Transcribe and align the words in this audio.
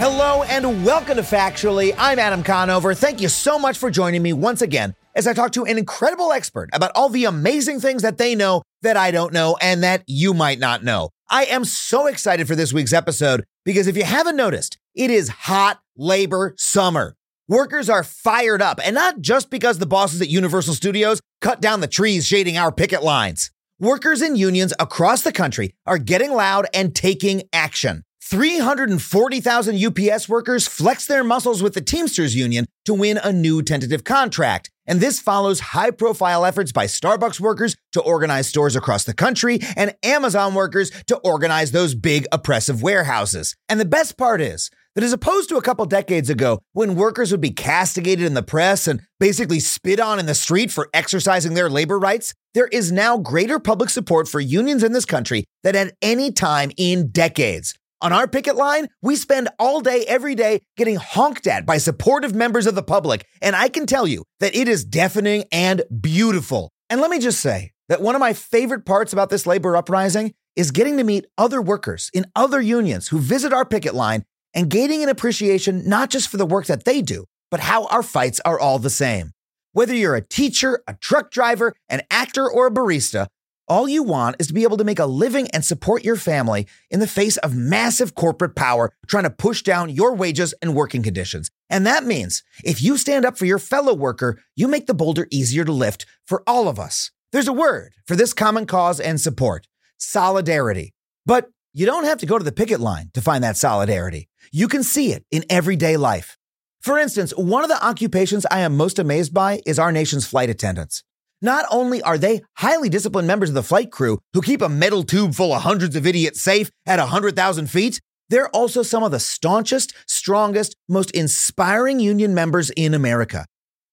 Hello 0.00 0.44
and 0.44 0.82
welcome 0.82 1.16
to 1.16 1.22
Factually. 1.22 1.94
I'm 1.98 2.18
Adam 2.18 2.42
Conover. 2.42 2.94
Thank 2.94 3.20
you 3.20 3.28
so 3.28 3.58
much 3.58 3.76
for 3.76 3.90
joining 3.90 4.22
me 4.22 4.32
once 4.32 4.62
again 4.62 4.94
as 5.14 5.26
I 5.26 5.34
talk 5.34 5.52
to 5.52 5.66
an 5.66 5.76
incredible 5.76 6.32
expert 6.32 6.70
about 6.72 6.92
all 6.94 7.10
the 7.10 7.26
amazing 7.26 7.80
things 7.80 8.00
that 8.00 8.16
they 8.16 8.34
know 8.34 8.62
that 8.80 8.96
I 8.96 9.10
don't 9.10 9.34
know 9.34 9.58
and 9.60 9.82
that 9.82 10.04
you 10.06 10.32
might 10.32 10.58
not 10.58 10.82
know. 10.82 11.10
I 11.28 11.44
am 11.44 11.66
so 11.66 12.06
excited 12.06 12.48
for 12.48 12.56
this 12.56 12.72
week's 12.72 12.94
episode 12.94 13.44
because 13.66 13.88
if 13.88 13.94
you 13.94 14.04
haven't 14.04 14.36
noticed, 14.36 14.78
it 14.94 15.10
is 15.10 15.28
hot 15.28 15.82
labor 15.98 16.54
summer. 16.56 17.14
Workers 17.46 17.90
are 17.90 18.02
fired 18.02 18.62
up, 18.62 18.80
and 18.82 18.94
not 18.94 19.20
just 19.20 19.50
because 19.50 19.76
the 19.76 19.84
bosses 19.84 20.22
at 20.22 20.30
Universal 20.30 20.76
Studios 20.76 21.20
cut 21.42 21.60
down 21.60 21.82
the 21.82 21.86
trees 21.86 22.26
shading 22.26 22.56
our 22.56 22.72
picket 22.72 23.02
lines. 23.02 23.50
Workers 23.78 24.22
and 24.22 24.38
unions 24.38 24.72
across 24.78 25.20
the 25.20 25.30
country 25.30 25.74
are 25.84 25.98
getting 25.98 26.32
loud 26.32 26.68
and 26.72 26.94
taking 26.94 27.42
action. 27.52 28.02
340,000 28.30 29.84
UPS 29.84 30.28
workers 30.28 30.68
flexed 30.68 31.08
their 31.08 31.24
muscles 31.24 31.64
with 31.64 31.74
the 31.74 31.80
Teamsters 31.80 32.36
Union 32.36 32.64
to 32.84 32.94
win 32.94 33.18
a 33.18 33.32
new 33.32 33.60
tentative 33.60 34.04
contract. 34.04 34.70
And 34.86 35.00
this 35.00 35.18
follows 35.18 35.58
high 35.58 35.90
profile 35.90 36.44
efforts 36.44 36.70
by 36.70 36.86
Starbucks 36.86 37.40
workers 37.40 37.74
to 37.90 38.00
organize 38.00 38.46
stores 38.46 38.76
across 38.76 39.02
the 39.02 39.14
country 39.14 39.58
and 39.76 39.96
Amazon 40.04 40.54
workers 40.54 40.92
to 41.08 41.16
organize 41.18 41.72
those 41.72 41.96
big 41.96 42.24
oppressive 42.30 42.82
warehouses. 42.82 43.56
And 43.68 43.80
the 43.80 43.84
best 43.84 44.16
part 44.16 44.40
is 44.40 44.70
that 44.94 45.02
as 45.02 45.12
opposed 45.12 45.48
to 45.48 45.56
a 45.56 45.62
couple 45.62 45.84
decades 45.86 46.30
ago 46.30 46.60
when 46.72 46.94
workers 46.94 47.32
would 47.32 47.40
be 47.40 47.50
castigated 47.50 48.26
in 48.26 48.34
the 48.34 48.44
press 48.44 48.86
and 48.86 49.00
basically 49.18 49.58
spit 49.58 49.98
on 49.98 50.20
in 50.20 50.26
the 50.26 50.34
street 50.36 50.70
for 50.70 50.88
exercising 50.94 51.54
their 51.54 51.68
labor 51.68 51.98
rights, 51.98 52.34
there 52.54 52.68
is 52.68 52.92
now 52.92 53.18
greater 53.18 53.58
public 53.58 53.90
support 53.90 54.28
for 54.28 54.38
unions 54.38 54.84
in 54.84 54.92
this 54.92 55.04
country 55.04 55.44
than 55.64 55.74
at 55.74 55.94
any 56.00 56.30
time 56.30 56.70
in 56.76 57.10
decades. 57.10 57.74
On 58.02 58.14
our 58.14 58.26
picket 58.26 58.56
line, 58.56 58.88
we 59.02 59.14
spend 59.14 59.50
all 59.58 59.82
day, 59.82 60.04
every 60.08 60.34
day 60.34 60.62
getting 60.78 60.96
honked 60.96 61.46
at 61.46 61.66
by 61.66 61.76
supportive 61.76 62.34
members 62.34 62.66
of 62.66 62.74
the 62.74 62.82
public. 62.82 63.26
And 63.42 63.54
I 63.54 63.68
can 63.68 63.84
tell 63.84 64.06
you 64.06 64.24
that 64.38 64.54
it 64.54 64.68
is 64.68 64.86
deafening 64.86 65.44
and 65.52 65.82
beautiful. 66.00 66.70
And 66.88 67.02
let 67.02 67.10
me 67.10 67.18
just 67.18 67.40
say 67.40 67.72
that 67.90 68.00
one 68.00 68.14
of 68.14 68.20
my 68.20 68.32
favorite 68.32 68.86
parts 68.86 69.12
about 69.12 69.28
this 69.28 69.46
labor 69.46 69.76
uprising 69.76 70.32
is 70.56 70.70
getting 70.70 70.96
to 70.96 71.04
meet 71.04 71.26
other 71.36 71.60
workers 71.60 72.10
in 72.14 72.24
other 72.34 72.60
unions 72.60 73.08
who 73.08 73.18
visit 73.18 73.52
our 73.52 73.66
picket 73.66 73.94
line 73.94 74.24
and 74.54 74.70
gaining 74.70 75.02
an 75.02 75.10
appreciation 75.10 75.86
not 75.86 76.08
just 76.08 76.30
for 76.30 76.38
the 76.38 76.46
work 76.46 76.66
that 76.66 76.84
they 76.84 77.02
do, 77.02 77.26
but 77.50 77.60
how 77.60 77.84
our 77.86 78.02
fights 78.02 78.40
are 78.46 78.58
all 78.58 78.78
the 78.78 78.88
same. 78.88 79.32
Whether 79.72 79.94
you're 79.94 80.16
a 80.16 80.26
teacher, 80.26 80.82
a 80.88 80.94
truck 80.94 81.30
driver, 81.30 81.74
an 81.90 82.00
actor, 82.10 82.50
or 82.50 82.66
a 82.66 82.70
barista, 82.70 83.26
all 83.70 83.88
you 83.88 84.02
want 84.02 84.34
is 84.40 84.48
to 84.48 84.52
be 84.52 84.64
able 84.64 84.76
to 84.76 84.84
make 84.84 84.98
a 84.98 85.06
living 85.06 85.48
and 85.52 85.64
support 85.64 86.04
your 86.04 86.16
family 86.16 86.66
in 86.90 86.98
the 86.98 87.06
face 87.06 87.36
of 87.36 87.54
massive 87.54 88.16
corporate 88.16 88.56
power 88.56 88.92
trying 89.06 89.22
to 89.22 89.30
push 89.30 89.62
down 89.62 89.88
your 89.88 90.12
wages 90.12 90.52
and 90.60 90.74
working 90.74 91.04
conditions. 91.04 91.52
And 91.70 91.86
that 91.86 92.04
means 92.04 92.42
if 92.64 92.82
you 92.82 92.96
stand 92.96 93.24
up 93.24 93.38
for 93.38 93.46
your 93.46 93.60
fellow 93.60 93.94
worker, 93.94 94.42
you 94.56 94.66
make 94.66 94.88
the 94.88 94.94
boulder 94.94 95.28
easier 95.30 95.64
to 95.64 95.72
lift 95.72 96.04
for 96.26 96.42
all 96.48 96.68
of 96.68 96.80
us. 96.80 97.12
There's 97.30 97.46
a 97.46 97.52
word 97.52 97.92
for 98.08 98.16
this 98.16 98.32
common 98.32 98.66
cause 98.66 98.98
and 98.98 99.20
support 99.20 99.68
solidarity. 99.96 100.92
But 101.24 101.48
you 101.72 101.86
don't 101.86 102.04
have 102.04 102.18
to 102.18 102.26
go 102.26 102.38
to 102.38 102.44
the 102.44 102.50
picket 102.50 102.80
line 102.80 103.10
to 103.14 103.20
find 103.20 103.44
that 103.44 103.56
solidarity. 103.56 104.28
You 104.50 104.66
can 104.66 104.82
see 104.82 105.12
it 105.12 105.24
in 105.30 105.44
everyday 105.48 105.96
life. 105.96 106.36
For 106.80 106.98
instance, 106.98 107.32
one 107.36 107.62
of 107.62 107.68
the 107.68 107.86
occupations 107.86 108.46
I 108.50 108.60
am 108.60 108.76
most 108.76 108.98
amazed 108.98 109.32
by 109.32 109.60
is 109.64 109.78
our 109.78 109.92
nation's 109.92 110.26
flight 110.26 110.50
attendants. 110.50 111.04
Not 111.42 111.64
only 111.70 112.02
are 112.02 112.18
they 112.18 112.42
highly 112.58 112.88
disciplined 112.88 113.26
members 113.26 113.48
of 113.48 113.54
the 113.54 113.62
flight 113.62 113.90
crew 113.90 114.18
who 114.34 114.42
keep 114.42 114.60
a 114.60 114.68
metal 114.68 115.02
tube 115.02 115.34
full 115.34 115.54
of 115.54 115.62
hundreds 115.62 115.96
of 115.96 116.06
idiots 116.06 116.40
safe 116.40 116.70
at 116.86 116.98
100,000 116.98 117.70
feet, 117.70 118.00
they're 118.28 118.50
also 118.50 118.82
some 118.82 119.02
of 119.02 119.10
the 119.10 119.18
staunchest, 119.20 119.94
strongest, 120.06 120.76
most 120.88 121.10
inspiring 121.12 121.98
union 121.98 122.34
members 122.34 122.70
in 122.70 122.94
America. 122.94 123.46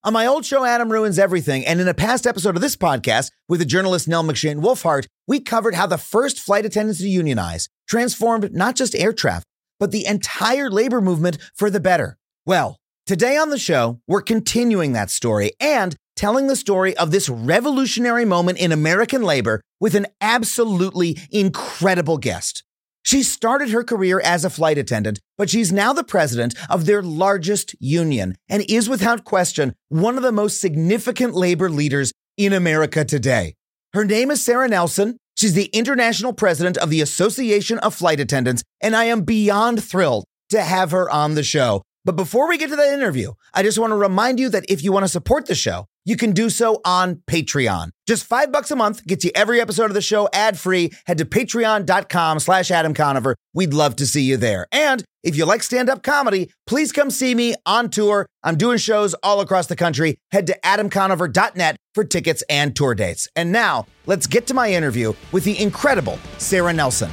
On 0.04 0.14
my 0.14 0.28
old 0.28 0.46
show, 0.46 0.64
Adam 0.64 0.92
Ruins 0.92 1.18
Everything, 1.18 1.66
and 1.66 1.82
in 1.82 1.88
a 1.88 1.94
past 1.94 2.28
episode 2.28 2.56
of 2.56 2.62
this 2.62 2.76
podcast 2.76 3.32
with 3.50 3.60
the 3.60 3.66
journalist 3.66 4.08
Nell 4.08 4.24
McShane 4.24 4.62
Wulfhart, 4.62 5.08
we 5.28 5.40
covered 5.40 5.74
how 5.74 5.88
the 5.88 5.98
first 5.98 6.40
flight 6.40 6.66
attendants 6.66 7.00
to 7.00 7.10
unionize 7.10 7.68
transformed 7.90 8.54
not 8.54 8.76
just 8.76 8.96
air 8.96 9.12
traffic, 9.12 9.46
but 9.80 9.92
the 9.92 10.06
entire 10.06 10.70
labor 10.70 11.02
movement 11.02 11.38
for 11.56 11.70
the 11.70 11.80
better. 11.80 12.18
Well, 12.46 12.78
today 13.06 13.38
on 13.38 13.50
the 13.50 13.58
show, 13.58 14.00
we're 14.08 14.22
continuing 14.22 14.94
that 14.94 15.10
story 15.10 15.54
and 15.60 15.96
telling 16.18 16.48
the 16.48 16.56
story 16.56 16.98
of 16.98 17.12
this 17.12 17.30
revolutionary 17.30 18.26
moment 18.26 18.58
in 18.58 18.72
American 18.72 19.22
labor 19.22 19.62
with 19.80 19.96
an 19.96 20.08
absolutely 20.20 21.18
incredible 21.32 22.18
guest. 22.18 22.64
She 23.04 23.24
started 23.24 23.70
her 23.70 23.86
career 23.86 24.20
as 24.20 24.44
a 24.44 24.50
flight 24.50 24.78
attendant, 24.78 25.22
but 25.38 25.50
she's 25.50 25.72
now 25.72 25.94
the 25.94 26.04
president 26.04 26.56
of 26.70 26.86
their 26.86 27.02
largest 27.02 27.74
union 27.80 28.36
and 28.50 28.66
is 28.68 28.90
without 28.90 29.24
question 29.24 29.74
one 29.88 30.18
of 30.18 30.24
the 30.24 30.32
most 30.34 30.60
significant 30.60 31.34
labor 31.34 31.70
leaders 31.70 32.12
in 32.36 32.52
America 32.52 33.06
today. 33.06 33.54
Her 33.94 34.04
name 34.04 34.30
is 34.30 34.44
Sara 34.44 34.68
Nelson. 34.68 35.16
She's 35.38 35.54
the 35.54 35.66
international 35.68 36.34
president 36.34 36.78
of 36.78 36.90
the 36.90 37.00
Association 37.00 37.78
of 37.80 37.96
Flight 37.96 38.20
Attendants, 38.20 38.64
and 38.82 38.96
I 38.96 39.06
am 39.06 39.22
beyond 39.22 39.82
thrilled 39.84 40.26
to 40.50 40.62
have 40.62 40.92
her 40.92 41.10
on 41.10 41.36
the 41.36 41.44
show. 41.44 41.84
But 42.04 42.16
before 42.16 42.48
we 42.48 42.58
get 42.58 42.70
to 42.70 42.76
that 42.76 42.94
interview, 42.94 43.34
I 43.54 43.64
just 43.64 43.78
want 43.78 43.92
to 43.92 43.98
remind 43.98 44.40
you 44.40 44.50
that 44.50 44.66
if 44.70 44.84
you 44.84 44.92
want 44.92 45.04
to 45.04 45.10
support 45.10 45.46
the 45.46 45.56
show, 45.56 45.86
you 46.08 46.16
can 46.16 46.32
do 46.32 46.50
so 46.50 46.80
on 46.86 47.18
Patreon. 47.28 47.90
Just 48.08 48.24
five 48.24 48.50
bucks 48.50 48.72
a 48.72 48.78
month 48.78 49.06
gets 49.06 49.26
you 49.26 49.32
every 49.36 49.60
episode 49.60 49.92
of 49.92 49.94
the 49.94 50.02
show 50.02 50.30
ad 50.32 50.58
free. 50.58 50.92
Head 51.06 51.18
to 51.18 51.26
patreon.com 51.26 52.40
slash 52.40 52.72
Adam 52.72 52.94
Conover. 52.94 53.36
We'd 53.54 53.74
love 53.74 53.98
to 53.98 54.08
see 54.08 54.22
you 54.22 54.38
there. 54.38 54.68
And 54.72 55.04
if 55.22 55.36
you 55.36 55.46
like 55.46 55.62
stand 55.62 55.90
up 55.90 56.04
comedy, 56.04 56.50
please 56.66 56.94
come 56.94 57.12
see 57.12 57.36
me 57.36 57.56
on 57.66 57.90
tour. 57.90 58.26
I'm 58.42 58.56
doing 58.56 58.78
shows 58.78 59.14
all 59.16 59.42
across 59.42 59.68
the 59.68 59.76
country. 59.76 60.18
Head 60.32 60.48
to 60.48 60.58
adamconover.net 60.64 61.76
for 61.94 62.06
tickets 62.06 62.42
and 62.50 62.74
tour 62.74 62.96
dates. 62.96 63.28
And 63.36 63.52
now 63.52 63.86
let's 64.06 64.28
get 64.28 64.48
to 64.48 64.54
my 64.54 64.72
interview 64.72 65.12
with 65.34 65.44
the 65.44 65.62
incredible 65.62 66.18
Sara 66.38 66.72
Nelson. 66.72 67.12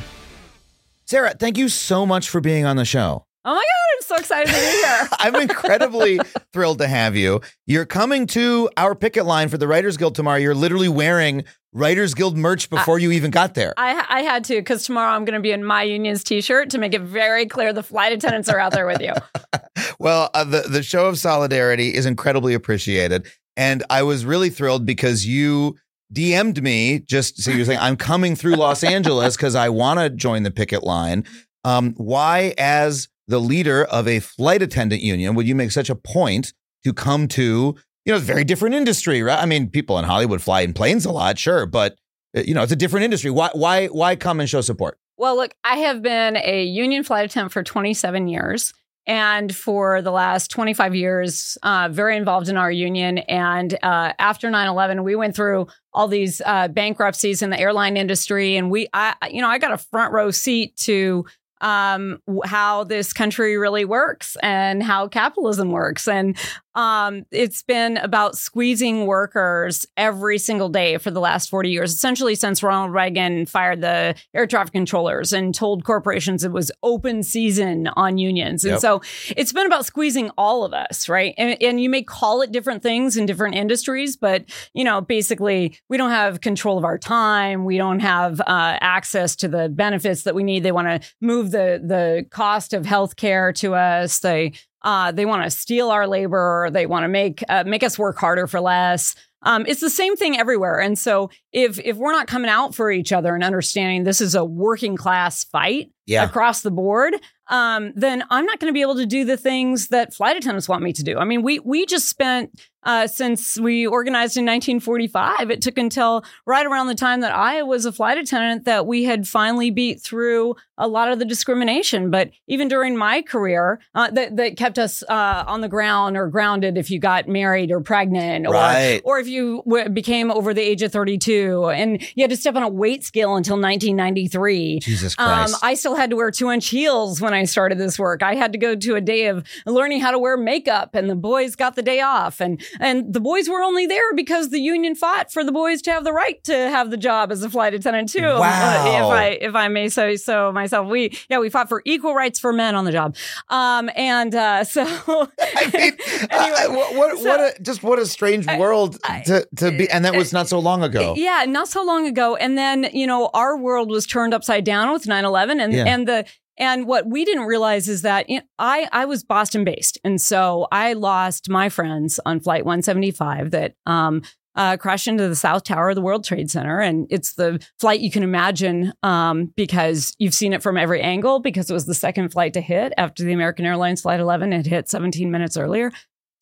Sara, 1.05 1.35
thank 1.35 1.59
you 1.59 1.69
so 1.69 2.07
much 2.07 2.31
for 2.31 2.41
being 2.41 2.65
on 2.65 2.77
the 2.77 2.85
show. 2.85 3.25
Oh 3.47 3.55
my 3.55 3.61
God, 3.61 3.97
I'm 3.97 4.03
so 4.03 4.17
excited 4.17 4.49
to 4.49 4.59
be 4.59 4.67
here. 4.67 5.09
I'm 5.19 5.35
incredibly 5.37 6.19
thrilled 6.55 6.79
to 6.79 6.89
have 6.89 7.15
you. 7.15 7.43
You're 7.67 7.85
coming 7.85 8.27
to 8.29 8.71
our 8.79 8.95
picket 8.95 9.27
line 9.27 9.51
for 9.51 9.59
the 9.59 9.69
Writers 9.69 9.99
Guild 9.99 10.15
tomorrow. 10.15 10.39
You're 10.39 10.55
literally 10.55 10.89
wearing 10.89 11.45
Writers 11.75 12.15
Guild 12.15 12.39
merch 12.39 12.71
before 12.71 12.99
you 12.99 13.11
even 13.11 13.31
got 13.31 13.53
there. 13.53 13.75
I, 13.77 14.07
I 14.09 14.23
had 14.23 14.45
to 14.45 14.55
because 14.55 14.85
tomorrow 14.85 15.13
I'm 15.13 15.27
going 15.27 15.35
to 15.35 15.43
be 15.43 15.51
in 15.51 15.63
my 15.63 15.83
union's 15.83 16.25
t-shirt 16.25 16.71
to 16.71 16.79
make 16.79 16.95
it 16.95 17.03
very 17.03 17.45
clear 17.45 17.75
the 17.75 17.83
flight 17.83 18.15
attendants 18.15 18.49
are 18.49 18.59
out 18.59 18.73
there 18.73 18.87
with 18.87 19.03
you. 19.03 19.13
well, 19.99 20.31
uh, 20.33 20.45
the 20.45 20.63
the 20.63 20.83
show 20.83 21.07
of 21.07 21.19
solidarity 21.19 21.93
is 21.93 22.07
incredibly 22.07 22.55
appreciated, 22.55 23.27
and 23.59 23.83
I 23.91 24.05
was 24.05 24.25
really 24.25 24.49
thrilled 24.49 24.87
because 24.87 25.27
you 25.27 25.77
DM'd 26.15 26.63
me 26.63 27.01
just 27.01 27.43
so 27.43 27.51
you're 27.51 27.67
saying 27.67 27.81
I'm 27.81 27.97
coming 27.97 28.37
through 28.37 28.55
Los 28.57 28.83
Angeles 28.83 29.37
because 29.37 29.55
I 29.55 29.69
want 29.69 30.01
to 30.01 30.09
join 30.09 30.45
the 30.45 30.51
picket 30.51 30.83
line. 30.83 31.25
Um, 31.65 31.95
why, 31.97 32.55
as 32.57 33.09
the 33.27 33.41
leader 33.41 33.85
of 33.85 34.07
a 34.07 34.21
flight 34.21 34.63
attendant 34.63 35.03
union, 35.03 35.35
would 35.35 35.49
you 35.49 35.55
make 35.55 35.71
such 35.71 35.91
a 35.91 35.95
point 35.95 36.53
to 36.85 36.93
come 36.93 37.29
to, 37.29 37.75
you 38.05 38.13
know, 38.13 38.17
a 38.17 38.21
very 38.21 38.45
different 38.45 38.75
industry, 38.75 39.23
right? 39.23 39.43
I 39.43 39.47
mean, 39.47 39.71
people 39.71 39.99
in 39.99 40.05
Hollywood 40.05 40.43
fly 40.43 40.61
in 40.61 40.75
planes 40.75 41.05
a 41.07 41.13
lot, 41.13 41.39
sure, 41.39 41.67
but 41.67 41.97
uh, 42.37 42.41
you 42.41 42.55
know, 42.55 42.63
it's 42.63 42.73
a 42.73 42.77
different 42.77 43.05
industry. 43.05 43.31
Why, 43.31 43.51
why, 43.53 43.87
why 43.87 44.17
come 44.17 44.41
and 44.41 44.49
show 44.49 44.61
support? 44.61 44.99
Well, 45.17 45.37
look, 45.37 45.55
I 45.63 45.77
have 45.77 46.03
been 46.03 46.37
a 46.37 46.65
union 46.65 47.05
flight 47.05 47.25
attendant 47.25 47.53
for 47.53 47.63
27 47.63 48.29
years. 48.29 48.73
And 49.07 49.55
for 49.55 50.01
the 50.01 50.11
last 50.11 50.51
25 50.51 50.95
years, 50.95 51.59
uh, 51.63 51.89
very 51.91 52.17
involved 52.17 52.49
in 52.49 52.57
our 52.57 52.73
union. 52.73 53.19
And 53.19 53.75
uh, 53.83 54.15
after 54.19 54.51
9 54.51 54.67
11, 54.67 55.05
we 55.05 55.15
went 55.15 55.37
through 55.37 55.67
all 55.93 56.09
these 56.09 56.41
uh, 56.45 56.69
bankruptcies 56.69 57.43
in 57.43 57.51
the 57.51 57.61
airline 57.61 57.99
industry. 57.99 58.57
And 58.57 58.71
we, 58.71 58.89
I, 58.95 59.15
you 59.31 59.43
know, 59.43 59.49
I 59.49 59.59
got 59.59 59.73
a 59.73 59.79
front 59.79 60.15
row 60.15 60.31
seat 60.31 60.77
to 60.79 61.27
um, 61.65 62.21
how 62.45 62.85
this 62.85 63.15
country 63.15 63.57
really 63.57 63.87
works 63.87 64.37
and 64.43 64.83
how 64.83 65.09
capitalism 65.09 65.71
works. 65.71 66.07
And 66.07 66.37
um, 66.75 67.25
it's 67.31 67.63
been 67.63 67.97
about 67.99 68.37
squeezing 68.37 69.07
workers 69.07 69.87
every 69.97 70.39
single 70.39 70.69
day 70.69 70.99
for 70.99 71.11
the 71.11 71.21
last 71.21 71.49
40 71.49 71.71
years, 71.71 71.93
essentially 71.95 72.35
since 72.35 72.63
Ronald 72.63 72.93
Reagan 72.93 73.47
fired 73.47 73.81
the 73.81 74.15
air 74.35 74.47
traffic 74.47 74.73
controllers 74.73 75.33
and 75.33 75.55
told 75.55 75.85
corporations 75.85 76.45
it 76.45 76.53
was 76.53 76.71
open 76.83 77.23
season 77.23 77.89
on 77.97 78.19
unions. 78.19 78.65
And 78.65 78.73
Yep. 78.73 78.81
so 78.81 79.03
it's 79.37 79.53
been 79.53 79.67
about 79.67 79.87
squeezing 79.87 80.31
all 80.37 80.65
of 80.65 80.75
us, 80.75 81.09
right? 81.09 81.33
And, 81.39 81.57
and 81.63 81.81
you 81.81 81.89
may 81.89 82.03
call 82.03 82.43
it 82.43 82.53
different 82.53 82.83
things 82.83 83.17
in 83.17 83.25
different 83.25 83.55
industries, 83.55 84.17
but 84.17 84.45
you 84.75 84.85
know, 84.85 85.01
basically, 85.01 85.79
we 85.89 85.97
don't 85.97 86.11
have 86.11 86.41
control 86.41 86.77
of 86.77 86.85
our 86.85 86.99
time. 86.99 87.65
We 87.65 87.79
don't 87.79 88.01
have 88.01 88.41
uh, 88.41 88.45
access 88.81 89.37
to 89.37 89.49
the 89.49 89.69
benefits 89.69 90.25
that 90.25 90.35
we 90.35 90.43
need. 90.43 90.65
They 90.65 90.73
want 90.73 90.89
to 90.89 91.09
move 91.23 91.53
the 91.55 91.81
the 91.83 92.27
cost 92.31 92.73
of 92.73 92.85
healthcare 92.85 93.55
to 93.57 93.75
us. 93.75 94.19
They 94.19 94.53
uh, 94.83 95.13
they 95.13 95.25
want 95.25 95.45
to 95.45 95.51
steal 95.51 95.91
our 95.91 96.07
labor. 96.07 96.69
They 96.71 96.87
want 96.87 97.05
to 97.05 97.09
make 97.09 97.43
uh, 97.49 97.65
make 97.65 97.83
us 97.83 97.99
work 97.99 98.19
harder 98.19 98.47
for 98.47 98.61
less. 98.61 99.15
Um, 99.45 99.65
it's 99.69 99.81
the 99.81 99.91
same 99.91 100.17
thing 100.17 100.37
everywhere. 100.39 100.81
And 100.81 100.99
so 100.99 101.31
if 101.53 101.79
if 101.81 101.97
we're 101.97 102.13
not 102.13 102.27
coming 102.27 102.51
out 102.51 102.75
for 102.75 102.91
each 102.91 103.13
other 103.13 103.35
and 103.35 103.45
understanding 103.45 104.05
this 104.05 104.21
is 104.21 104.35
a 104.35 104.45
working 104.45 104.97
class 104.97 105.45
fight 105.45 105.91
Yeah. 106.07 106.25
across 106.25 106.63
the 106.63 106.71
board, 106.71 107.15
um, 107.49 107.93
then 107.95 108.25
I'm 108.31 108.47
not 108.47 108.59
going 108.59 108.71
to 108.73 108.75
be 108.75 108.81
able 108.81 108.97
to 108.97 109.07
do 109.07 109.25
the 109.25 109.37
things 109.37 109.89
that 109.89 110.15
flight 110.15 110.37
attendants 110.37 110.69
want 110.69 110.83
me 110.83 110.93
to 110.95 111.03
do. 111.03 111.19
I 111.19 111.25
mean, 111.25 111.43
we 111.43 111.59
we 111.61 111.85
just 111.87 112.09
spent 112.09 112.59
uh, 112.85 113.07
since 113.07 113.59
we 113.59 113.87
organized 113.87 114.37
in 114.37 114.45
1945. 114.45 115.51
It 115.51 115.63
took 115.63 115.79
until 115.79 116.23
right 116.47 116.67
around 116.67 116.87
the 116.89 116.95
time 116.95 117.21
that 117.23 117.33
I 117.33 117.63
was 117.63 117.87
a 117.87 117.93
flight 117.93 118.19
attendant 118.19 118.65
that 118.67 118.87
we 118.87 119.05
had 119.05 119.27
finally 119.27 119.71
beat 119.71 120.03
through 120.03 120.57
a 120.77 120.87
lot 120.87 121.11
of 121.11 121.19
the 121.19 121.25
discrimination. 121.25 122.11
But 122.11 122.31
even 122.47 122.69
during 122.69 122.97
my 122.97 123.23
career, 123.23 123.81
uh, 123.95 124.11
that 124.13 124.37
that 124.37 124.57
kept 124.57 124.79
us 124.79 125.03
uh, 125.09 125.45
on 125.47 125.61
the 125.63 125.69
ground 125.69 126.17
or 126.17 126.29
grounded 126.29 126.77
if 126.79 126.91
you 126.91 126.99
got 126.99 127.27
married 127.29 127.71
or 127.71 127.81
pregnant, 127.81 128.47
or 128.47 128.53
Right. 128.53 129.01
or 129.05 129.19
if 129.19 129.27
you 129.29 129.34
w- 129.67 129.89
became 129.89 130.31
over 130.31 130.53
the 130.55 130.63
age 130.63 130.83
of 130.83 130.93
32, 130.93 131.67
and 131.71 132.01
you 132.15 132.23
had 132.23 132.31
to 132.31 132.37
step 132.37 132.55
on 132.57 132.63
a 132.63 132.69
weight 132.69 133.05
scale 133.05 133.37
until 133.37 133.57
1993. 133.61 134.79
Jesus 134.81 135.15
Um, 135.19 135.27
Christ. 135.27 135.57
I 135.63 135.75
still 135.75 135.95
had 135.95 136.11
to 136.11 136.17
wear 136.17 136.31
two 136.31 136.51
inch 136.51 136.69
heels 136.69 137.21
when 137.21 137.35
I 137.35 137.45
started 137.45 137.79
this 137.79 137.99
work. 137.99 138.23
I 138.23 138.35
had 138.35 138.53
to 138.53 138.59
go 138.59 138.75
to 138.75 138.95
a 138.95 139.01
day 139.01 139.27
of 139.27 139.45
learning 139.67 140.01
how 140.01 140.11
to 140.11 140.19
wear 140.19 140.37
makeup, 140.37 140.95
and 140.95 141.09
the 141.09 141.15
boys 141.17 141.57
got 141.57 141.77
the 141.77 141.83
day 141.83 142.01
off. 142.01 142.41
And 142.41 142.63
and 142.81 143.13
the 143.13 143.21
boys 143.21 143.49
were 143.49 143.63
only 143.63 143.87
there 143.87 144.15
because 144.15 144.51
the 144.51 144.61
union 144.61 144.95
fought 144.95 145.33
for 145.33 145.45
the 145.45 145.53
boys 145.53 145.83
to 145.83 145.93
have 145.93 146.05
the 146.05 146.13
right 146.13 146.43
to 146.45 146.53
have 146.55 146.91
the 146.91 146.97
job 146.97 147.33
as 147.33 147.43
a 147.43 147.51
flight 147.51 147.75
attendant 147.75 148.11
too. 148.11 148.25
Uh, 148.25 148.39
Wow. 148.41 149.11
if 149.11 149.13
I 149.19 149.27
if 149.41 149.55
I 149.55 149.69
may 149.69 149.89
say 149.89 150.17
so 150.17 150.53
myself, 150.53 150.89
we 150.89 151.17
yeah 151.29 151.39
we 151.39 151.51
fought 151.51 151.69
for 151.69 151.83
equal 151.85 152.15
rights 152.15 152.39
for 152.39 152.53
men 152.53 152.75
on 152.75 152.85
the 152.85 152.93
job. 152.93 153.17
Um, 153.49 153.91
and 153.97 154.35
uh, 154.35 154.65
so 154.75 154.83
I 154.85 155.71
mean, 155.73 155.93
anyway, 156.31 156.59
uh, 156.69 156.73
what, 156.73 156.95
what, 156.97 157.19
so- 157.19 157.25
what 157.29 157.41
a, 157.41 157.63
just 157.63 157.83
what 157.83 157.99
a 157.99 158.07
strange 158.07 158.47
world 158.47 158.99
to, 159.23 159.47
to 159.57 159.71
be, 159.71 159.89
and 159.91 160.05
that 160.05 160.15
was 160.17 160.33
not 160.33 160.49
so 160.49 160.59
long 160.59 160.83
ago. 160.83 161.15
Yeah, 161.25 161.45
not 161.47 161.69
so 161.69 161.83
long 161.85 162.07
ago. 162.07 162.37
And 162.37 162.57
then, 162.59 162.89
you 162.93 163.07
know, 163.07 163.31
our 163.35 163.57
world 163.57 163.91
was 163.91 164.07
turned 164.07 164.35
upside 164.35 164.65
down 164.65 164.93
with 164.93 165.05
9-11 165.05 165.63
and, 165.63 165.73
Yeah. 165.73 165.85
and 165.87 166.09
the 166.09 166.25
and 166.57 166.87
what 166.87 167.07
we 167.07 167.25
didn't 167.25 167.47
realize 167.47 167.89
is 167.89 168.03
that 168.03 168.29
you 168.31 168.39
know, 168.39 168.45
I 168.59 168.89
I 168.93 169.07
was 169.07 169.25
Boston 169.25 169.65
based. 169.65 169.99
And 170.05 170.21
so 170.21 170.69
I 170.71 170.93
lost 170.93 171.49
my 171.49 171.69
friends 171.69 172.21
on 172.25 172.39
flight 172.41 172.65
175 172.65 173.51
that 173.51 173.75
um 173.87 174.23
uh, 174.57 174.77
crashed 174.77 175.09
into 175.09 175.29
the 175.29 175.35
South 175.35 175.65
Tower 175.65 175.89
of 175.89 175.97
the 175.97 176.01
World 176.01 176.23
Trade 176.25 176.49
Center. 176.49 176.79
And 176.79 177.09
it's 177.11 177.33
the 177.35 177.61
flight 177.81 177.99
you 177.99 178.11
can 178.11 178.23
imagine 178.23 178.93
um, 179.03 179.53
because 179.57 180.15
you've 180.21 180.33
seen 180.33 180.53
it 180.53 180.63
from 180.63 180.77
every 180.77 181.01
angle 181.03 181.41
because 181.41 181.69
it 181.69 181.75
was 181.75 181.87
the 181.87 181.93
second 181.95 182.29
flight 182.29 182.53
to 182.53 182.61
hit 182.61 182.93
after 182.97 183.25
the 183.25 183.33
American 183.33 183.67
Airlines 183.67 184.03
Flight 184.03 184.21
11 184.21 184.53
had 184.53 184.67
hit 184.67 184.89
17 184.89 185.29
minutes 185.29 185.57
earlier. 185.57 185.91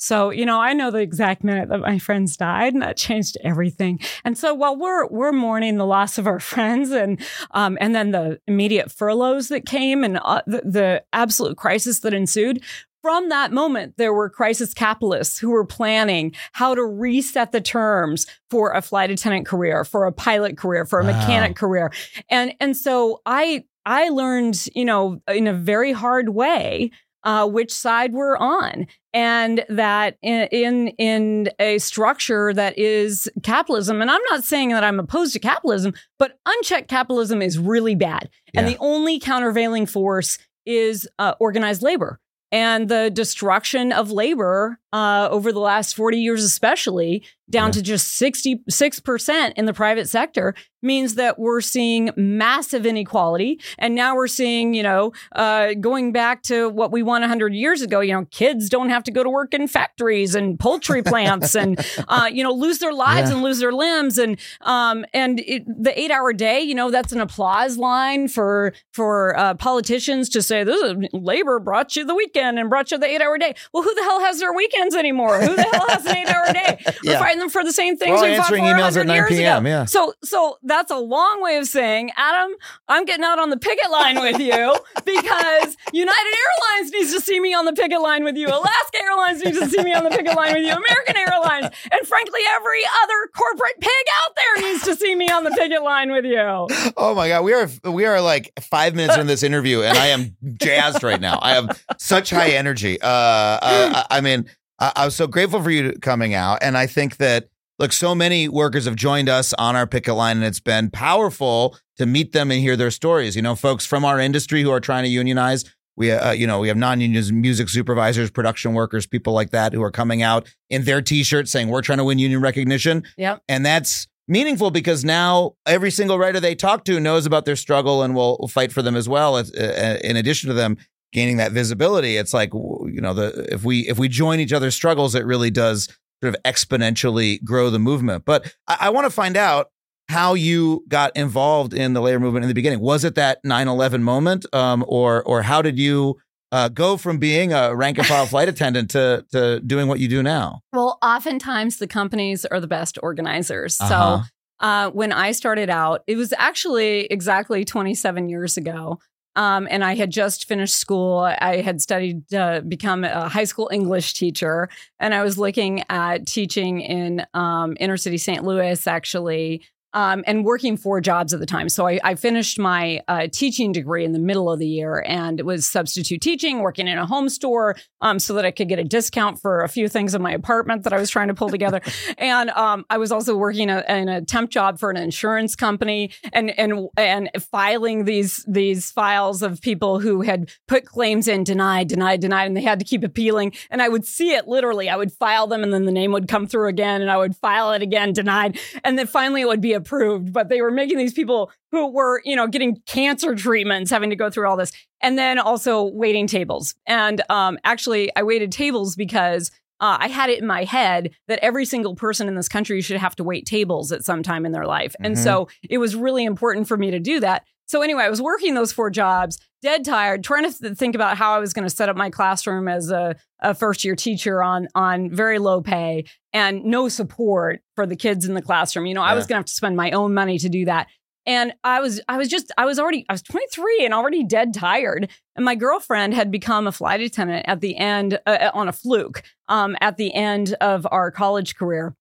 So, 0.03 0.31
you 0.31 0.45
know, 0.45 0.61
I 0.61 0.73
know 0.73 0.91
the 0.91 0.99
exact 0.99 1.45
minute 1.45 1.69
that 1.69 1.79
my 1.79 1.97
friends 2.01 2.37
died 2.37 2.73
and 2.73 2.83
that 2.83 2.97
changed 2.97 3.37
everything. 3.45 4.01
And 4.25 4.37
so 4.37 4.53
while 4.53 4.77
we're 4.77 5.07
we're 5.07 5.31
mourning 5.31 5.77
the 5.77 5.87
loss 5.87 6.19
of 6.19 6.27
our 6.27 6.41
friends 6.53 6.91
and 6.91 7.21
um 7.53 7.79
and 7.81 7.95
then 7.95 8.11
the 8.11 8.41
immediate 8.49 8.91
furloughs 8.91 9.47
that 9.49 9.65
came 9.65 10.03
and 10.03 10.19
uh, 10.25 10.43
the, 10.47 10.63
the 10.65 11.05
absolute 11.13 11.57
crisis 11.57 12.01
that 12.01 12.13
ensued, 12.13 12.65
from 13.01 13.29
that 13.29 13.53
moment, 13.53 13.95
there 13.97 14.13
were 14.13 14.29
crisis 14.29 14.75
capitalists 14.75 15.39
who 15.39 15.51
were 15.51 15.65
planning 15.65 16.35
how 16.53 16.75
to 16.75 16.83
reset 16.85 17.53
the 17.53 17.61
terms 17.61 18.27
for 18.51 18.73
a 18.73 18.83
flight 18.83 19.11
attendant 19.11 19.47
career, 19.47 19.85
for 19.85 20.07
a 20.07 20.13
pilot 20.13 20.57
career, 20.57 20.85
for 20.85 20.99
a 20.99 21.05
Wow. 21.05 21.13
mechanic 21.13 21.55
career. 21.57 21.93
And 22.29 22.55
and 22.61 22.77
so 22.77 23.21
I 23.25 23.65
I 23.87 24.09
learned, 24.09 24.67
you 24.75 24.85
know, 24.85 25.21
in 25.29 25.47
a 25.47 25.55
very 25.55 25.93
hard 25.93 26.31
way, 26.31 26.91
uh, 27.25 27.47
which 27.49 27.73
side 27.73 28.13
we're 28.13 28.37
on, 28.37 28.87
and 29.15 29.65
that 29.69 30.17
in, 30.23 30.49
in 30.51 30.89
in 30.99 31.49
a 31.59 31.79
structure 31.79 32.53
that 32.55 32.79
is 32.79 33.31
capitalism. 33.43 34.01
And 34.01 34.11
I'm 34.11 34.23
not 34.31 34.45
saying 34.45 34.71
that 34.71 34.85
I'm 34.85 34.99
opposed 35.01 35.33
to 35.35 35.39
capitalism, 35.39 35.95
but 36.19 36.39
unchecked 36.47 36.89
capitalism 36.89 37.43
is 37.43 37.59
really 37.59 37.95
bad, 37.95 38.31
and 38.55 38.67
the 38.67 38.77
only 38.79 39.19
countervailing 39.19 39.87
force 39.87 40.39
is 40.67 41.09
uh, 41.19 41.35
organized 41.41 41.83
labor. 41.83 42.21
And 42.51 42.91
the 42.91 43.11
destruction 43.11 43.93
of 43.93 44.11
labor 44.11 44.79
uh, 44.93 45.29
over 45.31 45.53
the 45.53 45.61
last 45.61 45.95
40 45.97 46.19
years, 46.19 46.45
especially 46.45 47.25
down 47.51 47.69
Yeah. 47.69 47.73
to 47.73 47.83
just 47.83 48.15
66% 48.19 49.53
in 49.57 49.67
the 49.67 49.73
private 49.75 50.09
sector, 50.09 50.55
means 50.85 51.15
that 51.15 51.39
we're 51.39 51.61
seeing 51.61 52.11
massive 52.17 52.85
inequality. 52.87 53.61
And 53.79 53.95
now 53.95 54.17
we're 54.17 54.27
seeing, 54.27 54.75
you 54.75 54.83
know, 54.83 55.13
uh, 55.33 55.75
going 55.75 56.13
back 56.13 56.43
to 56.45 56.69
what 56.71 56.91
we 56.91 57.03
won 57.03 57.21
100 57.21 57.55
years 57.55 57.83
ago, 57.83 58.01
you 58.01 58.13
know, 58.13 58.25
kids 58.31 58.69
don't 58.69 58.89
have 58.89 59.05
to 59.05 59.11
go 59.13 59.23
to 59.23 59.31
work 59.31 59.55
in 59.55 59.69
factories 59.69 60.35
and 60.35 60.59
poultry 60.59 61.03
plants 61.13 61.55
and, 61.55 61.79
uh, 62.09 62.29
you 62.33 62.43
know, 62.43 62.53
lose 62.53 62.79
their 62.79 62.93
lives 62.93 63.29
Yeah. 63.31 63.37
and 63.37 63.45
lose 63.45 63.59
their 63.61 63.73
limbs. 63.73 64.19
And, 64.19 64.39
um, 64.63 65.05
and 65.15 65.39
it, 65.41 65.65
the 65.67 65.97
eight 65.99 66.11
hour 66.11 66.33
day, 66.33 66.61
you 66.63 66.75
know, 66.75 66.91
that's 66.91 67.13
an 67.13 67.21
applause 67.21 67.77
line 67.79 68.27
for, 68.29 68.73
for, 68.93 69.39
uh, 69.39 69.55
politicians 69.55 70.29
to 70.31 70.43
say, 70.43 70.65
this 70.65 70.81
is 70.83 70.95
labor 71.13 71.59
brought 71.61 71.95
you 71.97 72.05
the 72.05 72.15
weekend 72.15 72.59
and 72.59 72.69
brought 72.71 72.91
you 72.91 72.99
the 72.99 73.07
eight 73.07 73.21
hour 73.23 73.39
day. 73.39 73.55
Well, 73.73 73.83
who 73.85 73.95
the 73.95 74.03
hell 74.03 74.21
has 74.21 74.41
their 74.41 74.53
anymore? 74.95 75.41
Who 75.41 75.55
the 75.55 75.63
hell 75.63 75.89
has 75.89 76.07
an 76.07 76.17
eight 76.17 76.29
hour 76.29 76.53
day? 76.53 76.85
We're 77.05 77.19
fighting 77.19 77.41
them 77.41 77.51
for 77.51 77.65
the 77.65 77.73
same 77.73 77.97
things 77.97 78.21
We're 78.21 78.31
we 78.31 78.37
fought 78.37 78.49
for 78.49 78.57
answering 78.57 78.65
emails 78.65 79.01
at 79.01 79.07
9 79.07 79.29
p.m., 79.29 79.67
yeah. 79.67 79.85
So, 79.85 80.15
so 80.23 80.59
that's 80.63 80.91
a 80.91 80.99
long 80.99 81.43
way 81.43 81.57
of 81.59 81.67
saying, 81.67 82.11
Adam, 82.17 82.55
I'm 82.89 83.05
getting 83.05 83.25
out 83.25 83.39
on 83.39 83.51
the 83.51 83.57
picket 83.57 83.91
line 83.91 84.21
with 84.21 84.39
you 84.39 84.77
because 85.05 85.77
United 85.93 86.35
Airlines 86.43 86.93
needs 86.93 87.13
to 87.15 87.21
see 87.21 87.41
me 87.41 87.55
on 87.55 87.65
the 87.65 87.73
picket 87.73 88.01
line 88.01 88.25
with 88.25 88.37
you. 88.37 88.49
Alaska 88.49 88.99
Airlines 89.03 89.45
needs 89.45 89.59
to 89.59 89.69
see 89.69 89.83
me 89.83 89.93
on 89.93 90.05
the 90.05 90.11
picket 90.11 90.37
line 90.37 90.55
with 90.55 90.67
you. 90.67 90.73
American 90.73 91.17
Airlines, 91.17 91.67
and 91.91 92.07
frankly, 92.07 92.41
every 92.55 92.83
other 93.03 93.31
corporate 93.35 93.81
pig 93.81 93.91
out 93.91 94.37
there 94.37 94.71
needs 94.71 94.85
to 94.85 94.97
see 94.97 95.15
me 95.15 95.29
on 95.31 95.45
the 95.45 95.51
picket 95.51 95.83
line 95.83 96.13
with 96.13 96.25
you. 96.25 96.69
Oh 96.97 97.15
my 97.15 97.29
god, 97.29 97.45
we 97.45 97.53
are 97.53 97.69
we 97.85 98.05
are 98.05 98.21
like 98.21 98.53
five 98.61 98.95
minutes 98.95 99.17
in 99.17 99.27
this 99.27 99.43
interview, 99.43 99.83
and 99.83 99.97
I 99.97 100.09
am 100.09 100.37
jazzed 100.61 101.03
right 101.03 101.21
now. 101.21 101.39
I 101.41 101.55
have 101.55 101.83
such 101.99 102.31
high 102.31 102.51
energy. 102.51 103.01
Uh, 103.01 103.07
uh 103.07 104.03
I 104.11 104.21
mean, 104.21 104.47
I, 104.83 104.93
I 104.97 105.05
was 105.05 105.15
so 105.15 105.27
grateful 105.27 105.63
for 105.63 105.71
you 105.71 105.93
coming 106.03 106.35
out, 106.35 106.59
and 106.61 106.77
I 106.77 106.87
think 106.87 107.17
that 107.19 107.49
look, 107.79 107.93
so 107.93 108.15
many 108.15 108.49
workers 108.49 108.85
have 108.85 108.97
joined 108.97 109.29
us 109.29 109.55
on 109.55 109.77
our 109.77 109.87
picket 109.87 110.15
line, 110.15 110.39
and 110.39 110.45
it's 110.45 110.61
been 110.61 110.91
powerful 110.91 111.79
to 111.97 112.05
meet 112.05 112.33
them 112.33 112.51
and 112.51 112.61
hear 112.61 112.77
their 112.77 112.91
stories. 112.91 113.37
You 113.37 113.43
know, 113.43 113.55
folks 113.55 113.87
from 113.87 114.05
our 114.05 114.19
industry 114.19 114.63
who 114.63 114.71
are 114.71 114.81
trying 114.81 115.05
to 115.05 115.11
unionize. 115.11 115.65
We, 115.95 116.11
uh, 116.11 116.33
you 116.33 116.47
know, 116.47 116.59
we 116.59 116.69
have 116.69 116.77
non-union 116.79 117.41
music 117.43 117.69
supervisors, 117.69 118.31
production 118.31 118.73
workers, 118.73 119.07
people 119.07 119.35
like 119.35 119.51
that 119.51 119.75
who 119.75 119.83
are 119.83 119.91
coming 119.91 120.23
out 120.23 120.49
in 120.71 120.85
their 120.85 121.03
t-shirts 121.03 121.53
saying 121.53 121.69
we're 121.69 121.83
trying 121.83 121.99
to 121.99 122.05
win 122.05 122.19
union 122.19 122.41
recognition. 122.41 123.05
Yeah, 123.19 123.39
And 123.47 123.65
that's 123.65 124.09
meaningful 124.27 124.71
because 124.71 125.05
now 125.05 125.55
every 125.67 125.91
single 125.91 126.19
writer 126.19 126.41
they 126.41 126.55
talk 126.55 126.85
to 126.85 126.99
knows 126.99 127.27
about 127.27 127.45
their 127.45 127.57
struggle 127.57 128.03
and 128.03 128.15
will, 128.15 128.39
will 128.41 128.49
fight 128.49 128.73
for 128.73 128.81
them 128.81 128.97
as 128.97 129.07
well. 129.07 129.37
It's, 129.37 129.53
uh, 129.53 129.99
in 130.03 130.17
addition 130.17 130.49
to 130.49 130.55
them 130.55 130.79
gaining 131.13 131.37
that 131.39 131.53
visibility, 131.53 132.17
it's 132.17 132.35
like 132.35 132.53
you 132.53 133.01
know 133.01 133.15
the 133.15 133.47
if 133.53 133.65
we 133.65 133.89
if 133.89 133.99
we 133.99 134.09
join 134.09 134.41
each 134.41 134.53
other's 134.53 134.75
struggles, 134.75 135.15
it 135.15 135.25
really 135.25 135.51
does 135.51 135.89
sort 136.23 136.35
of 136.35 136.43
exponentially 136.43 137.43
grow 137.43 137.71
the 137.71 137.79
movement. 137.79 138.25
But 138.25 138.55
I, 138.67 138.77
I 138.81 138.91
want 138.91 139.07
to 139.07 139.11
find 139.11 139.37
out 139.37 139.71
how 140.09 140.35
you 140.35 140.85
got 140.89 141.17
involved 141.17 141.73
in 141.73 141.95
the 141.95 142.01
labor 142.01 142.21
movement 142.21 142.45
in 142.45 142.49
the 142.49 142.55
beginning. 142.55 142.81
Was 142.81 143.05
it 143.05 143.15
that 143.15 143.43
9-11 143.45 144.03
moment, 144.03 144.47
um, 144.53 144.85
or 144.87 145.23
or 145.25 145.43
how 145.43 145.63
did 145.63 145.79
you 145.79 146.19
uh, 146.51 146.69
go 146.69 146.97
from 146.97 147.19
being 147.19 147.53
a 147.53 147.75
rank 147.75 147.99
and 147.99 148.07
file 148.07 148.27
flight 148.33 148.49
attendant 148.49 148.91
to 148.91 149.25
to 149.33 149.61
doing 149.61 149.89
what 149.89 150.01
you 150.01 150.09
do 150.09 150.23
now? 150.23 150.61
Well, 150.73 150.99
oftentimes 151.03 151.79
the 151.79 151.87
companies 151.87 152.45
are 152.45 152.61
the 152.61 152.69
best 152.69 152.99
organizers. 153.03 153.81
Uh-huh. 153.81 154.23
So 154.23 154.29
uh, 154.61 154.91
when 154.91 155.13
I 155.13 155.33
started 155.33 155.71
out, 155.71 156.03
it 156.07 156.17
was 156.17 156.33
actually 156.39 157.07
exactly 157.07 157.65
27 157.65 158.29
years 158.29 158.57
ago. 158.57 159.01
Um, 159.35 159.67
and 159.71 159.83
I 159.83 159.95
had 159.95 160.11
just 160.11 160.47
finished 160.47 160.75
school. 160.75 161.21
I 161.21 161.63
had 161.63 161.81
studied, 161.81 162.33
uh, 162.35 162.61
become 162.61 163.05
a 163.05 163.29
high 163.29 163.45
school 163.45 163.71
English 163.73 164.15
teacher, 164.15 164.69
and 165.01 165.15
I 165.15 165.23
was 165.23 165.39
looking 165.39 165.85
at 165.89 166.27
teaching 166.27 166.81
in 166.81 167.25
um, 167.33 167.77
inner 167.81 167.97
city 167.97 168.19
St. 168.19 168.45
Louis, 168.45 168.87
actually, 168.87 169.63
um, 169.95 170.25
and 170.27 170.45
working 170.45 170.77
four 170.77 171.01
jobs 171.01 171.35
at 171.35 171.41
the 171.41 171.47
time. 171.47 171.69
So 171.69 171.87
I, 171.87 172.01
I 172.03 172.15
finished 172.15 172.59
my 172.59 173.01
uh, 173.09 173.29
teaching 173.33 173.73
degree 173.73 174.05
in 174.05 174.13
the 174.13 174.19
middle 174.19 174.51
of 174.51 174.59
the 174.59 174.67
year 174.67 175.05
and 175.07 175.39
it 175.39 175.47
was 175.47 175.67
substitute 175.67 176.21
teaching, 176.21 176.61
working 176.61 176.89
in 176.89 176.99
a 176.99 177.07
home 177.07 177.29
store 177.29 177.77
um, 178.01 178.19
so 178.19 178.35
that 178.35 178.45
I 178.45 178.51
could 178.51 178.69
get 178.69 178.79
a 178.79 178.85
discount 178.85 179.41
for 179.41 179.63
a 179.63 179.69
few 179.69 179.89
things 179.89 180.15
in 180.15 180.23
my 180.23 180.33
apartment 180.33 180.85
that 180.85 180.93
I 180.93 180.99
was 180.99 181.11
trying 181.11 181.29
to 181.29 181.35
pull 181.35 181.49
together. 181.49 181.81
and 182.19 182.51
um, 182.51 182.85
I 182.91 182.99
was 182.99 183.13
also 183.13 183.37
working 183.37 183.71
a, 183.71 183.85
in 183.89 184.09
a 184.09 184.23
temp 184.23 184.51
job 184.51 184.79
for 184.79 184.91
an 184.91 184.97
insurance 184.97 185.57
company 185.57 186.11
and 186.33 186.51
and 186.59 186.89
and 186.97 187.31
filing 187.51 188.05
these 188.05 188.45
these 188.49 188.91
files 188.91 189.43
of 189.43 189.61
people 189.61 190.01
who 190.01 190.23
had 190.23 190.51
put 190.69 190.85
claims 190.85 191.29
in, 191.29 191.45
denied, 191.45 191.89
denied, 191.89 192.21
denied, 192.21 192.47
and 192.47 192.57
they 192.57 192.63
had 192.63 192.79
to 192.79 192.85
keep 192.85 193.05
appealing. 193.05 193.53
And 193.71 193.83
I 193.83 193.89
would 193.89 194.05
see 194.05 194.33
it 194.33 194.49
literally. 194.49 194.89
I 194.89 194.97
would 194.97 195.13
file 195.13 195.47
them 195.47 195.63
and 195.63 195.73
then 195.73 195.85
the 195.85 195.93
name 195.93 196.13
would 196.13 196.29
come 196.29 196.47
through 196.47 196.69
again 196.69 197.03
and 197.03 197.11
I 197.11 197.17
would 197.17 197.37
file 197.37 197.73
it 197.73 197.83
again, 197.83 198.13
denied. 198.13 198.59
And 198.85 198.99
then 198.99 199.07
finally 199.07 199.43
it 199.43 199.49
would 199.49 199.61
be 199.61 199.73
approved, 199.83 200.33
but 200.33 200.49
they 200.49 200.61
were 200.63 200.71
making 200.71 200.99
these 200.99 201.13
people 201.13 201.51
who 201.71 201.89
were, 201.93 202.23
you 202.25 202.37
know, 202.37 202.47
getting 202.47 202.81
cancer 202.87 203.35
treatments, 203.35 203.91
having 203.91 204.11
to 204.11 204.17
go 204.17 204.31
through 204.31 204.49
all 204.49 204.57
this, 204.57 204.73
and 205.01 205.19
then 205.19 205.39
also 205.39 205.85
waiting 205.85 206.27
tables. 206.27 206.75
And 206.87 207.23
um, 207.29 207.59
actually, 207.65 208.11
I 208.17 208.23
waited 208.23 208.53
tables 208.53 208.97
because 208.97 209.51
uh, 209.81 209.97
I 209.99 210.07
had 210.09 210.31
it 210.31 210.39
in 210.41 210.47
my 210.47 210.63
head 210.63 211.11
that 211.27 211.41
every 211.43 211.65
single 211.65 211.97
person 211.97 212.29
in 212.29 212.37
this 212.37 212.49
country 212.49 212.81
should 212.81 212.99
have 212.99 213.17
to 213.17 213.25
wait 213.25 213.47
tables 213.47 213.91
at 213.91 214.05
some 214.05 214.23
time 214.23 214.47
in 214.47 214.53
their 214.53 214.67
life. 214.67 214.95
And 215.01 215.17
Mhm. 215.17 215.25
so 215.25 215.49
it 215.69 215.79
was 215.79 215.97
really 215.97 216.25
important 216.25 216.69
for 216.69 216.77
me 216.77 216.93
to 216.93 217.01
do 217.01 217.19
that. 217.19 217.45
So 217.73 217.81
anyway, 217.81 218.03
I 218.03 218.11
was 218.11 218.21
working 218.21 218.53
those 218.53 218.71
four 218.71 218.91
jobs, 218.91 219.39
dead 219.63 219.83
tired, 219.83 220.23
trying 220.23 220.45
to 220.45 220.53
th- 220.53 220.77
think 220.77 220.95
about 220.95 221.17
how 221.17 221.33
I 221.33 221.39
was 221.39 221.55
going 221.55 221.67
to 221.67 221.75
set 221.75 221.89
up 221.89 221.97
my 221.97 222.11
classroom 222.11 222.69
as 222.69 222.91
a, 222.91 223.17
a 223.41 223.55
first 223.55 223.83
year 223.83 223.97
teacher 223.97 224.43
on 224.43 224.69
on 224.75 225.11
very 225.11 225.39
low 225.39 225.63
pay 225.63 226.05
and 226.35 226.65
no 226.65 226.91
support 226.91 227.63
for 227.75 227.87
the 227.87 227.97
kids 227.97 228.27
in 228.27 228.35
the 228.35 228.43
classroom. 228.43 228.85
You 228.85 228.93
know, 228.93 229.01
I 229.01 229.15
was 229.15 229.25
going 229.27 229.37
to 229.37 229.39
have 229.39 229.47
to 229.47 229.55
spend 229.55 229.75
my 229.75 229.91
own 229.93 230.13
money 230.13 230.39
to 230.41 230.51
do 230.51 230.67
that. 230.67 230.89
And 231.25 231.55
I 231.65 231.81
was, 231.81 231.99
I 232.09 232.19
was 232.19 232.29
just, 232.29 232.53
I 232.59 232.67
was 232.67 232.79
already, 232.79 233.07
I 233.09 233.15
was 233.15 233.23
23 233.23 233.87
and 233.87 233.95
already 233.95 234.23
dead 234.23 234.53
tired. 234.53 235.09
And 235.35 235.45
my 235.45 235.55
girlfriend 235.55 236.13
had 236.13 236.31
become 236.31 236.67
a 236.67 236.73
flight 236.73 237.01
attendant 237.01 237.47
at 237.49 237.63
the 237.63 237.79
end, 237.79 238.19
uh, 238.27 238.51
on 238.53 238.69
a 238.69 238.73
fluke, 238.73 239.23
um, 239.49 239.79
at 239.81 239.97
the 239.97 240.13
end 240.13 240.55
of 240.61 240.87
our 240.91 241.11
college 241.11 241.55
career. 241.57 241.95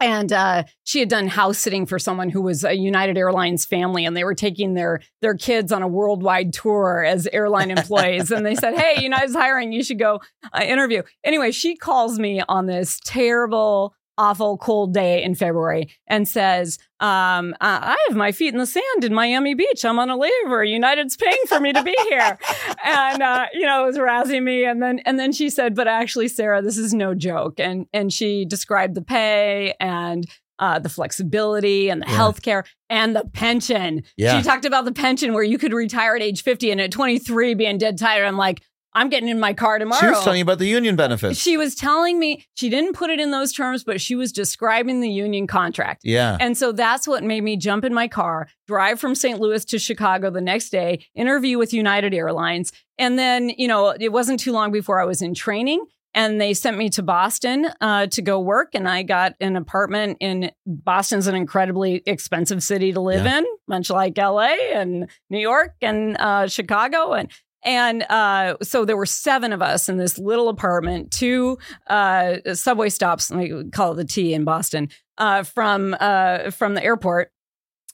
And 0.00 0.32
uh, 0.32 0.64
she 0.84 1.00
had 1.00 1.08
done 1.08 1.26
house 1.26 1.58
sitting 1.58 1.84
for 1.84 1.98
someone 1.98 2.30
who 2.30 2.40
was 2.40 2.64
a 2.64 2.74
United 2.74 3.18
Airlines 3.18 3.64
family, 3.64 4.04
and 4.04 4.16
they 4.16 4.24
were 4.24 4.34
taking 4.34 4.74
their 4.74 5.00
their 5.22 5.34
kids 5.34 5.72
on 5.72 5.82
a 5.82 5.88
worldwide 5.88 6.52
tour 6.52 7.04
as 7.04 7.26
airline 7.32 7.70
employees. 7.70 8.30
and 8.30 8.46
they 8.46 8.54
said, 8.54 8.78
"Hey, 8.78 9.02
United's 9.02 9.34
hiring. 9.34 9.72
You 9.72 9.82
should 9.82 9.98
go 9.98 10.20
uh, 10.52 10.62
interview." 10.62 11.02
Anyway, 11.24 11.50
she 11.50 11.74
calls 11.76 12.18
me 12.18 12.42
on 12.48 12.66
this 12.66 13.00
terrible, 13.04 13.94
awful, 14.18 14.58
cold 14.58 14.92
day 14.92 15.22
in 15.22 15.34
February 15.34 15.88
and 16.06 16.28
says, 16.28 16.78
um, 17.00 17.54
uh, 17.60 17.94
"I 17.94 17.96
have 18.08 18.16
my 18.16 18.32
feet 18.32 18.52
in 18.52 18.58
the 18.58 18.66
sand 18.66 19.04
in 19.04 19.14
Miami 19.14 19.54
Beach. 19.54 19.84
I'm 19.84 19.98
on 19.98 20.10
a 20.10 20.18
layover. 20.18 20.68
United's 20.68 21.16
paying 21.16 21.38
for 21.46 21.60
me 21.60 21.72
to 21.72 21.82
be 21.82 21.94
here." 22.10 22.38
and 22.84 23.22
uh, 23.22 23.46
you 23.54 23.64
know, 23.64 23.84
it 23.84 23.86
was 23.86 23.98
razzing 23.98 24.42
me. 24.42 24.64
And 24.64 24.82
then 24.82 24.98
and 25.06 25.18
then 25.18 25.32
she 25.32 25.48
said, 25.48 25.74
"But 25.74 25.88
actually, 25.88 26.28
Sara, 26.28 26.60
this 26.60 26.76
is 26.76 26.92
no 26.92 27.14
joke." 27.14 27.58
And 27.60 27.86
and 27.94 28.12
she 28.12 28.44
described 28.44 28.94
the 28.96 29.02
pay 29.02 29.74
and 29.80 30.26
uh, 30.60 30.78
the 30.80 30.88
flexibility 30.88 31.88
and 31.88 32.02
the 32.02 32.06
Yeah. 32.08 32.16
health 32.16 32.42
care 32.42 32.64
and 32.90 33.14
the 33.14 33.24
pension. 33.32 34.02
Yeah. 34.16 34.36
She 34.36 34.42
talked 34.42 34.64
about 34.64 34.84
the 34.86 34.92
pension 34.92 35.32
where 35.32 35.44
you 35.44 35.56
could 35.56 35.72
retire 35.72 36.16
at 36.16 36.22
age 36.22 36.42
50 36.42 36.72
and 36.72 36.80
at 36.80 36.90
23 36.90 37.54
being 37.54 37.78
dead 37.78 37.96
tired. 37.96 38.26
I'm 38.26 38.36
like, 38.36 38.60
I'm 38.98 39.10
getting 39.10 39.28
in 39.28 39.38
my 39.38 39.54
car 39.54 39.78
tomorrow. 39.78 40.00
She 40.00 40.06
was 40.08 40.24
telling 40.24 40.38
you 40.38 40.42
about 40.42 40.58
the 40.58 40.66
union 40.66 40.96
benefits. 40.96 41.38
She 41.38 41.56
was 41.56 41.76
telling 41.76 42.18
me, 42.18 42.44
she 42.54 42.68
didn't 42.68 42.94
put 42.94 43.10
it 43.10 43.20
in 43.20 43.30
those 43.30 43.52
terms, 43.52 43.84
but 43.84 44.00
she 44.00 44.16
was 44.16 44.32
describing 44.32 45.00
the 45.00 45.08
union 45.08 45.46
contract. 45.46 46.02
yeah. 46.04 46.36
And 46.40 46.56
so 46.58 46.72
that's 46.72 47.06
what 47.06 47.22
made 47.22 47.42
me 47.44 47.56
jump 47.56 47.84
in 47.84 47.94
my 47.94 48.08
car, 48.08 48.48
drive 48.66 48.98
from 48.98 49.14
St. 49.14 49.38
Louis 49.38 49.64
to 49.66 49.78
Chicago 49.78 50.30
the 50.30 50.40
next 50.40 50.70
day, 50.70 51.06
interview 51.14 51.58
with 51.58 51.72
United 51.72 52.12
Airlines. 52.12 52.72
And 52.98 53.16
then, 53.16 53.50
you 53.50 53.68
know, 53.68 53.90
it 53.90 54.10
wasn't 54.10 54.40
too 54.40 54.50
long 54.50 54.72
before 54.72 55.00
I 55.00 55.04
was 55.04 55.22
in 55.22 55.32
training. 55.32 55.84
And 56.14 56.40
they 56.40 56.54
sent 56.54 56.76
me 56.78 56.88
to 56.90 57.02
Boston 57.02 57.68
uh, 57.80 58.06
to 58.08 58.22
go 58.22 58.40
work. 58.40 58.70
And 58.74 58.88
I 58.88 59.04
got 59.04 59.34
an 59.40 59.54
apartment 59.54 60.16
in 60.20 60.50
Boston's 60.66 61.28
an 61.28 61.36
incredibly 61.36 62.02
expensive 62.06 62.62
city 62.62 62.92
to 62.94 63.00
live 63.00 63.26
in, 63.26 63.44
much 63.68 63.90
like 63.90 64.16
LA 64.18 64.54
and 64.72 65.08
New 65.30 65.38
York 65.38 65.74
and 65.82 66.16
uh, 66.18 66.48
Chicago. 66.48 67.12
And 67.12 67.30
and 67.62 68.02
uh, 68.08 68.56
so 68.62 68.84
there 68.84 68.96
were 68.96 69.06
seven 69.06 69.52
of 69.52 69.62
us 69.62 69.88
in 69.88 69.96
this 69.96 70.18
little 70.18 70.48
apartment, 70.48 71.10
two 71.10 71.58
uh, 71.88 72.36
subway 72.54 72.88
stops, 72.88 73.30
we 73.30 73.68
call 73.70 73.92
it 73.92 73.96
the 73.96 74.04
T 74.04 74.34
in 74.34 74.44
Boston, 74.44 74.88
uh, 75.18 75.42
from 75.42 75.96
uh, 75.98 76.50
from 76.50 76.74
the 76.74 76.82
airport. 76.82 77.32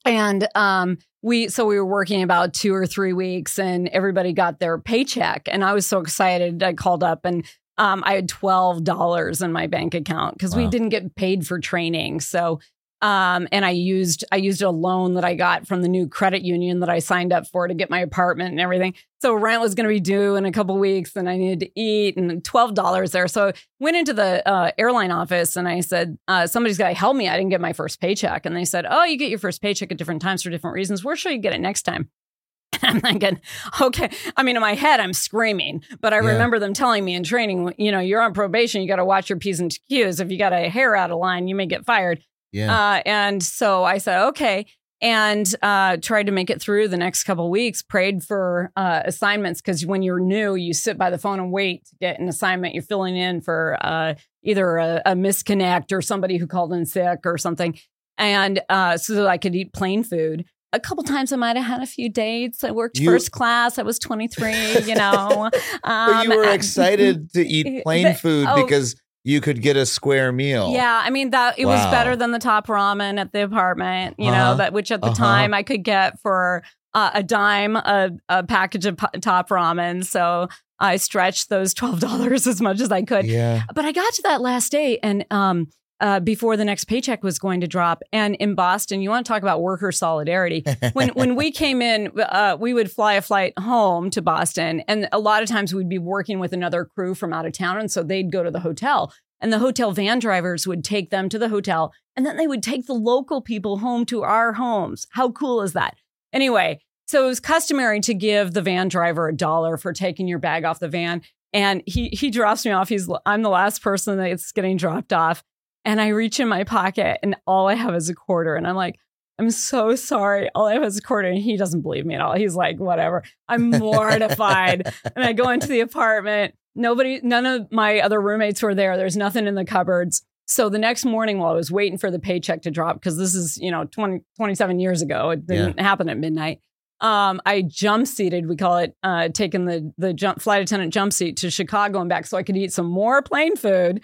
And 0.05 0.47
um, 0.55 0.99
we 1.23 1.49
so 1.49 1.65
we 1.65 1.79
were 1.79 1.87
working 1.87 2.23
about 2.23 2.53
two 2.53 2.75
or 2.75 2.87
three 2.87 3.15
weeks, 3.15 3.59
and 3.59 3.89
everybody 3.89 4.33
got 4.33 4.61
their 4.61 4.79
paycheck, 4.79 5.49
and 5.51 5.65
I 5.65 5.73
was 5.73 5.87
so 5.87 6.01
excited. 6.01 6.63
I 6.63 6.75
called 6.75 7.03
up 7.03 7.25
and 7.25 7.45
um, 7.79 8.03
I 8.07 8.15
had 8.15 8.29
twelve 8.29 8.85
dollars 8.85 9.41
in 9.41 9.51
my 9.51 9.67
bank 9.67 9.95
account 9.95 10.37
because 10.37 10.55
we 10.55 10.67
didn't 10.69 10.91
get 10.91 11.17
paid 11.17 11.47
for 11.47 11.59
training. 11.59 12.21
So 12.21 12.61
um, 13.05 13.47
and 13.53 13.67
I 13.67 13.71
used 13.71 14.25
I 14.33 14.37
used 14.37 14.63
a 14.63 14.71
loan 14.71 15.13
that 15.15 15.25
I 15.27 15.35
got 15.35 15.67
from 15.67 15.83
the 15.83 15.89
new 15.89 16.09
credit 16.09 16.41
union 16.43 16.81
that 16.81 16.89
I 16.89 17.01
signed 17.01 17.35
up 17.35 17.47
for 17.47 17.69
to 17.69 17.75
get 17.75 17.91
my 17.91 18.01
apartment 18.01 18.53
and 18.53 18.61
everything. 18.61 18.95
So 19.21 19.35
rent 19.35 19.61
was 19.61 19.75
going 19.75 19.87
to 19.87 19.93
be 19.95 20.01
due 20.01 20.37
in 20.37 20.47
a 20.47 20.53
couple 20.53 20.79
weeks, 20.79 21.15
and 21.15 21.29
I 21.29 21.37
needed 21.37 21.61
to 21.61 21.81
eat, 21.81 22.17
and 22.17 22.43
twelve 22.43 22.73
dollars 22.73 23.11
there. 23.13 23.29
So 23.29 23.49
I 23.49 23.53
went 23.79 23.99
into 23.99 24.15
the 24.15 24.47
uh, 24.49 24.71
airline 24.79 25.11
office 25.11 25.55
and 25.55 25.69
I 25.69 25.81
said, 25.81 26.17
uh, 26.29 26.47
"Somebody's 26.47 26.79
got 26.79 26.89
to 26.89 26.95
help 26.95 27.15
me. 27.15 27.29
I 27.29 27.37
didn't 27.37 27.51
get 27.51 27.61
my 27.61 27.75
first 27.75 28.01
paycheck." 28.01 28.47
And 28.47 28.57
they 28.57 28.65
said, 28.65 28.87
"Oh, 28.89 29.05
you 29.05 29.19
get 29.19 29.29
your 29.29 29.39
first 29.39 29.61
paycheck 29.61 29.93
at 29.93 29.99
different 29.99 30.23
times 30.23 30.43
for 30.43 30.49
different 30.49 30.75
reasons. 30.75 31.05
We're 31.05 31.15
sure 31.17 31.31
you 31.31 31.39
get 31.39 31.53
it 31.53 31.61
next 31.61 31.83
time." 31.83 32.09
I'm 32.83 33.01
thinking, 33.03 33.39
okay. 33.83 34.11
I 34.37 34.43
mean, 34.43 34.57
in 34.57 34.63
my 34.63 34.75
head, 34.75 34.99
I'm 34.99 35.13
screaming, 35.13 35.85
but 36.01 36.13
I 36.15 36.17
Yeah. 36.17 36.23
remember 36.29 36.59
them 36.59 36.73
telling 36.73 37.05
me 37.05 37.15
in 37.15 37.23
training, 37.23 37.75
you 37.79 37.93
know, 37.93 38.01
you're 38.01 38.21
on 38.23 38.33
probation. 38.33 38.81
You 38.83 38.89
got 38.89 38.97
to 38.97 39.05
watch 39.05 39.29
your 39.31 39.39
P's 39.39 39.61
and 39.61 39.71
Q's. 39.91 40.21
If 40.21 40.31
you 40.33 40.39
got 40.39 40.53
a 40.55 40.69
hair 40.71 40.97
out 40.97 41.11
of 41.11 41.19
line, 41.19 41.47
you 41.49 41.55
may 41.55 41.67
get 41.67 41.85
fired. 41.85 42.23
Yeah. 42.55 42.73
Uh, 42.73 43.03
and 43.05 43.43
so 43.43 43.83
I 43.85 43.99
said, 43.99 44.29
okay. 44.29 44.67
And 45.01 45.53
uh, 45.61 45.99
tried 45.99 46.27
to 46.27 46.33
make 46.33 46.49
it 46.49 46.63
through 46.63 46.89
the 46.89 46.97
next 46.97 47.25
couple 47.25 47.51
weeks, 47.51 47.83
prayed 47.83 48.23
for 48.23 48.71
uh, 48.77 49.03
assignments 49.05 49.61
because 49.61 49.85
when 49.85 50.03
you're 50.03 50.21
new, 50.21 50.55
you 50.55 50.73
sit 50.73 50.97
by 50.97 51.11
the 51.11 51.19
phone 51.19 51.41
and 51.41 51.53
wait 51.53 51.85
to 51.87 51.97
get 52.01 52.19
an 52.21 52.29
assignment. 52.29 52.75
You're 52.75 52.85
filling 52.85 53.17
in 53.17 53.41
for 53.43 53.77
uh, 53.83 54.15
either 54.45 54.77
a, 54.79 55.03
a 55.05 55.13
misconnect 55.15 55.93
or 55.93 56.01
somebody 56.01 56.39
who 56.39 56.47
called 56.47 56.73
in 56.73 56.87
sick 56.87 57.21
or 57.27 57.37
something. 57.37 57.77
And 58.17 58.63
uh, 58.69 58.97
so 58.97 59.15
that 59.15 59.27
I 59.27 59.37
could 59.37 59.55
eat 59.55 59.73
plane 59.73 60.05
food. 60.05 60.45
A 60.73 60.81
couple 60.81 61.05
times 61.05 61.33
I 61.33 61.37
might 61.37 61.57
have 61.57 61.67
had 61.67 61.83
a 61.83 61.87
few 61.87 62.09
dates. 62.09 62.65
I 62.65 62.71
worked 62.71 62.99
You- 62.99 63.11
first 63.11 63.31
class. 63.31 63.79
I 63.79 63.83
was 63.83 63.99
23, 63.99 64.79
you 64.85 64.95
know. 64.95 65.51
but 65.83 65.91
Um, 65.91 66.23
you 66.31 66.37
were 66.37 66.49
excited 66.49 67.33
to 67.35 67.47
eat 67.47 67.83
plane 67.85 68.15
food 68.15 68.47
oh. 68.49 68.65
because 68.65 68.97
you 69.25 69.41
could 69.41 69.63
get 69.63 69.77
a 69.77 69.87
square 69.87 70.31
meal. 70.33 70.71
Yeah, 70.73 71.01
I 71.03 71.11
mean 71.11 71.31
that 71.31 71.59
it 71.59 71.65
was 71.67 71.81
better 71.87 72.15
than 72.15 72.31
the 72.31 72.39
top 72.39 72.67
ramen 72.67 73.19
at 73.19 73.33
the 73.33 73.43
apartment, 73.43 74.17
you 74.19 74.29
Uh-huh. 74.31 74.53
know, 74.53 74.57
that 74.59 74.73
which 74.73 74.91
at 74.93 75.01
the 75.01 75.09
Uh-huh. 75.09 75.15
time 75.17 75.55
I 75.55 75.63
could 75.63 75.83
get 75.83 76.21
for 76.21 76.63
uh, 76.93 77.11
a 77.15 77.23
dime 77.23 77.75
a, 77.77 78.11
a 78.29 78.43
package 78.45 78.87
of 78.87 78.97
p- 78.99 79.19
top 79.21 79.49
ramen. 79.49 80.05
So 80.05 80.49
I 80.79 80.97
stretched 80.97 81.49
those 81.49 81.73
twelve 81.75 82.01
dollars 82.01 82.47
as 82.53 82.61
much 82.61 82.81
as 82.81 82.93
I 82.93 83.03
could. 83.03 83.25
Yeah. 83.27 83.63
But 83.75 83.85
I 83.85 83.93
got 83.93 84.13
to 84.15 84.23
that 84.23 84.41
last 84.41 84.71
day 84.71 84.99
and 85.03 85.25
um 85.31 85.69
uh, 86.05 86.21
before 86.21 86.55
the 86.55 86.67
next 86.67 86.85
paycheck 86.85 87.23
was 87.23 87.39
going 87.39 87.63
to 87.63 87.67
drop, 87.67 88.03
and 88.13 88.35
in 88.35 88.55
Boston, 88.55 89.01
you 89.01 89.09
want 89.09 89.25
to 89.25 89.33
talk 89.33 89.41
about 89.41 89.63
worker 89.63 89.91
solidarity. 89.91 90.63
When 90.93 91.09
when 91.11 91.35
we 91.35 91.51
came 91.65 91.81
in, 91.81 92.13
uh, 92.21 92.59
we 92.61 92.75
would 92.75 92.93
fly 92.93 93.15
a 93.15 93.23
flight 93.23 93.59
home 93.59 94.11
to 94.11 94.21
Boston, 94.21 94.83
and 94.87 95.09
a 95.13 95.19
lot 95.19 95.43
of 95.43 95.49
times 95.49 95.73
we'd 95.73 95.89
be 95.89 95.99
working 95.99 96.39
with 96.39 96.53
another 96.53 96.85
crew 96.85 97.15
from 97.15 97.33
out 97.33 97.47
of 97.47 97.55
town, 97.55 97.79
and 97.79 97.91
so 97.91 98.03
they'd 98.03 98.31
go 98.31 98.43
to 98.43 98.51
the 98.51 98.61
hotel, 98.61 99.15
and 99.41 99.51
the 99.51 99.59
hotel 99.59 99.93
van 99.93 100.19
drivers 100.19 100.67
would 100.67 100.85
take 100.85 101.09
them 101.09 101.31
to 101.31 101.39
the 101.39 101.49
hotel, 101.49 101.91
and 102.15 102.27
then 102.27 102.37
they 102.37 102.47
would 102.47 102.63
take 102.63 102.85
the 102.85 102.93
local 102.93 103.41
people 103.41 103.79
home 103.79 104.05
to 104.05 104.25
our 104.25 104.53
homes. 104.53 105.07
How 105.13 105.31
cool 105.31 105.63
is 105.63 105.73
that? 105.73 105.97
Anyway, 106.35 106.81
so 107.07 107.25
it 107.25 107.29
was 107.29 107.41
customary 107.41 108.01
to 108.01 108.13
give 108.13 108.53
the 108.53 108.61
van 108.61 108.89
driver 108.89 109.29
a 109.29 109.35
dollar 109.35 109.79
for 109.79 109.95
taking 109.95 110.29
your 110.29 110.39
bag 110.39 110.67
off 110.67 110.81
the 110.81 110.89
van. 110.89 111.23
And 111.55 111.83
he 111.87 112.09
he 112.09 112.31
drops 112.31 112.67
me 112.67 112.73
off. 112.73 112.91
He's 112.91 113.09
I'm 113.25 113.41
the 113.43 113.49
last 113.49 113.81
person 113.81 114.19
that's 114.19 114.53
getting 114.53 114.77
dropped 114.77 115.13
off. 115.13 115.43
And 115.85 116.01
I 116.01 116.09
reach 116.09 116.41
in 116.41 116.49
my 116.49 116.65
pocket 116.65 117.19
and 117.23 117.37
all 117.47 117.69
I 117.69 117.75
have 117.75 117.95
is 117.95 118.09
a 118.09 118.15
quarter. 118.15 118.55
And 118.57 118.67
I'm 118.67 118.77
like, 118.77 118.99
I'm 119.39 119.51
so 119.51 119.97
sorry. 119.97 120.49
All 120.55 120.67
I 120.67 120.75
have 120.75 120.85
is 120.85 120.99
a 120.99 121.03
quarter. 121.03 121.29
And 121.29 121.39
he 121.39 121.57
doesn't 121.57 121.83
believe 121.83 122.07
me 122.07 122.15
at 122.15 122.21
all. 122.21 122.35
He's 122.37 122.55
like, 122.55 122.79
whatever. 122.79 123.23
I'm 123.49 123.71
mortified. 124.19 124.93
and 125.17 125.25
I 125.25 125.33
go 125.33 125.51
into 125.51 125.67
the 125.67 125.81
apartment. 125.81 126.55
Nobody, 126.75 127.21
none 127.23 127.47
of 127.47 127.71
my 127.71 128.01
other 128.01 128.21
roommates 128.21 128.63
were 128.63 128.75
there. 128.75 128.97
There's 128.97 129.17
nothing 129.17 129.47
in 129.47 129.55
the 129.55 129.65
cupboards. 129.65 130.23
So 130.47 130.69
the 130.69 130.79
next 130.79 131.05
morning, 131.05 131.39
while 131.39 131.53
I 131.53 131.57
was 131.57 131.71
waiting 131.71 131.99
for 131.99 132.11
the 132.11 132.19
paycheck 132.19 132.63
to 132.63 132.71
drop, 132.71 132.97
because 132.97 133.17
this 133.17 133.35
is, 133.35 133.57
you 133.57 133.71
know, 133.71 133.85
20, 133.85 134.21
27 134.37 134.79
years 134.79 135.01
ago, 135.03 135.31
it 135.31 135.47
didn't 135.47 135.81
happen 135.81 136.09
at 136.09 136.19
midnight. 136.19 136.61
Um, 137.01 137.41
I 137.45 137.63
jump 137.63 138.07
seated, 138.07 138.49
we 138.49 138.57
call 138.57 138.79
it, 138.79 138.95
uh, 139.03 139.29
taking 139.29 139.65
the 139.67 139.93
the 139.99 140.13
jump 140.15 140.41
flight 140.41 140.63
attendant 140.63 140.93
jump 140.93 141.13
seat 141.13 141.37
to 141.39 141.51
Chicago 141.51 142.01
and 142.01 142.09
back 142.09 142.25
so 142.27 142.37
I 142.39 142.43
could 142.43 142.57
eat 142.57 142.73
some 142.73 142.87
more 142.87 143.21
plane 143.21 143.57
food. 143.57 144.01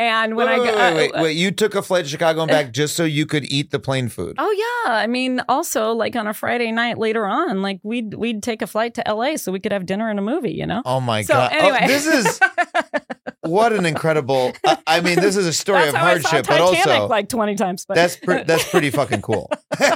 And 0.00 0.34
when 0.34 0.46
wait, 0.46 0.54
I 0.54 0.56
got, 0.56 0.66
wait, 0.66 0.94
wait, 0.94 1.12
wait, 1.12 1.22
wait, 1.22 1.36
you 1.36 1.50
took 1.50 1.74
a 1.74 1.82
flight 1.82 2.06
to 2.06 2.10
Chicago 2.10 2.40
and 2.40 2.50
uh, 2.50 2.54
back 2.54 2.72
just 2.72 2.96
so 2.96 3.04
you 3.04 3.26
could 3.26 3.44
eat 3.52 3.70
the 3.70 3.78
plane 3.78 4.08
food. 4.08 4.36
Oh 4.38 4.50
yeah, 4.86 4.94
I 4.94 5.06
mean, 5.06 5.42
also 5.46 5.92
like 5.92 6.16
on 6.16 6.26
a 6.26 6.32
Friday 6.32 6.72
night 6.72 6.96
later 6.96 7.26
on, 7.26 7.60
like 7.60 7.80
we'd 7.82 8.14
we'd 8.14 8.42
take 8.42 8.62
a 8.62 8.66
flight 8.66 8.94
to 8.94 9.06
L.A. 9.06 9.36
so 9.36 9.52
we 9.52 9.60
could 9.60 9.72
have 9.72 9.84
dinner 9.84 10.08
and 10.08 10.18
a 10.18 10.22
movie. 10.22 10.52
You 10.52 10.66
know. 10.66 10.80
Oh 10.86 11.00
my 11.00 11.20
so 11.20 11.34
god! 11.34 11.50
Oh, 11.52 11.58
anyway, 11.58 11.86
this 11.86 12.06
is 12.06 12.40
what 13.42 13.74
an 13.74 13.84
incredible. 13.84 14.54
I, 14.66 14.78
I 14.86 15.00
mean, 15.02 15.16
this 15.16 15.36
is 15.36 15.46
a 15.46 15.52
story 15.52 15.80
that's 15.80 15.92
of 15.92 16.00
how 16.00 16.06
I 16.06 16.18
saw 16.18 16.28
hardship, 16.30 16.46
but 16.48 16.60
also 16.62 17.06
like 17.06 17.28
twenty 17.28 17.56
times. 17.56 17.84
But 17.84 17.96
that's 17.96 18.16
pre- 18.16 18.44
that's 18.44 18.70
pretty 18.70 18.88
fucking 19.00 19.20
cool. 19.20 19.50
but 19.78 19.90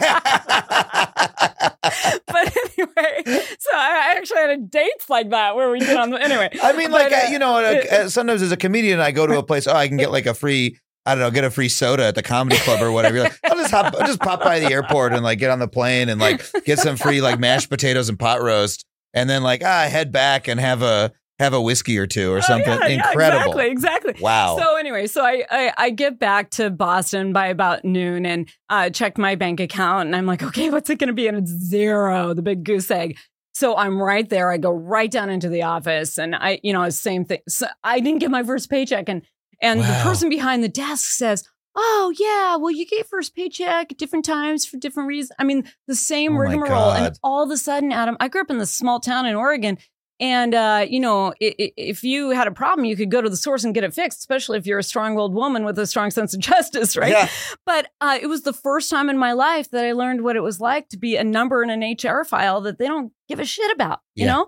anyway, 2.96 3.42
so 3.58 3.70
I 3.74 4.14
actually 4.16 4.38
had 4.38 4.50
a 4.50 4.56
dates 4.58 5.08
like 5.10 5.30
that 5.30 5.56
where 5.56 5.70
we 5.70 5.78
did 5.78 5.96
on 5.96 6.10
the 6.10 6.22
anyway. 6.22 6.50
I 6.62 6.72
mean, 6.72 6.90
like 6.90 7.10
But, 7.10 7.24
uh, 7.26 7.30
you 7.30 7.38
know, 7.38 7.56
uh, 7.56 7.82
uh, 7.90 8.08
sometimes 8.08 8.42
as 8.42 8.52
a 8.52 8.56
comedian, 8.56 9.00
I 9.00 9.10
go 9.10 9.26
to 9.26 9.38
a 9.38 9.42
place. 9.42 9.66
Oh, 9.66 9.74
I 9.74 9.88
can 9.88 9.96
get 9.96 10.10
like 10.10 10.26
a 10.26 10.34
free. 10.34 10.78
I 11.06 11.14
don't 11.14 11.20
know, 11.20 11.30
get 11.30 11.44
a 11.44 11.50
free 11.50 11.68
soda 11.68 12.04
at 12.06 12.14
the 12.14 12.22
comedy 12.22 12.56
club 12.56 12.80
or 12.80 12.90
whatever. 12.90 13.20
Like, 13.20 13.38
I'll 13.44 13.58
just 13.58 13.70
hop, 13.70 13.94
I'll 13.94 14.06
just 14.06 14.20
pop 14.20 14.42
by 14.42 14.58
the 14.58 14.72
airport 14.72 15.12
and 15.12 15.22
like 15.22 15.38
get 15.38 15.50
on 15.50 15.58
the 15.58 15.68
plane 15.68 16.08
and 16.08 16.18
like 16.18 16.42
get 16.64 16.78
some 16.78 16.96
free 16.96 17.20
like 17.20 17.38
mashed 17.38 17.68
potatoes 17.68 18.08
and 18.08 18.18
pot 18.18 18.40
roast, 18.40 18.86
and 19.12 19.28
then 19.28 19.42
like 19.42 19.62
ah, 19.62 19.86
head 19.90 20.12
back 20.12 20.48
and 20.48 20.58
have 20.58 20.80
a 20.80 21.12
have 21.38 21.52
a 21.52 21.60
whiskey 21.60 21.98
or 21.98 22.06
two 22.06 22.32
or 22.32 22.38
Oh, 22.38 22.40
something. 22.40 22.72
yeah, 22.80 22.86
yeah, 22.86 23.08
Incredible. 23.10 23.58
exactly, 23.58 23.70
exactly. 23.70 24.14
Wow. 24.20 24.56
So 24.58 24.76
anyway, 24.76 25.06
so 25.06 25.24
I, 25.24 25.44
I 25.50 25.72
I 25.76 25.90
get 25.90 26.18
back 26.18 26.50
to 26.52 26.70
Boston 26.70 27.32
by 27.32 27.48
about 27.48 27.84
noon 27.84 28.24
and 28.24 28.48
uh, 28.70 28.90
checked 28.90 29.18
my 29.18 29.34
bank 29.34 29.60
account 29.60 30.06
and 30.06 30.16
I'm 30.16 30.26
like, 30.26 30.42
okay, 30.42 30.70
what's 30.70 30.88
it 30.90 30.98
going 30.98 31.08
to 31.08 31.14
be? 31.14 31.26
And 31.26 31.36
it's 31.38 31.50
zero, 31.50 32.34
the 32.34 32.42
big 32.42 32.62
goose 32.64 32.90
egg. 32.90 33.16
So 33.52 33.76
I'm 33.76 34.00
right 34.02 34.28
there. 34.28 34.50
I 34.50 34.56
go 34.58 34.70
right 34.72 35.10
down 35.10 35.30
into 35.30 35.48
the 35.48 35.62
office 35.62 36.18
and 36.18 36.34
I, 36.34 36.58
you 36.62 36.72
know, 36.72 36.88
same 36.90 37.24
thing. 37.24 37.40
So 37.48 37.66
I 37.84 38.00
didn't 38.00 38.18
get 38.20 38.30
my 38.30 38.42
first 38.42 38.68
paycheck 38.70 39.08
and 39.08 39.22
and 39.62 39.80
the 39.80 40.00
person 40.02 40.28
behind 40.28 40.62
the 40.62 40.68
desk 40.68 41.10
says. 41.12 41.44
Oh 41.76 42.14
yeah, 42.20 42.54
well 42.56 42.70
you 42.70 42.86
get 42.86 43.08
first 43.08 43.34
paycheck 43.34 43.90
at 43.90 43.98
different 43.98 44.24
times 44.24 44.64
for 44.64 44.76
different 44.76 45.08
reasons. 45.08 45.32
I 45.40 45.42
mean, 45.44 45.64
the 45.88 45.96
same 45.96 46.34
Oh, 46.36 46.38
rigmarole, 46.38 46.92
and 46.92 47.18
all 47.24 47.42
of 47.42 47.50
a 47.50 47.56
sudden, 47.56 47.90
Adam, 47.90 48.16
I 48.20 48.28
grew 48.28 48.42
up 48.42 48.50
in 48.50 48.58
this 48.58 48.70
small 48.72 49.00
town 49.00 49.26
in 49.26 49.34
Oregon, 49.34 49.78
and 50.20 50.54
uh, 50.54 50.86
you 50.88 51.00
know, 51.00 51.34
if 51.40 52.04
you 52.04 52.30
had 52.30 52.46
a 52.46 52.52
problem, 52.52 52.84
you 52.84 52.96
could 52.96 53.10
go 53.10 53.20
to 53.20 53.28
the 53.28 53.36
source 53.36 53.64
and 53.64 53.74
get 53.74 53.84
it 53.84 53.92
fixed, 53.94 54.18
especially 54.20 54.58
if 54.58 54.66
you're 54.66 54.78
a 54.78 54.82
strong-willed 54.82 55.34
woman 55.34 55.64
with 55.64 55.78
a 55.78 55.86
strong 55.86 56.10
sense 56.10 56.34
of 56.34 56.40
justice, 56.52 56.96
right? 56.96 57.10
Yeah. 57.10 57.28
But 57.66 57.88
uh, 58.00 58.18
it 58.20 58.26
was 58.28 58.42
the 58.42 58.52
first 58.52 58.90
time 58.90 59.10
in 59.10 59.18
my 59.18 59.32
life 59.32 59.70
that 59.70 59.84
I 59.84 59.92
learned 59.92 60.22
what 60.22 60.36
it 60.36 60.40
was 60.42 60.60
like 60.60 60.88
to 60.90 60.96
be 60.96 61.16
a 61.16 61.24
number 61.24 61.62
in 61.62 61.70
an 61.70 61.96
HR 62.02 62.24
file 62.24 62.60
that 62.62 62.78
they 62.78 62.86
don't 62.86 63.12
give 63.28 63.40
a 63.40 63.44
shit 63.44 63.70
about, 63.74 64.00
you 64.14 64.26
Yeah. 64.26 64.32
know? 64.32 64.46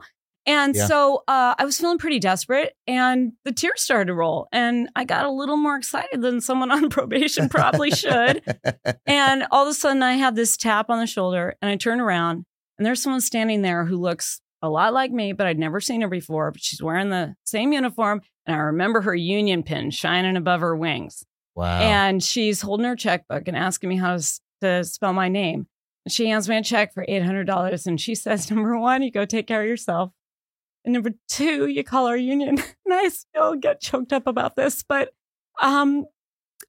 And 0.48 0.76
Yeah. 0.76 0.86
so 0.86 1.24
uh, 1.26 1.56
I 1.58 1.64
was 1.64 1.76
feeling 1.80 1.98
pretty 1.98 2.20
desperate, 2.20 2.74
and 2.86 3.32
the 3.44 3.50
tears 3.50 3.82
started 3.82 4.04
to 4.06 4.14
roll. 4.14 4.46
And 4.52 4.88
I 4.94 5.02
got 5.02 5.24
a 5.26 5.30
little 5.30 5.56
more 5.56 5.74
excited 5.76 6.22
than 6.22 6.40
someone 6.40 6.70
on 6.76 6.88
probation 6.88 7.48
probably 7.48 7.90
should. 7.90 8.42
And 9.06 9.44
all 9.50 9.64
of 9.64 9.68
a 9.70 9.74
sudden, 9.74 10.04
I 10.04 10.12
had 10.12 10.36
this 10.36 10.56
tap 10.56 10.88
on 10.88 11.00
the 11.00 11.06
shoulder, 11.08 11.56
and 11.60 11.68
I 11.68 11.76
turn 11.76 12.00
around, 12.00 12.44
and 12.78 12.86
there's 12.86 13.02
someone 13.02 13.20
standing 13.20 13.62
there 13.62 13.84
who 13.86 13.96
looks 13.96 14.40
a 14.66 14.68
lot 14.68 14.92
like 14.92 15.10
me, 15.12 15.32
but 15.32 15.46
I'd 15.46 15.58
never 15.58 15.80
seen 15.80 16.00
her 16.02 16.08
before. 16.08 16.50
But 16.50 16.62
she's 16.62 16.82
wearing 16.82 17.10
the 17.10 17.34
same 17.44 17.72
uniform, 17.72 18.22
and 18.44 18.56
I 18.56 18.58
remember 18.60 19.00
her 19.02 19.14
union 19.14 19.62
pin 19.62 19.90
shining 19.90 20.36
above 20.36 20.60
her 20.60 20.76
wings. 20.76 21.24
Wow. 21.54 21.80
And 21.80 22.22
she's 22.22 22.60
holding 22.60 22.86
her 22.86 22.96
checkbook 22.96 23.48
and 23.48 23.56
asking 23.56 23.88
me 23.88 23.96
how 23.96 24.18
to, 24.60 24.84
spell 24.84 25.12
my 25.12 25.28
name. 25.28 25.66
She 26.08 26.28
hands 26.28 26.48
me 26.48 26.56
a 26.56 26.62
check 26.62 26.92
for 26.92 27.04
$800, 27.06 27.86
and 27.86 28.00
she 28.00 28.14
says, 28.14 28.50
Number 28.50 28.78
one, 28.78 29.02
you 29.02 29.10
go 29.10 29.24
take 29.24 29.46
care 29.46 29.62
of 29.62 29.68
yourself. 29.68 30.12
And 30.84 30.92
number 30.92 31.10
two, 31.28 31.66
you 31.66 31.82
call 31.82 32.06
our 32.06 32.16
union. 32.16 32.58
And 32.86 32.94
I 32.94 33.08
still 33.08 33.56
get 33.56 33.80
choked 33.80 34.12
up 34.12 34.28
about 34.28 34.54
this, 34.54 34.84
but 34.88 35.10
um, 35.60 36.06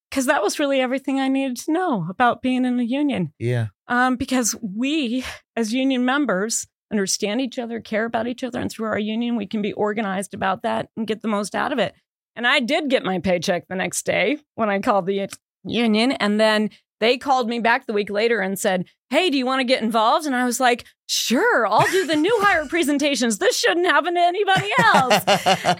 because 0.10 0.25
that 0.25 0.42
was 0.42 0.58
really 0.58 0.82
everything 0.82 1.20
I 1.20 1.27
needed 1.27 1.58
to 1.58 1.72
know 1.72 2.08
about 2.10 2.42
being 2.42 2.66
in 2.66 2.80
a 2.80 2.84
union. 2.84 3.34
yeah. 3.38 3.68
Um, 3.88 4.16
because 4.16 4.56
we, 4.62 5.24
as 5.56 5.74
union 5.74 6.04
members, 6.06 6.68
understand 6.91 7.41
each 7.41 7.60
other, 7.60 7.79
care 7.79 8.06
about 8.06 8.27
each 8.27 8.44
other, 8.44 8.60
and 8.60 8.72
through 8.72 8.88
our 8.88 9.00
union, 9.00 9.36
we 9.36 9.46
can 9.46 9.62
be 9.62 9.74
organized 9.74 10.34
about 10.34 10.63
that 10.63 10.89
and 10.96 11.08
get 11.08 11.22
the 11.22 11.27
most 11.27 11.56
out 11.56 11.72
of 11.72 11.79
it. 11.79 11.94
And 12.36 12.46
I 12.46 12.60
did 12.60 12.89
get 12.89 13.03
my 13.03 13.20
paycheck 13.20 13.67
the 13.67 13.75
next 13.75 14.06
day 14.06 14.38
when 14.56 14.70
I 14.70 14.79
called 14.79 15.06
the 15.06 15.29
union, 15.63 16.12
and 16.13 16.39
then 16.39 16.69
they 17.00 17.17
called 17.17 17.47
me 17.47 17.60
back 17.60 17.86
the 17.86 17.93
week 17.93 18.10
later 18.10 18.39
and 18.39 18.58
said, 18.58 18.86
"Hey, 19.10 19.30
do 19.30 19.38
you 19.38 19.45
want 19.45 19.60
to 19.60 19.63
get 19.63 19.82
involved?" 19.84 20.26
And 20.26 20.36
I 20.36 20.45
was 20.45 20.60
like, 20.60 20.86
"Sure, 21.08 21.67
I'll 21.67 21.89
do 21.91 22.06
the 22.06 22.15
new 22.15 22.36
hire 22.41 22.65
presentations. 22.65 23.38
This 23.38 23.58
shouldn't 23.58 23.88
happen 23.88 24.15
to 24.15 24.21
anybody 24.21 24.69
else." 24.80 25.23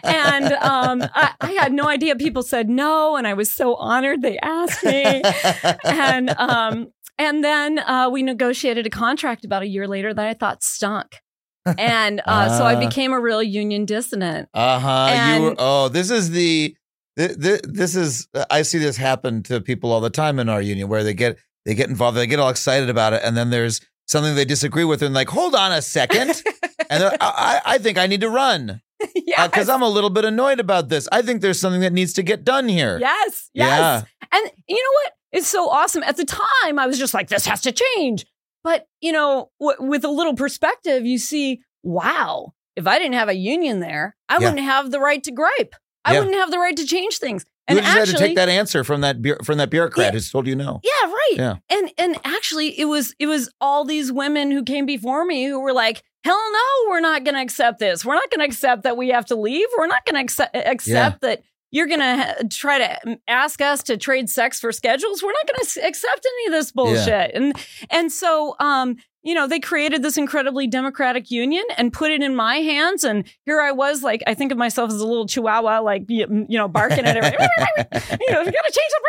and 0.04 0.54
um, 0.54 1.04
I, 1.13 1.34
I 1.41 1.52
had 1.54 1.74
no 1.74 1.88
idea. 1.88 2.15
People 2.15 2.43
said 2.43 2.70
no, 2.70 3.15
and 3.15 3.28
I 3.28 3.34
was 3.34 3.52
so 3.52 3.76
honored 3.76 4.22
they 4.22 4.38
asked 4.39 4.84
me. 4.84 5.24
and 5.84 6.30
um, 6.32 6.88
and 7.18 7.44
then 7.44 7.80
uh, 7.80 8.10
we 8.12 8.24
negotiated 8.24 8.86
a 8.86 8.90
contract 8.90 9.46
about 9.46 9.64
a 9.64 9.68
year 9.68 9.88
later 9.88 10.14
that 10.14 10.26
I 10.28 10.34
thought 10.34 10.64
stunk. 10.64 11.20
And 11.78 12.22
uh, 12.26 12.58
so 12.58 12.64
I 12.66 12.76
Ah. 12.76 12.80
became 12.80 13.12
a 13.14 13.20
real 13.20 13.44
union 13.44 13.86
dissident. 13.86 14.50
Uh 14.54 14.80
huh. 14.80 15.34
You 15.36 15.42
were, 15.44 15.56
oh, 15.58 15.90
this 15.90 16.10
is 16.10 16.32
the, 16.32 16.76
th- 17.18 17.40
th- 17.42 17.62
this 17.64 17.96
is 17.96 18.28
I 18.50 18.62
see 18.62 18.78
this 18.78 18.98
happen 18.98 19.44
to 19.44 19.60
people 19.62 19.92
all 19.92 20.02
the 20.02 20.10
time 20.10 20.40
in 20.40 20.48
our 20.50 20.62
union 20.62 20.88
where 20.88 21.04
they 21.04 21.14
get 21.14 21.38
they 21.66 21.76
get 21.76 21.90
involved, 21.90 22.18
they 22.18 22.28
get 22.28 22.40
all 22.40 22.50
excited 22.50 22.90
about 22.90 23.12
it, 23.14 23.22
and 23.26 23.36
then 23.36 23.50
there's 23.50 23.82
something 24.08 24.36
they 24.36 24.46
disagree 24.46 24.86
with, 24.86 25.02
and 25.02 25.14
like, 25.14 25.28
hold 25.30 25.54
on 25.54 25.74
a 25.74 25.82
second, 25.82 26.42
and 26.90 27.04
I 27.20 27.62
I 27.66 27.78
think 27.80 27.98
I 27.98 28.08
need 28.08 28.22
to 28.22 28.30
run 28.30 28.82
yes. 29.16 29.40
Uh, 29.40 29.48
because 29.48 29.70
I'm 29.70 29.82
a 29.82 29.90
little 29.90 30.10
bit 30.10 30.26
annoyed 30.26 30.60
about 30.60 30.90
this. 30.90 31.08
I 31.12 31.22
think 31.22 31.42
there's 31.42 31.60
something 31.60 31.82
that 31.82 31.94
needs 31.94 32.14
to 32.14 32.24
get 32.24 32.44
done 32.44 32.68
here. 32.68 32.98
yes. 33.00 33.50
Yes. 33.54 33.80
Yeah. 33.80 34.04
And 34.32 34.52
you 34.68 34.76
know 34.76 34.92
what? 35.04 35.14
It's 35.34 35.48
so 35.48 35.70
awesome. 35.70 36.04
At 36.04 36.18
the 36.18 36.26
time, 36.26 36.80
I 36.80 36.88
was 36.88 36.98
just 36.98 37.14
like, 37.14 37.28
this 37.30 37.46
has 37.46 37.62
to 37.62 37.72
change. 37.72 38.26
But, 38.64 38.88
you 39.02 39.12
know, 39.12 39.52
w- 39.60 39.90
with 39.90 40.04
a 40.04 40.10
little 40.10 40.36
perspective, 40.36 41.06
you 41.06 41.18
see, 41.18 41.62
wow, 41.84 42.54
if 42.76 42.88
I 42.88 42.98
didn't 42.98 43.14
have 43.16 43.30
a 43.30 43.36
union 43.36 43.80
there, 43.80 44.16
I 44.30 44.36
Yeah. 44.36 44.50
wouldn't 44.50 44.62
have 44.66 44.92
the 44.92 45.00
right 45.00 45.24
to 45.24 45.32
gripe. 45.32 45.74
I 46.06 46.14
Yeah. 46.14 46.20
wouldn't 46.20 46.38
have 46.38 46.52
the 46.52 46.60
right 46.60 46.76
to 46.78 46.86
change 46.86 47.18
things. 47.20 47.44
You 47.70 47.78
And 47.78 47.86
just 47.86 47.90
actually, 47.98 48.12
had 48.14 48.18
to 48.20 48.24
take 48.28 48.36
that 48.38 48.50
answer 48.50 48.84
from 48.86 49.02
that 49.02 49.22
bu- 49.22 49.44
from 49.44 49.58
that 49.58 49.70
bureaucrat 49.70 50.08
Yeah. 50.08 50.12
who's 50.14 50.32
told 50.32 50.48
you 50.48 50.56
no. 50.56 50.80
Yeah, 50.84 51.12
right. 51.12 51.34
Yeah. 51.36 51.56
And 51.70 51.92
and 51.98 52.18
actually 52.24 52.80
it 52.80 52.86
was 52.86 53.14
it 53.20 53.28
was 53.28 53.52
all 53.60 53.84
these 53.84 54.10
women 54.12 54.52
who 54.52 54.64
came 54.64 54.86
before 54.86 55.26
me 55.26 55.46
who 55.46 55.60
were 55.60 55.74
like, 55.74 56.02
"Hell 56.28 56.52
no, 56.52 56.90
we're 56.90 57.00
not 57.00 57.24
going 57.24 57.36
to 57.36 57.42
accept 57.42 57.80
this. 57.80 58.04
We're 58.04 58.16
not 58.16 58.30
going 58.30 58.42
to 58.42 58.46
accept 58.46 58.84
that 58.84 58.98
we 58.98 59.10
have 59.10 59.26
to 59.28 59.36
leave. 59.36 59.68
We're 59.78 59.88
not 59.88 60.06
going 60.06 60.16
to 60.16 60.22
accept 60.22 60.54
accept 60.56 61.22
that 61.22 61.42
you're 61.72 61.88
going 61.88 62.00
to 62.00 62.48
try 62.50 62.78
to 62.80 63.20
ask 63.28 63.62
us 63.62 63.84
to 63.84 63.98
trade 63.98 64.30
sex 64.30 64.60
for 64.60 64.72
schedules. 64.72 65.22
We're 65.22 65.32
not 65.32 65.48
going 65.48 65.66
to 65.66 65.88
accept 65.88 66.26
any 66.26 66.48
of 66.48 66.60
this 66.60 66.72
bullshit." 66.72 67.32
And 67.34 67.54
and 67.90 68.12
so 68.12 68.56
um 68.60 68.98
you 69.24 69.34
know, 69.34 69.46
they 69.46 69.60
created 69.60 70.04
this 70.04 70.16
incredibly 70.16 70.68
democratic 70.68 71.30
union 71.30 71.66
and 71.78 71.92
put 71.92 72.12
it 72.12 72.24
in 72.24 72.34
my 72.34 72.58
hands. 72.58 73.04
And 73.04 73.26
here 73.46 73.60
I 73.60 73.74
was, 73.74 74.02
like, 74.02 74.24
I 74.26 74.34
think 74.34 74.54
of 74.54 74.58
myself 74.58 74.90
as 74.90 75.02
a 75.02 75.06
little 75.06 75.28
chihuahua, 75.28 75.80
like, 75.80 76.06
you 76.08 76.46
you 76.48 76.58
know, 76.58 76.70
barking 76.70 77.04
at 77.04 77.18
everything. 77.18 77.40
you 78.26 78.32
know, 78.32 78.44
we 78.46 78.52
got 78.52 78.66
to 78.66 78.72
change 78.72 78.92
the 78.92 79.02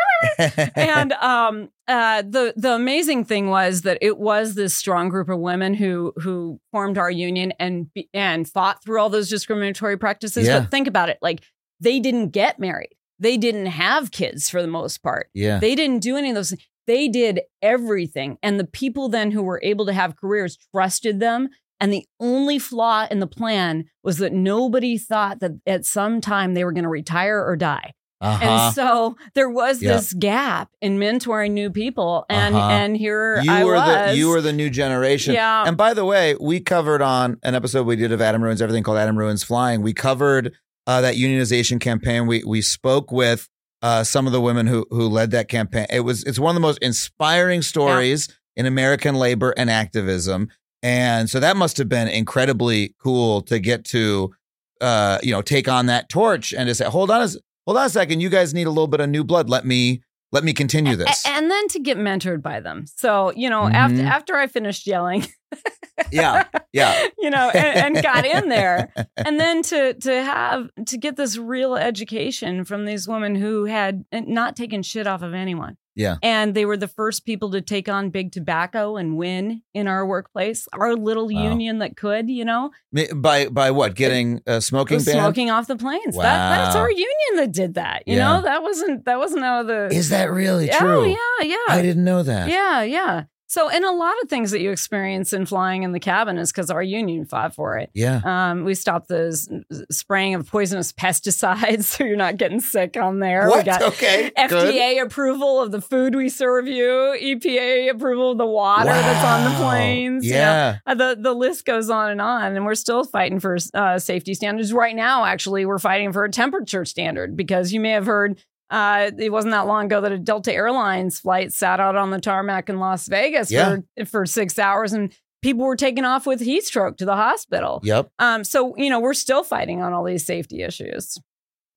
and 0.75 1.13
um, 1.13 1.69
uh, 1.87 2.21
the 2.21 2.53
the 2.55 2.73
amazing 2.73 3.25
thing 3.25 3.49
was 3.49 3.81
that 3.83 3.97
it 4.01 4.17
was 4.17 4.55
this 4.55 4.75
strong 4.75 5.09
group 5.09 5.29
of 5.29 5.39
women 5.39 5.73
who 5.73 6.13
who 6.17 6.59
formed 6.71 6.97
our 6.97 7.11
union 7.11 7.53
and 7.59 7.87
and 8.13 8.47
fought 8.47 8.83
through 8.83 8.99
all 8.99 9.09
those 9.09 9.29
discriminatory 9.29 9.97
practices. 9.97 10.47
Yeah. 10.47 10.61
But 10.61 10.71
think 10.71 10.87
about 10.87 11.09
it, 11.09 11.17
like 11.21 11.41
they 11.79 11.99
didn't 11.99 12.29
get 12.29 12.59
married, 12.59 12.95
they 13.19 13.37
didn't 13.37 13.67
have 13.67 14.11
kids 14.11 14.49
for 14.49 14.61
the 14.61 14.67
most 14.67 14.99
part. 15.03 15.29
yeah. 15.33 15.59
They 15.59 15.75
didn't 15.75 15.99
do 15.99 16.15
any 16.17 16.29
of 16.29 16.35
those. 16.35 16.49
things. 16.51 16.63
They 16.87 17.07
did 17.07 17.41
everything, 17.61 18.37
and 18.41 18.59
the 18.59 18.65
people 18.65 19.09
then 19.09 19.29
who 19.31 19.43
were 19.43 19.59
able 19.63 19.85
to 19.85 19.93
have 19.93 20.15
careers 20.15 20.57
trusted 20.73 21.19
them. 21.19 21.49
And 21.81 21.93
the 21.93 22.05
only 22.19 22.59
flaw 22.59 23.07
in 23.09 23.19
the 23.19 23.27
plan 23.27 23.85
was 24.03 24.17
that 24.17 24.33
nobody 24.33 24.97
thought 24.97 25.39
that 25.39 25.51
at 25.65 25.85
some 25.85 26.19
time 26.19 26.53
they 26.53 26.65
were 26.65 26.73
going 26.73 26.83
to 26.83 26.89
retire 26.89 27.41
or 27.45 27.55
die. 27.55 27.93
Uh-huh. 28.21 28.43
And 28.45 28.73
so 28.75 29.15
there 29.33 29.49
was 29.49 29.81
Yeah. 29.81 29.93
this 29.93 30.11
gap 30.11 30.69
in 30.81 30.97
mentoring 30.99 31.51
new 31.51 31.69
people, 31.69 32.25
and 32.29 32.53
Uh-huh. 32.55 32.69
and 32.69 32.97
here 32.97 33.39
you 33.41 33.49
I 33.51 33.63
were 33.63 33.75
was. 33.75 34.11
the 34.11 34.17
you 34.17 34.27
were 34.29 34.41
the 34.41 34.51
new 34.51 34.69
generation. 34.69 35.35
Yeah. 35.35 35.63
And 35.65 35.77
by 35.77 35.93
the 35.93 36.03
way, 36.03 36.35
we 36.41 36.59
covered 36.59 37.01
on 37.01 37.37
an 37.43 37.55
episode 37.55 37.85
we 37.85 37.95
did 37.95 38.11
of 38.11 38.19
Adam 38.19 38.43
Ruins 38.43 38.61
Everything 38.61 38.83
called 38.83 38.97
Adam 38.97 39.17
Ruins 39.17 39.43
Flying. 39.43 39.81
We 39.81 39.93
covered 39.93 40.53
uh, 40.89 41.01
that 41.01 41.15
unionization 41.15 41.79
campaign. 41.79 42.25
We 42.25 42.43
we 42.43 42.61
spoke 42.63 43.11
with 43.11 43.47
uh, 43.83 44.03
some 44.03 44.25
of 44.25 44.33
the 44.33 44.41
women 44.41 44.65
who 44.65 44.87
who 44.89 45.07
led 45.07 45.29
that 45.31 45.47
campaign. 45.47 45.85
It 45.91 45.99
was 45.99 46.23
it's 46.23 46.39
one 46.39 46.49
of 46.49 46.55
the 46.55 46.67
most 46.67 46.79
inspiring 46.79 47.61
stories 47.61 48.27
in 48.55 48.65
American 48.65 49.13
labor 49.15 49.53
and 49.55 49.69
activism. 49.69 50.49
And 50.81 51.29
so 51.29 51.39
that 51.41 51.57
must 51.57 51.77
have 51.77 51.89
been 51.89 52.07
incredibly 52.07 52.95
cool 53.03 53.41
to 53.43 53.59
get 53.59 53.85
to 53.85 54.33
uh, 54.81 55.19
you 55.21 55.31
know, 55.31 55.41
take 55.41 55.67
on 55.67 55.87
that 55.87 56.09
torch 56.09 56.53
and 56.53 56.67
to 56.67 56.75
say, 56.75 56.85
hold 56.85 57.11
on 57.11 57.21
a, 57.21 57.27
hold 57.65 57.77
on 57.77 57.85
a 57.85 57.89
second, 57.89 58.21
you 58.21 58.29
guys 58.29 58.53
need 58.53 58.67
a 58.67 58.69
little 58.69 58.87
bit 58.87 59.01
of 59.01 59.09
new 59.09 59.23
blood. 59.23 59.49
Let 59.49 59.65
me 59.65 60.01
let 60.31 60.43
me 60.43 60.53
continue 60.53 60.95
this. 60.95 61.25
A- 61.25 61.29
and 61.29 61.49
then 61.49 61.67
to 61.69 61.79
get 61.79 61.97
mentored 61.97 62.41
by 62.41 62.59
them. 62.59 62.85
So 62.87 63.31
you 63.35 63.49
know, 63.49 63.67
after 63.67 63.97
Mhm. 63.97 64.09
after 64.09 64.35
I 64.35 64.47
finished 64.47 64.85
yelling, 64.87 65.25
yeah. 66.11 66.45
Yeah. 66.73 67.07
you 67.17 67.29
know, 67.29 67.49
and, 67.49 67.95
and 67.97 68.03
got 68.03 68.25
in 68.25 68.49
there. 68.49 68.91
And 69.17 69.39
then 69.39 69.61
to 69.63 69.93
to 69.95 70.23
have 70.23 70.69
to 70.87 70.97
get 70.97 71.15
this 71.17 71.37
real 71.37 71.75
education 71.75 72.63
from 72.63 72.85
these 72.85 73.07
women 73.07 73.35
who 73.35 73.65
had 73.65 74.05
not 74.13 74.55
taken 74.55 74.81
shit 74.83 75.07
off 75.07 75.21
of 75.21 75.33
anyone. 75.33 75.77
Yeah. 75.99 76.15
And 76.23 76.53
they 76.55 76.65
were 76.65 76.77
the 76.77 76.87
first 76.87 77.25
people 77.25 77.51
to 77.51 77.59
take 77.61 77.89
on 77.89 78.09
big 78.09 78.31
tobacco 78.31 78.95
and 78.95 79.17
win 79.17 79.61
in 79.73 79.87
our 79.87 80.05
workplace. 80.05 80.65
Our 80.71 80.95
little 80.95 81.25
Wow. 81.27 81.43
union 81.51 81.79
that 81.79 81.97
could, 81.97 82.29
you 82.29 82.45
know, 82.45 82.71
By 83.15 83.49
by 83.49 83.71
what? 83.71 83.95
Getting 83.95 84.41
a 84.47 84.61
smoking 84.61 84.99
ban? 84.99 85.15
smoking 85.15 85.51
off 85.51 85.67
the 85.67 85.75
planes. 85.75 86.15
That, 86.15 86.23
that's 86.55 86.75
our 86.77 86.89
union 86.89 87.31
that 87.35 87.51
did 87.51 87.73
that. 87.73 88.03
You 88.07 88.15
Yeah. 88.15 88.37
know, 88.37 88.41
that 88.43 88.63
wasn't 88.63 89.03
that 89.05 89.19
wasn't 89.19 89.43
how 89.43 89.63
the 89.63 89.87
Is 89.91 90.07
that 90.09 90.31
really 90.31 90.69
true? 90.69 91.01
Oh 91.01 91.03
yeah, 91.03 91.45
yeah. 91.47 91.57
I 91.75 91.81
didn't 91.81 92.05
know 92.05 92.23
that. 92.23 92.47
Yeah, 92.49 92.81
yeah. 92.83 93.23
So, 93.51 93.67
and 93.67 93.83
a 93.83 93.91
lot 93.91 94.13
of 94.21 94.29
things 94.29 94.51
that 94.51 94.61
you 94.61 94.69
experience 94.69 95.33
in 95.33 95.47
flying 95.47 95.81
in 95.81 95.91
the 95.91 95.99
cabin 95.99 96.37
is 96.37 96.51
because 96.51 96.69
our 96.69 96.83
union 96.83 97.25
fought 97.25 97.55
for 97.55 97.77
it. 97.77 97.89
Yeah. 97.95 98.21
Um, 98.23 98.63
we 98.63 98.75
stopped 98.75 99.07
the 99.07 99.85
spraying 99.89 100.35
of 100.35 100.45
poisonous 100.47 100.93
pesticides, 100.99 101.85
so 101.85 102.03
you're 102.03 102.15
not 102.15 102.37
getting 102.37 102.59
sick 102.59 102.95
on 102.95 103.17
there. 103.19 103.45
We 103.45 103.49
What? 103.49 103.65
got 103.65 103.81
Okay. 103.81 104.29
good. 104.37 104.51
FDA 104.51 105.01
approval 105.01 105.59
of 105.59 105.71
the 105.71 105.81
food 105.81 106.13
we 106.15 106.29
serve 106.29 106.67
you, 106.67 107.15
EPA 107.19 107.89
approval 107.89 108.33
of 108.33 108.37
the 108.37 108.45
water 108.45 108.85
that's 108.85 109.25
on 109.25 109.43
the 109.45 109.59
Wow. 109.59 109.69
planes. 109.71 110.25
you 110.25 110.33
know. 110.33 110.37
Yeah. 110.37 110.77
Uh, 110.85 110.93
the 110.93 111.17
the 111.19 111.33
list 111.33 111.65
goes 111.65 111.89
on 111.89 112.11
and 112.11 112.21
on, 112.21 112.55
and 112.55 112.65
we're 112.65 112.75
still 112.75 113.03
fighting 113.03 113.39
for 113.39 113.57
uh, 113.73 113.97
safety 113.97 114.35
standards. 114.35 114.71
Right 114.71 114.95
now, 114.95 115.25
actually, 115.25 115.65
we're 115.65 115.79
fighting 115.79 116.13
for 116.13 116.23
a 116.23 116.29
temperature 116.29 116.85
standard 116.85 117.35
because 117.35 117.73
you 117.73 117.79
may 117.79 117.91
have 117.91 118.05
heard 118.05 118.37
uh, 118.69 119.11
it 119.17 119.31
wasn't 119.31 119.51
that 119.51 119.67
long 119.67 119.85
ago 119.85 120.01
that 120.01 120.11
a 120.11 120.17
Delta 120.17 120.53
Airlines 120.53 121.19
flight 121.19 121.51
sat 121.53 121.79
out 121.79 121.95
on 121.95 122.11
the 122.11 122.19
tarmac 122.19 122.69
in 122.69 122.79
Las 122.79 123.07
Vegas 123.07 123.51
Yeah. 123.51 123.77
for 123.99 124.05
for 124.05 124.25
six 124.25 124.59
hours, 124.59 124.93
and 124.93 125.11
people 125.41 125.65
were 125.65 125.75
taken 125.75 126.05
off 126.05 126.25
with 126.27 126.39
heat 126.41 126.63
stroke 126.63 126.97
to 126.97 127.05
the 127.05 127.15
hospital. 127.15 127.79
Yep. 127.83 128.09
Um, 128.19 128.43
so 128.43 128.75
you 128.77 128.89
know 128.89 128.99
we're 128.99 129.13
still 129.13 129.43
fighting 129.43 129.81
on 129.81 129.93
all 129.93 130.03
these 130.03 130.25
safety 130.25 130.61
issues. 130.63 131.17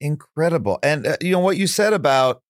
Incredible. 0.00 0.78
And 0.83 1.07
uh, 1.07 1.16
you 1.20 1.33
know 1.33 1.38
what 1.38 1.57
you 1.57 1.66
said 1.66 1.92
about 1.92 2.42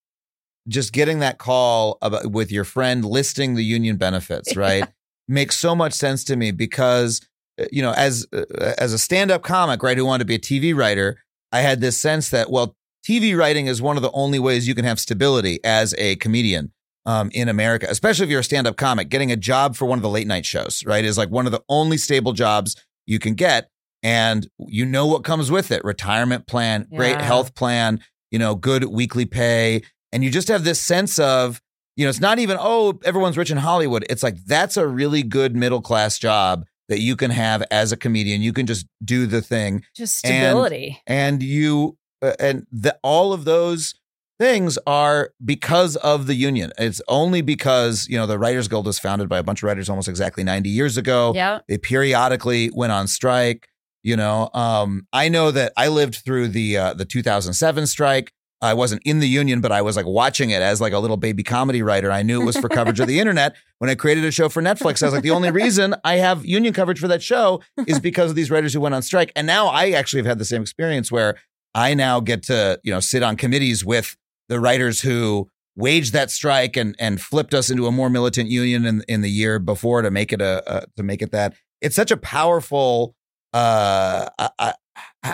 just 0.68 0.92
getting 0.92 1.18
that 1.18 1.38
call 1.38 1.98
about 2.02 2.30
with 2.30 2.50
your 2.52 2.64
friend 2.64 3.04
listing 3.04 3.54
the 3.54 3.64
union 3.64 3.96
benefits, 3.96 4.56
right? 4.56 4.84
Makes 5.28 5.56
so 5.56 5.74
much 5.74 5.92
sense 5.92 6.24
to 6.24 6.36
me 6.36 6.50
because 6.50 7.20
uh, 7.60 7.64
you 7.70 7.82
know, 7.82 7.92
as 7.92 8.26
uh, 8.32 8.44
as 8.78 8.92
a 8.92 8.98
stand-up 8.98 9.42
comic, 9.42 9.82
right, 9.82 9.96
who 9.96 10.06
wanted 10.06 10.20
to 10.20 10.24
be 10.26 10.34
a 10.34 10.38
TV 10.38 10.74
writer, 10.74 11.18
I 11.52 11.60
had 11.60 11.80
this 11.80 11.98
sense 11.98 12.30
that 12.30 12.50
well, 12.50 12.74
TV 13.06 13.36
writing 13.36 13.66
is 13.66 13.82
one 13.82 13.96
of 13.96 14.02
the 14.02 14.10
only 14.12 14.38
ways 14.38 14.68
you 14.68 14.74
can 14.74 14.84
have 14.84 15.00
stability 15.00 15.58
as 15.64 15.94
a 15.98 16.16
comedian 16.16 16.72
um, 17.04 17.30
in 17.34 17.48
America, 17.48 17.86
especially 17.88 18.24
if 18.24 18.30
you're 18.30 18.40
a 18.40 18.44
stand-up 18.44 18.76
comic. 18.76 19.08
Getting 19.08 19.32
a 19.32 19.36
job 19.36 19.74
for 19.74 19.86
one 19.86 19.98
of 19.98 20.02
the 20.02 20.08
late 20.08 20.26
night 20.26 20.46
shows, 20.46 20.84
right, 20.86 21.04
is 21.04 21.18
like 21.18 21.30
one 21.30 21.46
of 21.46 21.52
the 21.52 21.62
only 21.68 21.96
stable 21.96 22.32
jobs 22.32 22.76
you 23.06 23.18
can 23.18 23.34
get, 23.34 23.68
and 24.02 24.48
you 24.58 24.86
know 24.86 25.06
what 25.06 25.24
comes 25.24 25.50
with 25.50 25.70
it: 25.72 25.84
retirement 25.84 26.46
plan, 26.46 26.86
great 26.94 27.20
health 27.20 27.54
plan, 27.54 28.00
you 28.30 28.38
know, 28.38 28.54
good 28.54 28.84
weekly 28.84 29.26
pay, 29.26 29.82
and 30.12 30.22
you 30.22 30.30
just 30.30 30.48
have 30.48 30.64
this 30.64 30.80
sense 30.80 31.18
of 31.18 31.60
you 31.96 32.04
know, 32.04 32.10
it's 32.10 32.20
not 32.20 32.38
even 32.38 32.56
oh 32.60 32.98
everyone's 33.04 33.36
rich 33.36 33.50
in 33.50 33.58
Hollywood. 33.58 34.04
It's 34.08 34.22
like 34.22 34.36
that's 34.46 34.76
a 34.76 34.86
really 34.86 35.22
good 35.22 35.54
middle 35.54 35.80
class 35.82 36.18
job 36.18 36.64
that 36.88 37.00
you 37.00 37.16
can 37.16 37.30
have 37.30 37.62
as 37.70 37.92
a 37.92 37.96
comedian. 37.96 38.42
You 38.42 38.52
can 38.52 38.66
just 38.66 38.86
do 39.04 39.26
the 39.26 39.42
thing 39.42 39.82
Just 39.94 40.18
stability. 40.18 41.00
and 41.06 41.42
you 41.42 41.96
uh, 41.96 42.01
and 42.38 42.66
the, 42.70 42.98
all 43.02 43.32
of 43.32 43.44
those 43.44 43.94
things 44.38 44.78
are 44.86 45.30
because 45.44 45.96
of 45.96 46.26
the 46.26 46.34
union. 46.34 46.72
It's 46.78 47.00
only 47.08 47.42
because 47.42 48.08
you 48.08 48.16
know 48.16 48.26
the 48.26 48.38
Writers 48.38 48.68
Guild 48.68 48.86
was 48.86 48.98
founded 48.98 49.28
by 49.28 49.38
a 49.38 49.42
bunch 49.42 49.62
of 49.62 49.66
writers 49.66 49.88
almost 49.88 50.08
exactly 50.08 50.42
90 50.44 50.68
years 50.68 50.96
ago. 50.96 51.32
yeah. 51.34 51.60
They 51.68 51.78
periodically 51.78 52.70
went 52.74 52.92
on 52.92 53.06
strike. 53.06 53.68
You 54.02 54.16
know, 54.16 54.50
um, 54.52 55.06
I 55.12 55.28
know 55.28 55.52
that 55.52 55.72
I 55.76 55.86
lived 55.86 56.16
through 56.24 56.48
the 56.48 56.76
uh, 56.76 56.94
the 56.94 57.04
2007 57.04 57.86
strike. 57.86 58.32
I 58.60 58.74
wasn't 58.74 59.02
in 59.04 59.18
the 59.18 59.28
union, 59.28 59.60
but 59.60 59.72
I 59.72 59.82
was 59.82 59.96
like 59.96 60.06
watching 60.06 60.50
it 60.50 60.62
as 60.62 60.80
like 60.80 60.92
a 60.92 60.98
little 61.00 61.16
baby 61.16 61.42
comedy 61.42 61.82
writer. 61.82 62.12
I 62.12 62.22
knew 62.22 62.40
it 62.40 62.44
was 62.44 62.56
for 62.56 62.68
coverage 62.68 63.00
of 63.00 63.08
the 63.08 63.18
internet. 63.20 63.56
When 63.78 63.90
I 63.90 63.96
created 63.96 64.24
a 64.24 64.30
show 64.30 64.48
for 64.48 64.62
Netflix, 64.62 65.02
I 65.02 65.06
was 65.06 65.14
like, 65.14 65.24
the 65.24 65.32
only 65.32 65.50
reason 65.50 65.96
I 66.04 66.14
have 66.16 66.46
union 66.46 66.72
coverage 66.72 67.00
for 67.00 67.08
that 67.08 67.22
show 67.22 67.60
is 67.88 67.98
because 67.98 68.30
of 68.30 68.36
these 68.36 68.52
writers 68.52 68.72
who 68.72 68.80
went 68.80 68.94
on 68.94 69.02
strike. 69.02 69.32
And 69.34 69.48
now 69.48 69.66
I 69.66 69.90
actually 69.90 70.20
have 70.20 70.26
had 70.26 70.38
the 70.38 70.44
same 70.44 70.62
experience 70.62 71.10
where 71.10 71.36
I 71.74 71.94
now 71.94 72.20
get 72.20 72.42
to, 72.44 72.78
you 72.82 72.92
know, 72.92 73.00
sit 73.00 73.22
on 73.22 73.36
committees 73.36 73.84
with 73.84 74.16
the 74.48 74.60
writers 74.60 75.00
who 75.00 75.48
waged 75.76 76.12
that 76.12 76.30
strike 76.30 76.76
and 76.76 76.94
and 76.98 77.20
flipped 77.20 77.54
us 77.54 77.70
into 77.70 77.86
a 77.86 77.92
more 77.92 78.10
militant 78.10 78.50
union 78.50 78.84
in 78.84 79.02
in 79.08 79.22
the 79.22 79.30
year 79.30 79.58
before 79.58 80.02
to 80.02 80.10
make 80.10 80.32
it 80.32 80.40
a, 80.42 80.62
a 80.66 80.86
to 80.96 81.02
make 81.02 81.22
it 81.22 81.30
that. 81.32 81.54
It's 81.80 81.96
such 81.96 82.10
a 82.10 82.16
powerful 82.16 83.14
uh 83.54 84.28
I, 84.38 84.50
I, 84.58 84.74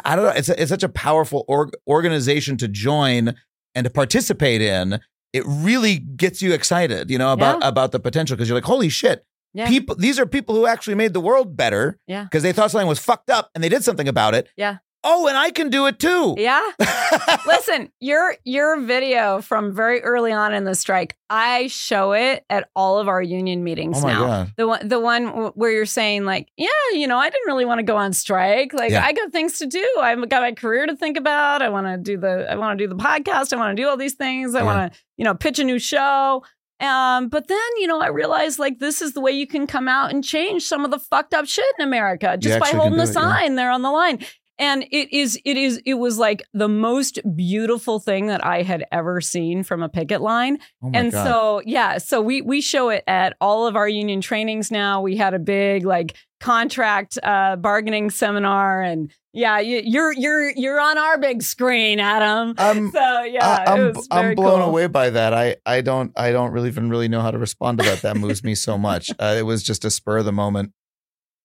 I 0.04 0.16
don't 0.16 0.24
know. 0.26 0.30
It's 0.32 0.48
a, 0.48 0.60
it's 0.60 0.70
such 0.70 0.82
a 0.82 0.88
powerful 0.88 1.44
org- 1.48 1.72
organization 1.88 2.56
to 2.58 2.68
join 2.68 3.34
and 3.74 3.84
to 3.84 3.90
participate 3.90 4.60
in. 4.62 5.00
It 5.32 5.42
really 5.46 5.98
gets 5.98 6.40
you 6.40 6.52
excited, 6.52 7.10
you 7.10 7.18
know, 7.18 7.32
about 7.32 7.58
about 7.66 7.92
the 7.92 8.00
potential 8.00 8.36
because 8.36 8.48
you're 8.48 8.56
like, 8.56 8.64
holy 8.64 8.88
shit, 8.88 9.24
Yeah. 9.54 9.68
people. 9.68 9.94
These 9.96 10.18
are 10.18 10.26
people 10.26 10.54
who 10.54 10.66
actually 10.66 10.94
made 10.94 11.12
the 11.12 11.20
world 11.20 11.56
better 11.56 11.98
Yeah. 12.06 12.24
because 12.24 12.42
they 12.42 12.52
thought 12.52 12.70
something 12.70 12.88
was 12.88 12.98
fucked 12.98 13.28
up 13.30 13.50
and 13.54 13.62
they 13.62 13.68
did 13.68 13.84
something 13.84 14.08
about 14.08 14.34
it. 14.34 14.48
Yeah. 14.56 14.78
Oh, 15.04 15.28
and 15.28 15.36
I 15.36 15.50
can 15.52 15.70
do 15.70 15.86
it 15.86 15.98
too. 16.00 16.34
Yeah. 16.38 16.60
Listen, 17.46 17.90
your 18.00 18.36
your 18.44 18.80
video 18.80 19.40
from 19.40 19.72
very 19.72 20.02
early 20.02 20.32
on 20.32 20.52
in 20.52 20.64
the 20.64 20.74
strike, 20.74 21.16
I 21.30 21.68
show 21.68 22.12
it 22.12 22.44
at 22.50 22.68
all 22.74 22.98
of 22.98 23.06
our 23.08 23.22
union 23.22 23.62
meetings 23.62 24.02
Oh 24.02 24.06
now. 24.06 24.26
God. 24.26 24.52
The 24.56 24.66
one 24.66 24.88
the 24.88 24.98
one 25.00 25.26
where 25.54 25.70
you're 25.70 25.86
saying 25.86 26.24
like, 26.24 26.48
yeah, 26.56 26.68
you 26.92 27.06
know, 27.06 27.16
I 27.16 27.30
didn't 27.30 27.46
really 27.46 27.64
want 27.64 27.78
to 27.78 27.84
go 27.84 27.96
on 27.96 28.12
strike. 28.12 28.72
Like 28.74 28.90
Yeah. 28.90 29.04
I 29.04 29.12
got 29.12 29.30
things 29.30 29.58
to 29.60 29.66
do. 29.66 29.86
I've 30.00 30.28
got 30.28 30.42
my 30.42 30.52
career 30.52 30.86
to 30.86 30.96
think 30.96 31.16
about. 31.16 31.62
I 31.62 31.68
want 31.68 31.86
to 31.86 31.96
do 31.96 32.18
the 32.18 32.50
I 32.50 32.56
want 32.56 32.78
to 32.78 32.84
do 32.84 32.88
the 32.88 33.00
podcast. 33.00 33.52
I 33.52 33.56
want 33.56 33.76
to 33.76 33.80
do 33.82 33.88
all 33.88 33.96
these 33.96 34.14
things. 34.14 34.54
I 34.54 34.60
Yeah. 34.60 34.64
want 34.64 34.92
to, 34.92 34.98
you 35.16 35.24
know, 35.24 35.34
pitch 35.34 35.58
a 35.60 35.64
new 35.64 35.78
show. 35.78 36.42
Um, 36.80 37.28
but 37.28 37.48
then, 37.48 37.58
you 37.78 37.86
know, 37.88 38.00
I 38.00 38.06
realized 38.08 38.58
like 38.58 38.78
this 38.78 39.00
is 39.02 39.12
the 39.12 39.20
way 39.20 39.32
you 39.32 39.46
can 39.46 39.66
come 39.66 39.88
out 39.88 40.12
and 40.12 40.22
change 40.24 40.64
some 40.64 40.84
of 40.84 40.90
the 40.90 40.98
fucked 40.98 41.34
up 41.34 41.46
shit 41.46 41.64
in 41.78 41.84
America 41.84 42.36
just 42.36 42.60
by 42.60 42.68
holding 42.70 42.96
the 42.98 43.02
it, 43.04 43.08
yeah. 43.08 43.12
sign 43.12 43.54
there 43.56 43.70
on 43.70 43.82
the 43.82 43.90
line. 43.90 44.24
And 44.58 44.84
it 44.90 45.14
is, 45.14 45.38
it 45.44 45.56
is, 45.56 45.80
it 45.86 45.94
was 45.94 46.18
like 46.18 46.42
the 46.52 46.68
most 46.68 47.20
beautiful 47.36 48.00
thing 48.00 48.26
that 48.26 48.44
I 48.44 48.62
had 48.62 48.84
ever 48.90 49.20
seen 49.20 49.62
from 49.62 49.82
a 49.82 49.88
picket 49.88 50.20
line. 50.20 50.58
Oh 50.82 50.90
and 50.92 51.12
God. 51.12 51.24
so, 51.24 51.62
yeah, 51.64 51.98
so 51.98 52.20
we 52.20 52.42
we 52.42 52.60
show 52.60 52.88
it 52.90 53.04
at 53.06 53.36
all 53.40 53.66
of 53.66 53.76
our 53.76 53.88
union 53.88 54.20
trainings 54.20 54.70
now. 54.70 55.00
We 55.00 55.16
had 55.16 55.34
a 55.34 55.38
big 55.38 55.84
like 55.84 56.16
contract 56.40 57.18
uh, 57.22 57.56
bargaining 57.56 58.10
seminar, 58.10 58.82
and 58.82 59.12
yeah, 59.32 59.58
you, 59.58 59.82
you're 59.84 60.12
you're 60.12 60.50
you're 60.50 60.80
on 60.80 60.98
our 60.98 61.18
big 61.18 61.42
screen, 61.42 62.00
Adam. 62.00 62.54
So 62.92 63.22
yeah, 63.22 63.46
I, 63.46 63.62
it 63.62 63.68
am 63.68 63.92
was 63.92 64.08
I'm 64.10 64.34
blown 64.34 64.60
cool. 64.60 64.68
away 64.68 64.86
by 64.86 65.10
that. 65.10 65.34
I 65.34 65.56
I 65.66 65.80
don't 65.80 66.12
I 66.16 66.32
don't 66.32 66.52
really 66.52 66.68
even 66.68 66.90
really 66.90 67.08
know 67.08 67.20
how 67.20 67.30
to 67.30 67.38
respond 67.38 67.78
to 67.78 67.84
that. 67.84 68.02
That 68.02 68.16
moves 68.16 68.42
me 68.42 68.54
so 68.54 68.78
much. 68.78 69.10
Uh, 69.20 69.34
it 69.36 69.42
was 69.42 69.64
just 69.64 69.84
a 69.84 69.90
spur 69.90 70.18
of 70.18 70.24
the 70.26 70.32
moment 70.32 70.72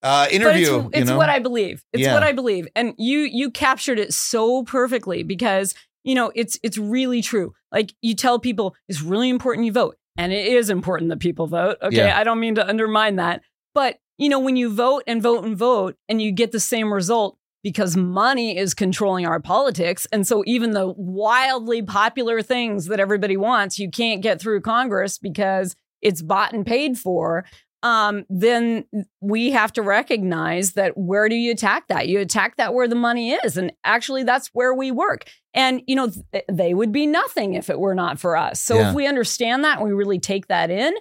uh, 0.04 0.26
But 0.26 0.34
interview. 0.34 0.62
it's, 0.62 0.84
you 0.84 0.90
it's 0.94 1.10
know? 1.10 1.18
what 1.18 1.30
I 1.30 1.40
believe. 1.40 1.84
It's 1.94 2.04
Yeah. 2.04 2.14
what 2.14 2.24
I 2.24 2.32
believe, 2.34 2.68
and 2.76 2.94
you 2.98 3.20
you 3.20 3.50
captured 3.50 4.00
it 4.00 4.14
so 4.14 4.64
perfectly 4.64 5.24
because 5.24 5.74
you 6.04 6.14
know 6.16 6.32
it's 6.36 6.60
it's 6.64 6.78
really 6.78 7.22
true. 7.22 7.54
Like 7.72 7.94
you 8.02 8.14
tell 8.16 8.38
people 8.40 8.76
it's 8.90 9.02
really 9.02 9.30
important 9.30 9.66
you 9.66 9.72
vote, 9.72 9.96
and 10.18 10.32
it 10.34 10.46
is 10.54 10.70
important 10.70 11.10
that 11.10 11.20
people 11.20 11.48
vote. 11.48 11.78
Okay, 11.82 11.98
Yeah. 11.98 12.20
I 12.20 12.24
don't 12.24 12.40
mean 12.40 12.56
to 12.56 12.68
undermine 12.68 13.16
that, 13.16 13.42
but 13.74 13.98
you 14.18 14.30
know 14.30 14.40
when 14.40 14.56
you 14.58 14.74
vote 14.74 15.04
and 15.08 15.22
vote 15.22 15.44
and 15.46 15.58
vote, 15.58 15.96
and 16.10 16.22
you 16.22 16.32
get 16.32 16.52
the 16.52 16.60
same 16.60 16.94
result 16.94 17.38
because 17.64 17.96
money 17.96 18.58
is 18.58 18.74
controlling 18.74 19.26
our 19.26 19.40
politics, 19.40 20.06
and 20.12 20.28
so 20.28 20.44
even 20.46 20.72
the 20.72 20.94
wildly 20.98 21.82
popular 21.82 22.42
things 22.42 22.88
that 22.88 23.00
everybody 23.00 23.38
wants, 23.38 23.80
you 23.80 23.90
can't 23.90 24.22
get 24.22 24.42
through 24.42 24.60
Congress 24.60 25.18
because 25.18 25.76
it's 26.02 26.22
bought 26.22 26.52
and 26.52 26.66
paid 26.66 26.98
for 26.98 27.46
um, 27.84 28.26
then 28.30 28.86
we 29.22 29.52
have 29.52 29.72
to 29.74 29.82
recognize 29.82 30.74
that 30.74 30.98
where 30.98 31.30
do 31.30 31.36
you 31.36 31.52
attack 31.52 31.88
that? 31.90 32.08
You 32.08 32.20
attack 32.20 32.56
that 32.58 32.74
where 32.74 32.88
the 32.88 32.96
money 32.96 33.34
is. 33.34 33.58
And 33.58 33.72
actually, 33.84 34.24
that's 34.24 34.48
where 34.54 34.74
we 34.74 34.90
work. 34.90 35.26
And, 35.54 35.82
you 35.86 35.96
know, 35.96 36.10
th- 36.32 36.46
they 36.50 36.74
would 36.74 36.92
be 36.92 37.06
nothing 37.06 37.54
if 37.54 37.70
it 37.70 37.80
were 37.80 37.94
not 37.94 38.20
for 38.20 38.36
us. 38.38 38.62
So 38.62 38.76
Yeah. 38.80 38.90
if 38.90 38.96
we 38.96 39.06
understand 39.06 39.64
that 39.66 39.78
and 39.80 39.86
we 39.88 39.94
really 39.94 40.18
take 40.20 40.48
that 40.48 40.72
in, 40.72 40.94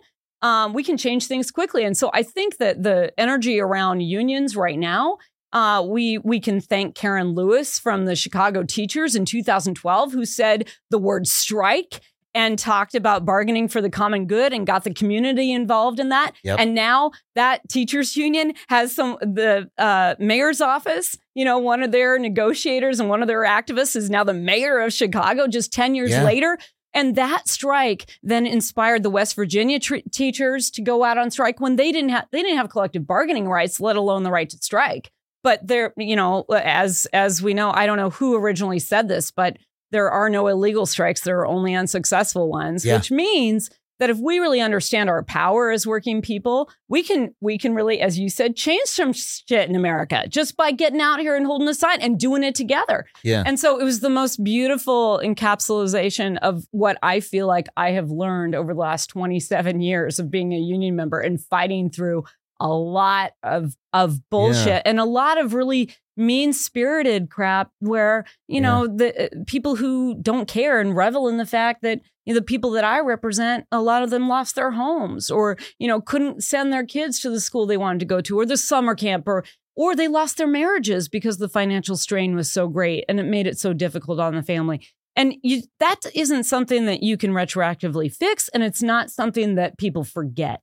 um, 0.42 0.72
we 0.74 0.82
can 0.82 0.96
change 0.96 1.26
things 1.26 1.50
quickly. 1.52 1.84
And 1.84 1.96
so 1.96 2.10
I 2.12 2.24
think 2.24 2.58
that 2.58 2.82
the 2.82 3.12
energy 3.16 3.60
around 3.60 4.00
unions 4.00 4.56
right 4.56 4.78
now, 4.78 5.18
uh, 5.52 5.84
we 5.86 6.18
we 6.18 6.40
can 6.40 6.60
thank 6.60 6.94
Karen 6.96 7.28
Lewis 7.34 7.78
from 7.78 8.06
the 8.06 8.16
Chicago 8.16 8.62
teachers 8.64 9.14
in 9.14 9.24
2012, 9.24 10.12
who 10.12 10.24
said 10.24 10.68
the 10.90 10.98
word 10.98 11.26
strike 11.26 12.00
and 12.34 12.58
talked 12.58 12.94
about 12.94 13.24
bargaining 13.24 13.68
for 13.68 13.80
the 13.82 13.90
common 13.90 14.26
good 14.26 14.52
and 14.52 14.66
got 14.66 14.84
the 14.84 14.94
community 14.94 15.52
involved 15.52 16.00
in 16.00 16.08
that. 16.08 16.32
Yep. 16.44 16.58
And 16.60 16.74
now 16.74 17.10
that 17.34 17.68
teachers 17.68 18.16
union 18.16 18.54
has 18.68 18.94
some 18.94 19.18
the 19.20 19.70
uh, 19.78 20.14
mayor's 20.18 20.60
office. 20.60 21.16
You 21.34 21.44
know, 21.44 21.58
one 21.58 21.82
of 21.82 21.92
their 21.92 22.18
negotiators 22.18 23.00
and 23.00 23.08
one 23.08 23.22
of 23.22 23.28
their 23.28 23.42
activists 23.42 23.96
is 23.96 24.10
now 24.10 24.24
the 24.24 24.34
mayor 24.34 24.78
of 24.80 24.92
Chicago. 24.92 25.46
Just 25.46 25.72
ten 25.72 25.94
years 25.94 26.10
Yeah. 26.10 26.24
later, 26.24 26.58
And 26.94 27.16
that 27.16 27.48
strike 27.48 28.10
then 28.22 28.44
inspired 28.46 29.02
the 29.02 29.08
West 29.10 29.34
Virginia 29.34 29.78
tr- 29.78 29.96
teachers 30.10 30.70
to 30.72 30.82
go 30.82 31.04
out 31.04 31.16
on 31.18 31.30
strike 31.30 31.58
when 31.60 31.76
they 31.76 31.90
didn't 31.92 32.10
have 32.10 32.26
they 32.32 32.42
didn't 32.42 32.58
have 32.58 32.68
collective 32.70 33.06
bargaining 33.06 33.48
rights, 33.48 33.80
let 33.80 33.96
alone 33.96 34.22
the 34.24 34.30
right 34.30 34.48
to 34.50 34.56
strike. 34.58 35.10
But 35.42 35.66
there, 35.66 35.92
you 35.96 36.16
know, 36.16 36.44
as 36.50 37.06
as 37.12 37.42
we 37.42 37.52
know, 37.54 37.70
I 37.72 37.86
don't 37.86 37.96
know 37.96 38.10
who 38.10 38.36
originally 38.36 38.78
said 38.78 39.08
this, 39.08 39.30
but 39.30 39.56
there 39.92 40.10
are 40.10 40.28
no 40.28 40.48
illegal 40.48 40.86
strikes. 40.86 41.20
There 41.20 41.38
are 41.38 41.46
only 41.46 41.74
unsuccessful 41.74 42.50
ones, 42.50 42.84
Yeah. 42.84 42.96
which 42.96 43.10
means 43.12 43.70
that 43.98 44.10
if 44.10 44.18
we 44.18 44.40
really 44.40 44.60
understand 44.60 45.08
our 45.08 45.22
power 45.22 45.70
as 45.70 45.86
working 45.86 46.22
people, 46.22 46.68
we 46.88 47.04
can 47.04 47.34
we 47.40 47.56
can 47.56 47.72
really, 47.72 48.00
as 48.00 48.18
you 48.18 48.28
said, 48.28 48.56
change 48.56 48.86
some 48.88 49.12
shit 49.12 49.68
in 49.68 49.76
America 49.76 50.24
just 50.28 50.56
by 50.56 50.72
getting 50.72 51.00
out 51.00 51.20
here 51.20 51.36
and 51.36 51.46
holding 51.46 51.68
a 51.68 51.74
sign 51.74 52.00
and 52.00 52.18
doing 52.18 52.42
it 52.42 52.56
together. 52.56 53.04
Yeah. 53.22 53.44
And 53.46 53.60
so 53.60 53.78
it 53.78 53.84
was 53.84 54.00
the 54.00 54.10
most 54.10 54.42
beautiful 54.42 55.20
encapsulation 55.22 56.38
of 56.38 56.66
what 56.72 56.98
I 57.02 57.20
feel 57.20 57.46
like 57.46 57.68
I 57.76 57.90
have 57.92 58.10
learned 58.10 58.54
over 58.56 58.74
the 58.74 58.80
last 58.80 59.06
27 59.08 59.80
years 59.80 60.18
of 60.18 60.30
being 60.30 60.52
a 60.52 60.58
union 60.58 60.96
member 60.96 61.20
and 61.20 61.40
fighting 61.40 61.88
through 61.90 62.24
a 62.60 62.68
lot 62.68 63.32
of 63.42 63.76
of 63.92 64.28
bullshit 64.30 64.82
and 64.84 64.98
a 64.98 65.04
lot 65.04 65.38
of 65.38 65.52
really 65.54 65.90
mean 66.16 66.52
spirited 66.52 67.30
crap 67.30 67.70
where 67.78 68.24
you 68.46 68.60
know 68.60 68.86
the 68.86 69.24
uh, 69.24 69.28
people 69.46 69.76
who 69.76 70.14
don't 70.20 70.46
care 70.46 70.80
and 70.80 70.94
revel 70.94 71.28
in 71.28 71.38
the 71.38 71.46
fact 71.46 71.82
that 71.82 72.00
you 72.24 72.34
know, 72.34 72.38
the 72.38 72.44
people 72.44 72.70
that 72.72 72.84
I 72.84 73.00
represent 73.00 73.66
a 73.72 73.80
lot 73.80 74.02
of 74.02 74.10
them 74.10 74.28
lost 74.28 74.54
their 74.54 74.72
homes 74.72 75.30
or 75.30 75.56
you 75.78 75.88
know 75.88 76.00
couldn't 76.00 76.44
send 76.44 76.72
their 76.72 76.84
kids 76.84 77.20
to 77.20 77.30
the 77.30 77.40
school 77.40 77.66
they 77.66 77.76
wanted 77.76 78.00
to 78.00 78.06
go 78.06 78.20
to 78.20 78.38
or 78.38 78.46
the 78.46 78.56
summer 78.56 78.94
camp 78.94 79.26
or 79.26 79.44
or 79.74 79.96
they 79.96 80.08
lost 80.08 80.36
their 80.36 80.46
marriages 80.46 81.08
because 81.08 81.38
the 81.38 81.48
financial 81.48 81.96
strain 81.96 82.34
was 82.34 82.50
so 82.50 82.68
great 82.68 83.04
and 83.08 83.18
it 83.18 83.24
made 83.24 83.46
it 83.46 83.58
so 83.58 83.72
difficult 83.72 84.20
on 84.20 84.34
the 84.34 84.42
family. 84.42 84.86
And 85.14 85.34
you, 85.42 85.62
that 85.78 86.00
isn't 86.14 86.44
something 86.44 86.86
that 86.86 87.02
you 87.02 87.16
can 87.16 87.32
retroactively 87.32 88.14
fix 88.14 88.48
and 88.50 88.62
it's 88.62 88.82
not 88.82 89.10
something 89.10 89.56
that 89.56 89.78
people 89.78 90.04
forget 90.04 90.60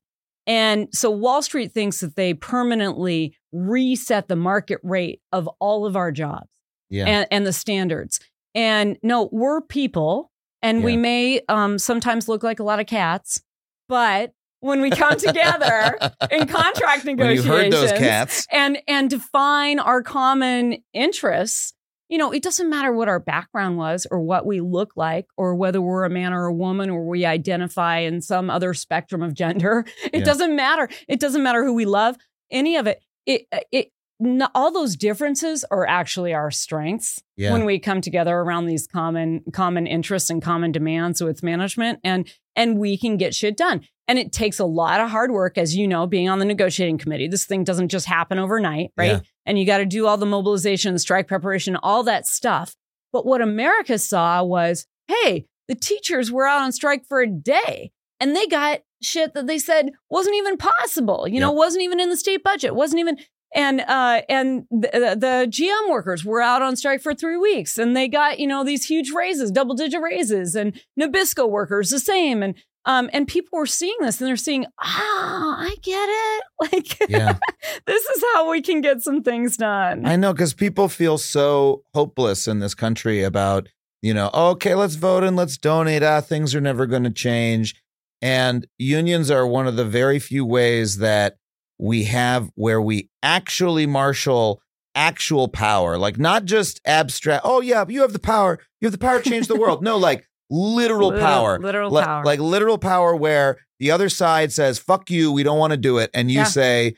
and 0.49 0.87
so 0.91 1.11
Wall 1.11 1.43
Street 1.43 1.73
thinks 1.73 1.99
that 1.99 2.15
they 2.15 2.33
permanently 2.33 3.37
reset 3.53 4.27
the 4.27 4.35
market 4.35 4.79
rate 4.83 5.21
of 5.31 5.47
all 5.59 5.85
of 5.85 5.95
our 5.95 6.11
jobs 6.11 6.49
Yeah. 6.89 7.05
and, 7.05 7.27
and 7.29 7.45
the 7.45 7.53
standards. 7.53 8.19
And 8.55 8.97
no, 9.03 9.29
we're 9.31 9.61
people 9.61 10.31
and 10.63 10.83
we 10.83 10.97
may 10.97 11.41
um, 11.47 11.77
sometimes 11.77 12.27
look 12.27 12.41
like 12.43 12.59
a 12.59 12.63
lot 12.63 12.79
of 12.79 12.87
cats, 12.87 13.41
but 13.87 14.31
when 14.61 14.81
we 14.81 14.89
come 14.89 15.17
together 15.17 15.97
in 16.31 16.47
contract 16.47 17.05
negotiations 17.05 17.45
herd 17.45 17.71
those 17.71 17.91
cats, 17.93 18.45
and 18.51 18.79
and 18.87 19.09
define 19.09 19.79
our 19.79 20.01
common 20.01 20.83
interests 20.93 21.73
you 22.09 22.17
know 22.17 22.31
it 22.31 22.43
doesn't 22.43 22.69
matter 22.69 22.91
what 22.91 23.07
our 23.07 23.19
background 23.19 23.77
was 23.77 24.05
or 24.11 24.19
what 24.19 24.45
we 24.45 24.59
look 24.61 24.91
like 24.95 25.27
or 25.37 25.55
whether 25.55 25.79
we're 25.81 26.03
a 26.05 26.09
man 26.09 26.33
or 26.33 26.45
a 26.45 26.53
woman 26.53 26.89
or 26.89 27.05
we 27.07 27.25
identify 27.25 27.99
in 27.99 28.21
some 28.21 28.49
other 28.49 28.73
spectrum 28.73 29.21
of 29.21 29.33
gender 29.33 29.85
it 30.11 30.19
Yeah. 30.19 30.23
doesn't 30.25 30.55
matter 30.55 30.89
it 31.07 31.19
doesn't 31.19 31.43
matter 31.43 31.63
who 31.63 31.73
we 31.73 31.85
love 31.85 32.17
any 32.51 32.75
of 32.75 32.87
it 32.87 33.01
it 33.25 33.45
uh, 33.51 33.59
it 33.71 33.91
no, 34.21 34.49
all 34.53 34.69
those 34.69 34.97
differences 34.97 35.63
are 35.71 35.87
actually 35.87 36.33
our 36.33 36.51
strengths 36.51 37.23
yeah. 37.37 37.53
when 37.53 37.63
we 37.63 37.79
come 37.79 38.01
together 38.01 38.35
around 38.35 38.65
these 38.65 38.85
common 38.85 39.41
common 39.53 39.87
interests 39.87 40.29
and 40.29 40.41
common 40.41 40.73
demands 40.73 41.21
with 41.23 41.41
management 41.43 41.99
and 42.03 42.27
and 42.55 42.77
we 42.79 42.97
can 42.97 43.15
get 43.15 43.33
shit 43.33 43.55
done 43.55 43.81
and 44.09 44.19
it 44.19 44.33
takes 44.33 44.59
a 44.59 44.65
lot 44.65 44.99
of 44.99 45.09
hard 45.09 45.31
work 45.31 45.57
as 45.57 45.73
you 45.75 45.87
know 45.87 46.05
being 46.05 46.27
on 46.27 46.39
the 46.39 46.43
negotiating 46.45 46.97
committee 46.97 47.29
this 47.29 47.45
thing 47.45 47.63
doesn't 47.63 47.87
just 47.87 48.07
happen 48.07 48.37
overnight 48.39 48.91
right 48.97 49.11
Yeah. 49.11 49.19
And 49.49 49.57
you 49.57 49.65
got 49.65 49.79
to 49.79 49.85
do 49.85 50.05
all 50.05 50.15
the 50.15 50.27
mobilization 50.27 50.97
strike 50.99 51.27
preparation 51.27 51.75
all 51.75 52.03
that 52.03 52.27
stuff. 52.27 52.75
But 53.11 53.25
what 53.25 53.41
america 53.41 53.97
saw 53.97 54.43
was 54.43 54.85
hey 55.07 55.47
the 55.67 55.75
teachers 55.75 56.31
were 56.31 56.47
out 56.47 56.61
on 56.61 56.71
strike 56.71 57.05
for 57.07 57.21
a 57.21 57.27
day 57.27 57.91
and 58.19 58.35
they 58.35 58.45
got 58.45 58.81
shit 59.01 59.33
that 59.33 59.47
they 59.47 59.57
said 59.57 59.91
wasn't 60.09 60.35
even 60.35 60.57
possible 60.57 61.27
you 61.27 61.39
know 61.39 61.51
wasn't 61.51 61.83
even 61.83 61.99
in 61.99 62.09
the 62.09 62.17
state 62.17 62.43
budget 62.43 62.75
wasn't 62.75 62.99
even 62.99 63.17
and 63.55 63.81
uh 63.81 64.21
and 64.29 64.65
the, 64.69 65.15
the 65.17 65.47
GM 65.49 65.89
workers 65.89 66.23
were 66.23 66.41
out 66.41 66.61
on 66.61 66.75
strike 66.75 67.01
for 67.01 67.15
three 67.15 67.37
weeks, 67.37 67.77
and 67.77 67.95
they 67.95 68.07
got 68.07 68.39
you 68.39 68.47
know 68.47 68.63
these 68.63 68.85
huge 68.85 69.11
raises, 69.11 69.51
double 69.51 69.75
digit 69.75 70.01
raises, 70.01 70.55
and 70.55 70.79
Nabisco 70.99 71.49
workers 71.49 71.89
the 71.89 71.99
same, 71.99 72.43
and 72.43 72.55
um 72.89 73.09
and 73.13 73.27
people 73.27 73.59
were 73.59 73.65
seeing 73.67 73.95
this, 74.01 74.19
and 74.19 74.27
they're 74.27 74.35
seeing, 74.35 74.65
ah, 74.81 75.55
I 75.59 75.75
get 75.81 76.09
it, 76.09 76.43
like 76.73 77.09
Yeah. 77.09 77.37
this 77.85 78.03
is 78.03 78.23
how 78.33 78.49
we 78.49 78.61
can 78.61 78.81
get 78.81 79.01
some 79.01 79.21
things 79.23 79.57
done. 79.57 80.05
I 80.05 80.15
know 80.15 80.33
because 80.33 80.53
people 80.53 80.89
feel 80.89 81.17
so 81.17 81.83
hopeless 81.93 82.47
in 82.47 82.59
this 82.59 82.73
country 82.73 83.23
about, 83.23 83.67
you 84.01 84.13
know, 84.13 84.29
okay, 84.33 84.73
let's 84.75 84.95
vote 84.95 85.23
and 85.23 85.37
let's 85.37 85.57
donate. 85.57 86.03
Ah, 86.03 86.19
things 86.21 86.55
are 86.55 86.61
never 86.61 86.85
going 86.87 87.03
to 87.03 87.11
change. 87.11 87.75
And 88.21 88.67
unions 88.77 89.29
are 89.31 89.45
one 89.47 89.67
of 89.67 89.75
the 89.75 89.85
very 89.85 90.19
few 90.19 90.45
ways 90.45 90.97
that 90.97 91.37
we 91.77 92.05
have 92.05 92.49
where 92.55 92.81
we 92.81 93.09
actually 93.23 93.85
marshal 93.85 94.61
actual 94.95 95.47
power, 95.47 95.97
like 95.97 96.17
not 96.17 96.43
just 96.45 96.81
abstract. 96.85 97.43
Oh 97.45 97.61
yeah, 97.61 97.85
you 97.87 98.01
have 98.01 98.13
the 98.13 98.19
power. 98.19 98.59
You 98.81 98.87
have 98.87 98.91
the 98.91 98.97
power 98.97 99.21
to 99.21 99.29
change 99.29 99.47
the 99.47 99.55
world. 99.55 99.83
No, 99.89 99.97
like 99.97 100.25
literal 100.49 101.09
Literal- 101.09 101.25
power, 101.27 101.59
literal 101.59 101.91
Li- 101.91 102.03
power. 102.03 102.23
like 102.25 102.39
literal 102.39 102.77
power, 102.77 103.15
where 103.15 103.57
the 103.79 103.91
other 103.91 104.09
side 104.09 104.51
says 104.51 104.79
"fuck 104.79 105.09
you," 105.09 105.31
we 105.31 105.43
don't 105.43 105.59
want 105.59 105.71
to 105.71 105.77
do 105.77 105.97
it, 105.99 106.09
and 106.13 106.29
you 106.31 106.39
Yeah. 106.39 106.43
say, 106.45 106.95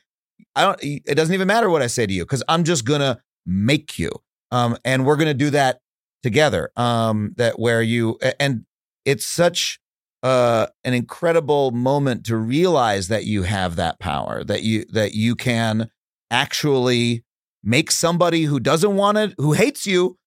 "I 0.56 0.64
don't." 0.64 0.80
It 0.82 1.16
doesn't 1.16 1.34
even 1.34 1.48
matter 1.48 1.70
what 1.70 1.82
I 1.82 1.88
say 1.88 2.06
to 2.06 2.14
you 2.14 2.24
because 2.24 2.44
I'm 2.48 2.64
just 2.64 2.86
gonna 2.86 3.22
make 3.46 4.00
you, 4.00 4.12
um, 4.52 4.78
and 4.86 5.06
we're 5.06 5.16
gonna 5.18 5.34
do 5.34 5.50
that 5.52 5.80
together. 6.24 6.72
Um, 6.78 7.34
that 7.38 7.60
where 7.60 7.82
you 7.82 8.18
and 8.40 8.66
it's 9.06 9.26
such 9.26 9.80
uh 10.24 10.68
an 10.84 10.94
incredible 10.94 11.72
moment 11.72 12.24
to 12.28 12.36
realize 12.38 13.08
that 13.08 13.26
you 13.26 13.42
have 13.44 13.76
that 13.76 14.00
power 14.00 14.44
that 14.44 14.62
you 14.62 14.86
that 14.92 15.14
you 15.16 15.36
can 15.36 15.90
actually 16.30 17.24
make 17.64 17.92
somebody 17.92 18.44
who 18.44 18.60
doesn't 18.60 18.96
want 18.96 19.18
it 19.18 19.34
who 19.38 19.54
hates 19.54 19.86
you 19.86 20.18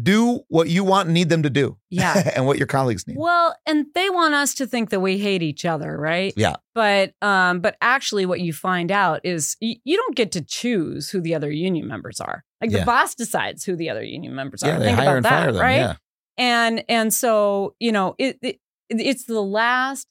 do 0.00 0.40
what 0.48 0.68
you 0.68 0.84
want 0.84 1.06
and 1.06 1.14
need 1.14 1.28
them 1.28 1.42
to 1.42 1.50
do 1.50 1.76
Yeah. 1.90 2.30
and 2.36 2.46
what 2.46 2.58
your 2.58 2.66
colleagues 2.66 3.06
need 3.06 3.16
Well, 3.18 3.56
and 3.66 3.86
they 3.94 4.10
want 4.10 4.34
us 4.34 4.54
to 4.56 4.66
think 4.66 4.90
that 4.90 5.00
we 5.00 5.18
hate 5.18 5.42
each 5.42 5.64
other, 5.64 5.96
right? 5.98 6.32
Yeah. 6.36 6.56
But 6.74 7.14
um, 7.22 7.60
but 7.60 7.76
actually, 7.80 8.26
what 8.26 8.40
you 8.40 8.52
find 8.52 8.90
out 8.92 9.20
is 9.24 9.56
y- 9.62 9.76
you 9.84 9.96
don't 9.96 10.14
get 10.16 10.30
to 10.32 10.40
choose 10.42 11.10
who 11.10 11.20
the 11.20 11.34
other 11.34 11.50
union 11.50 11.86
members 11.88 12.20
are. 12.20 12.44
Like 12.60 12.70
Yeah. 12.70 12.80
the 12.80 12.84
boss 12.86 13.14
decides 13.14 13.64
who 13.64 13.76
the 13.76 13.90
other 13.90 14.02
union 14.04 14.34
members 14.34 14.62
are. 14.62 14.68
yeah 14.70 14.78
Think 14.78 14.98
hire 14.98 15.04
about 15.06 15.16
and 15.16 15.24
that, 15.24 15.30
fire 15.42 15.52
them 15.52 15.62
right? 15.62 15.76
yeah 15.76 15.94
And 16.36 16.84
and 16.88 17.12
so 17.12 17.74
you 17.80 17.90
know 17.92 18.14
it, 18.18 18.38
it 18.42 18.60
it's 18.90 19.24
the 19.24 19.40
last 19.42 20.06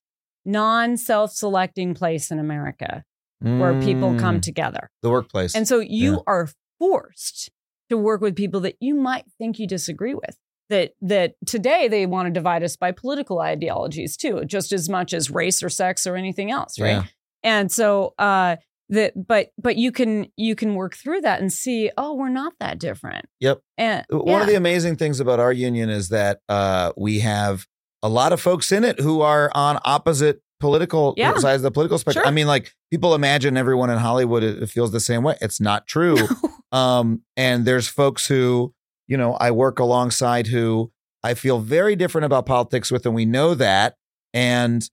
non-self-selecting 0.46 1.94
place 1.94 2.32
in 2.32 2.40
America 2.40 3.04
where 3.40 3.76
people 3.80 4.16
come 4.16 4.38
Mm, 4.40 4.42
together. 4.42 4.90
the 5.04 5.10
workplace 5.10 5.54
And 5.56 5.68
so 5.68 5.80
you 5.80 6.14
Yeah. 6.14 6.18
are 6.28 6.50
forced 6.80 7.52
to 7.90 7.98
work 7.98 8.22
with 8.22 8.36
people 8.36 8.60
that 8.62 8.76
you 8.80 8.96
might 8.96 9.26
think 9.38 9.60
you 9.60 9.68
disagree 9.68 10.14
with. 10.14 10.38
That 10.70 10.96
that 11.02 11.36
today 11.46 11.88
they 11.88 12.06
want 12.06 12.26
to 12.28 12.32
divide 12.32 12.62
us 12.64 12.76
by 12.76 12.92
political 12.92 13.40
ideologies 13.40 14.18
too, 14.18 14.44
just 14.46 14.74
as 14.74 14.90
much 14.90 15.14
as 15.14 15.32
race 15.32 15.64
or 15.64 15.70
sex 15.70 16.06
or 16.06 16.16
anything 16.18 16.52
else, 16.52 16.78
right? 16.80 16.90
Yeah. 16.90 17.04
And 17.44 17.72
so 17.72 18.14
uh 18.20 18.58
that 18.90 19.14
but 19.28 19.52
but 19.58 19.78
you 19.78 19.92
can 19.94 20.28
you 20.36 20.56
can 20.56 20.76
work 20.76 20.96
through 20.96 21.22
that 21.22 21.40
and 21.40 21.54
see, 21.54 21.90
oh, 21.98 22.16
we're 22.16 22.28
not 22.30 22.54
that 22.60 22.80
different. 22.80 23.26
Yep. 23.40 23.62
And 23.78 24.06
One 24.10 24.42
of 24.42 24.48
the 24.48 24.56
amazing 24.56 24.98
things 24.98 25.20
about 25.22 25.40
our 25.40 25.54
union 25.54 25.90
is 25.90 26.10
that 26.10 26.40
uh, 26.50 26.92
we 26.98 27.20
have 27.20 27.66
a 28.04 28.10
lot 28.10 28.34
of 28.34 28.42
folks 28.42 28.72
in 28.72 28.84
it 28.84 29.00
who 29.00 29.22
are 29.22 29.50
on 29.56 29.80
opposite 29.86 30.42
political 30.60 31.14
Yeah. 31.18 31.36
sides 31.38 31.58
of 31.62 31.64
the 31.64 31.72
political 31.72 31.98
spectrum. 31.98 32.24
Sure. 32.24 32.28
I 32.28 32.32
mean, 32.32 32.48
like 32.48 32.74
people 32.92 33.14
imagine 33.16 33.56
everyone 33.58 33.90
in 33.90 33.98
Hollywood 34.00 34.44
it, 34.44 34.62
it 34.64 34.70
feels 34.70 34.92
the 34.92 35.00
same 35.00 35.24
way. 35.24 35.38
It's 35.42 35.62
not 35.62 35.88
true. 35.88 36.18
um, 36.72 37.22
and 37.36 37.66
there's 37.66 37.88
folks 37.88 38.28
who, 38.28 38.74
you 39.08 39.18
know, 39.18 39.34
I 39.34 39.52
work 39.52 39.80
alongside 39.80 40.48
who 40.48 40.92
I 41.24 41.34
feel 41.34 41.60
very 41.60 41.96
different 41.96 42.26
about 42.26 42.46
politics 42.46 42.92
with, 42.92 43.06
and 43.06 43.16
we 43.16 43.26
know 43.26 43.54
that. 43.56 43.96
And 44.34 44.88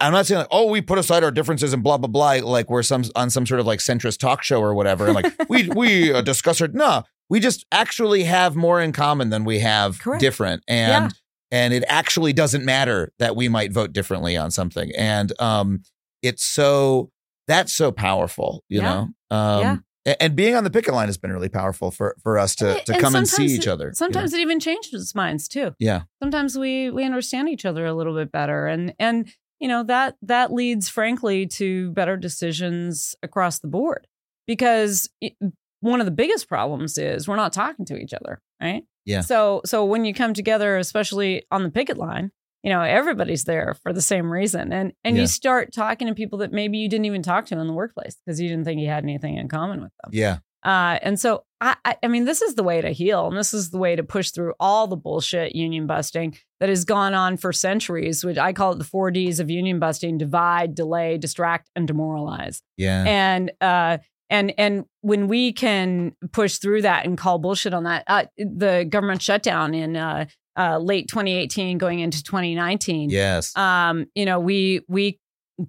I'm 0.00 0.12
not 0.12 0.26
saying 0.26 0.38
like, 0.40 0.48
oh, 0.50 0.70
we 0.70 0.80
put 0.80 0.98
aside 0.98 1.24
our 1.24 1.30
differences 1.30 1.72
and 1.72 1.82
blah 1.82 1.98
blah 1.98 2.08
blah, 2.08 2.46
like 2.48 2.70
we're 2.70 2.82
some 2.82 3.04
on 3.16 3.30
some 3.30 3.46
sort 3.46 3.60
of 3.60 3.66
like 3.66 3.80
centrist 3.80 4.18
talk 4.18 4.42
show 4.42 4.60
or 4.60 4.74
whatever. 4.74 5.06
And 5.06 5.14
like 5.14 5.34
we 5.48 5.68
we 5.70 6.12
uh, 6.12 6.22
discuss 6.22 6.60
it. 6.60 6.74
No, 6.74 7.02
we 7.28 7.40
just 7.40 7.64
actually 7.72 8.24
have 8.24 8.54
more 8.54 8.80
in 8.80 8.92
common 8.92 9.30
than 9.30 9.44
we 9.44 9.58
have 9.60 9.98
Correct. 10.00 10.20
different. 10.20 10.62
And 10.68 11.12
and 11.50 11.74
it 11.74 11.84
actually 11.88 12.32
doesn't 12.32 12.64
matter 12.64 13.12
that 13.18 13.34
we 13.36 13.48
might 13.48 13.72
vote 13.72 13.92
differently 13.92 14.36
on 14.36 14.50
something. 14.50 14.90
And 14.96 15.32
um, 15.40 15.82
it's 16.22 16.44
so 16.44 17.10
that's 17.48 17.72
so 17.72 17.90
powerful, 17.90 18.62
you 18.68 18.80
Yeah. 18.80 18.90
know. 19.30 19.36
Um, 19.36 19.60
Yeah. 19.60 19.76
And 20.04 20.34
being 20.34 20.54
on 20.56 20.64
the 20.64 20.70
picket 20.70 20.94
line 20.94 21.06
has 21.06 21.16
been 21.16 21.30
really 21.32 21.48
powerful 21.48 21.90
for 21.92 22.16
for 22.22 22.38
us 22.38 22.54
to 22.56 22.80
to 22.84 22.92
and 22.92 23.00
come 23.00 23.14
and 23.14 23.28
see 23.28 23.36
sometimes 23.36 23.52
each 23.54 23.66
it- 23.66 23.70
other. 23.70 23.84
you 23.84 23.88
know? 23.90 23.94
Sometimes 23.94 24.32
it 24.34 24.40
even 24.40 24.58
changes 24.60 25.14
minds 25.14 25.46
too. 25.48 25.74
yeah, 25.78 26.02
sometimes 26.22 26.58
we 26.58 26.90
we 26.90 27.04
understand 27.04 27.48
each 27.48 27.64
other 27.64 27.86
a 27.86 27.94
little 27.94 28.14
bit 28.14 28.32
better 28.32 28.66
and 28.66 28.94
and 28.98 29.28
you 29.60 29.68
know 29.68 29.84
that 29.84 30.16
that 30.22 30.52
leads 30.52 30.88
frankly 30.88 31.46
to 31.46 31.92
better 31.92 32.16
decisions 32.16 33.14
across 33.22 33.60
the 33.60 33.68
board 33.68 34.06
because 34.48 35.08
it, 35.20 35.34
one 35.80 36.00
of 36.00 36.06
the 36.06 36.10
biggest 36.12 36.48
problems 36.48 36.98
is 36.98 37.28
we're 37.28 37.36
not 37.36 37.52
talking 37.52 37.84
to 37.86 37.96
each 37.96 38.12
other 38.12 38.40
right 38.60 38.82
Yeah. 39.04 39.20
so 39.20 39.60
so 39.64 39.84
when 39.84 40.04
you 40.04 40.14
come 40.14 40.34
together 40.34 40.76
especially 40.78 41.44
on 41.52 41.62
the 41.62 41.70
picket 41.70 41.96
line 41.96 42.32
you 42.62 42.70
know, 42.70 42.82
everybody's 42.82 43.44
there 43.44 43.74
for 43.82 43.92
the 43.92 44.00
same 44.02 44.30
reason. 44.32 44.72
And 44.72 44.92
and 45.04 45.16
Yeah. 45.16 45.22
you 45.22 45.26
start 45.26 45.72
talking 45.72 46.08
to 46.08 46.14
people 46.14 46.38
that 46.38 46.52
maybe 46.52 46.78
you 46.78 46.88
didn't 46.88 47.06
even 47.06 47.22
talk 47.22 47.46
to 47.46 47.58
in 47.58 47.66
the 47.66 47.72
workplace 47.72 48.16
because 48.24 48.40
you 48.40 48.48
didn't 48.48 48.64
think 48.64 48.80
you 48.80 48.88
had 48.88 49.02
anything 49.04 49.36
in 49.36 49.48
common 49.48 49.80
with 49.82 49.92
them. 50.02 50.10
Yeah. 50.12 50.38
Uh, 50.64 50.96
and 51.02 51.18
so, 51.18 51.42
I, 51.60 51.74
I, 51.84 51.96
I 52.04 52.06
mean, 52.06 52.24
this 52.24 52.40
is 52.40 52.54
the 52.54 52.62
way 52.62 52.80
to 52.80 52.90
heal, 52.90 53.26
and 53.26 53.36
this 53.36 53.52
is 53.52 53.70
the 53.70 53.78
way 53.78 53.96
to 53.96 54.04
push 54.04 54.30
through 54.30 54.54
all 54.60 54.86
the 54.86 54.94
bullshit 54.96 55.56
union 55.56 55.88
busting 55.88 56.36
that 56.60 56.68
has 56.68 56.84
gone 56.84 57.14
on 57.14 57.36
for 57.36 57.52
centuries. 57.52 58.24
Which 58.24 58.38
I 58.38 58.52
call 58.52 58.70
it 58.72 58.78
the 58.78 58.84
four 58.84 59.10
Ds 59.10 59.40
of 59.40 59.50
union 59.50 59.80
busting: 59.80 60.18
divide, 60.18 60.76
delay, 60.76 61.18
distract, 61.18 61.68
and 61.74 61.88
demoralize. 61.88 62.62
Yeah. 62.76 63.02
And 63.04 63.50
uh, 63.60 63.98
and 64.30 64.54
and 64.56 64.84
when 65.00 65.26
we 65.26 65.52
can 65.52 66.14
push 66.30 66.58
through 66.58 66.82
that 66.82 67.06
and 67.06 67.18
call 67.18 67.38
bullshit 67.40 67.74
on 67.74 67.82
that, 67.82 68.04
uh, 68.06 68.26
the 68.38 68.86
government 68.88 69.20
shutdown 69.20 69.74
in 69.74 69.96
uh, 69.96 70.26
uh, 70.56 70.78
late 70.78 71.08
2018, 71.08 71.78
going 71.78 72.00
into 72.00 72.22
2019 72.22 73.10
yes. 73.10 73.56
um, 73.56 74.06
you 74.14 74.24
know, 74.24 74.40
we 74.40 74.82
we 74.88 75.18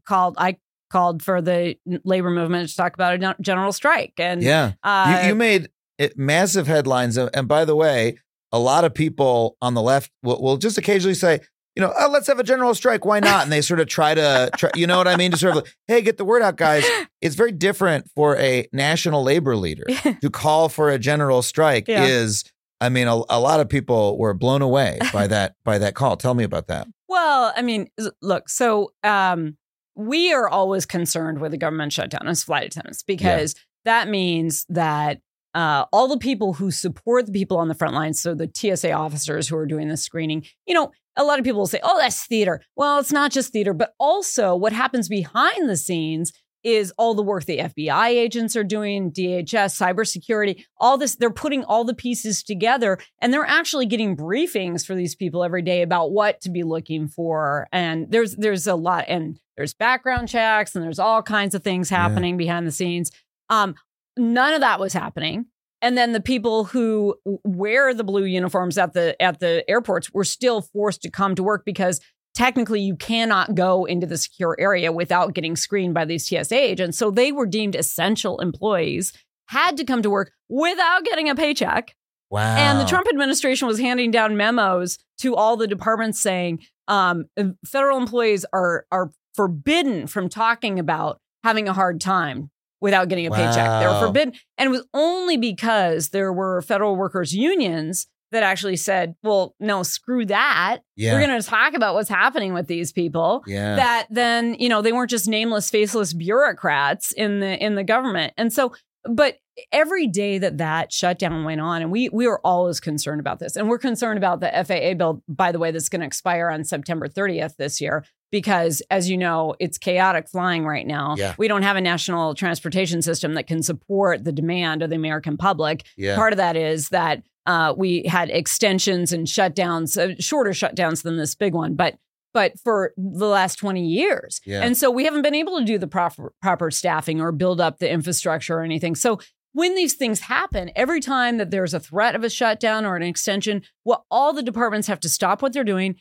called 0.06 0.36
I 0.38 0.58
called 0.92 1.24
for 1.24 1.42
the 1.42 1.76
labor 2.04 2.30
movement 2.30 2.70
to 2.70 2.76
talk 2.76 2.94
about 2.94 3.16
a 3.16 3.36
gen- 3.42 3.72
strike, 3.72 4.14
and 4.18 4.44
yeah. 4.44 4.74
uh, 4.84 5.22
you, 5.22 5.30
you 5.30 5.36
made 5.36 5.70
it 5.98 6.18
massive 6.18 6.68
headlines. 6.68 7.18
And 7.18 7.30
and 7.34 7.48
by 7.48 7.66
the 7.66 7.76
way, 7.76 8.18
a 8.52 8.60
lot 8.60 8.86
of 8.86 8.94
people 8.94 9.58
on 9.62 9.74
the 9.74 9.82
left 9.82 10.12
will, 10.22 10.42
will 10.42 10.58
just 10.58 10.78
occasionally 10.78 11.16
say, 11.16 11.40
you 11.76 11.82
know, 11.82 11.92
oh, 11.98 12.10
let's 12.12 12.28
have 12.28 12.40
a 12.40 12.44
general 12.44 12.76
strike. 12.76 13.04
Why 13.04 13.20
not? 13.20 13.44
And 13.44 13.52
they 13.52 13.62
sort 13.62 13.80
of 13.80 13.88
try 13.88 14.14
to, 14.14 14.52
try, 14.58 14.70
you 14.76 14.86
know 14.86 14.98
what 14.98 15.08
I 15.08 15.16
mean? 15.16 15.32
To 15.32 15.38
sort 15.38 15.58
of, 15.58 15.64
like, 15.64 15.74
hey, 15.88 16.02
get 16.02 16.18
the 16.18 16.26
word 16.26 16.42
out, 16.42 16.56
guys. 16.56 16.86
It's 17.24 17.36
very 17.36 17.54
different 17.54 18.12
for 18.18 18.36
a 18.36 18.68
national 18.74 19.24
labor 19.24 19.56
leader 19.56 19.86
to 20.22 20.30
call 20.30 20.68
for 20.68 20.90
a 20.90 21.00
general 21.00 21.42
strike. 21.42 21.88
Yeah. 21.88 22.04
Is 22.04 22.44
I 22.84 22.90
mean, 22.90 23.08
a, 23.08 23.16
a 23.30 23.40
lot 23.40 23.62
of 23.62 23.70
people 23.70 24.18
were 24.18 24.34
blown 24.34 24.62
away 24.62 25.00
by 25.14 25.28
that 25.28 25.56
by 25.64 25.78
that 25.78 25.96
call. 25.96 26.18
Tell 26.18 26.34
me 26.34 26.44
about 26.44 26.68
that. 26.68 26.88
well, 27.08 27.54
I 27.56 27.62
mean, 27.62 27.88
look, 28.22 28.50
so 28.50 28.92
um, 29.04 29.58
we 29.96 30.34
are 30.34 30.50
always 30.50 30.86
concerned 30.86 31.40
with 31.40 31.52
the 31.52 31.58
government 31.58 31.94
shutdown 31.94 32.28
as 32.28 32.44
flight 32.44 32.66
attendants 32.66 33.04
because 33.04 33.56
that 33.86 34.08
means 34.08 34.66
that. 34.70 35.20
Uh, 35.56 35.86
all 35.94 36.08
the 36.08 36.18
people 36.18 36.54
who 36.54 36.72
support 36.72 37.28
the 37.28 37.32
people 37.32 37.58
on 37.58 37.68
the 37.68 37.76
front 37.76 37.94
lines, 37.94 38.20
so 38.20 38.34
the 38.34 38.50
TSA 38.52 38.92
officers 38.92 39.48
who 39.48 39.56
are 39.56 39.68
doing 39.68 39.88
the 39.88 39.96
screening, 39.96 40.44
you 40.66 40.74
know, 40.74 40.92
a 41.16 41.24
lot 41.24 41.38
of 41.38 41.46
people 41.46 41.60
will 41.60 41.68
say, 41.68 41.80
oh, 41.84 42.00
that's 42.00 42.26
theater. 42.26 42.62
Well, 42.76 42.98
it's 42.98 43.12
not 43.12 43.32
just 43.32 43.54
theater, 43.54 43.72
but 43.72 43.94
also 44.00 44.56
what 44.56 44.74
happens 44.74 45.08
behind 45.08 45.70
the 45.70 45.78
scenes 45.78 46.34
is 46.64 46.94
all 46.98 47.14
the 47.14 47.22
work 47.22 47.46
the 47.46 47.60
FBI 47.60 48.08
agents 48.08 48.56
are 48.56 48.64
doing, 48.64 49.12
DHS, 49.12 49.76
cybersecurity, 49.76 50.64
all 50.78 50.98
this. 50.98 51.16
They're 51.16 51.30
putting 51.30 51.64
all 51.64 51.84
the 51.84 51.94
pieces 51.94 52.44
together 52.44 52.98
and 53.20 53.34
they're 53.34 53.46
actually 53.46 53.86
getting 53.86 54.16
briefings 54.16 54.86
for 54.86 54.96
these 54.96 55.16
people 55.16 55.44
every 55.44 55.62
day 55.62 55.82
about 55.82 56.12
what 56.12 56.42
to 56.42 56.50
be 56.50 56.64
looking 56.64 57.08
for. 57.08 57.68
And 57.72 58.10
there's 58.12 58.36
there's 58.36 58.68
a 58.68 58.76
lot 58.76 59.06
and 59.08 59.40
there's 59.58 59.74
background 59.74 60.30
checks 60.30 60.76
and 60.76 60.84
there's 60.84 61.00
all 61.00 61.22
kinds 61.22 61.54
of 61.56 61.64
things 61.64 61.90
happening 61.90 62.38
behind 62.38 62.66
the 62.66 62.72
scenes. 62.72 63.12
Um, 63.50 63.76
none 64.18 64.54
of 64.54 64.62
that 64.62 64.80
was 64.80 64.94
happening. 64.94 65.46
And 65.82 65.98
then 65.98 66.14
the 66.14 66.22
people 66.22 66.64
who 66.64 67.16
wear 67.44 67.94
the 67.94 68.06
blue 68.06 68.24
uniforms 68.24 68.78
at 68.78 68.94
the 68.94 69.22
at 69.22 69.40
the 69.40 69.70
airports 69.70 70.14
were 70.14 70.24
still 70.24 70.62
forced 70.62 71.02
to 71.02 71.12
come 71.12 71.36
to 71.36 71.44
work 71.44 71.66
because 71.66 72.00
technically 72.34 72.82
you 72.82 72.96
cannot 72.96 73.56
go 73.56 73.86
into 73.86 74.08
the 74.08 74.18
secure 74.18 74.56
area 74.60 74.92
without 74.92 75.34
getting 75.34 75.56
screened 75.56 75.94
by 75.94 76.06
these 76.06 76.28
TSA 76.28 76.56
agents. 76.56 76.98
So 76.98 77.12
they 77.12 77.32
were 77.32 77.46
deemed 77.46 77.76
essential 77.76 78.40
employees, 78.40 79.14
had 79.48 79.78
to 79.78 79.84
come 79.84 80.02
to 80.02 80.10
work 80.10 80.32
without 80.50 81.04
getting 81.04 81.30
a 81.30 81.36
paycheck. 81.36 81.96
Wow. 82.30 82.56
And 82.56 82.80
the 82.80 82.86
Trump 82.86 83.08
administration 83.08 83.68
was 83.68 83.80
handing 83.80 84.10
down 84.10 84.36
memos 84.36 84.98
to 85.20 85.36
all 85.36 85.56
the 85.56 85.68
departments 85.68 86.20
saying 86.20 86.64
um, 86.88 87.26
federal 87.66 87.98
employees 87.98 88.46
are 88.52 88.86
are 88.92 89.12
forbidden 89.36 90.08
from 90.08 90.30
talking 90.30 90.80
about 90.80 91.20
having 91.44 91.68
a 91.68 91.74
hard 91.74 92.02
time 92.02 92.50
without 92.82 93.08
getting 93.08 93.28
a 93.28 93.32
paycheck. 93.32 93.82
They 93.82 93.88
were 93.88 94.00
forbidden, 94.00 94.34
and 94.58 94.68
it 94.68 94.72
was 94.72 94.86
only 94.94 95.38
because 95.38 96.10
there 96.10 96.34
were 96.34 96.62
federal 96.64 96.96
workers 96.96 97.34
unions 97.36 98.08
that 98.34 98.44
actually 98.44 98.76
said, 98.76 99.16
"Well, 99.24 99.56
no, 99.60 99.82
screw 99.84 100.26
that. 100.26 100.80
Yeah. 100.96 101.14
We're 101.14 101.26
going 101.26 101.42
to 101.42 101.48
talk 101.48 101.74
about 101.74 101.94
what's 101.96 102.10
happening 102.10 102.54
with 102.54 102.68
these 102.68 102.92
people." 102.92 103.44
yeah. 103.48 103.76
that 103.78 104.08
then 104.10 104.56
you 104.60 104.68
know 104.70 104.82
they 104.82 104.92
weren't 104.92 105.10
just 105.10 105.28
nameless 105.28 105.70
faceless 105.70 106.14
bureaucrats 106.14 107.12
in 107.14 107.40
the 107.40 107.64
in 107.64 107.76
the 107.76 107.84
government 107.84 108.34
and 108.38 108.52
so 108.52 108.74
but 109.06 109.38
every 109.72 110.08
day 110.08 110.38
that 110.38 110.58
that 110.58 110.92
shutdown 110.92 111.44
went 111.44 111.62
on 111.62 111.82
and 111.82 111.92
we 111.92 112.10
we 112.10 112.28
were 112.28 112.40
always 112.46 112.80
concerned 112.80 113.20
about 113.20 113.40
this 113.40 113.56
and 113.56 113.70
we're 113.70 113.78
concerned 113.78 114.18
about 114.18 114.40
the 114.40 114.50
FAA 114.66 114.94
bill 114.96 115.24
by 115.28 115.52
the 115.52 115.60
way 115.60 115.72
that's 115.72 115.90
going 115.90 116.00
to 116.02 116.06
expire 116.08 116.50
on 116.50 116.64
September 116.64 117.08
30th 117.08 117.56
this 117.58 117.80
year 117.82 118.04
because 118.32 118.82
as 118.90 119.10
you 119.10 119.18
know 119.18 119.56
it's 119.60 119.78
chaotic 119.78 120.28
flying 120.30 120.66
right 120.66 120.88
now 120.88 121.16
Yeah. 121.18 121.36
we 121.38 121.48
don't 121.48 121.64
have 121.64 121.76
a 121.76 121.82
national 121.82 122.34
transportation 122.34 123.02
system 123.02 123.34
that 123.36 123.46
can 123.48 123.62
support 123.62 124.24
the 124.24 124.32
demand 124.32 124.82
of 124.82 124.90
the 124.90 124.96
American 124.96 125.38
public 125.38 125.86
yeah. 125.98 126.16
Part 126.16 126.34
of 126.34 126.38
that 126.38 126.56
is 126.56 126.90
that 126.90 127.24
uh, 127.46 127.74
we 127.76 128.04
had 128.04 128.30
extensions 128.30 129.12
and 129.12 129.28
shutdowns, 129.28 129.98
uh, 129.98 130.16
shorter 130.20 130.52
shutdowns 130.52 131.04
than 131.04 131.18
this 131.18 131.36
big 131.36 131.54
one, 131.54 131.76
but 131.76 131.96
but 132.34 132.60
for 132.60 132.94
the 132.98 133.28
last 133.28 133.58
20 133.58 133.86
years. 133.86 134.42
Yeah. 134.44 134.62
And 134.62 134.76
so 134.76 134.90
we 134.90 135.06
haven't 135.06 135.22
been 135.22 135.36
able 135.36 135.60
to 135.60 135.66
do 135.66 135.78
the 135.78 135.88
proper 135.88 136.34
proper 136.42 136.72
staffing 136.72 137.22
or 137.22 137.32
build 137.32 137.62
up 137.62 137.78
the 137.78 137.90
infrastructure 137.90 138.58
or 138.58 138.64
anything. 138.64 138.96
So 138.96 139.20
when 139.54 139.76
these 139.76 139.94
things 139.94 140.22
happen, 140.22 140.72
every 140.76 141.00
time 141.00 141.38
that 141.38 141.52
there's 141.52 141.76
a 141.76 141.80
threat 141.80 142.16
of 142.16 142.24
a 142.24 142.30
shutdown 142.30 142.86
or 142.86 142.96
an 142.96 143.04
extension, 143.04 143.62
well, 143.86 144.06
all 144.10 144.34
the 144.34 144.42
departments 144.42 144.88
have 144.88 145.00
to 145.02 145.10
stop 145.10 145.44
what 145.44 145.54
they're 145.54 145.64
doing, 145.64 145.96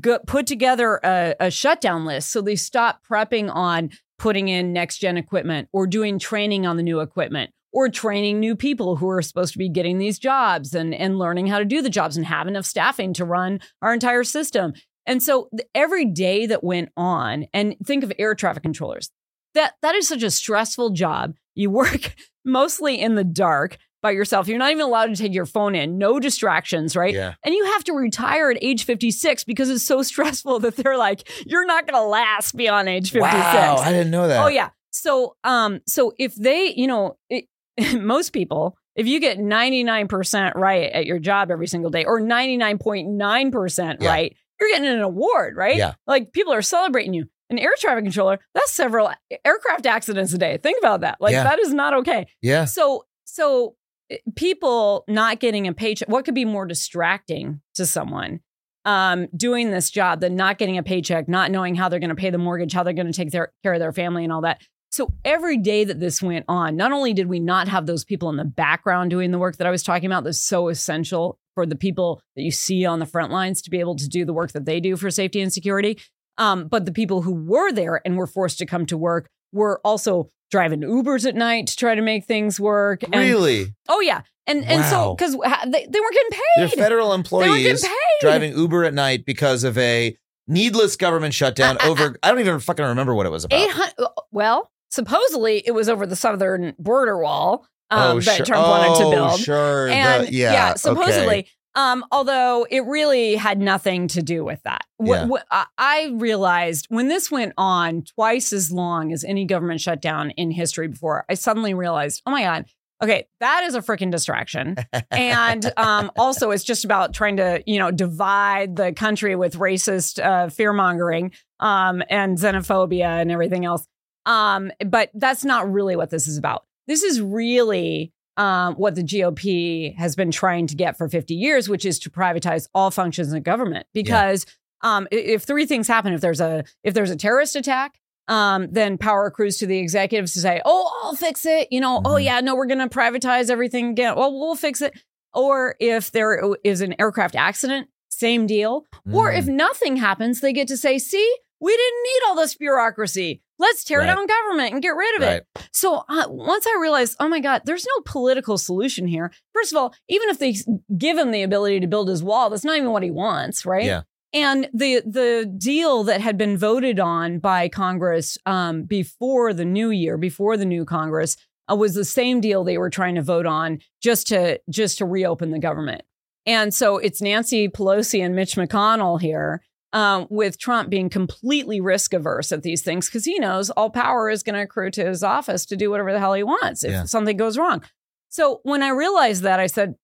go, 0.00 0.20
put 0.24 0.46
together 0.46 1.00
a, 1.02 1.34
a 1.40 1.50
shutdown 1.50 2.04
list. 2.04 2.30
So 2.30 2.40
they 2.40 2.54
stop 2.54 3.00
prepping 3.08 3.52
on 3.52 3.90
putting 4.18 4.48
in 4.48 4.72
next 4.72 4.98
gen 4.98 5.16
equipment 5.16 5.68
or 5.72 5.86
doing 5.86 6.18
training 6.18 6.64
on 6.64 6.76
the 6.76 6.82
new 6.82 7.00
equipment 7.00 7.50
or 7.72 7.88
training 7.88 8.40
new 8.40 8.56
people 8.56 8.96
who 8.96 9.08
are 9.08 9.22
supposed 9.22 9.52
to 9.52 9.58
be 9.58 9.68
getting 9.68 9.98
these 9.98 10.18
jobs 10.18 10.74
and, 10.74 10.94
and 10.94 11.18
learning 11.18 11.46
how 11.46 11.58
to 11.58 11.64
do 11.64 11.82
the 11.82 11.90
jobs 11.90 12.16
and 12.16 12.26
have 12.26 12.46
enough 12.46 12.64
staffing 12.64 13.12
to 13.14 13.24
run 13.24 13.60
our 13.82 13.92
entire 13.92 14.24
system. 14.24 14.72
And 15.06 15.22
so 15.22 15.48
every 15.74 16.04
day 16.04 16.46
that 16.46 16.64
went 16.64 16.90
on, 16.96 17.46
and 17.52 17.76
think 17.84 18.02
of 18.02 18.12
air 18.18 18.34
traffic 18.34 18.62
controllers, 18.62 19.10
that 19.54 19.74
that 19.82 19.94
is 19.94 20.08
such 20.08 20.22
a 20.22 20.30
stressful 20.30 20.90
job. 20.90 21.34
You 21.54 21.70
work 21.70 22.14
mostly 22.44 23.00
in 23.00 23.14
the 23.14 23.24
dark 23.24 23.78
by 24.02 24.10
yourself. 24.12 24.46
You're 24.46 24.58
not 24.58 24.70
even 24.70 24.84
allowed 24.84 25.06
to 25.06 25.16
take 25.16 25.34
your 25.34 25.46
phone 25.46 25.74
in, 25.74 25.98
no 25.98 26.20
distractions, 26.20 26.94
right? 26.94 27.14
Yeah. 27.14 27.34
And 27.44 27.54
you 27.54 27.64
have 27.66 27.82
to 27.84 27.92
retire 27.92 28.50
at 28.50 28.58
age 28.62 28.84
56 28.84 29.44
because 29.44 29.70
it's 29.70 29.84
so 29.84 30.02
stressful 30.02 30.60
that 30.60 30.76
they're 30.76 30.96
like, 30.96 31.28
you're 31.46 31.66
not 31.66 31.86
going 31.86 32.00
to 32.00 32.06
last 32.06 32.56
beyond 32.56 32.88
age 32.88 33.10
56. 33.10 33.32
Wow. 33.32 33.76
I 33.76 33.90
didn't 33.90 34.10
know 34.10 34.28
that. 34.28 34.44
Oh 34.44 34.48
yeah. 34.48 34.70
So 34.90 35.36
um 35.44 35.80
so 35.86 36.12
if 36.18 36.34
they, 36.36 36.72
you 36.74 36.86
know, 36.86 37.16
it, 37.28 37.46
most 37.94 38.30
people 38.32 38.76
if 38.96 39.06
you 39.06 39.20
get 39.20 39.38
99% 39.38 40.54
right 40.54 40.90
at 40.90 41.04
your 41.04 41.18
job 41.18 41.50
every 41.50 41.66
single 41.66 41.90
day 41.90 42.04
or 42.06 42.18
99.9% 42.18 43.96
Yeah. 44.00 44.08
right, 44.08 44.36
you're 44.60 44.70
getting 44.70 44.88
an 44.88 45.00
award, 45.02 45.54
right? 45.56 45.76
Yeah. 45.76 45.94
Like 46.06 46.32
people 46.32 46.52
are 46.52 46.62
celebrating 46.62 47.14
you. 47.14 47.26
An 47.48 47.58
air 47.60 47.70
traffic 47.78 48.02
controller, 48.04 48.40
that's 48.54 48.72
several 48.72 49.08
aircraft 49.44 49.86
accidents 49.86 50.32
a 50.32 50.38
day. 50.38 50.56
Think 50.56 50.78
about 50.80 51.02
that. 51.02 51.18
Like 51.20 51.32
Yeah. 51.32 51.44
that 51.44 51.60
is 51.60 51.72
not 51.72 51.94
okay. 51.94 52.26
Yeah. 52.42 52.64
So 52.64 53.04
so 53.24 53.76
eh, 54.10 54.16
people 54.34 55.04
not 55.06 55.38
getting 55.38 55.68
a 55.68 55.72
paycheck, 55.72 56.08
what 56.08 56.24
could 56.24 56.34
be 56.34 56.44
more 56.44 56.66
distracting 56.66 57.60
to 57.74 57.86
someone? 57.86 58.40
Um, 58.84 59.26
doing 59.36 59.70
this 59.70 59.90
job 59.90 60.20
than 60.20 60.34
not 60.36 60.58
getting 60.58 60.78
a 60.78 60.82
paycheck, 60.82 61.28
not 61.28 61.50
knowing 61.52 61.74
how 61.76 61.88
they're 61.88 62.00
going 62.00 62.10
to 62.10 62.14
pay 62.16 62.30
the 62.30 62.38
mortgage, 62.38 62.72
how 62.72 62.82
they're 62.82 62.92
going 62.94 63.08
to 63.08 63.12
take 63.12 63.30
their, 63.30 63.52
care 63.64 63.74
of 63.74 63.80
their 63.80 63.92
family, 63.92 64.22
and 64.24 64.32
all 64.32 64.42
that. 64.42 64.60
So 64.96 65.12
every 65.26 65.58
day 65.58 65.84
that 65.84 66.00
this 66.00 66.22
went 66.22 66.46
on, 66.48 66.74
not 66.74 66.90
only 66.90 67.12
did 67.12 67.26
we 67.26 67.38
not 67.38 67.68
have 67.68 67.84
those 67.84 68.02
people 68.02 68.30
in 68.30 68.36
the 68.36 68.46
background 68.46 69.10
doing 69.10 69.30
the 69.30 69.38
work 69.38 69.58
that 69.58 69.66
I 69.66 69.70
was 69.70 69.82
talking 69.82 70.06
about, 70.06 70.24
that's 70.24 70.40
so 70.40 70.68
essential 70.68 71.38
for 71.54 71.66
the 71.66 71.76
people 71.76 72.22
that 72.34 72.40
you 72.40 72.50
see 72.50 72.86
on 72.86 72.98
the 72.98 73.04
front 73.04 73.30
lines 73.30 73.60
to 73.60 73.70
be 73.70 73.78
able 73.78 73.96
to 73.96 74.08
do 74.08 74.24
the 74.24 74.32
work 74.32 74.52
that 74.52 74.64
they 74.64 74.80
do 74.80 74.96
for 74.96 75.10
safety 75.10 75.42
and 75.42 75.52
security, 75.52 76.00
um, 76.38 76.66
but 76.68 76.86
the 76.86 76.92
people 76.92 77.20
who 77.20 77.34
were 77.34 77.72
there 77.72 78.00
and 78.06 78.16
were 78.16 78.26
forced 78.26 78.56
to 78.56 78.64
come 78.64 78.86
to 78.86 78.96
work 78.96 79.28
were 79.52 79.82
also 79.84 80.30
driving 80.50 80.80
Ubers 80.80 81.28
at 81.28 81.34
night 81.34 81.66
to 81.66 81.76
try 81.76 81.94
to 81.94 82.00
make 82.00 82.24
things 82.24 82.58
work. 82.58 83.02
And, 83.02 83.16
Really? 83.16 83.74
Oh 83.90 84.00
yeah, 84.00 84.22
and 84.46 84.64
and 84.64 84.80
Wow. 84.80 84.90
so 84.90 85.14
because 85.14 85.32
they, 85.32 85.86
they 85.90 86.00
weren't 86.00 86.14
getting 86.14 86.30
paid. 86.30 86.40
They're 86.56 86.68
federal 86.68 87.12
employees 87.12 87.82
paid. 87.82 87.90
driving 88.22 88.56
Uber 88.56 88.84
at 88.84 88.94
night 88.94 89.26
because 89.26 89.62
of 89.62 89.76
a 89.76 90.16
needless 90.48 90.96
government 90.96 91.34
shutdown 91.34 91.76
over. 91.84 92.16
I 92.22 92.30
don't 92.30 92.40
even 92.40 92.60
fucking 92.60 92.86
remember 92.86 93.14
what 93.14 93.26
it 93.26 93.30
was 93.30 93.44
about. 93.44 93.60
Eight 93.60 93.70
hundred. 93.70 94.08
Well, 94.32 94.70
supposedly 94.90 95.62
it 95.66 95.72
was 95.72 95.88
over 95.88 96.06
the 96.06 96.16
southern 96.16 96.74
border 96.78 97.18
wall 97.18 97.66
um, 97.90 98.16
oh, 98.16 98.20
that 98.20 98.36
sure. 98.38 98.46
Trump 98.46 98.66
wanted 98.66 98.98
to 98.98 99.04
Oh, 99.06 99.10
build. 99.10 99.40
Sure. 99.40 99.88
And 99.88 100.26
The- 100.26 100.32
yeah. 100.32 100.74
supposedly. 100.74 101.38
okay. 101.40 101.48
Um, 101.76 102.04
although 102.10 102.66
it 102.70 102.84
really 102.86 103.36
had 103.36 103.60
nothing 103.60 104.08
to 104.08 104.22
do 104.22 104.44
with 104.44 104.62
that. 104.64 104.82
Wh- 104.98 105.08
Yeah. 105.08 105.26
wh- 105.28 105.42
I- 105.50 105.66
I 105.78 106.10
realized 106.14 106.86
when 106.88 107.08
this 107.08 107.30
went 107.30 107.52
on 107.58 108.02
twice 108.02 108.52
as 108.52 108.72
long 108.72 109.12
as 109.12 109.22
any 109.24 109.44
government 109.44 109.80
shutdown 109.82 110.30
in 110.30 110.50
history 110.50 110.88
before, 110.88 111.24
I 111.28 111.34
suddenly 111.34 111.74
realized, 111.74 112.22
oh 112.26 112.30
my 112.30 112.42
God, 112.42 112.64
Okay, 113.04 113.26
that 113.40 113.62
is 113.64 113.74
a 113.74 113.82
freaking 113.82 114.10
distraction. 114.10 114.74
and 115.10 115.70
um, 115.76 116.10
also, 116.16 116.50
it's 116.50 116.64
just 116.64 116.82
about 116.86 117.12
trying 117.12 117.36
to, 117.36 117.62
you 117.66 117.78
know, 117.78 117.90
divide 117.90 118.74
the 118.76 118.94
country 118.94 119.36
with 119.36 119.56
racist 119.58 120.18
uh, 120.24 120.48
fear 120.48 120.72
mongering 120.72 121.32
um, 121.60 122.02
and 122.08 122.38
xenophobia 122.38 123.20
and 123.20 123.30
everything 123.30 123.66
else. 123.66 123.86
Um, 124.26 124.70
but 124.86 125.10
that's 125.14 125.44
not 125.44 125.70
really 125.72 125.96
what 125.96 126.10
this 126.10 126.26
is 126.28 126.36
about. 126.36 126.64
This 126.86 127.02
is 127.02 127.20
really 127.20 128.12
um, 128.36 128.74
what 128.74 128.94
the 128.94 129.02
GOP 129.02 129.96
has 129.96 130.14
been 130.14 130.30
trying 130.30 130.66
to 130.66 130.74
get 130.76 130.98
for 130.98 131.08
50 131.08 131.34
years, 131.34 131.68
which 131.68 131.86
is 131.86 131.98
to 132.00 132.10
privatize 132.10 132.68
all 132.74 132.90
functions 132.90 133.32
of 133.32 133.42
government. 133.44 133.86
Because 133.94 134.44
um, 134.82 135.08
if 135.10 135.44
three 135.44 135.64
things 135.64 135.88
happen, 135.88 136.12
if 136.12 136.20
there's 136.20 136.40
a 136.40 136.64
if 136.84 136.92
there's 136.92 137.10
a 137.10 137.16
terrorist 137.16 137.56
attack, 137.56 137.98
um, 138.28 138.68
then 138.70 138.98
power 138.98 139.26
accrues 139.26 139.56
to 139.58 139.66
the 139.66 139.78
executives 139.78 140.34
to 140.34 140.40
say, 140.40 140.60
"Oh, 140.66 141.00
I'll 141.02 141.14
fix 141.16 141.46
it." 141.46 141.68
You 141.70 141.80
know, 141.80 142.02
"Oh 142.04 142.14
Mhm. 142.16 142.24
yeah, 142.24 142.40
no, 142.40 142.54
we're 142.56 142.66
going 142.66 142.86
to 142.86 142.88
privatize 142.88 143.48
everything 143.48 143.90
again." 143.90 144.16
Well, 144.16 144.38
we'll 144.38 144.54
fix 144.56 144.82
it. 144.82 144.92
Or 145.32 145.76
if 145.80 146.10
there 146.10 146.42
is 146.64 146.80
an 146.82 146.94
aircraft 147.00 147.36
accident, 147.36 147.88
same 148.10 148.46
deal. 148.46 148.84
Or 149.12 149.30
Mm. 149.32 149.38
if 149.38 149.46
nothing 149.46 149.96
happens, 149.96 150.40
they 150.40 150.52
get 150.52 150.68
to 150.68 150.76
say, 150.76 150.98
"See, 150.98 151.34
we 151.60 151.72
didn't 151.72 152.02
need 152.02 152.20
all 152.28 152.36
this 152.36 152.54
bureaucracy. 152.54 153.42
Let's 153.58 153.84
tear 153.84 154.00
Right. 154.00 154.06
down 154.06 154.26
government 154.26 154.74
and 154.74 154.82
get 154.82 154.90
rid 154.96 155.16
of 155.16 155.22
it." 155.22 155.46
So 155.72 156.04
uh, 156.08 156.24
once 156.28 156.66
I 156.66 156.78
realized, 156.80 157.16
oh 157.20 157.28
my 157.28 157.40
God, 157.40 157.62
there's 157.64 157.86
no 157.86 158.02
political 158.04 158.58
solution 158.58 159.06
here. 159.06 159.32
First 159.54 159.72
of 159.72 159.78
all, 159.78 159.94
even 160.08 160.28
if 160.28 160.38
they 160.38 160.54
give 160.98 161.16
him 161.16 161.30
the 161.30 161.42
ability 161.42 161.80
to 161.80 161.86
build 161.86 162.08
his 162.08 162.22
wall, 162.22 162.50
that's 162.50 162.64
not 162.64 162.76
even 162.76 162.90
what 162.90 163.02
he 163.02 163.10
wants, 163.10 163.64
right? 163.64 163.84
Yeah. 163.84 164.02
And 164.34 164.68
the 164.74 165.00
the 165.06 165.50
deal 165.56 166.04
that 166.04 166.20
had 166.20 166.36
been 166.36 166.58
voted 166.58 167.00
on 167.00 167.38
by 167.38 167.68
Congress 167.68 168.36
um, 168.44 168.82
before 168.82 169.54
the 169.54 169.64
new 169.64 169.90
year, 169.90 170.18
before 170.18 170.56
the 170.58 170.66
new 170.66 170.84
Congress, 170.84 171.36
uh, 171.70 171.76
was 171.76 171.94
the 171.94 172.04
same 172.04 172.40
deal 172.42 172.62
they 172.62 172.76
were 172.76 172.90
trying 172.90 173.14
to 173.14 173.22
vote 173.22 173.46
on 173.46 173.78
just 174.02 174.26
to 174.28 174.60
just 174.68 174.98
to 174.98 175.06
reopen 175.06 175.52
the 175.52 175.58
government. 175.58 176.02
And 176.44 176.74
so 176.74 176.98
it's 176.98 177.22
Nancy 177.22 177.68
Pelosi 177.68 178.22
and 178.22 178.36
Mitch 178.36 178.56
McConnell 178.56 179.20
here, 179.20 179.62
um, 179.92 180.26
with 180.30 180.58
Trump 180.58 180.90
being 180.90 181.08
completely 181.08 181.80
risk 181.80 182.12
averse 182.12 182.52
at 182.52 182.62
these 182.62 182.82
things 182.82 183.06
because 183.06 183.24
he 183.24 183.38
knows 183.38 183.70
all 183.70 183.88
power 183.90 184.28
is 184.28 184.42
going 184.42 184.54
to 184.54 184.62
accrue 184.62 184.90
to 184.90 185.04
his 185.06 185.22
office 185.22 185.64
to 185.66 185.76
do 185.76 185.90
whatever 185.90 186.12
the 186.12 186.18
hell 186.18 186.34
he 186.34 186.42
wants 186.42 186.84
if 186.84 186.90
Yeah. 186.90 187.04
something 187.04 187.36
goes 187.36 187.56
wrong. 187.56 187.82
So 188.28 188.60
when 188.64 188.82
I 188.82 188.88
realized 188.90 189.42
that, 189.44 189.60
I 189.60 189.66
said, 189.68 189.94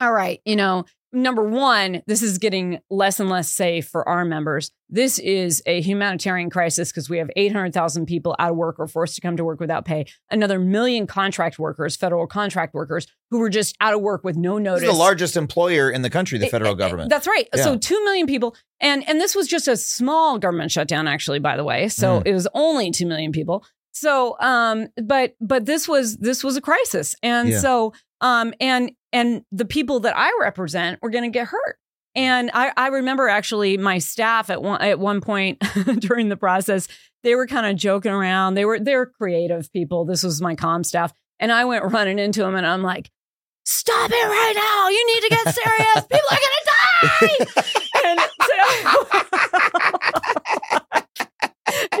all 0.00 0.12
right, 0.12 0.40
you 0.44 0.56
know, 0.56 0.84
number 1.14 1.42
one, 1.42 2.02
this 2.06 2.22
is 2.22 2.38
getting 2.38 2.80
less 2.90 3.20
and 3.20 3.30
less 3.30 3.50
safe 3.50 3.88
for 3.88 4.06
our 4.08 4.24
members. 4.24 4.70
This 4.90 5.18
is 5.18 5.62
a 5.66 5.80
humanitarian 5.80 6.50
crisis 6.50 6.90
because 6.90 7.08
we 7.08 7.18
have 7.18 7.30
800,000 7.36 8.06
people 8.06 8.36
out 8.38 8.50
of 8.50 8.56
work 8.56 8.76
or 8.78 8.86
forced 8.86 9.14
to 9.14 9.20
come 9.20 9.36
to 9.36 9.44
work 9.44 9.60
without 9.60 9.84
pay. 9.84 10.06
Another 10.30 10.58
million 10.58 11.06
contract 11.06 11.58
workers, 11.58 11.96
federal 11.96 12.26
contract 12.26 12.74
workers, 12.74 13.06
who 13.30 13.38
were 13.38 13.48
just 13.48 13.76
out 13.80 13.94
of 13.94 14.00
work 14.02 14.24
with 14.24 14.36
no 14.36 14.56
This 14.58 14.64
notice. 14.64 14.82
is 14.82 14.88
the 14.90 14.94
largest 14.98 15.36
employer 15.36 15.90
in 15.90 16.02
the 16.02 16.10
country, 16.10 16.38
the 16.38 16.46
It- 16.46 16.50
federal 16.50 16.72
it- 16.74 16.78
government. 16.78 17.10
That's 17.10 17.26
right. 17.26 17.48
Yeah. 17.56 17.64
So 17.64 17.76
two 17.78 18.02
million 18.04 18.26
people, 18.26 18.54
and 18.80 19.06
and 19.08 19.20
this 19.20 19.34
was 19.34 19.48
just 19.48 19.66
a 19.68 19.76
small 19.76 20.38
government 20.38 20.70
shutdown, 20.72 21.08
actually. 21.08 21.38
By 21.38 21.56
the 21.56 21.64
way, 21.64 21.88
so 21.88 22.20
Mm. 22.20 22.26
it 22.26 22.32
was 22.34 22.46
only 22.54 22.90
two 22.90 23.06
million 23.06 23.32
people. 23.32 23.64
So, 23.92 24.36
um, 24.40 24.88
but 25.02 25.34
but 25.40 25.66
this 25.66 25.86
was 25.88 26.16
this 26.16 26.42
was 26.42 26.56
a 26.56 26.60
crisis, 26.60 27.14
and 27.22 27.48
Yeah. 27.48 27.60
so 27.60 27.92
um, 28.20 28.54
and 28.60 28.90
and 29.14 29.44
the 29.52 29.64
people 29.64 30.00
that 30.00 30.14
I 30.18 30.36
represent 30.40 31.00
were 31.00 31.08
going 31.08 31.24
to 31.24 31.30
get 31.30 31.46
hurt. 31.46 31.78
And 32.16 32.50
I, 32.52 32.72
I 32.76 32.88
remember 32.88 33.28
actually 33.28 33.78
my 33.78 33.98
staff 33.98 34.50
at 34.50 34.62
one 34.62 34.82
at 34.82 34.98
one 34.98 35.20
point 35.20 35.62
during 35.98 36.28
the 36.28 36.36
process, 36.36 36.88
they 37.22 37.34
were 37.34 37.46
kind 37.46 37.66
of 37.66 37.76
joking 37.76 38.12
around. 38.12 38.54
They 38.54 38.64
were 38.64 38.78
they 38.78 38.94
were 38.94 39.06
creative 39.06 39.72
people. 39.72 40.04
This 40.04 40.22
was 40.22 40.42
my 40.42 40.54
comm 40.54 40.84
staff, 40.84 41.12
and 41.40 41.50
I 41.50 41.64
went 41.64 41.84
running 41.92 42.18
into 42.18 42.40
them, 42.40 42.54
and 42.54 42.66
I'm 42.66 42.82
like, 42.82 43.10
"Stop 43.64 44.10
it 44.10 44.14
right 44.14 44.52
now! 44.54 44.88
You 44.90 45.06
need 45.06 45.22
to 45.22 45.28
get 45.28 45.54
serious. 45.54 46.06
People 46.10 46.28
are 46.30 46.38
gonna 46.44 46.64
die!" 46.70 47.70
and 48.04 48.20
so, 48.42 49.23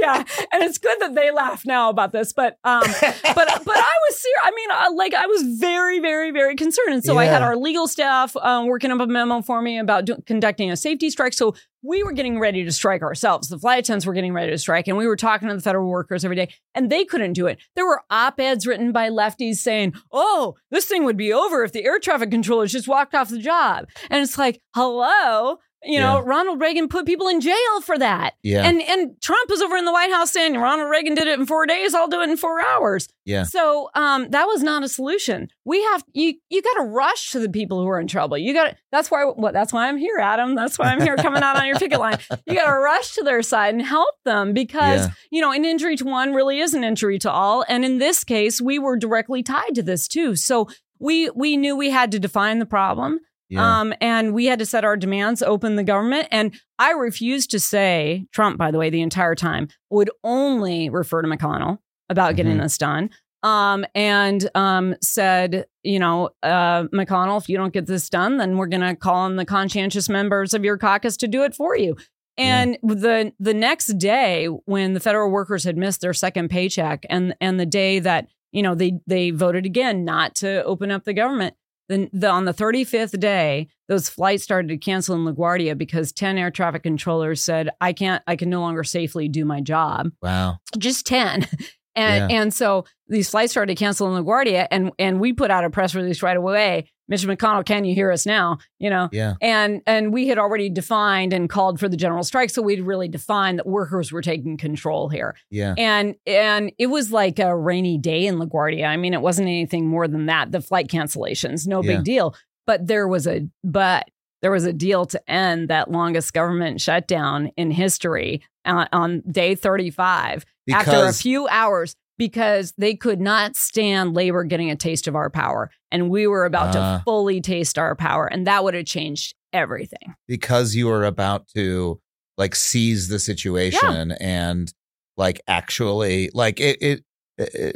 yeah, 0.04 0.46
and 0.52 0.62
it's 0.62 0.78
good 0.78 0.98
that 1.00 1.14
they 1.14 1.30
laugh 1.30 1.64
now 1.64 1.88
about 1.88 2.12
this, 2.12 2.32
but 2.32 2.58
um, 2.64 2.82
but 3.00 3.22
but 3.24 3.76
I 3.76 3.94
was 4.08 4.20
serious. 4.20 4.40
I 4.42 4.50
mean, 4.54 4.70
uh, 4.70 4.94
like 4.94 5.14
I 5.14 5.26
was 5.26 5.58
very, 5.58 6.00
very, 6.00 6.30
very 6.30 6.56
concerned, 6.56 6.94
and 6.94 7.04
so 7.04 7.18
I 7.18 7.24
had 7.24 7.42
our 7.42 7.56
legal 7.56 7.88
staff 7.88 8.36
um, 8.36 8.66
working 8.66 8.90
up 8.90 9.00
a 9.00 9.06
memo 9.06 9.42
for 9.42 9.62
me 9.62 9.78
about 9.78 10.04
do- 10.04 10.22
conducting 10.26 10.70
a 10.70 10.76
safety 10.76 11.10
strike. 11.10 11.32
So 11.32 11.54
we 11.82 12.02
were 12.02 12.12
getting 12.12 12.38
ready 12.38 12.64
to 12.64 12.72
strike 12.72 13.02
ourselves. 13.02 13.48
The 13.48 13.58
flight 13.58 13.80
attendants 13.80 14.06
were 14.06 14.14
getting 14.14 14.32
ready 14.32 14.50
to 14.50 14.58
strike, 14.58 14.88
and 14.88 14.96
we 14.96 15.06
were 15.06 15.16
talking 15.16 15.48
to 15.48 15.54
the 15.54 15.60
federal 15.60 15.88
workers 15.88 16.24
every 16.24 16.36
day, 16.36 16.48
and 16.74 16.90
they 16.90 17.04
couldn't 17.04 17.34
do 17.34 17.46
it. 17.46 17.58
There 17.74 17.86
were 17.86 18.02
op 18.10 18.40
eds 18.40 18.66
written 18.66 18.92
by 18.92 19.08
lefties 19.08 19.56
saying, 19.56 19.94
"Oh, 20.12 20.54
this 20.70 20.86
thing 20.86 21.04
would 21.04 21.16
be 21.16 21.32
over 21.32 21.64
if 21.64 21.72
the 21.72 21.84
air 21.84 21.98
traffic 21.98 22.30
controllers 22.30 22.72
just 22.72 22.88
walked 22.88 23.14
off 23.14 23.30
the 23.30 23.38
job," 23.38 23.86
and 24.10 24.22
it's 24.22 24.38
like, 24.38 24.60
"Hello." 24.74 25.58
You 25.86 26.00
know, 26.00 26.16
Yeah. 26.16 26.22
Ronald 26.24 26.60
Reagan 26.60 26.88
put 26.88 27.06
people 27.06 27.28
in 27.28 27.40
jail 27.40 27.80
for 27.82 27.98
that. 27.98 28.34
yeah. 28.42 28.66
And 28.66 28.80
and 28.82 29.20
Trump 29.20 29.50
was 29.50 29.60
over 29.60 29.76
in 29.76 29.84
the 29.84 29.92
White 29.92 30.12
House 30.12 30.32
saying 30.32 30.54
Ronald 30.56 30.90
Reagan 30.90 31.14
did 31.14 31.26
it 31.28 31.38
in 31.38 31.46
four 31.46 31.66
days. 31.66 31.94
I'll 31.94 32.08
do 32.08 32.20
it 32.22 32.30
in 32.30 32.36
four 32.36 32.60
hours. 32.60 33.08
Yeah. 33.26 33.44
So 33.44 33.90
um, 33.94 34.28
that 34.30 34.46
was 34.46 34.62
not 34.62 34.82
a 34.82 34.88
solution. 34.88 35.48
We 35.64 35.82
have 35.84 36.04
you 36.12 36.34
you 36.50 36.62
got 36.62 36.74
to 36.74 36.82
rush 36.84 37.30
to 37.32 37.38
the 37.40 37.48
people 37.48 37.80
who 37.82 37.88
are 37.88 38.00
in 38.00 38.06
trouble. 38.06 38.36
You 38.38 38.52
got 38.54 38.76
that's 38.92 39.10
why 39.10 39.24
what 39.24 39.52
that's 39.52 39.72
why 39.72 39.88
I'm 39.88 39.96
here, 39.98 40.18
Adam. 40.18 40.54
That's 40.54 40.78
why 40.78 40.86
I'm 40.86 41.00
here 41.00 41.16
coming 41.16 41.42
out 41.42 41.56
on 41.56 41.66
your 41.66 41.76
picket 41.78 41.98
line. 42.00 42.18
You 42.46 42.54
got 42.54 42.66
to 42.66 42.78
rush 42.78 43.12
to 43.14 43.22
their 43.22 43.42
side 43.42 43.74
and 43.74 43.82
help 43.82 44.14
them 44.24 44.52
because 44.52 45.06
Yeah. 45.06 45.12
you 45.30 45.40
know 45.40 45.52
an 45.52 45.64
injury 45.64 45.96
to 45.96 46.04
one 46.04 46.32
really 46.34 46.60
is 46.60 46.74
an 46.74 46.84
injury 46.84 47.18
to 47.20 47.30
all. 47.30 47.64
And 47.68 47.84
in 47.84 47.98
this 47.98 48.24
case, 48.24 48.60
we 48.60 48.78
were 48.78 48.96
directly 48.96 49.42
tied 49.42 49.74
to 49.76 49.82
this 49.82 50.08
too. 50.08 50.36
So 50.36 50.68
we 50.98 51.30
we 51.30 51.56
knew 51.56 51.76
we 51.76 51.90
had 51.90 52.12
to 52.12 52.18
define 52.18 52.58
the 52.58 52.66
problem. 52.66 53.20
Yeah. 53.48 53.80
Um, 53.80 53.92
and 54.00 54.32
we 54.34 54.46
had 54.46 54.58
to 54.58 54.66
set 54.66 54.84
our 54.84 54.96
demands, 54.96 55.42
open 55.42 55.76
the 55.76 55.84
government. 55.84 56.28
And 56.30 56.54
I 56.78 56.92
refused 56.92 57.50
to 57.52 57.60
say, 57.60 58.26
Trump, 58.32 58.58
by 58.58 58.70
the 58.70 58.78
way, 58.78 58.90
the 58.90 59.02
entire 59.02 59.34
time 59.34 59.68
would 59.90 60.10
only 60.24 60.88
refer 60.88 61.22
to 61.22 61.28
McConnell 61.28 61.78
about 62.08 62.36
getting 62.36 62.56
Mhm. 62.56 62.62
this 62.62 62.78
done. 62.78 63.10
Um, 63.42 63.84
and 63.94 64.48
um, 64.54 64.94
said, 65.02 65.66
you 65.82 65.98
know, 65.98 66.30
uh, 66.42 66.84
McConnell, 66.94 67.38
if 67.40 67.48
you 67.48 67.58
don't 67.58 67.74
get 67.74 67.86
this 67.86 68.08
done, 68.08 68.38
then 68.38 68.56
we're 68.56 68.66
going 68.68 68.80
to 68.80 68.96
call 68.96 69.16
on 69.16 69.36
the 69.36 69.44
conscientious 69.44 70.08
members 70.08 70.54
of 70.54 70.64
your 70.64 70.78
caucus 70.78 71.16
to 71.18 71.28
do 71.28 71.42
it 71.44 71.54
for 71.54 71.76
you. 71.76 71.96
And 72.38 72.78
the 72.82 73.32
the 73.38 73.54
next 73.54 73.96
day, 73.98 74.46
when 74.64 74.94
the 74.94 74.98
federal 75.00 75.30
workers 75.30 75.62
had 75.62 75.76
missed 75.76 76.00
their 76.00 76.12
second 76.14 76.48
paycheck, 76.48 77.06
and 77.08 77.32
and 77.40 77.60
the 77.60 77.66
day 77.66 78.00
that 78.00 78.26
you 78.50 78.60
know 78.60 78.74
they 78.74 78.98
they 79.06 79.30
voted 79.30 79.64
again 79.66 80.04
not 80.04 80.34
to 80.36 80.64
open 80.64 80.90
up 80.90 81.04
the 81.04 81.12
government, 81.12 81.54
then 81.94 82.10
the, 82.12 82.28
on 82.28 82.44
the 82.44 82.54
35th 82.54 83.18
day, 83.20 83.68
those 83.88 84.08
flights 84.08 84.42
started 84.42 84.68
to 84.68 84.76
cancel 84.76 85.14
in 85.16 85.32
LaGuardia 85.32 85.78
because 85.78 86.12
10 86.12 86.38
air 86.38 86.50
traffic 86.50 86.82
controllers 86.82 87.42
said, 87.42 87.70
I 87.80 87.92
can't, 87.92 88.22
I 88.26 88.36
can 88.36 88.50
no 88.50 88.60
longer 88.60 88.84
safely 88.84 89.28
do 89.28 89.44
my 89.44 89.60
job. 89.60 90.10
wow. 90.22 90.58
Just 90.78 91.06
10. 91.06 91.46
And 91.96 92.32
and 92.32 92.52
so 92.52 92.86
these 93.06 93.30
flights 93.30 93.52
started 93.52 93.76
to 93.76 93.78
cancel 93.78 94.12
in 94.12 94.24
LaGuardia 94.24 94.66
and 94.70 94.90
and 94.98 95.20
we 95.20 95.32
put 95.32 95.52
out 95.52 95.64
a 95.64 95.70
press 95.70 95.94
release 95.94 96.24
right 96.24 96.36
away. 96.36 96.90
Mr. 97.10 97.26
McConnell, 97.34 97.64
can 97.66 97.84
you 97.84 97.94
hear 97.94 98.10
us 98.10 98.24
now? 98.26 98.58
You 98.78 98.90
know, 98.90 99.08
Yeah. 99.12 99.34
and 99.42 99.82
and 99.86 100.12
we 100.12 100.28
had 100.28 100.38
already 100.38 100.70
defined 100.70 101.32
and 101.32 101.48
called 101.50 101.78
for 101.78 101.88
the 101.88 101.96
general 101.96 102.24
strike. 102.24 102.50
So 102.50 102.62
we'd 102.62 102.80
really 102.80 103.08
defined 103.08 103.58
that 103.58 103.66
workers 103.66 104.10
were 104.10 104.22
taking 104.22 104.56
control 104.56 105.08
here 105.08 105.34
Yeah. 105.50 105.74
and 105.76 106.14
and 106.26 106.72
it 106.78 106.86
was 106.86 107.12
like 107.12 107.38
a 107.38 107.54
rainy 107.56 107.98
day 107.98 108.26
in 108.26 108.36
LaGuardia. 108.36 108.86
I 108.86 108.96
mean, 108.96 109.12
it 109.14 109.20
wasn't 109.20 109.48
anything 109.48 109.86
more 109.86 110.08
than 110.08 110.26
that. 110.26 110.50
The 110.52 110.60
flight 110.60 110.88
cancellations, 110.88 111.66
no 111.66 111.82
Yeah. 111.82 111.96
big 111.96 112.04
deal. 112.04 112.34
But 112.66 112.86
there 112.86 113.06
was 113.06 113.26
a 113.26 113.46
but 113.62 114.08
there 114.40 114.50
was 114.50 114.64
a 114.64 114.72
deal 114.72 115.04
to 115.06 115.30
end 115.30 115.68
that 115.68 115.90
longest 115.90 116.32
government 116.34 116.80
shutdown 116.80 117.50
in 117.56 117.70
history 117.70 118.42
on, 118.66 118.86
on 118.92 119.22
day 119.30 119.54
35 119.54 120.44
after 120.72 121.04
a 121.06 121.12
few 121.12 121.46
hours 121.48 121.96
because 122.18 122.72
they 122.78 122.94
could 122.94 123.20
not 123.20 123.56
stand 123.56 124.14
labor 124.14 124.44
getting 124.44 124.70
a 124.70 124.76
taste 124.76 125.06
of 125.08 125.14
our 125.16 125.30
power 125.30 125.70
and 125.90 126.10
we 126.10 126.26
were 126.26 126.44
about 126.44 126.74
Ah. 126.76 126.98
to 126.98 127.02
fully 127.04 127.40
taste 127.40 127.78
our 127.78 127.94
power 127.94 128.26
and 128.26 128.46
that 128.46 128.62
would 128.64 128.74
have 128.74 128.86
changed 128.86 129.34
everything. 129.52 130.14
because 130.28 130.74
you 130.74 130.86
were 130.86 131.04
about 131.04 131.46
to 131.54 132.00
like 132.36 132.54
seize 132.54 133.08
the 133.08 133.18
situation 133.18 134.12
and 134.20 134.72
like 135.16 135.40
actually 135.46 136.30
like 136.34 136.58
it 136.60 136.78
it 136.82 137.04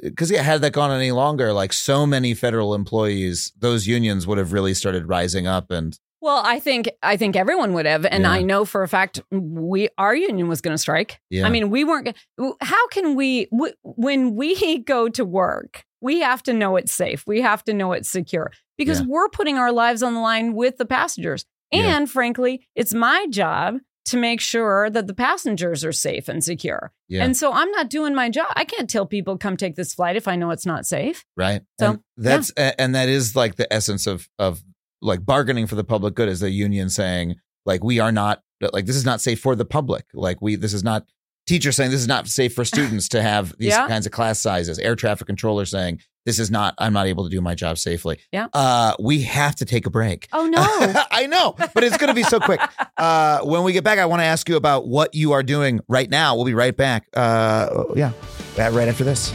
because 0.02 0.30
yeah, 0.30 0.42
had 0.42 0.60
that 0.60 0.72
gone 0.72 0.92
any 0.92 1.10
longer, 1.10 1.52
like 1.52 1.72
so 1.72 2.06
many 2.06 2.32
federal 2.32 2.74
employees, 2.76 3.52
those 3.58 3.88
unions 3.88 4.24
would 4.26 4.38
have 4.38 4.52
really 4.52 4.72
started 4.72 5.08
rising 5.08 5.48
up 5.48 5.70
and 5.72 5.98
Well, 6.20 6.42
I 6.44 6.58
think 6.58 6.90
I 7.02 7.16
think 7.16 7.36
everyone 7.36 7.72
would 7.74 7.86
have, 7.86 8.04
and 8.04 8.22
Yeah. 8.24 8.30
I 8.30 8.42
know 8.42 8.64
for 8.64 8.82
a 8.82 8.88
fact 8.88 9.20
we 9.30 9.88
our 9.98 10.14
union 10.14 10.48
was 10.48 10.60
going 10.60 10.74
to 10.74 10.78
strike. 10.78 11.20
yeah. 11.30 11.46
I 11.46 11.50
mean, 11.50 11.70
we 11.70 11.84
weren't. 11.84 12.16
How 12.60 12.88
can 12.88 13.14
we 13.14 13.46
w- 13.52 13.74
when 13.82 14.34
we 14.34 14.78
go 14.84 15.08
to 15.08 15.24
work? 15.24 15.84
We 16.00 16.20
have 16.20 16.42
to 16.44 16.52
know 16.52 16.76
it's 16.76 16.92
safe. 16.92 17.24
We 17.26 17.40
have 17.40 17.64
to 17.64 17.74
know 17.74 17.92
it's 17.92 18.08
secure 18.10 18.52
because 18.76 19.00
Yeah. 19.00 19.06
we're 19.08 19.28
putting 19.28 19.58
our 19.58 19.72
lives 19.72 20.02
on 20.02 20.14
the 20.14 20.20
line 20.20 20.54
with 20.54 20.76
the 20.78 20.84
passengers. 20.86 21.44
Yeah. 21.72 21.96
And 21.96 22.10
frankly, 22.10 22.66
it's 22.76 22.94
my 22.94 23.26
job 23.30 23.78
to 24.06 24.16
make 24.16 24.40
sure 24.40 24.88
that 24.88 25.06
the 25.06 25.12
passengers 25.12 25.84
are 25.84 25.92
safe 25.92 26.28
and 26.28 26.42
secure. 26.42 26.92
Yeah. 27.08 27.24
And 27.24 27.36
so 27.36 27.52
I'm 27.52 27.70
not 27.72 27.90
doing 27.90 28.14
my 28.14 28.30
job. 28.30 28.46
I 28.56 28.64
can't 28.64 28.88
tell 28.88 29.04
people 29.04 29.36
come 29.36 29.56
take 29.56 29.74
this 29.76 29.92
flight 29.92 30.16
if 30.16 30.26
I 30.26 30.34
know 30.36 30.50
it's 30.50 30.64
not 30.64 30.86
safe. 30.86 31.24
right? 31.36 31.60
So, 31.78 31.90
and 31.90 32.00
that's 32.16 32.50
a- 32.56 32.80
and 32.80 32.94
that 32.94 33.08
is 33.10 33.36
like 33.36 33.56
the 33.56 33.70
essence 33.72 34.06
of 34.06 34.28
of 34.38 34.62
like 35.00 35.24
bargaining 35.24 35.66
for 35.66 35.74
the 35.74 35.84
public 35.84 36.14
good 36.14 36.28
is 36.28 36.40
the 36.40 36.50
union 36.50 36.90
saying 36.90 37.36
like 37.66 37.84
we 37.84 38.00
are 38.00 38.12
not 38.12 38.42
like 38.72 38.86
this 38.86 38.96
is 38.96 39.04
not 39.04 39.20
safe 39.20 39.40
for 39.40 39.54
the 39.54 39.64
public. 39.64 40.04
Like 40.14 40.40
we 40.42 40.56
this 40.56 40.72
is 40.74 40.82
not 40.82 41.04
teachers 41.46 41.76
saying 41.76 41.90
this 41.90 42.00
is 42.00 42.08
not 42.08 42.26
safe 42.28 42.52
for 42.54 42.64
students 42.64 43.08
to 43.10 43.22
have 43.22 43.54
these 43.58 43.68
Yeah. 43.70 43.86
kinds 43.88 44.06
of 44.06 44.12
class 44.12 44.40
sizes. 44.40 44.78
Air 44.78 44.96
traffic 44.96 45.26
controllers 45.26 45.70
saying 45.70 46.00
this 46.26 46.38
is 46.38 46.50
not 46.50 46.74
I'm 46.78 46.92
not 46.92 47.06
able 47.06 47.24
to 47.24 47.30
do 47.30 47.40
my 47.40 47.54
job 47.54 47.78
safely. 47.78 48.18
Yeah. 48.32 48.48
Uh 48.52 48.94
we 48.98 49.22
have 49.22 49.54
to 49.56 49.64
take 49.64 49.86
a 49.86 49.90
break. 49.90 50.28
Oh 50.32 50.46
no. 50.46 50.62
I 51.10 51.26
know, 51.26 51.54
but 51.74 51.84
it's 51.84 51.96
going 51.96 52.08
to 52.08 52.14
be 52.14 52.22
so 52.24 52.40
quick. 52.40 52.60
Uh, 52.98 53.38
when 53.44 53.62
we 53.62 53.72
get 53.72 53.84
back, 53.84 54.00
I 54.00 54.06
want 54.06 54.18
to 54.22 54.24
ask 54.24 54.48
you 54.48 54.56
about 54.56 54.88
what 54.88 55.14
you 55.14 55.30
are 55.30 55.44
doing 55.44 55.78
right 55.86 56.10
now. 56.10 56.34
We'll 56.34 56.46
be 56.46 56.52
right 56.54 56.76
back. 56.76 57.06
Uh, 57.14 57.84
yeah, 57.94 58.10
right 58.56 58.88
after 58.88 59.04
this. 59.04 59.32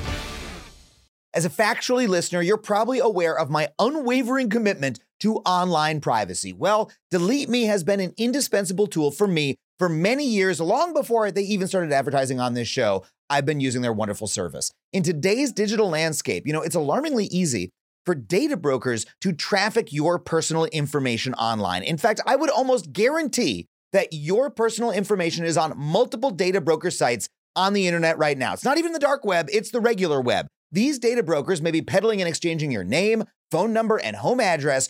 As 1.33 1.45
a 1.45 1.49
factually 1.49 2.09
listener, 2.09 2.41
you're 2.41 2.57
probably 2.57 2.99
aware 2.99 3.37
of 3.39 3.49
my 3.49 3.69
unwavering 3.79 4.49
commitment 4.49 4.99
to 5.23 5.37
online 5.45 6.01
privacy. 6.01 6.51
Well, 6.51 6.91
Delete 7.09 7.47
Me 7.47 7.63
has 7.63 7.81
been 7.85 8.01
an 8.01 8.13
indispensable 8.17 8.87
tool 8.87 9.09
for 9.09 9.25
me 9.25 9.55
for 9.79 9.87
many 9.87 10.27
years, 10.27 10.59
long 10.59 10.93
before 10.93 11.31
they 11.31 11.43
even 11.43 11.65
started 11.69 11.93
advertising 11.93 12.41
on 12.41 12.55
this 12.55 12.67
show. 12.67 13.05
I've 13.29 13.45
been 13.45 13.61
using 13.61 13.81
their 13.81 13.93
wonderful 13.93 14.27
service. 14.27 14.69
In 14.91 15.01
today's 15.01 15.53
digital 15.53 15.89
landscape, 15.89 16.45
you 16.45 16.51
know, 16.51 16.61
it's 16.61 16.75
alarmingly 16.75 17.27
easy 17.27 17.69
for 18.05 18.13
data 18.13 18.57
brokers 18.57 19.05
to 19.21 19.31
traffic 19.31 19.93
your 19.93 20.19
personal 20.19 20.65
information 20.65 21.33
online. 21.35 21.83
In 21.83 21.97
fact, 21.97 22.19
I 22.25 22.35
would 22.35 22.49
almost 22.49 22.91
guarantee 22.91 23.65
that 23.93 24.09
your 24.11 24.49
personal 24.49 24.91
information 24.91 25.45
is 25.45 25.55
on 25.55 25.77
multiple 25.77 26.31
data 26.31 26.59
broker 26.59 26.91
sites 26.91 27.29
on 27.55 27.71
the 27.71 27.87
internet 27.87 28.17
right 28.17 28.37
now. 28.37 28.51
It's 28.51 28.65
not 28.65 28.77
even 28.77 28.91
the 28.91 28.99
dark 28.99 29.23
web, 29.23 29.47
it's 29.53 29.71
the 29.71 29.79
regular 29.79 30.19
web. 30.19 30.47
These 30.73 30.99
data 30.99 31.23
brokers 31.23 31.61
may 31.61 31.71
be 31.71 31.81
peddling 31.81 32.19
and 32.19 32.27
exchanging 32.27 32.71
your 32.71 32.83
name, 32.83 33.23
phone 33.51 33.71
number, 33.71 33.97
and 33.97 34.15
home 34.15 34.39
address, 34.39 34.89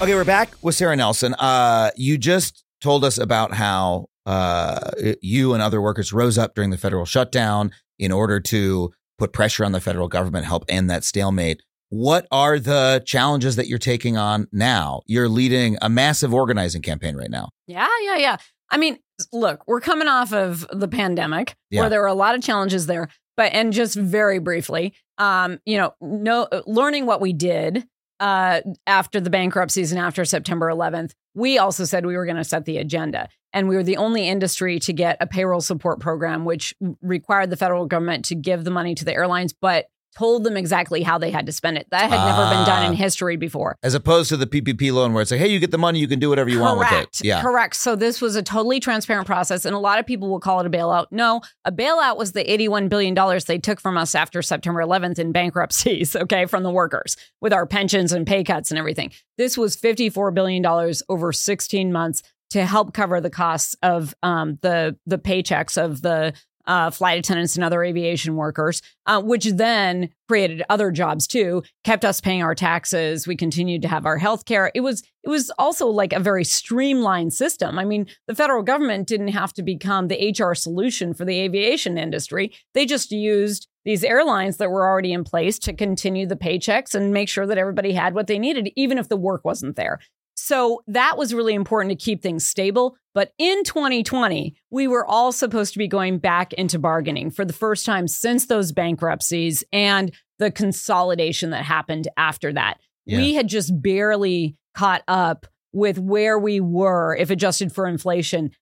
Okay, 0.00 0.14
we're 0.14 0.24
back 0.24 0.50
with 0.62 0.76
Sara 0.76 0.94
Nelson. 0.94 1.34
Uh, 1.34 1.90
you 1.96 2.18
just 2.18 2.64
told 2.80 3.04
us 3.04 3.18
about 3.18 3.52
how 3.52 4.06
uh, 4.26 4.92
you 5.20 5.54
and 5.54 5.62
other 5.62 5.80
workers 5.82 6.12
rose 6.12 6.38
up 6.38 6.54
during 6.54 6.70
the 6.70 6.78
federal 6.78 7.04
shutdown 7.04 7.72
in 7.98 8.12
order 8.12 8.38
to 8.38 8.92
put 9.18 9.32
pressure 9.32 9.64
on 9.64 9.72
the 9.72 9.80
federal 9.80 10.06
government, 10.06 10.46
help 10.46 10.64
end 10.68 10.88
that 10.88 11.02
stalemate. 11.02 11.62
What 11.88 12.28
are 12.30 12.60
the 12.60 13.02
challenges 13.06 13.56
that 13.56 13.66
you're 13.66 13.78
taking 13.80 14.16
on 14.16 14.46
now? 14.52 15.02
You're 15.06 15.28
leading 15.28 15.76
a 15.82 15.88
massive 15.88 16.32
organizing 16.32 16.80
campaign 16.82 17.16
right 17.16 17.30
now. 17.30 17.48
Yeah, 17.66 17.88
yeah, 18.02 18.16
yeah. 18.18 18.36
I 18.70 18.76
mean, 18.76 18.98
look, 19.32 19.64
we're 19.66 19.80
coming 19.80 20.06
off 20.06 20.32
of 20.32 20.64
the 20.70 20.86
pandemic 20.88 21.56
Yeah. 21.70 21.80
where 21.80 21.90
there 21.90 22.00
were 22.00 22.06
a 22.06 22.14
lot 22.14 22.36
of 22.36 22.42
challenges 22.42 22.86
there. 22.86 23.08
But 23.36 23.52
and 23.52 23.72
just 23.72 23.96
very 23.96 24.38
briefly, 24.38 24.94
um, 25.18 25.58
you 25.64 25.76
know, 25.76 25.94
no 26.00 26.46
learning 26.66 27.06
what 27.06 27.20
we 27.20 27.32
did 27.32 27.86
uh 28.20 28.60
after 28.86 29.20
the 29.20 29.30
bankruptcies 29.30 29.92
and 29.92 30.00
after 30.00 30.24
September 30.24 30.66
11th, 30.66 31.12
we 31.34 31.58
also 31.58 31.84
said 31.84 32.04
we 32.04 32.16
were 32.16 32.26
going 32.26 32.36
to 32.36 32.44
set 32.44 32.64
the 32.64 32.78
agenda. 32.78 33.28
And 33.52 33.68
we 33.68 33.76
were 33.76 33.82
the 33.82 33.96
only 33.96 34.28
industry 34.28 34.78
to 34.80 34.92
get 34.92 35.16
a 35.20 35.26
payroll 35.26 35.62
support 35.62 36.00
program, 36.00 36.44
which 36.44 36.74
required 37.00 37.50
the 37.50 37.56
federal 37.56 37.86
government 37.86 38.26
to 38.26 38.34
give 38.34 38.64
the 38.64 38.70
money 38.70 38.94
to 38.94 39.04
the 39.04 39.14
airlines, 39.14 39.54
but 39.54 39.86
told 40.16 40.44
them 40.44 40.56
exactly 40.56 41.02
how 41.02 41.18
they 41.18 41.30
had 41.30 41.46
to 41.46 41.52
spend 41.52 41.76
it. 41.78 41.86
That 41.90 42.10
had 42.10 42.24
never 42.24 42.44
been 42.54 42.66
done 42.66 42.84
Ah. 42.84 42.88
in 42.88 42.92
history 42.94 43.36
before. 43.36 43.76
As 43.82 43.94
opposed 43.94 44.28
to 44.30 44.36
the 44.36 44.46
PPP 44.46 44.92
loan 44.92 45.12
where 45.12 45.22
it's 45.22 45.30
like, 45.30 45.40
hey, 45.40 45.48
you 45.48 45.58
get 45.58 45.70
the 45.70 45.78
money, 45.78 45.98
you 46.00 46.08
can 46.08 46.18
do 46.18 46.28
whatever 46.28 46.50
you 46.50 46.60
want 46.60 46.78
with 46.78 46.88
Correct. 46.88 47.20
it. 47.20 47.26
Yeah. 47.26 47.42
Correct. 47.42 47.76
So 47.76 47.94
this 47.94 48.20
was 48.20 48.34
a 48.36 48.42
totally 48.42 48.80
transparent 48.80 49.26
process. 49.26 49.64
And 49.64 49.74
a 49.74 49.78
lot 49.78 49.98
of 49.98 50.06
people 50.06 50.28
will 50.28 50.40
call 50.40 50.60
it 50.60 50.66
a 50.66 50.70
bailout. 50.70 51.06
No, 51.10 51.40
a 51.64 51.72
bailout 51.72 52.16
was 52.16 52.32
the 52.32 52.44
$81 52.44 52.88
billion 52.88 53.14
they 53.46 53.58
took 53.58 53.80
from 53.80 53.96
us 53.96 54.14
after 54.14 54.42
September 54.42 54.80
11th 54.80 55.18
in 55.18 55.32
bankruptcies, 55.32 56.16
okay, 56.16 56.46
from 56.46 56.62
the 56.62 56.70
workers 56.70 57.16
with 57.40 57.52
our 57.52 57.66
pensions 57.66 58.12
and 58.12 58.26
pay 58.26 58.42
cuts 58.44 58.70
and 58.70 58.78
everything. 58.78 59.12
This 59.36 59.56
was 59.56 59.76
$54 59.76 60.34
billion 60.34 60.64
over 61.08 61.32
16 61.32 61.92
months 61.92 62.22
to 62.50 62.64
help 62.64 62.94
cover 62.94 63.20
the 63.20 63.28
costs 63.28 63.76
of 63.82 64.14
um, 64.22 64.58
the, 64.62 64.96
the 65.06 65.18
paychecks 65.18 65.76
of 65.76 66.00
the 66.00 66.32
uh, 66.68 66.90
flight 66.90 67.18
attendants 67.18 67.56
and 67.56 67.64
other 67.64 67.82
aviation 67.82 68.36
workers, 68.36 68.82
uh, 69.06 69.20
which 69.20 69.46
then 69.46 70.10
created 70.28 70.62
other 70.68 70.90
jobs 70.92 71.26
too, 71.26 71.62
kept 71.82 72.04
us 72.04 72.20
paying 72.20 72.42
our 72.42 72.54
taxes. 72.54 73.26
We 73.26 73.34
continued 73.34 73.82
to 73.82 73.88
have 73.88 74.06
our 74.06 74.18
health 74.18 74.44
care. 74.44 74.70
It 74.74 74.80
was 74.80 75.02
it 75.24 75.30
was 75.30 75.50
also 75.58 75.88
like 75.88 76.12
a 76.12 76.20
very 76.20 76.44
streamlined 76.44 77.34
system. 77.34 77.78
I 77.78 77.84
mean, 77.84 78.06
the 78.28 78.34
federal 78.34 78.62
government 78.62 79.08
didn't 79.08 79.28
have 79.28 79.52
to 79.54 79.62
become 79.62 80.08
the 80.08 80.34
HR 80.38 80.54
solution 80.54 81.12
for 81.12 81.24
the 81.24 81.40
aviation 81.40 81.98
industry. 81.98 82.52
They 82.74 82.86
just 82.86 83.10
used 83.10 83.66
these 83.84 84.04
airlines 84.04 84.58
that 84.58 84.70
were 84.70 84.86
already 84.86 85.12
in 85.12 85.24
place 85.24 85.58
to 85.60 85.72
continue 85.72 86.26
the 86.26 86.36
paychecks 86.36 86.94
and 86.94 87.12
make 87.12 87.28
sure 87.28 87.46
that 87.46 87.58
everybody 87.58 87.92
had 87.92 88.14
what 88.14 88.26
they 88.26 88.38
needed, 88.38 88.70
even 88.76 88.98
if 88.98 89.08
the 89.08 89.16
work 89.16 89.44
wasn't 89.44 89.76
there. 89.76 89.98
So 90.40 90.82
that 90.86 91.18
was 91.18 91.34
really 91.34 91.54
important 91.54 91.90
to 91.90 92.04
keep 92.04 92.22
things 92.22 92.46
stable. 92.46 92.96
But 93.12 93.32
in 93.38 93.64
2020, 93.64 94.54
we 94.70 94.86
were 94.86 95.04
all 95.04 95.32
supposed 95.32 95.72
to 95.72 95.80
be 95.80 95.88
going 95.88 96.18
back 96.18 96.52
into 96.52 96.78
bargaining 96.78 97.32
for 97.32 97.44
the 97.44 97.52
first 97.52 97.84
time 97.84 98.06
since 98.06 98.46
those 98.46 98.70
bankruptcies 98.70 99.64
and 99.72 100.14
the 100.38 100.52
consolidation 100.52 101.50
that 101.50 101.64
happened 101.64 102.06
after 102.16 102.52
that. 102.52 102.78
We 103.18 103.34
had 103.34 103.48
just 103.48 103.82
barely 103.82 104.56
caught 104.74 105.02
up 105.08 105.46
with 105.72 105.98
where 105.98 106.38
we 106.38 106.60
were 106.60 107.16
if 107.16 107.30
adjusted 107.30 107.72
for 107.72 107.88
inflation 107.88 108.52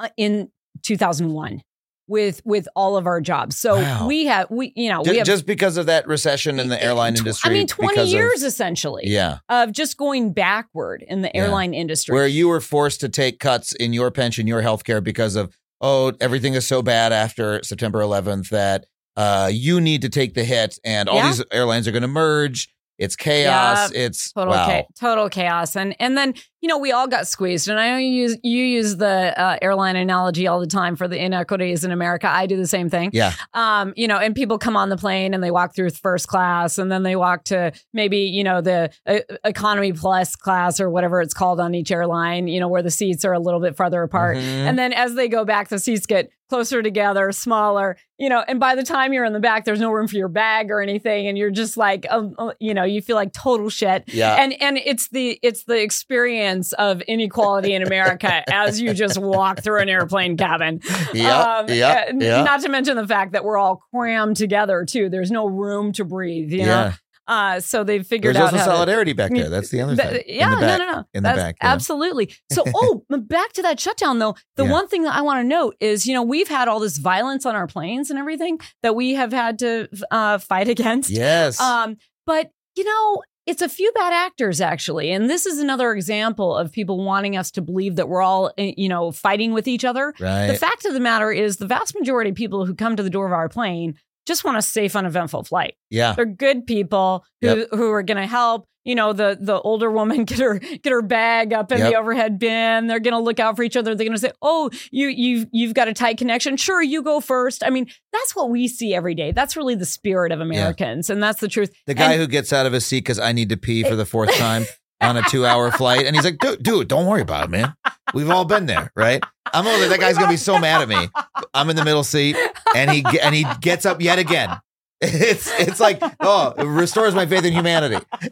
uh, 0.00 0.08
in 0.16 0.50
2001 0.84 1.60
with 2.08 2.40
with 2.44 2.68
all 2.76 2.96
of 2.96 3.06
our 3.06 3.20
jobs. 3.20 3.56
So 3.56 3.76
Wow. 3.76 4.06
we 4.06 4.26
have 4.26 4.50
we 4.50 4.72
you 4.76 4.88
know, 4.88 5.02
Ju- 5.04 5.10
we 5.10 5.16
have 5.18 5.26
Just 5.26 5.46
because 5.46 5.76
of 5.76 5.86
that 5.86 6.06
recession 6.06 6.60
in 6.60 6.68
the 6.68 6.82
airline 6.82 7.14
tw- 7.14 7.18
industry. 7.18 7.50
I 7.50 7.54
mean 7.54 7.66
20 7.66 7.92
because 7.94 8.08
of- 8.08 8.14
years 8.14 8.42
essentially 8.42 9.04
yeah. 9.06 9.38
of 9.48 9.72
just 9.72 9.96
going 9.96 10.32
backward 10.32 11.04
in 11.06 11.22
the 11.22 11.30
Yeah. 11.34 11.42
airline 11.44 11.74
industry. 11.74 12.14
Where 12.14 12.26
you 12.26 12.48
were 12.48 12.60
forced 12.60 13.00
to 13.00 13.08
take 13.08 13.38
cuts 13.40 13.72
in 13.72 13.92
your 13.92 14.10
pension, 14.10 14.46
your 14.46 14.62
health 14.62 14.84
care 14.84 15.00
because 15.00 15.36
of 15.36 15.56
oh, 15.82 16.12
everything 16.22 16.54
is 16.54 16.66
so 16.66 16.80
bad 16.80 17.12
after 17.12 17.62
September 17.62 18.00
11th 18.00 18.48
that 18.48 18.86
uh, 19.14 19.50
you 19.52 19.80
need 19.80 20.00
to 20.02 20.08
take 20.08 20.34
the 20.34 20.44
hit, 20.44 20.78
and 20.84 21.08
all 21.08 21.16
Yeah. 21.16 21.28
these 21.28 21.42
airlines 21.52 21.86
are 21.88 21.92
going 21.92 22.02
to 22.02 22.08
merge. 22.08 22.68
It's 22.98 23.16
chaos. 23.16 23.90
It's 23.92 24.32
total 24.32 24.54
wow. 24.54 24.66
cha- 24.66 24.82
total 24.98 25.28
chaos. 25.28 25.76
And 25.76 25.94
and 26.00 26.16
then 26.16 26.34
you 26.60 26.68
know 26.68 26.78
we 26.78 26.92
all 26.92 27.06
got 27.06 27.28
squeezed. 27.28 27.68
And 27.68 27.78
i 27.78 27.90
know 27.90 27.96
you 27.98 28.08
use 28.10 28.38
you 28.42 28.64
use 28.64 28.96
the 28.96 29.38
uh, 29.38 29.58
airline 29.60 29.96
analogy 29.96 30.46
all 30.46 30.58
the 30.60 30.66
time 30.66 30.96
for 30.96 31.06
the 31.06 31.22
inequities 31.22 31.84
in 31.84 31.90
america. 31.90 32.26
I 32.28 32.46
do 32.46 32.56
the 32.56 32.66
same 32.66 32.88
thing. 32.88 33.10
Yeah, 33.12 33.32
um 33.54 33.92
you 33.96 34.08
know 34.08 34.16
and 34.18 34.34
people 34.34 34.58
come 34.58 34.76
on 34.76 34.88
the 34.88 34.96
plane 34.96 35.34
and 35.34 35.42
they 35.44 35.50
walk 35.50 35.74
through 35.74 35.90
first 35.90 36.26
class 36.28 36.78
and 36.78 36.90
then 36.90 37.02
they 37.02 37.16
walk 37.16 37.44
to 37.44 37.72
maybe 37.92 38.18
you 38.18 38.42
know 38.42 38.60
the 38.60 38.90
uh, 39.06 39.18
economy 39.44 39.92
plus 39.92 40.34
class 40.34 40.80
or 40.80 40.88
whatever 40.90 41.20
it's 41.20 41.34
called 41.34 41.60
on 41.60 41.74
each 41.74 41.90
airline 41.90 42.48
you 42.48 42.60
know 42.60 42.68
where 42.68 42.82
the 42.82 42.90
seats 42.90 43.24
are 43.24 43.32
a 43.32 43.38
little 43.40 43.60
bit 43.60 43.76
farther 43.76 44.02
apart. 44.02 44.36
Mhm. 44.36 44.40
and 44.42 44.78
then 44.78 44.92
as 44.92 45.14
they 45.14 45.28
go 45.28 45.44
back 45.44 45.68
the 45.68 45.78
seats 45.78 46.06
get 46.06 46.30
closer 46.48 46.82
together 46.82 47.32
smaller 47.32 47.96
you 48.18 48.28
know 48.28 48.44
and 48.46 48.60
by 48.60 48.74
the 48.74 48.82
time 48.82 49.12
you're 49.12 49.24
in 49.24 49.32
the 49.32 49.40
back 49.40 49.64
there's 49.64 49.80
no 49.80 49.90
room 49.90 50.06
for 50.06 50.16
your 50.16 50.28
bag 50.28 50.70
or 50.70 50.80
anything 50.80 51.26
and 51.26 51.36
you're 51.36 51.50
just 51.50 51.76
like 51.76 52.06
um, 52.10 52.34
uh, 52.38 52.52
you 52.60 52.72
know 52.72 52.84
you 52.84 53.02
feel 53.02 53.16
like 53.16 53.32
total 53.32 53.68
shit 53.68 54.04
yeah. 54.06 54.36
and 54.36 54.54
and 54.62 54.78
it's 54.78 55.08
the 55.08 55.38
it's 55.42 55.64
the 55.64 55.80
experience 55.80 56.72
of 56.74 57.00
inequality 57.02 57.74
in 57.74 57.82
America 57.82 58.42
as 58.52 58.80
you 58.80 58.94
just 58.94 59.18
walk 59.18 59.60
through 59.60 59.80
an 59.80 59.88
airplane 59.88 60.36
cabin. 60.36 60.80
Yep, 61.12 61.68
yep, 61.68 62.08
uh, 62.08 62.12
yep. 62.18 62.44
Not 62.44 62.60
to 62.62 62.68
mention 62.68 62.96
the 62.96 63.06
fact 63.06 63.32
that 63.32 63.44
we're 63.44 63.58
all 63.58 63.82
crammed 63.92 64.36
together 64.36 64.84
too. 64.84 65.08
There's 65.08 65.30
no 65.30 65.46
room 65.46 65.92
to 65.92 66.04
breathe. 66.04 66.52
You 66.52 66.66
know. 66.66 66.92
Uh, 67.28 67.58
so 67.60 67.82
they've 67.84 68.06
figured 68.06 68.36
There's 68.36 68.42
out 68.46 68.52
also 68.52 68.56
how 68.58 68.64
to- 68.66 68.70
solidarity 68.72 69.12
back 69.12 69.32
there. 69.32 69.48
That's 69.48 69.70
the 69.70 69.80
other 69.80 69.96
Th- 69.96 70.08
thing. 70.08 70.22
yeah, 70.26 70.52
in 70.52 70.60
the 70.60 70.66
back. 70.66 70.78
no, 70.78 70.84
no, 70.86 70.92
no. 70.92 70.98
In 71.14 71.22
the 71.22 71.28
That's 71.28 71.38
back, 71.38 71.56
yeah. 71.62 71.72
absolutely. 71.72 72.32
So, 72.52 72.64
oh, 72.74 73.04
back 73.08 73.52
to 73.54 73.62
that 73.62 73.80
shutdown 73.80 74.18
though. 74.18 74.36
The 74.56 74.64
Yeah. 74.64 74.70
one 74.72 74.88
thing 74.88 75.02
that 75.02 75.14
I 75.14 75.22
want 75.22 75.40
to 75.42 75.44
note 75.48 75.76
is, 75.80 76.06
you 76.06 76.14
know, 76.14 76.22
we've 76.22 76.48
had 76.48 76.68
all 76.68 76.78
this 76.80 76.98
violence 76.98 77.44
on 77.44 77.54
our 77.56 77.66
planes 77.66 78.10
and 78.10 78.18
everything 78.18 78.60
that 78.82 78.94
we 78.94 79.14
have 79.14 79.32
had 79.32 79.58
to 79.60 79.88
uh, 80.10 80.38
fight 80.38 80.68
against. 80.76 81.10
Yes. 81.10 81.60
Um, 81.60 81.96
but 82.26 82.50
you 82.76 82.84
know, 82.84 83.22
it's 83.46 83.62
a 83.62 83.68
few 83.68 83.90
bad 83.92 84.12
actors 84.12 84.60
actually, 84.60 85.10
and 85.12 85.30
this 85.30 85.46
is 85.46 85.58
another 85.60 85.92
example 85.92 86.56
of 86.56 86.72
people 86.72 87.02
wanting 87.04 87.36
us 87.36 87.50
to 87.52 87.62
believe 87.62 87.96
that 87.96 88.08
we're 88.08 88.20
all, 88.20 88.52
eh, 88.58 88.72
you 88.76 88.88
know, 88.88 89.12
fighting 89.12 89.52
with 89.52 89.66
each 89.68 89.84
other. 89.84 90.12
right. 90.20 90.48
The 90.48 90.56
fact 90.58 90.84
of 90.84 90.92
the 90.94 91.00
matter 91.00 91.30
is, 91.32 91.56
the 91.58 91.66
vast 91.66 91.94
majority 91.98 92.30
of 92.30 92.36
people 92.36 92.66
who 92.66 92.74
come 92.74 92.96
to 92.96 93.02
the 93.04 93.10
door 93.10 93.24
of 93.26 93.32
our 93.32 93.48
plane 93.48 93.94
just 94.26 94.44
want 94.44 94.56
a 94.56 94.62
safe, 94.62 94.94
uneventful 94.96 95.44
flight. 95.44 95.74
yeah. 95.90 96.12
They're 96.14 96.24
good 96.26 96.66
people 96.66 97.24
who 97.40 97.66
who 97.70 97.90
are 97.92 98.02
going 98.02 98.18
to 98.18 98.26
help. 98.26 98.66
You 98.84 98.94
know, 98.94 99.12
the 99.12 99.36
the 99.40 99.60
older 99.60 99.90
woman 99.90 100.24
get 100.30 100.38
her 100.38 100.58
get 100.60 100.90
her 100.92 101.02
bag 101.02 101.52
up 101.52 101.72
in 101.72 101.78
Yep. 101.78 101.90
the 101.90 101.98
overhead 101.98 102.38
bin. 102.38 102.86
They're 102.86 103.00
going 103.00 103.14
to 103.14 103.18
look 103.20 103.40
out 103.40 103.56
for 103.56 103.64
each 103.64 103.76
other. 103.76 103.96
They're 103.96 104.04
going 104.06 104.14
to 104.16 104.20
say, 104.20 104.30
"Oh, 104.42 104.70
you 104.92 105.08
you 105.08 105.46
you've 105.52 105.74
got 105.74 105.88
a 105.88 105.92
tight 105.92 106.18
connection. 106.18 106.56
Sure, 106.56 106.80
you 106.80 107.02
go 107.02 107.18
first. 107.20 107.64
I 107.64 107.70
mean, 107.70 107.88
that's 108.12 108.36
what 108.36 108.48
we 108.48 108.68
see 108.68 108.94
every 108.94 109.16
day. 109.16 109.32
That's 109.32 109.56
really 109.56 109.74
the 109.74 109.84
spirit 109.86 110.30
of 110.30 110.40
Americans, 110.40 111.10
and 111.10 111.20
that's 111.20 111.40
the 111.40 111.48
truth. 111.48 111.74
The 111.86 111.94
guy 111.94 112.12
And- 112.12 112.20
who 112.20 112.28
gets 112.28 112.52
out 112.52 112.64
of 112.66 112.72
his 112.72 112.86
seat 112.86 113.00
because 113.00 113.18
I 113.18 113.32
need 113.32 113.48
to 113.48 113.56
pee 113.56 113.82
for 113.82 113.96
the 113.96 114.06
fourth 114.06 114.32
time 114.38 114.66
on 115.00 115.16
a 115.16 115.22
two-hour 115.22 115.72
flight, 115.72 116.06
and 116.06 116.14
he's 116.14 116.24
like, 116.24 116.38
"Dude, 116.38 116.62
dude, 116.62 116.86
don't 116.86 117.06
worry 117.06 117.22
about 117.22 117.46
it, 117.46 117.50
man. 117.50 117.74
We've 118.14 118.30
all 118.30 118.44
been 118.44 118.66
there, 118.66 118.92
right?" 118.94 119.20
I'm 119.52 119.66
over. 119.66 119.88
That 119.88 120.00
guy's 120.00 120.16
gonna 120.16 120.30
be 120.30 120.36
so 120.36 120.58
mad 120.58 120.82
at 120.82 120.88
me. 120.88 121.08
I'm 121.54 121.70
in 121.70 121.76
the 121.76 121.84
middle 121.84 122.04
seat, 122.04 122.36
and 122.74 122.90
he 122.90 123.04
and 123.20 123.34
he 123.34 123.44
gets 123.60 123.86
up 123.86 124.00
yet 124.00 124.18
again. 124.18 124.50
It's 125.02 125.46
it's 125.60 125.78
like 125.78 126.02
oh, 126.20 126.54
it 126.56 126.64
restores 126.64 127.14
my 127.14 127.26
faith 127.26 127.44
in 127.44 127.52
humanity. 127.52 127.96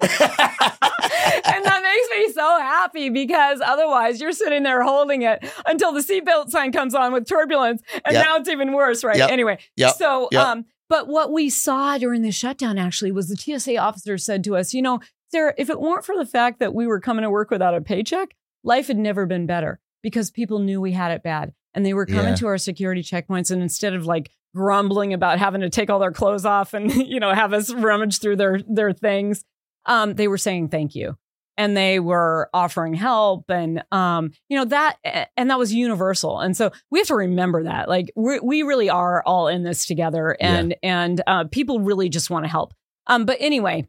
and 0.45 1.65
that 1.65 1.81
makes 1.83 2.09
me 2.29 2.33
so 2.33 2.59
happy 2.59 3.11
because 3.11 3.61
otherwise 3.65 4.21
you're 4.21 4.33
sitting 4.33 4.63
there 4.63 4.83
holding 4.83 5.23
it 5.23 5.45
until 5.67 5.93
the 5.93 6.01
seatbelt 6.01 6.49
sign 6.49 6.73
comes 6.73 6.95
on 6.95 7.13
with 7.13 7.29
turbulence, 7.29 7.83
and 8.05 8.15
Yep. 8.15 8.25
now 8.25 8.37
it's 8.37 8.49
even 8.49 8.73
worse, 8.73 9.05
right? 9.05 9.17
Yep. 9.19 9.31
Anyway, 9.31 9.59
Yep. 9.77 9.95
so 9.97 10.29
um, 10.37 10.65
but 10.89 11.07
what 11.09 11.33
we 11.33 11.51
saw 11.51 11.99
during 11.99 12.23
the 12.23 12.33
shutdown 12.33 12.79
actually 12.79 13.13
was 13.13 13.29
the 13.29 13.37
TSA 13.37 13.77
officer 13.77 14.17
said 14.19 14.43
to 14.45 14.57
us, 14.57 14.73
you 14.73 14.83
know, 14.83 15.01
Sara, 15.31 15.53
if 15.59 15.69
it 15.69 15.81
weren't 15.81 16.05
for 16.05 16.17
the 16.17 16.27
fact 16.27 16.61
that 16.61 16.75
we 16.75 16.87
were 16.87 17.01
coming 17.01 17.23
to 17.25 17.31
work 17.31 17.51
without 17.51 17.75
a 17.75 17.81
paycheck, 17.81 18.35
life 18.63 18.87
had 18.87 18.97
never 18.99 19.27
been 19.27 19.47
better 19.47 19.81
because 20.05 20.31
people 20.31 20.61
knew 20.61 20.81
we 20.81 20.93
had 20.93 21.11
it 21.11 21.25
bad. 21.25 21.53
And 21.75 21.85
they 21.85 21.95
were 21.95 22.07
coming 22.07 22.27
Yeah. 22.29 22.35
to 22.37 22.47
our 22.47 22.59
security 22.59 23.03
checkpoints 23.03 23.51
and 23.51 23.61
instead 23.61 23.95
of 23.95 24.07
like 24.07 24.31
grumbling 24.55 25.13
about 25.13 25.41
having 25.41 25.63
to 25.63 25.69
take 25.71 25.91
all 25.91 25.99
their 25.99 26.13
clothes 26.13 26.45
off 26.47 26.73
and 26.75 26.93
you 27.09 27.19
know 27.19 27.35
have 27.35 27.53
us 27.53 27.73
rummage 27.75 28.21
through 28.21 28.37
their 28.37 28.61
their 28.69 28.93
things 28.93 29.45
um 29.87 30.15
they 30.15 30.29
were 30.29 30.39
saying 30.39 30.69
thank 30.69 30.95
you. 30.95 31.17
And 31.57 31.77
they 31.77 32.01
were 32.01 32.49
offering 32.53 32.95
help 32.95 33.49
and 33.51 33.83
um 33.93 34.31
you 34.49 34.57
know 34.57 34.65
that 34.67 34.99
and 35.37 35.51
that 35.51 35.59
was 35.59 35.73
universal. 35.75 36.39
And 36.41 36.57
so 36.57 36.71
we 36.91 36.99
have 37.01 37.09
to 37.09 37.17
remember 37.17 37.65
that. 37.65 37.89
Like 37.89 38.13
we 38.15 38.39
we 38.41 38.63
really 38.63 38.91
are 38.91 39.23
all 39.27 39.49
in 39.49 39.65
this 39.65 39.87
together 39.87 40.37
and 40.41 40.77
and 40.83 41.21
uh 41.27 41.45
people 41.51 41.81
really 41.81 42.09
just 42.09 42.31
want 42.31 42.45
to 42.45 42.49
help. 42.51 42.73
Um 43.09 43.25
but 43.25 43.39
anyway 43.41 43.89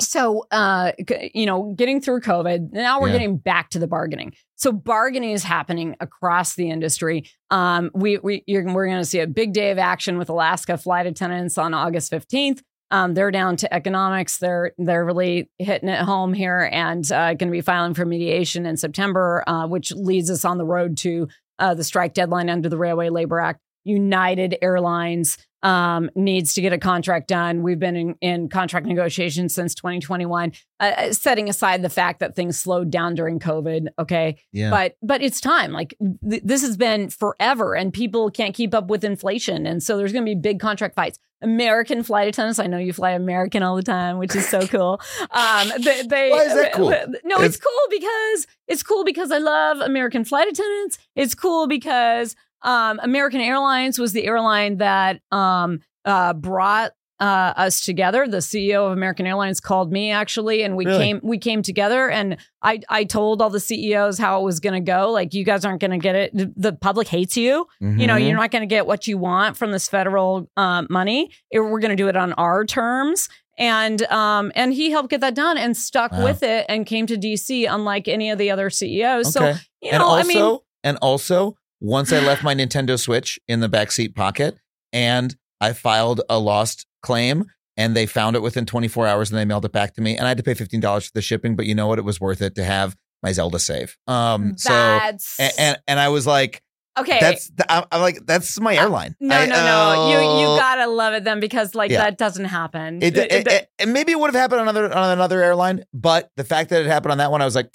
so 0.00 0.44
uh 0.50 0.90
you 1.34 1.46
know 1.46 1.72
getting 1.76 2.00
through 2.00 2.20
covid 2.20 2.72
now 2.72 3.00
we're 3.00 3.06
Yeah. 3.08 3.12
getting 3.12 3.36
back 3.36 3.70
to 3.70 3.78
the 3.78 3.86
bargaining 3.86 4.32
so 4.64 4.72
bargaining 4.72 5.32
is 5.32 5.44
happening 5.44 5.94
across 6.00 6.54
the 6.54 6.70
industry 6.70 7.30
um 7.50 7.90
we 7.94 8.16
we 8.18 8.42
we're 8.48 8.86
going 8.86 8.98
to 8.98 9.04
see 9.04 9.20
a 9.20 9.26
big 9.26 9.52
day 9.52 9.70
of 9.70 9.78
action 9.78 10.16
with 10.16 10.30
alaska 10.30 10.78
flight 10.78 11.06
attendants 11.06 11.58
on 11.58 11.74
august 11.74 12.10
15th 12.10 12.60
um, 12.90 13.14
they're 13.14 13.32
down 13.32 13.56
to 13.56 13.74
economics. 13.74 14.38
They're 14.38 14.72
they're 14.78 15.04
really 15.04 15.50
hitting 15.58 15.88
it 15.88 16.00
home 16.00 16.32
here, 16.32 16.68
and 16.70 17.10
uh, 17.10 17.34
going 17.34 17.48
to 17.48 17.50
be 17.50 17.60
filing 17.60 17.92
for 17.94 18.04
mediation 18.04 18.66
in 18.66 18.76
September, 18.76 19.42
uh, 19.48 19.66
which 19.66 19.90
leads 19.92 20.30
us 20.30 20.44
on 20.44 20.58
the 20.58 20.64
road 20.64 20.96
to 20.98 21.26
uh, 21.58 21.74
the 21.74 21.82
strike 21.82 22.14
deadline 22.14 22.48
under 22.48 22.68
the 22.68 22.78
Railway 22.78 23.08
Labor 23.08 23.40
Act. 23.40 23.58
United 23.84 24.56
Airlines 24.62 25.38
um, 25.64 26.10
needs 26.14 26.54
to 26.54 26.60
get 26.60 26.72
a 26.72 26.78
contract 26.78 27.26
done. 27.26 27.62
We've 27.62 27.78
been 27.78 27.96
in, 27.96 28.14
in 28.20 28.48
contract 28.48 28.86
negotiations 28.86 29.54
since 29.54 29.74
2021, 29.74 30.52
uh, 30.78 31.12
setting 31.12 31.48
aside 31.48 31.82
the 31.82 31.88
fact 31.88 32.20
that 32.20 32.36
things 32.36 32.60
slowed 32.60 32.90
down 32.90 33.14
during 33.16 33.40
COVID. 33.40 33.88
Okay, 33.98 34.36
Yeah. 34.52 34.70
but 34.70 34.96
but 35.02 35.22
it's 35.22 35.40
time. 35.40 35.72
Like 35.72 35.96
th- 36.30 36.42
this 36.44 36.62
has 36.62 36.76
been 36.76 37.08
forever, 37.10 37.74
and 37.74 37.92
people 37.92 38.30
can't 38.30 38.54
keep 38.54 38.74
up 38.74 38.88
with 38.88 39.02
inflation, 39.02 39.66
and 39.66 39.82
so 39.82 39.96
there's 39.96 40.12
going 40.12 40.24
to 40.24 40.30
be 40.30 40.38
big 40.40 40.60
contract 40.60 40.94
fights. 40.94 41.18
American 41.42 42.02
flight 42.02 42.26
attendants. 42.28 42.58
I 42.58 42.66
know 42.68 42.78
you 42.78 42.94
fly 42.94 43.10
American 43.10 43.62
all 43.62 43.76
the 43.76 43.82
time, 43.82 44.16
which 44.16 44.34
is 44.34 44.48
so 44.48 44.66
cool. 44.66 44.98
Um, 45.30 45.68
they, 45.82 46.02
they, 46.02 46.30
Why 46.30 46.44
is 46.44 46.54
that 46.54 46.72
cool? 46.72 46.88
No, 46.90 47.36
It's- 47.36 47.44
it's, 47.44 47.56
cool 47.58 47.86
because 47.90 48.46
it's 48.66 48.82
cool 48.82 49.04
because 49.04 49.30
I 49.30 49.38
love 49.38 49.78
American 49.80 50.24
flight 50.24 50.48
attendants. 50.48 50.96
It's 51.16 51.34
cool 51.34 51.66
because 51.66 52.34
um, 52.64 52.98
American 53.02 53.40
Airlines 53.40 53.98
was 53.98 54.12
the 54.12 54.26
airline 54.26 54.78
that 54.78 55.20
um, 55.30 55.80
uh, 56.04 56.32
brought 56.32 56.92
uh, 57.20 57.54
us 57.56 57.82
together. 57.82 58.26
The 58.26 58.38
CEO 58.38 58.86
of 58.86 58.92
American 58.92 59.24
Airlines 59.26 59.60
called 59.60 59.92
me 59.92 60.10
actually, 60.10 60.62
and 60.62 60.76
we 60.76 60.84
Really? 60.84 60.98
came 60.98 61.20
we 61.22 61.38
came 61.38 61.62
together, 61.62 62.10
and 62.10 62.36
I 62.60 62.80
I 62.88 63.04
told 63.04 63.40
all 63.40 63.50
the 63.50 63.60
CEOs 63.60 64.18
how 64.18 64.40
it 64.40 64.44
was 64.44 64.58
going 64.58 64.74
to 64.74 64.80
go. 64.80 65.10
Like 65.12 65.32
you 65.32 65.44
guys 65.44 65.64
aren't 65.64 65.80
going 65.80 65.92
to 65.92 65.98
get 65.98 66.16
it. 66.16 66.32
The- 66.60 66.72
public 66.72 67.06
hates 67.06 67.36
you. 67.36 67.66
You 67.80 68.06
know, 68.08 68.16
you're 68.16 68.36
not 68.36 68.50
going 68.50 68.62
to 68.62 68.66
get 68.66 68.86
what 68.86 69.06
you 69.06 69.16
want 69.16 69.56
from 69.56 69.70
this 69.70 69.88
federal 69.88 70.50
um, 70.56 70.88
money. 70.90 71.30
We're 71.52 71.78
going 71.78 71.90
to 71.90 71.96
do 71.96 72.08
it 72.08 72.16
on 72.16 72.32
our 72.32 72.64
terms. 72.64 73.28
And 73.56 74.02
um 74.06 74.50
and 74.56 74.72
he 74.74 74.90
helped 74.90 75.10
get 75.10 75.20
that 75.20 75.36
done 75.36 75.56
and 75.56 75.76
stuck 75.76 76.10
Wow. 76.10 76.24
with 76.24 76.42
it 76.42 76.66
and 76.68 76.84
came 76.84 77.06
to 77.06 77.16
DC 77.16 77.72
unlike 77.72 78.08
any 78.08 78.30
of 78.30 78.38
the 78.38 78.50
other 78.50 78.68
CEOs. 78.68 79.36
Okay. 79.36 79.52
So 79.52 79.60
you 79.80 79.90
and 79.92 80.00
know, 80.00 80.06
also, 80.06 80.20
I 80.20 80.26
mean, 80.50 80.58
and 80.82 80.96
also, 81.00 81.56
once 81.84 82.12
I 82.12 82.20
left 82.20 82.42
my 82.42 82.54
Nintendo 82.54 82.98
Switch 82.98 83.38
in 83.46 83.60
the 83.60 83.68
backseat 83.68 84.14
pocket, 84.14 84.56
and 84.92 85.36
I 85.60 85.72
filed 85.74 86.22
a 86.30 86.38
lost 86.38 86.86
claim, 87.02 87.44
and 87.76 87.94
they 87.94 88.06
found 88.06 88.36
it 88.36 88.42
within 88.42 88.64
24 88.64 89.06
hours, 89.06 89.30
and 89.30 89.38
they 89.38 89.44
mailed 89.44 89.64
it 89.64 89.72
back 89.72 89.94
to 89.94 90.00
me, 90.00 90.16
and 90.16 90.24
I 90.26 90.28
had 90.28 90.38
to 90.38 90.42
pay 90.44 90.54
fifteen 90.54 90.80
dollars 90.80 91.06
for 91.06 91.12
the 91.14 91.22
shipping. 91.22 91.56
But 91.56 91.66
you 91.66 91.74
know 91.74 91.86
what? 91.86 91.98
It 91.98 92.04
was 92.04 92.20
worth 92.20 92.40
it 92.40 92.54
to 92.54 92.64
have 92.64 92.96
my 93.22 93.32
Zelda 93.32 93.58
save. 93.58 93.96
Um. 94.06 94.56
So 94.56 94.72
and 94.72 95.20
and, 95.58 95.78
and 95.86 96.00
I 96.00 96.08
was 96.08 96.26
like, 96.26 96.62
okay. 96.98 97.18
that's 97.20 97.50
I'm, 97.68 97.84
I'm 97.92 98.00
like 98.00 98.24
that's 98.24 98.58
my 98.60 98.76
airline. 98.76 99.14
no, 99.20 99.36
I- 99.36 99.46
no, 99.46 99.54
no. 99.64 100.08
You 100.10 100.40
you 100.40 100.46
oh, 100.46 100.56
gotta 100.56 100.86
love 100.86 101.12
it 101.14 101.24
then 101.24 101.40
because 101.40 101.74
like 101.74 101.90
Yeah. 101.90 102.02
that 102.04 102.16
doesn't 102.18 102.46
happen. 102.46 103.02
It, 103.02 103.16
it, 103.16 103.32
It- 103.46 103.68
it- 103.78 103.88
maybe 103.88 104.12
it 104.12 104.18
would 104.18 104.32
have 104.32 104.40
happened 104.40 104.60
on 104.62 104.68
another 104.68 104.94
on 104.94 105.10
another 105.10 105.42
airline, 105.42 105.84
but 105.92 106.30
the 106.36 106.44
fact 106.44 106.70
that 106.70 106.80
it 106.82 106.86
happened 106.86 107.12
on 107.12 107.18
that 107.18 107.30
one, 107.30 107.42
I 107.42 107.44
was 107.44 107.54
like, 107.54 107.74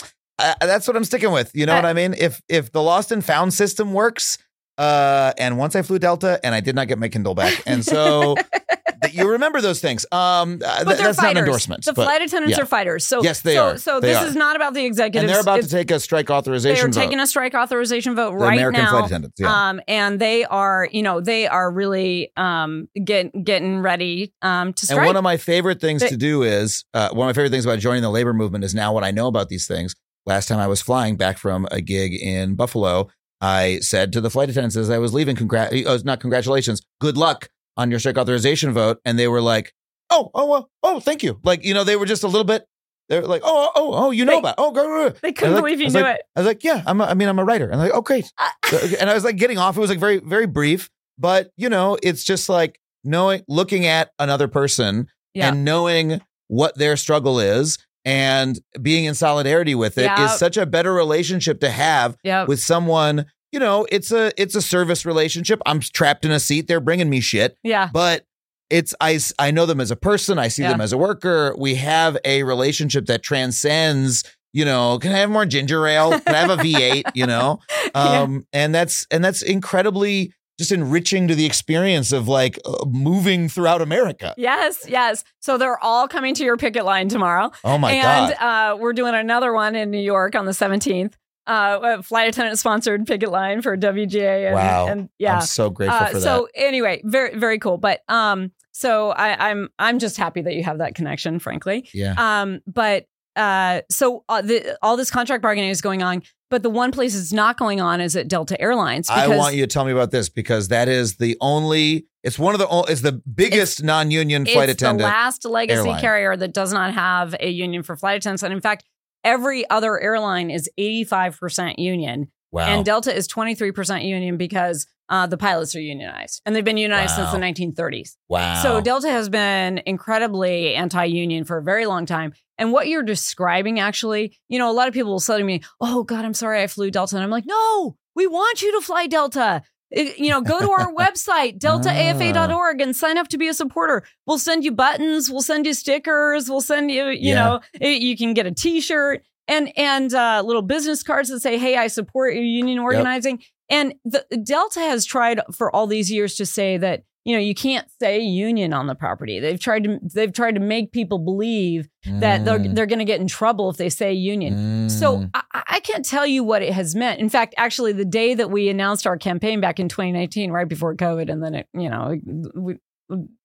I, 0.62 0.66
that's 0.66 0.88
what 0.88 0.96
I'm 0.98 1.04
sticking 1.04 1.32
with. 1.32 1.52
You 1.54 1.66
know 1.66 1.76
what 1.76 1.86
Uh, 1.86 1.90
I 1.90 1.94
mean? 1.94 2.14
If 2.18 2.42
if 2.50 2.72
the 2.72 2.82
lost 2.82 3.12
and 3.12 3.24
found 3.24 3.54
system 3.54 3.94
works, 3.94 4.38
uh, 4.78 5.34
and 5.38 5.58
once 5.58 5.76
I 5.76 5.82
flew 5.82 6.00
Delta 6.00 6.40
and 6.44 6.56
I 6.56 6.62
did 6.62 6.76
not 6.76 6.88
get 6.88 6.98
my 6.98 7.10
Kindle 7.10 7.36
back, 7.36 7.62
and 7.66 7.84
so 7.84 8.36
you 9.12 9.30
remember 9.32 9.60
those 9.62 9.82
things. 9.82 10.06
Um, 10.12 10.62
uh, 10.66 10.84
th- 10.84 10.98
they're 10.98 11.08
that's 11.08 11.22
not 11.22 11.32
an 11.32 11.38
endorsement. 11.40 11.84
The 11.86 11.94
but, 11.94 12.04
flight 12.06 12.22
attendants 12.22 12.58
yeah. 12.58 12.64
are 12.64 12.66
fighters. 12.66 13.06
So 13.06 13.22
Yes, 13.24 13.42
they 13.42 13.56
so, 13.56 13.64
are. 13.70 13.78
So 13.78 14.00
They 14.00 14.10
this 14.10 14.18
are. 14.18 14.28
is 14.28 14.36
not 14.36 14.56
about 14.56 14.74
the 14.74 14.86
executives. 14.86 15.24
and 15.24 15.30
they're 15.30 15.42
about 15.42 15.62
to 15.62 15.70
take 15.70 15.90
a 15.92 16.00
strike 16.00 16.30
authorization. 16.30 16.76
They 16.76 16.82
are 16.82 16.88
vote. 16.94 17.00
taking 17.08 17.20
a 17.20 17.28
strike 17.28 17.56
authorization 17.56 18.16
vote 18.16 18.32
the 18.32 18.38
right 18.38 18.54
American 18.54 18.84
now. 18.84 18.92
flight 18.92 19.06
attendants. 19.06 19.40
Yeah. 19.40 19.70
Um, 19.70 19.82
and 19.88 20.20
they 20.20 20.46
are, 20.46 20.88
you 20.92 21.02
know, 21.02 21.20
they 21.22 21.48
are 21.48 21.70
really 21.72 22.32
um 22.38 22.88
get, 23.04 23.32
getting 23.44 23.80
ready 23.82 24.34
um 24.42 24.74
to 24.74 24.86
strike. 24.86 24.98
And 25.00 25.06
one 25.08 25.16
of 25.18 25.24
my 25.24 25.38
favorite 25.38 25.82
things 25.82 26.02
They- 26.02 26.10
to 26.10 26.18
do 26.18 26.44
is 26.44 26.86
uh, 26.94 27.10
one 27.12 27.28
of 27.28 27.36
my 27.36 27.40
favorite 27.40 27.52
things 27.52 27.66
about 27.66 27.80
joining 27.80 28.02
the 28.04 28.12
labor 28.12 28.34
movement 28.34 28.64
is 28.64 28.74
now 28.76 28.94
what 28.94 29.04
I 29.04 29.12
know 29.12 29.28
about 29.28 29.50
these 29.50 29.66
things. 29.68 29.96
Last 30.30 30.48
time 30.48 30.60
I 30.60 30.68
was 30.68 30.80
flying 30.80 31.18
back 31.18 31.40
from 31.40 31.68
a 31.72 31.82
gig 31.82 32.14
in 32.14 32.54
Buffalo, 32.54 33.10
I 33.42 33.80
said 33.80 34.14
to 34.14 34.22
the 34.22 34.30
flight 34.30 34.48
attendants 34.48 34.76
as 34.76 34.92
I 34.92 35.00
was 35.00 35.12
leaving, 35.12 35.36
congrat, 35.36 35.74
eh, 35.74 35.86
oh, 35.88 35.98
not 36.06 36.20
congratulations, 36.20 36.84
good 37.02 37.18
luck 37.18 37.50
on 37.78 37.90
your 37.90 38.00
strike 38.00 38.16
authorization 38.20 38.72
vote. 38.72 39.00
And 39.04 39.18
they 39.18 39.28
were 39.28 39.42
like, 39.42 39.74
oh, 40.12 40.30
oh, 40.36 40.46
well, 40.46 40.70
oh, 40.84 41.00
thank 41.00 41.24
you. 41.24 41.40
Like, 41.44 41.66
you 41.66 41.74
know, 41.74 41.84
they 41.84 41.96
were 41.96 42.06
just 42.06 42.22
a 42.24 42.28
little 42.28 42.44
bit, 42.44 42.64
they're 43.08 43.24
like, 43.26 43.42
oh, 43.44 43.72
oh, 43.74 43.92
oh, 43.92 44.06
oh, 44.06 44.12
you 44.12 44.24
know 44.24 44.34
They- 44.34 44.38
about, 44.38 44.56
oh, 44.60 44.72
go, 44.72 44.84
go, 44.84 45.10
go. 45.10 45.16
They 45.24 45.32
couldn't 45.32 45.56
like- 45.56 45.64
believe 45.64 45.82
you 45.82 45.90
knew 45.90 46.00
like- 46.00 46.18
it. 46.18 46.22
I 46.36 46.40
was 46.42 46.46
like, 46.48 46.64
yeah, 46.64 46.84
I'm. 46.86 47.02
A, 47.02 47.06
I 47.06 47.14
mean, 47.16 47.28
I'm 47.28 47.40
a 47.40 47.44
writer. 47.44 47.66
And 47.66 47.74
I'm 47.74 47.80
like, 47.80 47.92
oh, 47.96 48.02
great. 48.04 48.32
Ah. 48.38 48.54
and 49.00 49.10
I 49.10 49.16
was 49.16 49.24
like 49.24 49.38
getting 49.38 49.58
off. 49.58 49.78
It 49.78 49.80
was 49.80 49.90
like 49.90 50.00
very, 50.00 50.20
very 50.20 50.46
brief. 50.46 50.92
But 51.18 51.50
you 51.58 51.70
know, 51.70 51.98
it's 52.04 52.24
just 52.24 52.50
like 52.50 52.80
knowing, 53.04 53.42
looking 53.48 53.88
at 53.88 54.12
another 54.20 54.48
person 54.48 55.08
Yeah. 55.34 55.50
and 55.50 55.66
knowing 55.66 56.22
what 56.50 56.78
their 56.78 56.96
struggle 56.98 57.40
is 57.40 57.80
and 58.06 58.60
being 58.82 59.06
in 59.06 59.14
solidarity 59.16 59.76
with 59.76 59.98
it 59.98 60.04
is 60.12 60.18
Yeah. 60.18 60.28
such 60.28 60.58
a 60.58 60.66
better 60.66 60.94
relationship 60.94 61.60
to 61.62 61.70
have 61.70 62.16
Yeah. 62.24 62.46
with 62.46 62.60
someone. 62.60 63.26
You 63.52 63.60
know, 63.60 63.86
it's 63.92 64.12
a 64.12 64.32
it's 64.42 64.56
a 64.56 64.62
service 64.62 65.06
relationship. 65.06 65.60
I'm 65.66 65.80
trapped 65.80 66.24
in 66.26 66.32
a 66.32 66.40
seat. 66.40 66.68
They're 66.68 66.80
bringing 66.80 67.10
me 67.10 67.20
shit 67.20 67.58
Yeah. 67.64 67.90
but 67.92 68.24
it's 68.70 68.94
i 69.02 69.20
i 69.40 69.50
know 69.50 69.66
them 69.66 69.82
as 69.82 69.90
a 69.92 69.96
person. 69.96 70.38
I 70.38 70.48
see 70.50 70.62
Yeah. 70.62 70.70
them 70.70 70.82
as 70.82 70.94
a 70.94 70.98
worker. 70.98 71.56
We 71.58 71.76
have 71.76 72.18
a 72.26 72.44
relationship 72.44 73.08
that 73.08 73.24
transcends. 73.24 74.24
You 74.54 74.66
know, 74.66 74.98
can 75.00 75.12
I 75.12 75.18
have 75.20 75.30
more 75.30 75.46
ginger 75.46 75.86
ale? 75.88 76.20
Can 76.20 76.34
I 76.36 76.38
have 76.40 76.50
a 76.50 76.58
V8? 76.58 77.04
You 77.14 77.28
know, 77.28 77.60
Yeah. 77.96 78.22
um, 78.22 78.46
and 78.54 78.74
that's 78.74 79.06
and 79.12 79.24
that's 79.24 79.42
incredibly 79.42 80.34
just 80.60 80.72
enriching 80.72 81.28
to 81.30 81.34
the 81.34 81.46
experience 81.46 82.12
of 82.12 82.28
like 82.28 82.60
uh, 82.66 82.86
moving 82.86 83.48
throughout 83.50 83.82
America. 83.82 84.36
Yes, 84.38 84.86
yes. 84.88 85.24
So 85.40 85.58
they're 85.58 85.82
all 85.84 86.08
coming 86.08 86.36
to 86.36 86.44
your 86.44 86.58
picket 86.58 86.84
line 86.86 87.08
tomorrow. 87.10 87.50
Oh 87.64 87.78
my 87.78 87.94
and 87.94 88.36
god! 88.38 88.74
uh, 88.74 88.78
we're 88.78 88.94
doing 88.94 89.16
another 89.16 89.54
one 89.54 89.76
in 89.76 89.90
New 89.90 89.98
York 90.02 90.36
on 90.36 90.46
the 90.46 90.52
17th. 90.52 91.14
Uh, 91.48 91.98
a 92.00 92.04
flight 92.04 92.28
attendant 92.30 92.60
sponsored 92.60 93.08
picket 93.08 93.32
line 93.32 93.62
for 93.64 93.76
WGA. 93.76 94.48
And, 94.48 94.54
Wow. 94.56 94.88
And 94.88 95.10
yeah. 95.18 95.38
I'm 95.38 95.42
so 95.42 95.70
grateful 95.72 95.98
Uh, 95.98 96.06
for 96.08 96.14
that. 96.16 96.22
so 96.22 96.48
anyway, 96.54 97.02
very 97.06 97.36
very 97.40 97.58
cool. 97.58 97.78
But 97.78 98.02
um, 98.10 98.52
so 98.72 99.10
I, 99.12 99.50
I'm 99.50 99.70
I'm 99.80 99.98
just 99.98 100.18
happy 100.18 100.42
that 100.42 100.54
you 100.54 100.64
have 100.64 100.78
that 100.80 100.94
connection, 100.94 101.40
frankly. 101.40 101.90
yeah. 101.94 102.14
Um, 102.18 102.60
but 102.68 103.06
uh, 103.36 103.82
so 103.90 104.24
uh, 104.30 104.42
the, 104.42 104.78
all 104.82 104.98
this 104.98 105.12
contract 105.12 105.42
bargaining 105.42 105.70
is 105.70 105.82
going 105.82 106.04
on, 106.04 106.24
but 106.50 106.64
the 106.64 106.70
one 106.70 106.92
place 106.92 107.16
it's 107.16 107.32
not 107.32 107.58
going 107.58 107.80
on 107.80 108.02
is 108.02 108.16
at 108.16 108.28
Delta 108.28 108.60
Airlines. 108.60 109.10
I 109.10 109.28
want 109.28 109.56
you 109.56 109.62
to 109.62 109.68
tell 109.68 109.86
me 109.86 109.92
about 109.92 110.12
this 110.12 110.30
because 110.30 110.70
that 110.70 110.88
is 110.88 111.18
the 111.18 111.38
only. 111.40 112.08
It's 112.24 112.38
one 112.38 112.54
of 112.54 112.60
the. 112.60 112.86
It's 112.92 113.02
the 113.02 113.14
biggest 113.14 113.84
non-union 113.84 114.46
flight 114.46 114.70
it's 114.70 114.82
attendant. 114.82 115.00
the 115.00 115.06
last 115.06 115.46
legacy 115.46 115.80
airline. 115.80 116.02
carrier 116.02 116.36
that 116.36 116.54
does 116.54 116.74
not 116.74 116.94
have 116.94 117.36
a 117.40 117.50
union 117.50 117.84
for 117.84 117.96
flight 117.96 118.18
attendants, 118.18 118.44
and 118.44 118.54
in 118.54 118.62
fact, 118.62 118.84
every 119.24 119.70
other 119.70 120.00
airline 120.00 120.50
is 120.50 120.70
85% 120.80 121.76
union, 121.78 122.32
wow. 122.52 122.66
and 122.68 122.84
Delta 122.84 123.16
is 123.16 123.28
23% 123.28 124.04
union 124.04 124.38
because 124.38 124.88
uh, 125.10 125.26
the 125.28 125.38
pilots 125.38 125.76
are 125.76 125.82
unionized, 125.82 126.42
and 126.46 126.56
they've 126.56 126.64
been 126.64 126.78
unionized 126.78 127.18
Wow. 127.18 127.32
since 127.32 127.32
the 127.32 127.40
1930s. 127.74 128.16
wow. 128.30 128.62
So 128.62 128.80
Delta 128.82 129.10
has 129.10 129.28
been 129.30 129.82
incredibly 129.86 130.76
anti-union 130.76 131.46
for 131.46 131.58
a 131.58 131.64
very 131.64 131.86
long 131.86 132.06
time. 132.06 132.34
And 132.58 132.72
what 132.72 132.88
you're 132.88 133.04
describing, 133.04 133.80
actually, 133.80 134.38
you 134.50 134.60
know, 134.60 134.70
a 134.70 134.74
lot 134.74 134.88
of 134.88 134.94
people 134.94 135.12
will 135.12 135.20
say 135.20 135.38
to 135.38 135.44
me, 135.44 135.62
"Oh 135.82 136.04
God, 136.04 136.26
I'm 136.26 136.34
sorry, 136.34 136.62
I 136.62 136.68
flew 136.68 136.92
Delta," 136.92 137.16
and 137.16 137.24
I'm 137.24 137.30
like, 137.32 137.46
"No, 137.48 137.96
we 138.16 138.28
want 138.28 138.62
you 138.62 138.72
to 138.80 138.86
fly 138.86 139.08
Delta." 139.08 139.64
It- 139.92 140.20
you 140.20 140.30
know, 140.30 140.42
go 140.42 140.60
to 140.60 140.70
our 140.72 140.94
website, 141.04 141.58
deltaafa.org, 141.60 142.82
and 142.82 142.96
sign 142.96 143.18
up 143.18 143.28
to 143.30 143.38
be 143.38 143.48
a 143.48 143.54
supporter. 143.54 144.04
We'll 144.28 144.38
send 144.38 144.64
you 144.64 144.72
buttons, 144.72 145.30
we'll 145.32 145.42
send 145.42 145.66
you 145.66 145.74
stickers, 145.74 146.50
we'll 146.50 146.62
send 146.62 146.92
you, 146.92 147.06
you 147.08 147.30
Yeah. 147.30 147.36
know, 147.36 147.60
it- 147.80 148.02
you 148.02 148.16
can 148.18 148.34
get 148.34 148.46
a 148.46 148.52
T-shirt 148.52 149.24
and 149.48 149.72
and 149.78 150.14
uh, 150.14 150.44
little 150.46 150.62
business 150.62 151.02
cards 151.02 151.30
that 151.30 151.40
say, 151.42 151.58
"Hey, 151.58 151.76
I 151.76 151.88
support 151.88 152.34
your 152.36 152.44
union 152.44 152.78
organizing." 152.80 153.42
And 153.70 153.94
the 154.04 154.26
Delta 154.44 154.80
has 154.80 155.06
tried 155.06 155.42
for 155.54 155.74
all 155.74 155.88
these 155.88 156.12
years 156.12 156.36
to 156.36 156.46
say 156.46 156.78
that 156.78 157.04
you 157.26 157.34
know 157.34 157.40
you 157.40 157.54
can't 157.54 157.88
say 158.02 158.20
union 158.20 158.74
on 158.74 158.88
the 158.88 158.96
property. 158.96 159.40
They've 159.40 159.60
tried 159.60 159.84
to 159.84 160.00
they've 160.02 160.34
tried 160.34 160.56
to 160.56 160.62
make 160.62 160.92
people 160.92 161.20
believe 161.20 161.88
that 162.06 162.46
they're 162.46 162.60
Mm, 162.60 162.76
they're 162.76 162.86
going 162.86 163.00
to 163.00 163.06
get 163.06 163.22
in 163.22 163.28
trouble 163.28 163.70
if 163.70 163.78
they 163.78 163.90
say 163.90 164.14
union. 164.14 164.90
So 164.90 165.20
mm. 165.20 165.30
I, 165.34 165.44
I 165.54 165.80
can't 165.82 166.04
tell 166.04 166.26
you 166.26 166.44
what 166.44 166.62
it 166.62 166.74
has 166.74 166.96
meant. 166.96 167.20
In 167.20 167.30
fact, 167.30 167.54
actually, 167.58 167.94
the 167.94 168.06
day 168.06 168.34
that 168.34 168.50
we 168.50 168.70
announced 168.70 169.06
our 169.06 169.18
campaign 169.18 169.62
back 169.62 169.80
in 169.80 169.90
2019, 169.90 170.52
right 170.52 170.68
before 170.68 170.96
COVID, 170.96 171.32
and 171.32 171.44
then 171.44 171.56
it 171.56 171.68
you 171.74 171.90
know 171.90 172.20
we, 172.56 172.78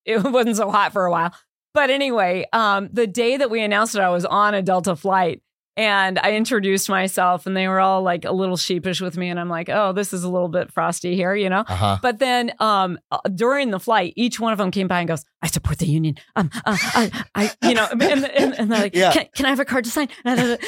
it 0.04 0.22
wasn't 0.24 0.56
so 0.56 0.70
hot 0.70 0.92
for 0.92 1.04
a 1.04 1.10
while. 1.10 1.34
But 1.74 1.90
anyway, 1.90 2.46
um, 2.52 2.88
the 2.92 3.06
day 3.06 3.36
that 3.36 3.50
we 3.50 3.60
announced 3.60 3.96
it, 3.96 4.00
I 4.00 4.08
was 4.10 4.24
on 4.24 4.54
a 4.54 4.62
Delta 4.62 4.94
flight. 4.94 5.42
And 5.76 6.18
I 6.20 6.32
introduced 6.34 6.88
myself, 6.88 7.46
and 7.46 7.56
they 7.56 7.66
were 7.66 7.80
all 7.80 8.02
like 8.02 8.24
a 8.24 8.30
little 8.32 8.56
sheepish 8.56 9.00
with 9.00 9.16
me. 9.16 9.28
And 9.28 9.40
I'm 9.40 9.48
like, 9.48 9.68
"Oh, 9.68 9.92
this 9.92 10.12
is 10.12 10.22
a 10.22 10.28
little 10.28 10.48
bit 10.48 10.72
frosty 10.72 11.16
here, 11.16 11.34
you 11.34 11.50
know." 11.50 11.64
uh-huh. 11.66 11.98
But 12.00 12.20
then 12.20 12.52
um, 12.60 12.98
uh, 13.10 13.18
during 13.34 13.70
the 13.70 13.80
flight, 13.80 14.12
each 14.16 14.38
one 14.38 14.52
of 14.52 14.58
them 14.58 14.70
came 14.70 14.86
by 14.86 15.00
and 15.00 15.08
goes, 15.08 15.24
"I 15.42 15.48
support 15.48 15.78
the 15.78 15.86
union." 15.86 16.16
Um, 16.36 16.50
uh, 16.64 16.76
I, 16.80 17.24
I, 17.34 17.50
you 17.68 17.74
know, 17.74 17.88
and, 17.90 18.02
and, 18.02 18.54
and 18.58 18.70
they're 18.70 18.78
like, 18.82 18.94
Yeah. 18.94 19.12
can, 19.12 19.26
"Can 19.34 19.46
I 19.46 19.50
have 19.50 19.58
a 19.60 19.64
card 19.64 19.84
to 19.84 19.90
sign?" 19.90 20.08
and, 20.24 20.58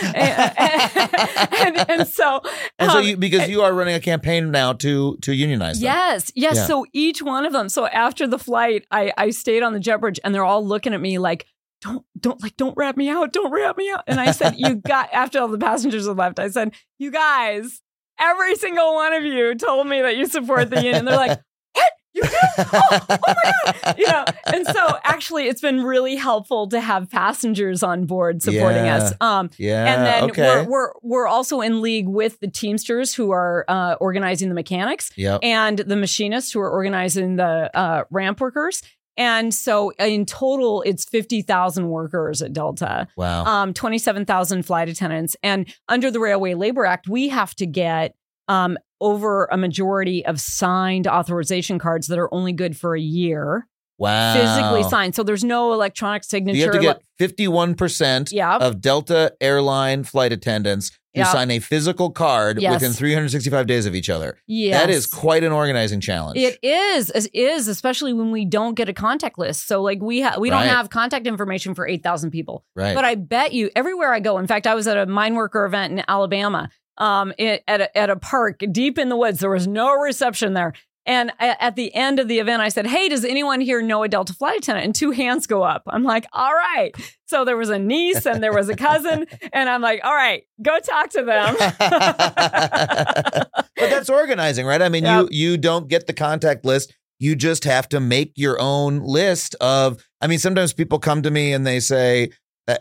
and 1.89 2.09
so, 2.09 2.41
And 2.79 2.91
so 2.91 2.99
um, 2.99 3.05
you 3.05 3.17
because 3.17 3.49
you 3.49 3.63
are 3.63 3.73
running 3.73 3.95
a 3.95 4.01
campaign 4.01 4.51
now 4.51 4.73
to 4.75 5.17
to 5.23 5.33
unionize 5.35 5.77
them. 5.81 5.85
Yes, 5.85 6.33
yes. 6.35 6.57
Yeah. 6.57 6.65
So 6.67 6.85
each 6.93 7.23
one 7.23 7.45
of 7.47 7.53
them. 7.53 7.69
So 7.69 7.87
after 7.87 8.27
the 8.27 8.39
flight, 8.39 8.85
I 8.91 9.13
I 9.17 9.31
stayed 9.31 9.63
on 9.63 9.73
the 9.73 9.81
jet 9.81 10.01
bridge, 10.01 10.19
and 10.25 10.35
they're 10.35 10.45
all 10.45 10.67
looking 10.67 10.95
at 10.95 11.01
me 11.01 11.19
like. 11.19 11.47
Don't 11.83 12.05
don't 12.19 12.43
like 12.43 12.57
don't 12.57 12.77
rat 12.77 12.97
me 12.97 13.09
out 13.11 13.33
don't 13.33 13.51
rat 13.53 13.77
me 13.77 13.91
out 13.91 14.03
and 14.07 14.19
I 14.19 14.31
said 14.31 14.55
you 14.57 14.75
got 14.87 15.13
after 15.13 15.39
all 15.41 15.49
the 15.49 15.59
passengers 15.59 16.07
had 16.07 16.17
left 16.17 16.39
I 16.39 16.49
said 16.49 16.73
you 16.99 17.11
guys 17.11 17.83
every 18.19 18.57
single 18.57 18.95
one 18.95 19.13
of 19.13 19.25
you 19.25 19.55
told 19.55 19.87
me 19.87 20.01
that 20.01 20.17
you 20.17 20.27
support 20.27 20.71
the 20.71 20.83
union 20.83 21.05
they're 21.05 21.17
like 21.17 21.39
what 21.75 21.93
you 22.15 22.23
did 22.23 22.33
oh, 22.59 22.89
oh 22.91 23.07
my 23.11 23.53
god 23.85 23.95
you 23.99 24.07
know 24.07 24.25
and 24.47 24.67
so 24.67 24.99
actually 25.05 25.49
it's 25.49 25.61
been 25.61 25.83
really 25.85 26.17
helpful 26.17 26.67
to 26.69 26.81
have 26.81 27.11
passengers 27.11 27.83
on 27.83 28.07
board 28.07 28.43
supporting 28.43 28.87
Yeah. 28.87 28.97
us 28.97 29.13
um 29.21 29.51
Yeah. 29.59 29.85
and 29.85 30.07
then 30.07 30.31
okay. 30.31 30.47
we're, 30.47 30.65
we're 30.65 30.93
we're 31.03 31.27
also 31.27 31.61
in 31.61 31.83
league 31.83 32.09
with 32.09 32.41
the 32.41 32.49
Teamsters 32.49 33.15
who 33.15 33.33
are 33.33 33.67
uh, 33.69 33.97
organizing 34.01 34.49
the 34.49 34.55
mechanics 34.55 35.11
yep. 35.17 35.41
and 35.43 35.79
the 35.79 35.95
machinists 35.97 36.53
who 36.53 36.61
are 36.61 36.71
organizing 36.71 37.37
the 37.37 37.71
uh, 37.77 38.05
ramp 38.11 38.41
workers. 38.41 38.83
And 39.17 39.55
so 39.55 39.91
in 39.99 40.27
total, 40.27 40.83
it's 40.83 41.05
50,000 41.05 41.89
workers 41.89 42.43
at 42.43 42.53
Delta, 42.53 43.09
Wow. 43.17 43.45
um, 43.45 43.73
27,000 43.75 44.63
flight 44.65 44.89
attendants. 44.89 45.37
And 45.43 45.73
under 45.89 46.11
the 46.11 46.21
Railway 46.21 46.55
Labor 46.55 46.85
Act, 46.85 47.09
we 47.09 47.29
have 47.29 47.55
to 47.57 47.67
get 47.67 48.15
um, 48.49 48.77
over 49.01 49.47
a 49.47 49.57
majority 49.57 50.25
of 50.25 50.41
signed 50.41 51.07
authorization 51.07 51.79
cards 51.79 52.07
that 52.09 52.19
are 52.19 52.33
only 52.33 52.53
good 52.53 52.77
for 52.77 52.95
a 52.95 53.01
year, 53.01 53.67
wow. 53.99 54.35
physically 54.35 54.83
signed. 54.89 55.15
So 55.15 55.23
there's 55.23 55.45
no 55.45 55.73
electronic 55.73 56.25
signature. 56.25 56.59
You 56.59 56.65
have 56.65 56.73
to 56.75 56.81
get 56.81 57.03
fifty 57.19 57.49
one 57.49 57.75
percent 57.75 58.33
yeah. 58.33 58.57
of 58.57 58.81
Delta 58.81 59.35
airline 59.41 60.05
flight 60.05 60.33
attendants 60.33 60.91
who 61.15 61.25
sign 61.25 61.51
a 61.51 61.59
physical 61.59 62.11
card 62.11 62.61
Yes. 62.61 62.75
within 62.75 62.93
365 62.93 63.67
days 63.67 63.87
of 63.87 63.95
each 63.95 64.11
other. 64.11 64.37
yes. 64.47 64.79
That 64.79 64.91
is 64.91 65.07
quite 65.07 65.45
an 65.45 65.53
organizing 65.53 65.99
challenge. 65.99 66.39
It 66.39 66.59
is, 66.63 67.09
it 67.09 67.35
is, 67.35 67.69
especially 67.69 68.13
when 68.13 68.31
we 68.33 68.45
don't 68.45 68.75
get 68.75 68.91
a 68.91 68.93
contact 68.93 69.39
list. 69.39 69.67
So 69.67 69.81
like 69.81 70.03
we 70.03 70.21
ha- 70.21 70.37
we 70.39 70.51
Right. 70.51 70.59
don't 70.67 70.69
have 70.77 70.91
contact 70.91 71.27
information 71.27 71.75
for 71.75 71.89
eight 71.89 72.03
thousand 72.03 72.33
people. 72.33 72.65
right. 72.75 72.95
But 72.95 73.07
I 73.07 73.15
bet 73.15 73.55
you 73.55 73.71
everywhere 73.75 74.13
I 74.13 74.21
go. 74.21 74.37
In 74.37 74.47
fact, 74.47 74.67
I 74.67 74.75
was 74.75 74.87
at 74.87 74.99
a 74.99 75.07
mine 75.07 75.37
worker 75.37 75.65
event 75.65 75.95
in 75.95 76.05
Alabama, 76.07 76.69
um, 76.99 77.33
it, 77.39 77.65
at 77.67 77.81
a, 77.81 77.97
at 77.97 78.11
a 78.11 78.17
park 78.17 78.61
deep 78.71 78.99
in 78.99 79.09
the 79.09 79.17
woods. 79.17 79.41
There 79.41 79.49
was 79.49 79.67
no 79.67 79.95
reception 79.95 80.53
there. 80.53 80.75
And 81.07 81.33
at 81.39 81.77
the 81.77 81.95
end 81.95 82.19
of 82.19 82.29
the 82.29 82.41
event, 82.41 82.63
I 82.63 82.69
said, 82.69 82.87
"Hey, 82.87 83.09
does 83.09 83.25
anyone 83.25 83.61
here 83.61 83.81
know 83.81 84.03
a 84.03 84.09
Delta 84.09 84.35
flight 84.35 84.59
attendant?" 84.59 84.87
And 84.87 84.95
two 84.95 85.13
hands 85.13 85.47
go 85.47 85.63
up. 85.63 85.83
I'm 85.87 86.03
like, 86.03 86.27
"All 86.33 86.53
right." 86.53 86.93
So 87.27 87.45
there 87.45 87.57
was 87.57 87.71
a 87.71 87.79
niece 87.79 88.27
and 88.27 88.43
there 88.43 88.53
was 88.53 88.69
a 88.69 88.77
cousin, 88.77 89.27
and 89.53 89.69
I'm 89.69 89.83
like, 89.83 90.01
"All 90.05 90.15
right, 90.15 90.43
go 90.63 90.79
talk 90.81 91.11
to 91.11 91.23
them." 91.23 91.57
but 91.79 93.51
that's 93.77 94.11
organizing, 94.11 94.67
right? 94.67 94.83
I 94.83 94.89
mean, 94.89 95.05
Yep. 95.05 95.29
you 95.31 95.51
you 95.51 95.57
don't 95.57 95.89
get 95.89 96.07
the 96.07 96.13
contact 96.13 96.65
list. 96.65 96.95
You 97.19 97.35
just 97.37 97.65
have 97.65 97.89
to 97.91 98.01
make 98.01 98.33
your 98.37 98.61
own 98.61 99.01
list 99.01 99.55
of. 99.61 100.03
I 100.21 100.27
mean, 100.27 100.39
sometimes 100.39 100.73
people 100.73 100.99
come 100.99 101.23
to 101.23 101.31
me 101.31 101.53
and 101.53 101.67
they 101.67 101.81
say, 101.81 102.31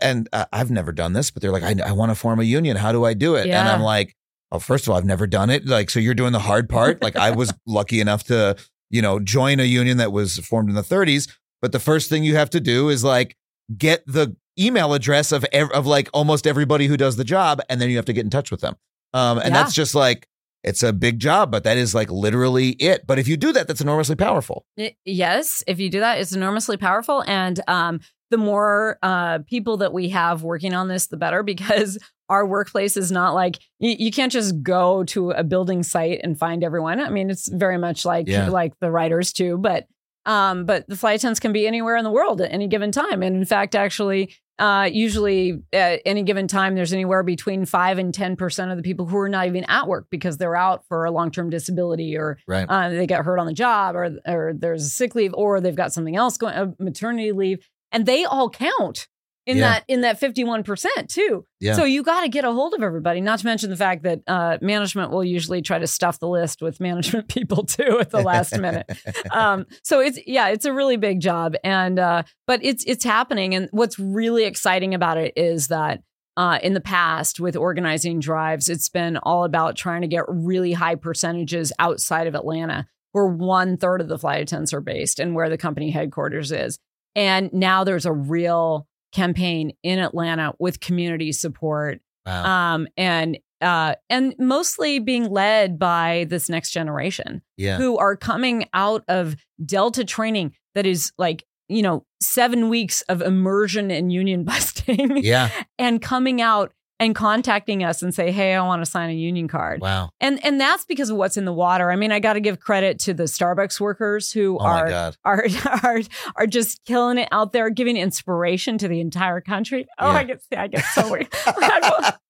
and 0.02 0.28
uh, 0.32 0.46
I've 0.52 0.70
never 0.70 0.92
done 0.92 1.12
this, 1.12 1.30
but 1.30 1.42
they're 1.42 1.52
like, 1.52 1.62
I, 1.62 1.74
I 1.86 1.92
want 1.92 2.10
to 2.10 2.14
form 2.14 2.40
a 2.40 2.44
union. 2.44 2.76
How 2.76 2.92
do 2.92 3.04
I 3.04 3.14
do 3.14 3.36
it? 3.36 3.46
And 3.46 3.68
I'm 3.68 3.82
like, 3.82 4.14
oh, 4.52 4.58
first 4.58 4.86
of 4.86 4.90
all, 4.90 4.96
I've 4.98 5.04
never 5.04 5.26
done 5.26 5.50
it. 5.50 5.66
Like, 5.66 5.90
so 5.90 5.98
you're 6.00 6.14
doing 6.14 6.32
the 6.32 6.38
hard 6.40 6.68
part. 6.68 7.02
Like, 7.06 7.16
I 7.16 7.30
was 7.30 7.52
lucky 7.66 8.00
enough 8.00 8.24
to, 8.24 8.56
you 8.90 9.02
know, 9.02 9.18
join 9.20 9.60
a 9.60 9.64
union 9.64 9.96
that 9.98 10.12
was 10.12 10.38
formed 10.38 10.68
in 10.68 10.74
the 10.74 10.82
30s. 10.82 11.30
But 11.62 11.72
the 11.72 11.80
first 11.80 12.08
thing 12.10 12.22
you 12.24 12.36
have 12.36 12.50
to 12.50 12.60
do 12.60 12.88
is 12.88 13.02
like 13.02 13.36
get 13.76 14.04
the 14.06 14.36
email 14.58 14.92
address 14.94 15.32
of 15.32 15.44
ev- 15.52 15.70
of 15.72 15.86
like 15.86 16.08
almost 16.14 16.46
everybody 16.46 16.86
who 16.86 16.96
does 16.96 17.16
the 17.16 17.24
job, 17.24 17.60
and 17.68 17.80
then 17.80 17.90
you 17.90 17.96
have 17.96 18.04
to 18.06 18.12
get 18.12 18.24
in 18.24 18.30
touch 18.30 18.50
with 18.50 18.60
them. 18.60 18.76
Um, 19.14 19.38
and 19.38 19.48
Yeah. 19.54 19.62
that's 19.62 19.74
just 19.74 19.94
like 19.94 20.28
it's 20.62 20.82
a 20.82 20.92
big 20.92 21.18
job, 21.20 21.50
but 21.52 21.62
that 21.64 21.76
is 21.76 21.94
like 21.94 22.10
literally 22.10 22.70
it. 22.72 23.06
But 23.06 23.18
if 23.18 23.28
you 23.28 23.36
do 23.36 23.52
that, 23.52 23.68
that's 23.68 23.80
enormously 23.80 24.16
powerful. 24.16 24.66
Yes, 25.04 25.62
if 25.66 25.78
you 25.78 25.88
do 25.88 26.00
that, 26.00 26.18
it's 26.20 26.32
enormously 26.32 26.76
powerful. 26.76 27.22
And 27.26 27.60
um, 27.68 28.00
the 28.30 28.36
more 28.36 28.98
uh, 29.02 29.38
people 29.46 29.76
that 29.78 29.92
we 29.92 30.08
have 30.10 30.42
working 30.42 30.74
on 30.74 30.88
this, 30.88 31.06
the 31.06 31.16
better 31.16 31.42
because 31.54 31.98
our 32.28 32.44
workplace 32.46 32.96
is 32.96 33.12
not 33.12 33.34
like 33.34 33.58
you, 33.78 33.94
you 33.98 34.10
can't 34.10 34.32
just 34.32 34.62
go 34.62 35.04
to 35.04 35.30
a 35.30 35.44
building 35.44 35.82
site 35.82 36.20
and 36.24 36.38
find 36.38 36.64
everyone. 36.64 37.00
I 37.00 37.08
mean, 37.10 37.30
it's 37.30 37.48
very 37.48 37.78
much 37.78 38.04
like 38.04 38.26
Yeah. 38.28 38.48
like 38.48 38.72
the 38.80 38.90
writers 38.90 39.32
too, 39.32 39.58
but 39.58 39.86
um, 40.24 40.64
but 40.64 40.88
the 40.88 40.96
flight 40.96 41.20
attendants 41.20 41.38
can 41.38 41.52
be 41.52 41.68
anywhere 41.68 41.96
in 41.96 42.02
the 42.02 42.10
world 42.10 42.40
at 42.40 42.50
any 42.52 42.66
given 42.66 42.90
time. 42.90 43.22
And 43.22 43.36
in 43.36 43.44
fact, 43.44 43.76
actually, 43.76 44.34
uh, 44.58 44.88
usually 44.92 45.62
at 45.72 46.00
any 46.04 46.24
given 46.24 46.48
time, 46.48 46.74
there's 46.74 46.92
anywhere 46.92 47.22
between 47.22 47.64
five 47.64 47.96
and 47.98 48.12
ten 48.12 48.34
percent 48.34 48.72
of 48.72 48.76
the 48.76 48.82
people 48.82 49.06
who 49.06 49.16
are 49.18 49.28
not 49.28 49.46
even 49.46 49.62
at 49.68 49.86
work 49.86 50.06
because 50.10 50.36
they're 50.38 50.56
out 50.56 50.84
for 50.88 51.04
a 51.04 51.12
long 51.12 51.30
term 51.30 51.48
disability 51.48 52.16
or 52.16 52.38
Right. 52.48 52.66
uh, 52.68 52.88
they 52.88 53.06
got 53.06 53.24
hurt 53.24 53.38
on 53.38 53.46
the 53.46 53.52
job 53.52 53.94
or 53.94 54.16
or 54.26 54.52
there's 54.52 54.84
a 54.84 54.88
sick 54.88 55.14
leave 55.14 55.32
or 55.34 55.60
they've 55.60 55.76
got 55.76 55.92
something 55.92 56.16
else 56.16 56.38
going, 56.38 56.54
a 56.54 56.74
maternity 56.82 57.30
leave, 57.30 57.64
and 57.92 58.06
they 58.06 58.24
all 58.24 58.50
count 58.50 59.08
in 59.46 59.58
Yeah. 59.58 59.70
that 59.74 59.84
in 59.86 60.00
that 60.00 60.18
fifty 60.18 60.42
one 60.42 60.64
percent 60.64 61.08
too. 61.08 61.46
Yeah. 61.60 61.74
So 61.74 61.84
you 61.84 62.02
got 62.02 62.22
to 62.22 62.28
get 62.28 62.44
a 62.44 62.52
hold 62.52 62.74
of 62.74 62.82
everybody. 62.82 63.20
Not 63.20 63.38
to 63.38 63.44
mention 63.46 63.70
the 63.70 63.76
fact 63.76 64.02
that 64.02 64.20
uh, 64.26 64.58
management 64.60 65.12
will 65.12 65.22
usually 65.24 65.62
try 65.62 65.78
to 65.78 65.86
stuff 65.86 66.18
the 66.18 66.28
list 66.28 66.60
with 66.62 66.80
management 66.80 67.28
people 67.34 67.64
too 67.64 67.98
at 68.00 68.10
the 68.10 68.22
last 68.22 68.58
minute. 68.58 68.90
Um, 69.30 69.66
so 69.82 70.00
it's 70.00 70.18
yeah, 70.26 70.48
it's 70.48 70.64
a 70.64 70.72
really 70.72 70.96
big 70.96 71.20
job, 71.20 71.54
and 71.62 71.98
uh, 71.98 72.22
but 72.46 72.60
it's 72.64 72.82
it's 72.84 73.04
happening. 73.04 73.54
And 73.54 73.68
what's 73.70 73.98
really 73.98 74.44
exciting 74.44 74.94
about 74.94 75.16
it 75.18 75.34
is 75.36 75.68
that 75.68 76.00
uh, 76.36 76.58
in 76.62 76.74
the 76.74 76.80
past 76.80 77.38
with 77.40 77.54
organizing 77.56 78.18
drives, 78.20 78.68
it's 78.68 78.88
been 78.88 79.16
all 79.18 79.44
about 79.44 79.76
trying 79.76 80.02
to 80.02 80.08
get 80.08 80.24
really 80.28 80.72
high 80.72 80.94
percentages 80.96 81.72
outside 81.78 82.26
of 82.26 82.34
Atlanta, 82.34 82.86
where 83.12 83.26
one 83.26 83.76
third 83.76 84.00
of 84.00 84.08
the 84.08 84.18
flight 84.18 84.42
attendants 84.42 84.72
are 84.72 84.80
based 84.80 85.18
and 85.20 85.34
where 85.34 85.48
the 85.48 85.56
company 85.58 85.90
headquarters 85.90 86.50
is. 86.52 86.78
And 87.16 87.50
now 87.52 87.82
there's 87.82 88.06
a 88.06 88.12
real 88.12 88.86
campaign 89.12 89.72
in 89.82 89.98
Atlanta 89.98 90.52
with 90.60 90.78
community 90.80 91.32
support 91.32 92.00
Wow. 92.26 92.74
um, 92.74 92.88
and 92.96 93.38
uh, 93.62 93.94
and 94.10 94.34
mostly 94.38 94.98
being 94.98 95.30
led 95.30 95.78
by 95.78 96.26
this 96.28 96.48
next 96.50 96.72
generation 96.72 97.40
yeah. 97.56 97.78
who 97.78 97.96
are 97.96 98.16
coming 98.16 98.66
out 98.74 99.02
of 99.08 99.34
Delta 99.64 100.04
training 100.04 100.52
that 100.74 100.84
is 100.86 101.12
like 101.16 101.44
you 101.68 101.80
know 101.82 102.04
seven 102.20 102.68
weeks 102.68 103.00
of 103.02 103.22
immersion 103.22 103.90
in 103.90 104.10
union 104.10 104.44
busting 104.50 105.18
Yeah. 105.24 105.48
and 105.78 106.02
coming 106.02 106.42
out 106.42 106.72
and 106.98 107.14
contacting 107.14 107.84
us 107.84 108.02
and 108.02 108.14
say 108.14 108.30
hey 108.32 108.54
i 108.54 108.62
want 108.62 108.82
to 108.82 108.90
sign 108.90 109.10
a 109.10 109.14
union 109.14 109.48
card 109.48 109.80
Wow. 109.80 110.10
and 110.20 110.42
and 110.44 110.60
that's 110.60 110.84
because 110.84 111.10
of 111.10 111.16
what's 111.16 111.36
in 111.36 111.44
the 111.44 111.52
water 111.52 111.90
i 111.90 111.96
mean 111.96 112.10
i 112.12 112.18
got 112.20 112.34
to 112.34 112.40
give 112.40 112.60
credit 112.60 112.98
to 113.00 113.14
the 113.14 113.24
starbucks 113.24 113.78
workers 113.80 114.32
who 114.32 114.58
Oh 114.58 114.64
are 114.64 115.12
are 115.24 115.46
are 115.82 116.00
are 116.36 116.46
just 116.46 116.84
killing 116.84 117.18
it 117.18 117.28
out 117.32 117.52
there, 117.52 117.68
giving 117.70 117.96
inspiration 117.96 118.78
to 118.78 118.88
the 118.88 119.00
entire 119.00 119.40
country. 119.40 119.86
Oh, 119.98 120.10
Yeah. 120.10 120.18
I 120.18 120.24
get 120.24 120.42
I 120.56 120.66
get 120.68 120.84
so 120.94 121.10
weird. 121.10 121.28
I, 121.46 122.20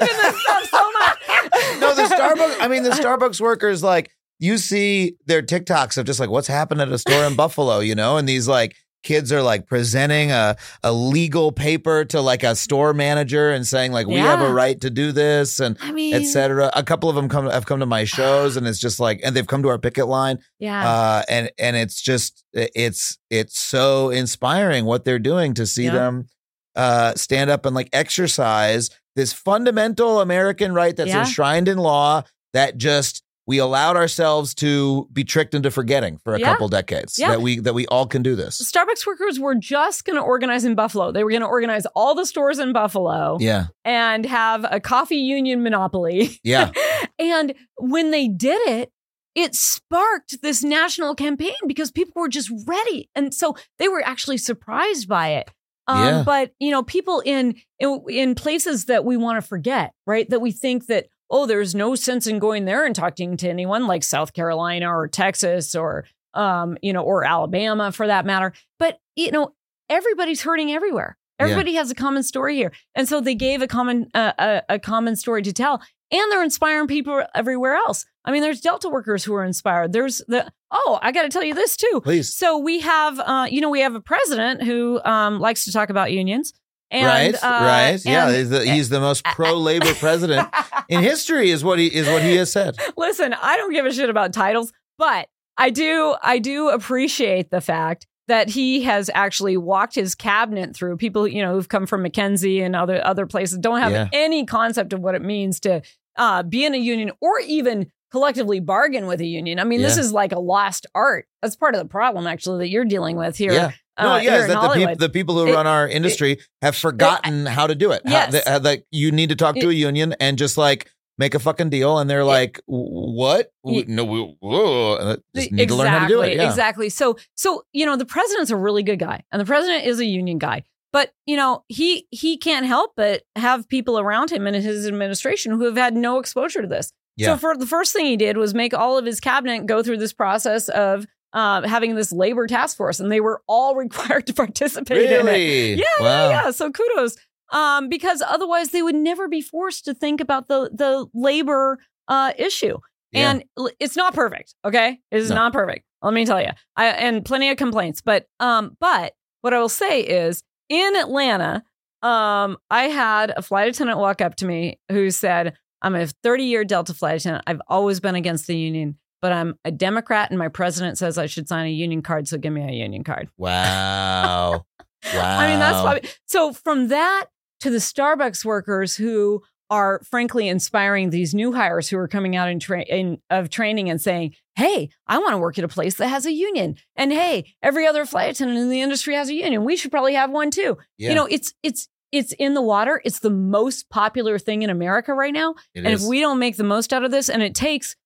believe 0.00 0.10
in 0.10 0.16
this 0.22 0.42
stuff 0.42 0.64
so 0.70 0.92
much. 0.92 1.80
no, 1.80 1.94
the 1.94 2.02
Starbucks. 2.14 2.56
I 2.60 2.68
mean, 2.68 2.82
the 2.82 2.90
Starbucks 2.90 3.40
workers, 3.40 3.82
like, 3.82 4.10
you 4.38 4.58
see 4.58 5.16
their 5.26 5.42
TikToks 5.42 5.96
of 5.98 6.06
just 6.06 6.20
like 6.20 6.30
what's 6.30 6.48
happened 6.48 6.80
at 6.80 6.88
a 6.88 6.98
store 6.98 7.24
in 7.24 7.36
Buffalo, 7.36 7.78
you 7.80 7.94
know, 7.94 8.16
and 8.16 8.28
these 8.28 8.48
like 8.48 8.74
kids 9.04 9.30
are 9.30 9.42
like 9.42 9.66
presenting 9.68 10.32
a, 10.32 10.56
a 10.82 10.92
legal 10.92 11.52
paper 11.52 12.04
to 12.06 12.20
like 12.20 12.42
a 12.42 12.56
store 12.56 12.92
manager 12.92 13.50
and 13.52 13.64
saying 13.66 13.92
like 13.92 14.06
we 14.08 14.14
have 14.14 14.40
a 14.40 14.52
right 14.52 14.80
to 14.80 14.90
do 14.90 15.12
this 15.12 15.60
and 15.60 15.76
I 15.80 15.92
mean, 15.92 16.14
etc. 16.14 16.70
A 16.74 16.82
couple 16.82 17.08
of 17.08 17.14
them 17.14 17.28
come 17.28 17.46
have 17.48 17.66
come 17.66 17.78
to 17.80 17.86
my 17.86 18.04
shows 18.04 18.56
and 18.56 18.66
it's 18.66 18.80
just 18.80 18.98
like 18.98 19.20
and 19.22 19.36
they've 19.36 19.46
come 19.46 19.62
to 19.62 19.68
our 19.68 19.78
picket 19.78 20.08
line 20.08 20.38
yeah, 20.58 20.88
uh, 20.88 21.22
and 21.28 21.50
and 21.58 21.76
it's 21.76 22.00
just 22.02 22.44
it's 22.52 23.18
it's 23.30 23.58
so 23.60 24.10
inspiring 24.10 24.84
what 24.86 25.04
they're 25.04 25.18
doing 25.20 25.54
to 25.54 25.66
see 25.66 25.84
Yeah. 25.84 25.92
them 25.92 26.26
uh, 26.74 27.14
stand 27.14 27.50
up 27.50 27.64
and 27.66 27.74
like 27.74 27.88
exercise 27.92 28.90
this 29.16 29.32
fundamental 29.32 30.20
American 30.20 30.72
right 30.74 30.96
that's 30.96 31.10
Yeah. 31.10 31.20
enshrined 31.20 31.68
in 31.68 31.78
law 31.78 32.22
that 32.52 32.78
just 32.78 33.22
we 33.46 33.58
allowed 33.58 33.96
ourselves 33.96 34.54
to 34.54 35.06
be 35.12 35.22
tricked 35.24 35.54
into 35.54 35.70
forgetting 35.70 36.18
for 36.24 36.34
a 36.34 36.40
Yeah. 36.40 36.52
couple 36.52 36.68
decades 36.68 37.18
Yeah. 37.18 37.30
that 37.30 37.42
we 37.42 37.58
that 37.60 37.74
we 37.74 37.86
all 37.88 38.06
can 38.06 38.22
do 38.22 38.34
this. 38.34 38.60
Starbucks 38.72 39.06
workers 39.06 39.38
were 39.38 39.54
just 39.54 40.04
going 40.04 40.16
to 40.16 40.22
organize 40.22 40.64
in 40.64 40.74
Buffalo. 40.74 41.12
They 41.12 41.24
were 41.24 41.30
going 41.30 41.42
to 41.42 41.46
organize 41.46 41.86
all 41.94 42.14
the 42.14 42.24
stores 42.26 42.58
in 42.58 42.72
Buffalo 42.72 43.36
Yeah, 43.40 43.66
and 43.84 44.24
have 44.26 44.64
a 44.70 44.80
coffee 44.80 45.16
union 45.16 45.62
monopoly. 45.62 46.38
yeah, 46.44 46.70
and 47.18 47.54
when 47.78 48.10
they 48.10 48.28
did 48.28 48.60
it, 48.68 48.90
it 49.34 49.54
sparked 49.54 50.40
this 50.42 50.62
national 50.62 51.14
campaign 51.14 51.54
because 51.66 51.90
people 51.90 52.22
were 52.22 52.28
just 52.28 52.50
ready. 52.66 53.10
And 53.16 53.34
so 53.34 53.56
they 53.78 53.88
were 53.88 54.02
actually 54.04 54.38
surprised 54.38 55.08
by 55.08 55.30
it. 55.30 55.50
Um, 55.88 56.04
Yeah. 56.04 56.22
But, 56.24 56.52
you 56.60 56.70
know, 56.70 56.82
people 56.84 57.20
in, 57.26 57.56
in 57.80 58.00
in 58.08 58.34
places 58.36 58.84
that 58.86 59.04
we 59.04 59.16
want 59.16 59.36
to 59.42 59.46
forget, 59.46 59.92
right? 60.06 60.30
That 60.30 60.40
we 60.40 60.52
think 60.52 60.86
that, 60.86 61.06
oh, 61.34 61.46
there's 61.46 61.74
no 61.74 61.96
sense 61.96 62.28
in 62.28 62.38
going 62.38 62.64
there 62.64 62.86
and 62.86 62.94
talking 62.94 63.36
to 63.36 63.48
anyone 63.48 63.88
like 63.88 64.04
South 64.04 64.32
Carolina 64.32 64.88
or 64.88 65.08
Texas 65.08 65.74
or, 65.74 66.04
um, 66.32 66.78
you 66.80 66.92
know, 66.92 67.02
or 67.02 67.24
Alabama 67.24 67.90
for 67.90 68.06
that 68.06 68.24
matter. 68.24 68.52
But, 68.78 69.00
you 69.16 69.32
know, 69.32 69.52
everybody's 69.90 70.42
hurting 70.42 70.70
everywhere. 70.70 71.18
Yeah. 71.40 71.46
Everybody 71.46 71.74
has 71.74 71.90
a 71.90 71.94
common 71.96 72.22
story 72.22 72.54
here. 72.54 72.70
And 72.94 73.08
so 73.08 73.20
they 73.20 73.34
gave 73.34 73.62
a 73.62 73.66
common 73.66 74.08
uh, 74.14 74.32
a, 74.38 74.62
a 74.74 74.78
common 74.78 75.16
story 75.16 75.42
to 75.42 75.52
tell 75.52 75.82
and 76.12 76.30
they're 76.30 76.44
inspiring 76.44 76.86
people 76.86 77.24
everywhere 77.34 77.74
else. 77.74 78.06
I 78.24 78.30
mean, 78.30 78.40
there's 78.40 78.60
Delta 78.60 78.88
workers 78.88 79.24
who 79.24 79.34
are 79.34 79.44
inspired. 79.44 79.92
There's 79.92 80.22
the 80.28 80.50
oh, 80.70 81.00
I 81.02 81.10
got 81.10 81.22
to 81.22 81.28
tell 81.28 81.42
you 81.42 81.54
this 81.54 81.76
too. 81.76 82.00
please. 82.04 82.32
So 82.32 82.58
we 82.58 82.80
have, 82.80 83.18
uh, 83.18 83.48
you 83.50 83.60
know, 83.60 83.70
we 83.70 83.80
have 83.80 83.96
a 83.96 84.00
president 84.00 84.62
who 84.62 85.00
um, 85.04 85.40
likes 85.40 85.64
to 85.64 85.72
talk 85.72 85.90
about 85.90 86.12
unions. 86.12 86.52
And, 86.94 87.06
right, 87.06 87.34
uh, 87.42 87.64
right, 87.64 88.04
yeah. 88.04 88.28
and- 88.28 88.36
He's 88.36 88.50
the, 88.50 88.64
he's 88.64 88.88
the 88.88 89.00
most 89.00 89.24
pro 89.34 89.54
labor 89.54 89.92
president 89.94 90.48
in 90.88 91.02
history, 91.02 91.50
is 91.50 91.64
what 91.64 91.78
he 91.78 91.86
is 91.88 92.06
what 92.08 92.22
he 92.22 92.36
has 92.36 92.52
said. 92.52 92.76
Listen, 92.96 93.34
I 93.34 93.56
don't 93.56 93.72
give 93.72 93.84
a 93.84 93.92
shit 93.92 94.08
about 94.10 94.32
titles, 94.32 94.72
but 94.96 95.28
I 95.58 95.70
do 95.70 96.14
I 96.22 96.38
do 96.38 96.68
appreciate 96.68 97.50
the 97.50 97.60
fact 97.60 98.06
that 98.28 98.48
he 98.48 98.82
has 98.82 99.10
actually 99.12 99.56
walked 99.56 99.94
his 99.94 100.14
cabinet 100.14 100.74
through 100.74 100.96
people, 100.96 101.28
you 101.28 101.42
know, 101.42 101.52
who've 101.54 101.68
come 101.68 101.86
from 101.86 102.04
McKinsey 102.04 102.62
and 102.62 102.74
other 102.76 103.04
other 103.04 103.26
places 103.26 103.58
don't 103.58 103.80
have 103.80 103.92
Yeah. 103.92 104.08
any 104.12 104.46
concept 104.46 104.92
of 104.92 105.00
what 105.00 105.14
it 105.14 105.22
means 105.22 105.60
to 105.60 105.82
uh, 106.16 106.42
be 106.44 106.64
in 106.64 106.74
a 106.74 106.78
union 106.78 107.10
or 107.20 107.40
even 107.40 107.90
collectively 108.12 108.60
bargain 108.60 109.06
with 109.06 109.20
a 109.20 109.26
union. 109.26 109.58
I 109.58 109.64
mean, 109.64 109.82
this 109.82 109.98
is 109.98 110.12
like 110.12 110.30
a 110.30 110.38
lost 110.38 110.86
art. 110.94 111.26
That's 111.42 111.56
part 111.56 111.74
of 111.74 111.80
the 111.80 111.88
problem 111.88 112.28
actually 112.28 112.58
that 112.60 112.68
you're 112.70 112.84
dealing 112.84 113.16
with 113.16 113.36
here. 113.36 113.52
Yeah. 113.52 113.72
No, 114.00 114.14
uh, 114.14 114.18
is 114.18 114.46
that 114.48 114.60
the, 114.60 114.86
peop- 114.86 114.98
the 114.98 115.08
people 115.08 115.36
who 115.38 115.48
It- 115.48 115.54
run 115.54 115.66
our 115.66 115.88
industry 115.88 116.38
have 116.62 116.74
forgotten 116.76 117.46
how 117.46 117.66
to 117.66 117.74
do 117.74 117.92
it. 117.92 118.02
Yes. 118.04 118.46
how- 118.46 118.58
like 118.58 118.84
you 118.90 119.12
need 119.12 119.28
to 119.28 119.36
talk 119.36 119.56
to 119.56 119.68
a 119.70 119.72
union 119.72 120.14
and 120.20 120.36
just 120.38 120.56
like 120.58 120.90
make 121.16 121.34
a 121.34 121.38
fucking 121.38 121.70
deal, 121.70 121.98
and 121.98 122.10
they're 122.10 122.24
like, 122.24 122.60
"What? 122.66 123.52
It- 123.64 123.88
no, 123.88 124.04
we 124.04 124.36
whoa. 124.40 125.16
Just 125.36 125.52
need 125.52 125.68
to 125.68 125.74
learn 125.76 125.86
how 125.88 126.00
to 126.00 126.08
do 126.08 126.22
it." 126.22 126.32
Exactly, 126.32 126.36
Yeah. 126.42 126.48
Exactly. 126.50 126.88
So, 126.88 127.16
so 127.36 127.62
you 127.72 127.86
know, 127.86 127.96
the 127.96 128.04
president's 128.06 128.50
a 128.50 128.56
really 128.56 128.82
good 128.82 128.98
guy, 128.98 129.22
and 129.30 129.40
the 129.40 129.44
president 129.46 129.86
is 129.86 130.00
a 130.00 130.04
union 130.04 130.38
guy. 130.38 130.64
But 130.92 131.12
you 131.26 131.36
know, 131.36 131.64
he 131.68 132.06
he 132.10 132.36
can't 132.36 132.66
help 132.66 132.92
but 132.96 133.22
have 133.36 133.68
people 133.68 133.98
around 133.98 134.30
him 134.30 134.46
in 134.46 134.54
his 134.54 134.86
administration 134.86 135.52
who 135.52 135.64
have 135.64 135.76
had 135.76 135.94
no 135.94 136.18
exposure 136.18 136.62
to 136.62 136.68
this. 136.68 136.92
Yeah. 137.16 137.28
So, 137.28 137.36
for 137.36 137.56
the 137.56 137.66
first 137.66 137.92
thing 137.92 138.06
he 138.06 138.16
did 138.16 138.36
was 138.36 138.54
make 138.54 138.74
all 138.74 138.98
of 138.98 139.04
his 139.06 139.20
cabinet 139.20 139.66
go 139.66 139.82
through 139.84 139.98
this 139.98 140.12
process 140.12 140.68
of 140.68 141.06
uh, 141.34 141.68
having 141.68 141.94
this 141.96 142.10
labor 142.12 142.46
task 142.46 142.76
force, 142.78 142.98
and 143.00 143.12
they 143.12 143.20
were 143.20 143.42
all 143.46 143.74
required 143.84 144.26
to 144.28 144.32
participate 144.32 145.02
in 145.10 145.10
it. 145.12 145.24
Really? 145.24 145.74
Yeah, 145.74 145.84
Wow. 146.00 146.28
yeah, 146.30 146.44
yeah. 146.44 146.50
So 146.52 146.70
kudos. 146.70 147.16
Um, 147.52 147.88
because 147.90 148.22
otherwise 148.26 148.70
they 148.70 148.80
would 148.82 148.94
never 148.94 149.28
be 149.28 149.42
forced 149.42 149.84
to 149.84 149.94
think 149.94 150.20
about 150.20 150.48
the 150.48 150.70
the 150.72 151.06
labor 151.12 151.78
uh 152.08 152.32
issue. 152.38 152.78
Yeah. 153.12 153.30
And 153.30 153.44
it's 153.78 153.96
not 153.96 154.12
perfect, 154.14 154.54
okay? 154.64 154.98
It 155.12 155.18
is 155.18 155.28
No. 155.28 155.36
not 155.36 155.52
perfect. 155.52 155.84
Let 156.02 156.14
me 156.14 156.24
tell 156.26 156.40
you. 156.40 156.48
I 156.76 156.86
and 156.86 157.24
plenty 157.24 157.50
of 157.50 157.56
complaints, 157.58 158.00
but 158.00 158.26
um 158.40 158.76
but 158.80 159.12
what 159.42 159.52
I 159.54 159.58
will 159.60 159.68
say 159.68 160.00
is 160.00 160.42
in 160.68 160.96
Atlanta, 160.96 161.62
um 162.02 162.56
I 162.70 162.84
had 162.84 163.32
a 163.36 163.42
flight 163.42 163.68
attendant 163.68 163.98
walk 163.98 164.20
up 164.20 164.36
to 164.36 164.46
me 164.46 164.78
who 164.90 165.10
said, 165.10 165.54
"I'm 165.82 165.94
a 165.94 166.06
30-year 166.24 166.64
Delta 166.64 166.92
flight 166.94 167.16
attendant. 167.20 167.44
I've 167.46 167.60
always 167.68 168.00
been 168.00 168.14
against 168.14 168.46
the 168.46 168.56
union, 168.56 168.98
but 169.24 169.32
I'm 169.32 169.58
a 169.64 169.70
Democrat 169.70 170.28
and 170.28 170.38
my 170.38 170.48
president 170.48 170.98
says 170.98 171.16
I 171.16 171.24
should 171.24 171.48
sign 171.48 171.66
a 171.66 171.70
union 171.70 172.02
card, 172.02 172.28
so 172.28 172.36
give 172.36 172.52
me 172.52 172.60
a 172.60 172.72
union 172.72 173.04
card." 173.04 173.30
Wow. 173.38 174.66
wow. 175.14 175.38
I 175.38 175.48
mean, 175.48 175.60
that's 175.60 175.80
probably 175.80 176.10
so 176.26 176.52
from 176.52 176.88
that 176.88 177.28
to 177.60 177.70
the 177.70 177.78
Starbucks 177.78 178.44
workers 178.44 178.96
who 178.96 179.42
are 179.70 180.02
frankly 180.04 180.46
inspiring 180.46 181.08
these 181.08 181.34
new 181.34 181.54
hires 181.54 181.88
who 181.88 181.96
are 181.96 182.06
coming 182.06 182.36
out 182.36 182.50
in, 182.50 182.60
tra- 182.60 182.82
in 182.82 183.16
of 183.30 183.48
training 183.48 183.88
and 183.88 183.98
saying, 183.98 184.34
"Hey, 184.56 184.90
I 185.06 185.16
want 185.16 185.32
to 185.32 185.38
work 185.38 185.56
at 185.58 185.64
a 185.64 185.68
place 185.68 185.94
that 185.94 186.08
has 186.08 186.26
a 186.26 186.32
union." 186.32 186.76
And 186.94 187.10
hey, 187.10 187.54
every 187.62 187.86
other 187.86 188.04
flight 188.04 188.30
attendant 188.30 188.60
in 188.60 188.68
the 188.68 188.82
industry 188.82 189.14
has 189.14 189.30
a 189.30 189.34
union. 189.34 189.64
We 189.64 189.78
should 189.78 189.90
probably 189.90 190.12
have 190.16 190.32
one 190.32 190.50
too. 190.50 190.76
Yeah, 190.98 191.08
You 191.08 191.14
know, 191.14 191.24
it's 191.30 191.54
it's 191.62 191.88
it's 192.12 192.32
in 192.32 192.52
the 192.52 192.60
water. 192.60 193.00
It's 193.06 193.20
the 193.20 193.30
most 193.30 193.88
popular 193.88 194.38
thing 194.38 194.60
in 194.60 194.68
America 194.68 195.14
right 195.14 195.32
now. 195.32 195.54
it 195.74 195.78
and 195.86 195.94
is. 195.94 196.02
if 196.02 196.08
we 196.10 196.20
don't 196.20 196.38
make 196.38 196.58
the 196.58 196.62
most 196.62 196.92
out 196.92 197.04
of 197.04 197.10
this, 197.10 197.30
and 197.30 197.42
it 197.42 197.54
takes 197.54 197.96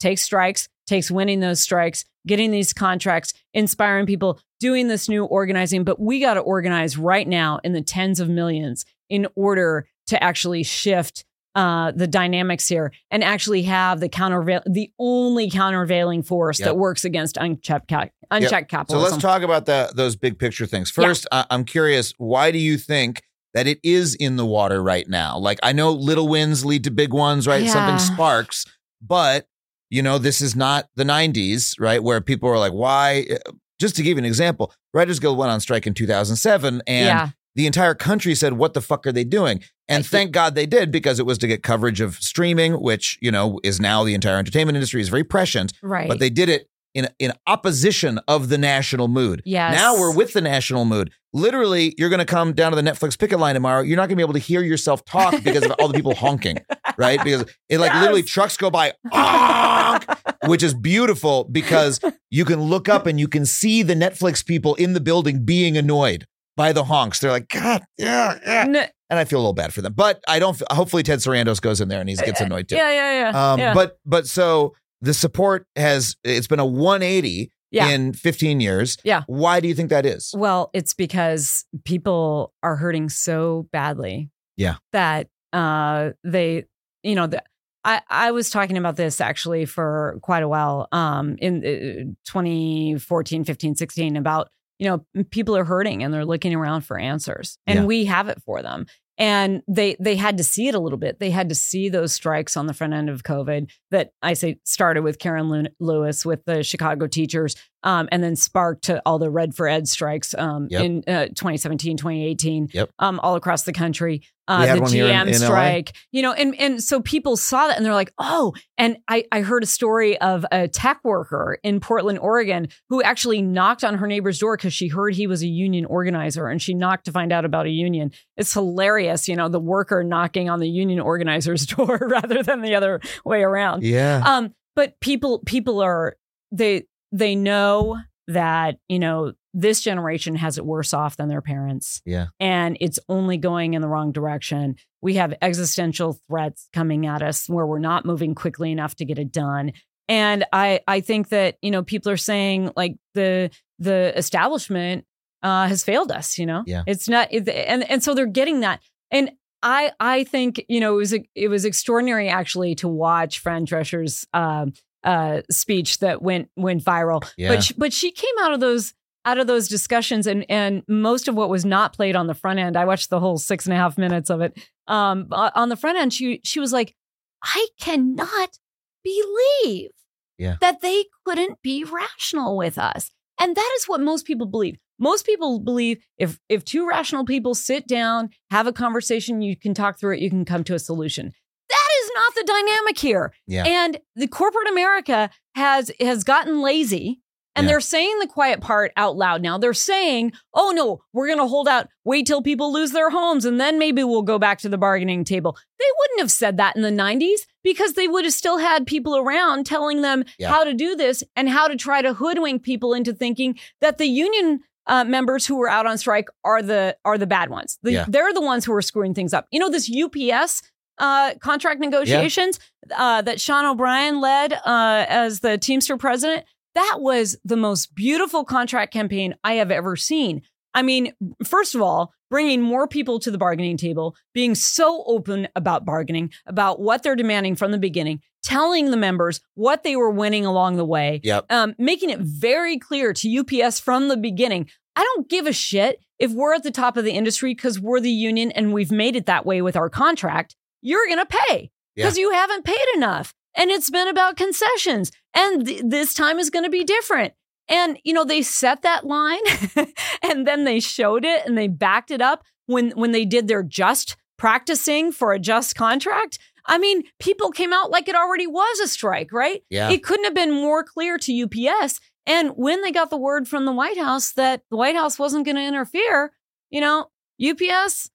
takes 0.00 0.22
strikes, 0.22 0.68
takes 0.86 1.10
winning 1.10 1.40
those 1.40 1.60
strikes, 1.60 2.04
getting 2.26 2.50
these 2.50 2.72
contracts, 2.72 3.32
inspiring 3.54 4.06
people, 4.06 4.40
doing 4.60 4.88
this 4.88 5.08
new 5.08 5.24
organizing. 5.24 5.84
But 5.84 6.00
we 6.00 6.20
got 6.20 6.34
to 6.34 6.40
organize 6.40 6.96
right 6.98 7.26
now 7.26 7.60
in 7.64 7.72
the 7.72 7.82
tens 7.82 8.20
of 8.20 8.28
millions 8.28 8.84
in 9.08 9.26
order 9.34 9.86
to 10.08 10.22
actually 10.22 10.62
shift 10.62 11.24
uh, 11.54 11.90
the 11.92 12.06
dynamics 12.06 12.68
here 12.68 12.92
and 13.10 13.24
actually 13.24 13.62
have 13.62 13.98
the 14.00 14.08
countervail, 14.08 14.62
the 14.66 14.92
only 14.98 15.50
countervailing 15.50 16.22
force 16.22 16.60
Yep. 16.60 16.66
that 16.66 16.74
works 16.76 17.04
against 17.04 17.36
unchecked, 17.36 17.88
ca- 17.88 18.08
unchecked 18.30 18.70
So 18.70 18.76
capitalism. 18.76 19.10
let's 19.12 19.22
talk 19.22 19.42
about 19.42 19.66
the, 19.66 19.90
those 19.94 20.14
big 20.14 20.38
picture 20.38 20.66
things. 20.66 20.90
First, 20.90 21.26
I- 21.32 21.46
I'm 21.50 21.64
curious, 21.64 22.12
why 22.18 22.50
do 22.52 22.58
you 22.58 22.76
think 22.78 23.22
that 23.54 23.66
it 23.66 23.80
is 23.82 24.14
in 24.14 24.36
the 24.36 24.46
water 24.46 24.80
right 24.82 25.08
now? 25.08 25.36
Like, 25.38 25.58
I 25.62 25.72
know 25.72 25.90
little 25.90 26.28
wins 26.28 26.64
lead 26.64 26.84
to 26.84 26.90
big 26.90 27.12
ones, 27.12 27.46
right? 27.48 27.62
Yeah. 27.64 27.72
Something 27.72 27.98
sparks, 27.98 28.64
but 29.02 29.48
you 29.90 30.02
know, 30.02 30.18
this 30.18 30.40
is 30.40 30.54
not 30.54 30.86
the 30.96 31.04
90s, 31.04 31.74
right? 31.78 32.02
Where 32.02 32.20
people 32.20 32.48
were 32.48 32.58
like, 32.58 32.72
why? 32.72 33.26
Uh, 33.30 33.52
just 33.80 33.96
to 33.96 34.02
give 34.02 34.16
you 34.16 34.18
an 34.18 34.24
example, 34.24 34.72
Writers 34.92 35.20
Guild 35.20 35.38
went 35.38 35.50
on 35.52 35.60
strike 35.60 35.86
in 35.86 35.94
2007 35.94 36.82
and 36.86 37.06
yeah, 37.06 37.28
the 37.54 37.66
entire 37.66 37.94
country 37.94 38.34
said, 38.34 38.54
What 38.54 38.74
the 38.74 38.80
fuck 38.80 39.06
are 39.06 39.12
they 39.12 39.24
doing? 39.24 39.62
And 39.88 40.06
thank 40.06 40.32
God 40.32 40.54
they 40.54 40.66
did 40.66 40.90
because 40.90 41.18
it 41.18 41.26
was 41.26 41.38
to 41.38 41.46
get 41.46 41.62
coverage 41.62 42.00
of 42.00 42.16
streaming, 42.16 42.74
which, 42.74 43.18
you 43.22 43.30
know, 43.30 43.58
is 43.64 43.80
now 43.80 44.04
the 44.04 44.14
entire 44.14 44.36
entertainment 44.36 44.76
industry 44.76 45.00
is 45.00 45.08
very 45.08 45.24
prescient. 45.24 45.72
right. 45.82 46.08
But 46.08 46.18
they 46.18 46.30
did 46.30 46.48
it 46.48 46.68
in 46.94 47.08
in 47.18 47.32
opposition 47.46 48.18
of 48.28 48.48
the 48.48 48.58
national 48.58 49.08
mood. 49.08 49.42
Yes. 49.44 49.74
Now 49.74 49.94
we're 49.98 50.14
with 50.14 50.32
the 50.34 50.40
national 50.40 50.84
mood. 50.84 51.10
Literally, 51.32 51.94
you're 51.98 52.08
going 52.08 52.20
to 52.20 52.24
come 52.24 52.52
down 52.52 52.72
to 52.72 52.76
the 52.76 52.82
Netflix 52.82 53.18
picket 53.18 53.38
line 53.38 53.54
tomorrow. 53.54 53.82
You're 53.82 53.96
not 53.96 54.02
going 54.08 54.10
to 54.10 54.16
be 54.16 54.22
able 54.22 54.32
to 54.34 54.38
hear 54.38 54.62
yourself 54.62 55.04
talk 55.04 55.42
because 55.42 55.64
of 55.64 55.72
all 55.78 55.88
the 55.88 55.94
people 55.94 56.14
honking, 56.14 56.58
right? 56.98 57.22
Because 57.22 57.44
it 57.68 57.78
like 57.78 57.92
Yes. 57.92 58.00
literally 58.02 58.22
trucks 58.22 58.56
go 58.56 58.70
by, 58.70 58.92
which 60.46 60.62
is 60.62 60.74
beautiful 60.74 61.44
because 61.44 62.00
you 62.30 62.44
can 62.44 62.60
look 62.60 62.88
up 62.88 63.06
and 63.06 63.18
you 63.18 63.28
can 63.28 63.46
see 63.46 63.82
the 63.82 63.94
Netflix 63.94 64.44
people 64.44 64.74
in 64.76 64.92
the 64.92 65.00
building 65.00 65.44
being 65.44 65.76
annoyed 65.76 66.26
by 66.56 66.72
the 66.72 66.84
honks. 66.84 67.20
They're 67.20 67.30
like, 67.30 67.48
God, 67.48 67.82
yeah, 67.96 68.38
yeah. 68.44 68.64
N- 68.66 68.88
And 69.10 69.18
I 69.18 69.24
feel 69.24 69.38
a 69.38 69.42
little 69.42 69.52
bad 69.54 69.72
for 69.72 69.80
them, 69.82 69.92
but 69.94 70.20
I 70.28 70.38
don't. 70.38 70.60
Hopefully, 70.70 71.02
Ted 71.02 71.20
Sarandos 71.20 71.60
goes 71.60 71.80
in 71.80 71.88
there 71.88 72.00
and 72.00 72.08
he 72.08 72.16
gets 72.16 72.40
annoyed 72.40 72.68
too. 72.68 72.76
yeah, 72.76 72.90
yeah, 72.90 73.30
yeah. 73.32 73.52
Um, 73.52 73.58
yeah. 73.60 73.74
But 73.74 73.98
but 74.04 74.26
so 74.26 74.74
the 75.00 75.14
support 75.14 75.66
has 75.76 76.16
it's 76.24 76.48
been 76.48 76.58
a 76.60 76.66
180 76.66 77.50
Yeah. 77.70 77.88
in 77.90 78.12
15 78.12 78.60
years. 78.60 78.96
Yeah. 79.04 79.22
Why 79.28 79.60
do 79.60 79.68
you 79.68 79.74
think 79.74 79.90
that 79.90 80.04
is? 80.04 80.32
Well, 80.36 80.70
it's 80.72 80.92
because 80.94 81.64
people 81.84 82.52
are 82.62 82.76
hurting 82.76 83.08
so 83.08 83.68
badly. 83.72 84.30
Yeah. 84.56 84.76
That 84.92 85.28
uh 85.52 86.10
they 86.24 86.64
you 87.02 87.14
know 87.14 87.26
the 87.26 87.42
I, 87.84 88.02
I 88.10 88.30
was 88.32 88.50
talking 88.50 88.76
about 88.76 88.96
this 88.96 89.20
actually 89.20 89.64
for 89.64 90.18
quite 90.22 90.42
a 90.42 90.48
while 90.48 90.88
um 90.92 91.36
in 91.40 91.58
uh, 91.64 92.14
2014 92.58 93.44
15 93.44 93.74
16 93.76 94.16
about 94.16 94.48
you 94.78 94.88
know 94.88 95.24
people 95.30 95.56
are 95.56 95.64
hurting 95.64 96.02
and 96.02 96.12
they're 96.12 96.24
looking 96.24 96.54
around 96.54 96.82
for 96.82 96.98
answers 96.98 97.58
and 97.66 97.80
Yeah. 97.80 97.84
we 97.84 98.04
have 98.06 98.28
it 98.28 98.42
for 98.44 98.62
them 98.62 98.86
and 99.20 99.62
they 99.66 99.96
they 99.98 100.14
had 100.14 100.36
to 100.38 100.44
see 100.44 100.68
it 100.68 100.74
a 100.74 100.78
little 100.78 100.98
bit 100.98 101.18
they 101.18 101.30
had 101.30 101.48
to 101.48 101.54
see 101.54 101.88
those 101.88 102.12
strikes 102.12 102.56
on 102.56 102.66
the 102.66 102.74
front 102.74 102.94
end 102.94 103.08
of 103.10 103.22
covid 103.24 103.70
that 103.90 104.12
i 104.22 104.32
say 104.34 104.58
started 104.64 105.02
with 105.02 105.18
karen 105.18 105.68
lewis 105.80 106.24
with 106.24 106.44
the 106.44 106.62
chicago 106.62 107.06
teachers 107.06 107.56
um, 107.84 108.08
and 108.12 108.22
then 108.24 108.34
sparked 108.36 108.84
to 108.84 109.00
all 109.06 109.18
the 109.18 109.30
red 109.30 109.54
for 109.54 109.66
ed 109.68 109.88
strikes 109.88 110.34
um, 110.36 110.66
Yep. 110.70 110.84
in 110.84 111.04
uh, 111.08 111.26
2017 111.28 111.96
2018 111.96 112.68
Yep. 112.72 112.90
um, 113.00 113.18
all 113.20 113.34
across 113.36 113.62
the 113.64 113.72
country 113.72 114.22
uh, 114.48 114.74
the 114.74 114.80
gm 114.80 115.28
in- 115.28 115.34
strike. 115.34 115.92
You 116.10 116.22
know 116.22 116.32
and 116.32 116.58
and 116.58 116.82
so 116.82 117.00
people 117.00 117.36
saw 117.36 117.68
that 117.68 117.76
and 117.76 117.86
they're 117.86 117.94
like 117.94 118.12
oh 118.18 118.54
and 118.76 118.96
i 119.06 119.24
i 119.30 119.40
heard 119.42 119.62
a 119.62 119.66
story 119.66 120.18
of 120.20 120.44
a 120.50 120.66
tech 120.68 121.00
worker 121.04 121.58
in 121.62 121.80
portland 121.80 122.18
oregon 122.18 122.68
who 122.88 123.02
actually 123.02 123.42
knocked 123.42 123.84
on 123.84 123.98
her 123.98 124.06
neighbor's 124.06 124.38
door 124.38 124.56
because 124.56 124.72
she 124.72 124.88
heard 124.88 125.14
he 125.14 125.26
was 125.26 125.42
a 125.42 125.46
union 125.46 125.84
organizer 125.84 126.48
and 126.48 126.60
she 126.60 126.74
knocked 126.74 127.04
to 127.04 127.12
find 127.12 127.32
out 127.32 127.44
about 127.44 127.66
a 127.66 127.70
union. 127.70 128.10
It's 128.36 128.52
hilarious 128.52 129.28
you 129.28 129.36
know 129.36 129.48
the 129.48 129.60
worker 129.60 130.02
knocking 130.02 130.48
on 130.48 130.58
the 130.58 130.68
union 130.68 131.00
organizer's 131.00 131.66
door 131.76 131.98
rather 132.00 132.42
than 132.42 132.62
the 132.62 132.74
other 132.74 133.00
way 133.24 133.42
around. 133.42 133.82
Yeah. 133.82 134.22
um 134.24 134.54
but 134.74 134.98
people 135.00 135.40
people 135.44 135.80
are 135.80 136.16
they 136.52 136.86
they 137.12 137.34
know 137.34 137.98
that 138.28 138.76
you 138.88 138.98
know 138.98 139.32
this 139.60 139.80
generation 139.80 140.34
has 140.36 140.56
it 140.58 140.64
worse 140.64 140.94
off 140.94 141.16
than 141.16 141.28
their 141.28 141.40
parents 141.42 142.00
Yeah. 142.06 142.26
and 142.38 142.76
it's 142.80 142.98
only 143.08 143.36
going 143.38 143.74
in 143.74 143.82
the 143.82 143.88
wrong 143.88 144.12
direction 144.12 144.76
we 145.02 145.14
have 145.14 145.34
existential 145.42 146.18
threats 146.28 146.68
coming 146.72 147.06
at 147.06 147.22
us 147.22 147.48
where 147.48 147.66
we're 147.66 147.78
not 147.78 148.04
moving 148.04 148.34
quickly 148.34 148.70
enough 148.72 148.94
to 148.96 149.04
get 149.04 149.18
it 149.18 149.32
done 149.32 149.72
and 150.08 150.44
i 150.52 150.80
i 150.86 151.00
think 151.00 151.30
that 151.30 151.56
you 151.62 151.70
know 151.70 151.82
people 151.82 152.12
are 152.12 152.16
saying 152.16 152.70
like 152.76 152.94
the 153.14 153.50
the 153.78 154.12
establishment 154.16 155.04
uh 155.42 155.66
has 155.66 155.82
failed 155.84 156.10
us 156.12 156.38
you 156.38 156.46
know 156.46 156.62
Yeah. 156.66 156.82
it's 156.86 157.08
not 157.08 157.28
it, 157.32 157.48
and 157.48 157.88
and 157.90 158.02
so 158.02 158.14
they're 158.14 158.26
getting 158.26 158.60
that 158.60 158.80
and 159.10 159.32
I 159.60 159.90
I 159.98 160.22
think 160.22 160.64
you 160.68 160.78
know 160.78 160.94
it 160.94 160.96
was 160.98 161.12
it 161.34 161.48
was 161.48 161.64
extraordinary 161.64 162.28
actually 162.28 162.76
to 162.76 162.86
watch 162.86 163.40
Fran 163.40 163.64
Drescher's 163.64 164.24
um, 164.32 164.72
uh, 165.02 165.42
speech 165.50 165.98
that 165.98 166.22
went 166.22 166.48
went 166.56 166.84
viral. 166.84 167.28
Yeah. 167.36 167.48
But 167.48 167.64
she, 167.64 167.74
but 167.74 167.92
she 167.92 168.12
came 168.12 168.34
out 168.42 168.52
of 168.52 168.60
those 168.60 168.94
out 169.24 169.38
of 169.38 169.46
those 169.46 169.68
discussions 169.68 170.26
and 170.26 170.44
and 170.48 170.82
most 170.88 171.28
of 171.28 171.34
what 171.34 171.50
was 171.50 171.64
not 171.64 171.92
played 171.92 172.16
on 172.16 172.26
the 172.26 172.34
front 172.34 172.58
end. 172.58 172.76
I 172.76 172.84
watched 172.84 173.10
the 173.10 173.20
whole 173.20 173.38
six 173.38 173.66
and 173.66 173.72
a 173.74 173.76
half 173.76 173.98
minutes 173.98 174.30
of 174.30 174.40
it. 174.40 174.58
Um, 174.86 175.26
on 175.30 175.68
the 175.68 175.76
front 175.76 175.98
end, 175.98 176.12
she 176.14 176.40
she 176.44 176.60
was 176.60 176.72
like, 176.72 176.94
I 177.42 177.66
cannot 177.80 178.58
believe 179.04 179.90
Yeah. 180.38 180.56
that 180.60 180.80
they 180.80 181.04
couldn't 181.24 181.60
be 181.62 181.84
rational 181.84 182.56
with 182.56 182.78
us. 182.78 183.10
And 183.40 183.56
that 183.56 183.72
is 183.78 183.84
what 183.86 184.00
most 184.00 184.26
people 184.26 184.46
believe. 184.46 184.76
Most 184.98 185.24
people 185.26 185.60
believe 185.60 185.98
if 186.16 186.38
if 186.48 186.64
two 186.64 186.88
rational 186.88 187.24
people 187.24 187.54
sit 187.54 187.86
down, 187.86 188.30
have 188.50 188.66
a 188.66 188.72
conversation, 188.72 189.42
you 189.42 189.56
can 189.56 189.74
talk 189.74 189.98
through 189.98 190.14
it, 190.16 190.20
you 190.20 190.30
can 190.30 190.44
come 190.44 190.64
to 190.64 190.74
a 190.74 190.78
solution. 190.78 191.32
That 191.68 191.88
is 192.02 192.10
not 192.14 192.34
the 192.34 192.44
dynamic 192.44 192.98
here. 192.98 193.32
Yeah. 193.46 193.64
And 193.64 193.98
the 194.16 194.26
corporate 194.26 194.68
America 194.68 195.30
has 195.54 195.90
has 196.00 196.24
gotten 196.24 196.62
lazy 196.62 197.20
and 197.58 197.64
Yeah. 197.66 197.72
they're 197.72 197.80
saying 197.80 198.18
the 198.20 198.26
quiet 198.26 198.60
part 198.60 198.92
out 198.96 199.16
loud 199.16 199.42
now. 199.42 199.58
They're 199.58 199.74
saying, 199.74 200.32
"Oh 200.54 200.70
no, 200.74 201.00
we're 201.12 201.26
going 201.26 201.38
to 201.38 201.46
hold 201.46 201.68
out, 201.68 201.88
wait 202.04 202.26
till 202.26 202.40
people 202.42 202.72
lose 202.72 202.92
their 202.92 203.10
homes 203.10 203.44
and 203.44 203.60
then 203.60 203.78
maybe 203.78 204.02
we'll 204.04 204.22
go 204.22 204.38
back 204.38 204.58
to 204.60 204.68
the 204.68 204.78
bargaining 204.78 205.24
table." 205.24 205.56
They 205.78 205.84
wouldn't 205.98 206.20
have 206.20 206.30
said 206.30 206.56
that 206.56 206.76
in 206.76 206.82
the 206.82 206.90
90s 206.90 207.40
because 207.62 207.92
they 207.94 208.08
would 208.08 208.24
have 208.24 208.32
still 208.34 208.58
had 208.58 208.86
people 208.86 209.16
around 209.16 209.66
telling 209.66 210.02
them 210.02 210.24
Yeah. 210.38 210.48
how 210.48 210.64
to 210.64 210.72
do 210.74 210.96
this 210.96 211.22
and 211.36 211.48
how 211.48 211.68
to 211.68 211.76
try 211.76 212.00
to 212.02 212.14
hoodwink 212.14 212.62
people 212.62 212.94
into 212.94 213.12
thinking 213.12 213.58
that 213.80 213.98
the 213.98 214.06
union 214.06 214.60
uh, 214.86 215.04
members 215.04 215.46
who 215.46 215.56
were 215.56 215.68
out 215.68 215.84
on 215.84 215.98
strike 215.98 216.28
are 216.44 216.62
the 216.62 216.96
are 217.04 217.18
the 217.18 217.26
bad 217.26 217.50
ones. 217.50 217.78
The- 217.82 217.92
Yeah. 217.92 218.04
They're 218.08 218.32
the 218.32 218.40
ones 218.40 218.64
who 218.64 218.72
are 218.72 218.80
screwing 218.80 219.12
things 219.12 219.34
up. 219.34 219.46
You 219.50 219.60
know 219.60 219.68
this 219.68 219.90
UPS 219.90 220.62
uh, 220.96 221.34
contract 221.42 221.78
negotiations 221.80 222.58
uh, 222.96 223.22
that 223.22 223.40
Sean 223.40 223.64
O'Brien 223.66 224.20
led 224.20 224.52
uh, 224.54 225.04
as 225.08 225.40
the 225.40 225.58
Teamster 225.58 225.96
president. 225.98 226.44
That 226.74 226.98
was 227.00 227.36
the 227.44 227.56
most 227.56 227.94
beautiful 227.94 228.44
contract 228.44 228.92
campaign 228.92 229.34
I 229.42 229.54
have 229.54 229.70
ever 229.70 229.96
seen. 229.96 230.42
I 230.74 230.82
mean, 230.82 231.12
first 231.44 231.74
of 231.74 231.80
all, 231.82 232.12
bringing 232.30 232.60
more 232.62 232.86
people 232.86 233.18
to 233.20 233.30
the 233.30 233.38
bargaining 233.38 233.76
table, 233.76 234.14
being 234.34 234.54
so 234.54 235.02
open 235.06 235.48
about 235.56 235.84
bargaining, 235.84 236.30
about 236.46 236.78
what 236.80 237.02
they're 237.02 237.16
demanding 237.16 237.56
from 237.56 237.72
the 237.72 237.78
beginning, 237.78 238.20
telling 238.42 238.90
the 238.90 238.96
members 238.96 239.40
what 239.54 239.82
they 239.82 239.96
were 239.96 240.10
winning 240.10 240.44
along 240.44 240.76
the 240.76 240.84
way, 240.84 241.20
Yep. 241.24 241.46
um, 241.50 241.74
making 241.78 242.10
it 242.10 242.20
very 242.20 242.78
clear 242.78 243.12
to 243.14 243.38
UPS 243.38 243.80
from 243.80 244.08
the 244.08 244.16
beginning. 244.16 244.68
I 244.94 245.02
don't 245.02 245.28
give 245.28 245.46
a 245.46 245.52
shit 245.52 246.00
if 246.18 246.32
we're 246.32 246.54
at 246.54 246.64
the 246.64 246.70
top 246.70 246.96
of 246.96 247.04
the 247.04 247.12
industry 247.12 247.54
because 247.54 247.80
we're 247.80 248.00
the 248.00 248.10
union 248.10 248.50
and 248.52 248.72
we've 248.72 248.92
made 248.92 249.16
it 249.16 249.26
that 249.26 249.46
way 249.46 249.62
with 249.62 249.76
our 249.76 249.88
contract. 249.88 250.54
You're 250.82 251.06
going 251.06 251.24
to 251.24 251.38
pay 251.48 251.70
because 251.96 252.18
you 252.18 252.30
haven't 252.32 252.64
paid 252.64 252.84
enough. 252.94 253.32
And 253.58 253.70
it's 253.70 253.90
been 253.90 254.08
about 254.08 254.36
concessions. 254.36 255.12
And 255.34 255.66
th- 255.66 255.82
this 255.84 256.14
time 256.14 256.38
is 256.38 256.48
going 256.48 256.64
to 256.64 256.70
be 256.70 256.84
different. 256.84 257.34
And, 257.68 257.98
you 258.04 258.14
know, 258.14 258.24
they 258.24 258.40
set 258.40 258.82
that 258.82 259.04
line 259.04 259.42
and 260.22 260.46
then 260.46 260.64
they 260.64 260.80
showed 260.80 261.24
it 261.26 261.44
and 261.44 261.58
they 261.58 261.68
backed 261.68 262.10
it 262.10 262.22
up 262.22 262.44
when, 262.66 262.92
when 262.92 263.12
they 263.12 263.26
did 263.26 263.48
their 263.48 263.62
just 263.62 264.16
practicing 264.38 265.12
for 265.12 265.32
a 265.32 265.38
just 265.38 265.74
contract. 265.74 266.38
I 266.64 266.78
mean, 266.78 267.02
people 267.18 267.50
came 267.50 267.72
out 267.72 267.90
like 267.90 268.08
it 268.08 268.14
already 268.14 268.46
was 268.46 268.80
a 268.80 268.88
strike, 268.88 269.32
right? 269.32 269.62
Yeah. 269.68 269.90
It 269.90 270.04
couldn't 270.04 270.24
have 270.24 270.34
been 270.34 270.52
more 270.52 270.84
clear 270.84 271.18
to 271.18 271.42
UPS. 271.42 272.00
And 272.26 272.50
when 272.50 272.82
they 272.82 272.92
got 272.92 273.10
the 273.10 273.16
word 273.16 273.48
from 273.48 273.64
the 273.64 273.72
White 273.72 273.98
House 273.98 274.32
that 274.32 274.62
the 274.70 274.76
White 274.76 274.94
House 274.94 275.18
wasn't 275.18 275.44
going 275.44 275.56
to 275.56 275.66
interfere, 275.66 276.32
you 276.70 276.80
know, 276.80 277.10
UPS 277.42 278.10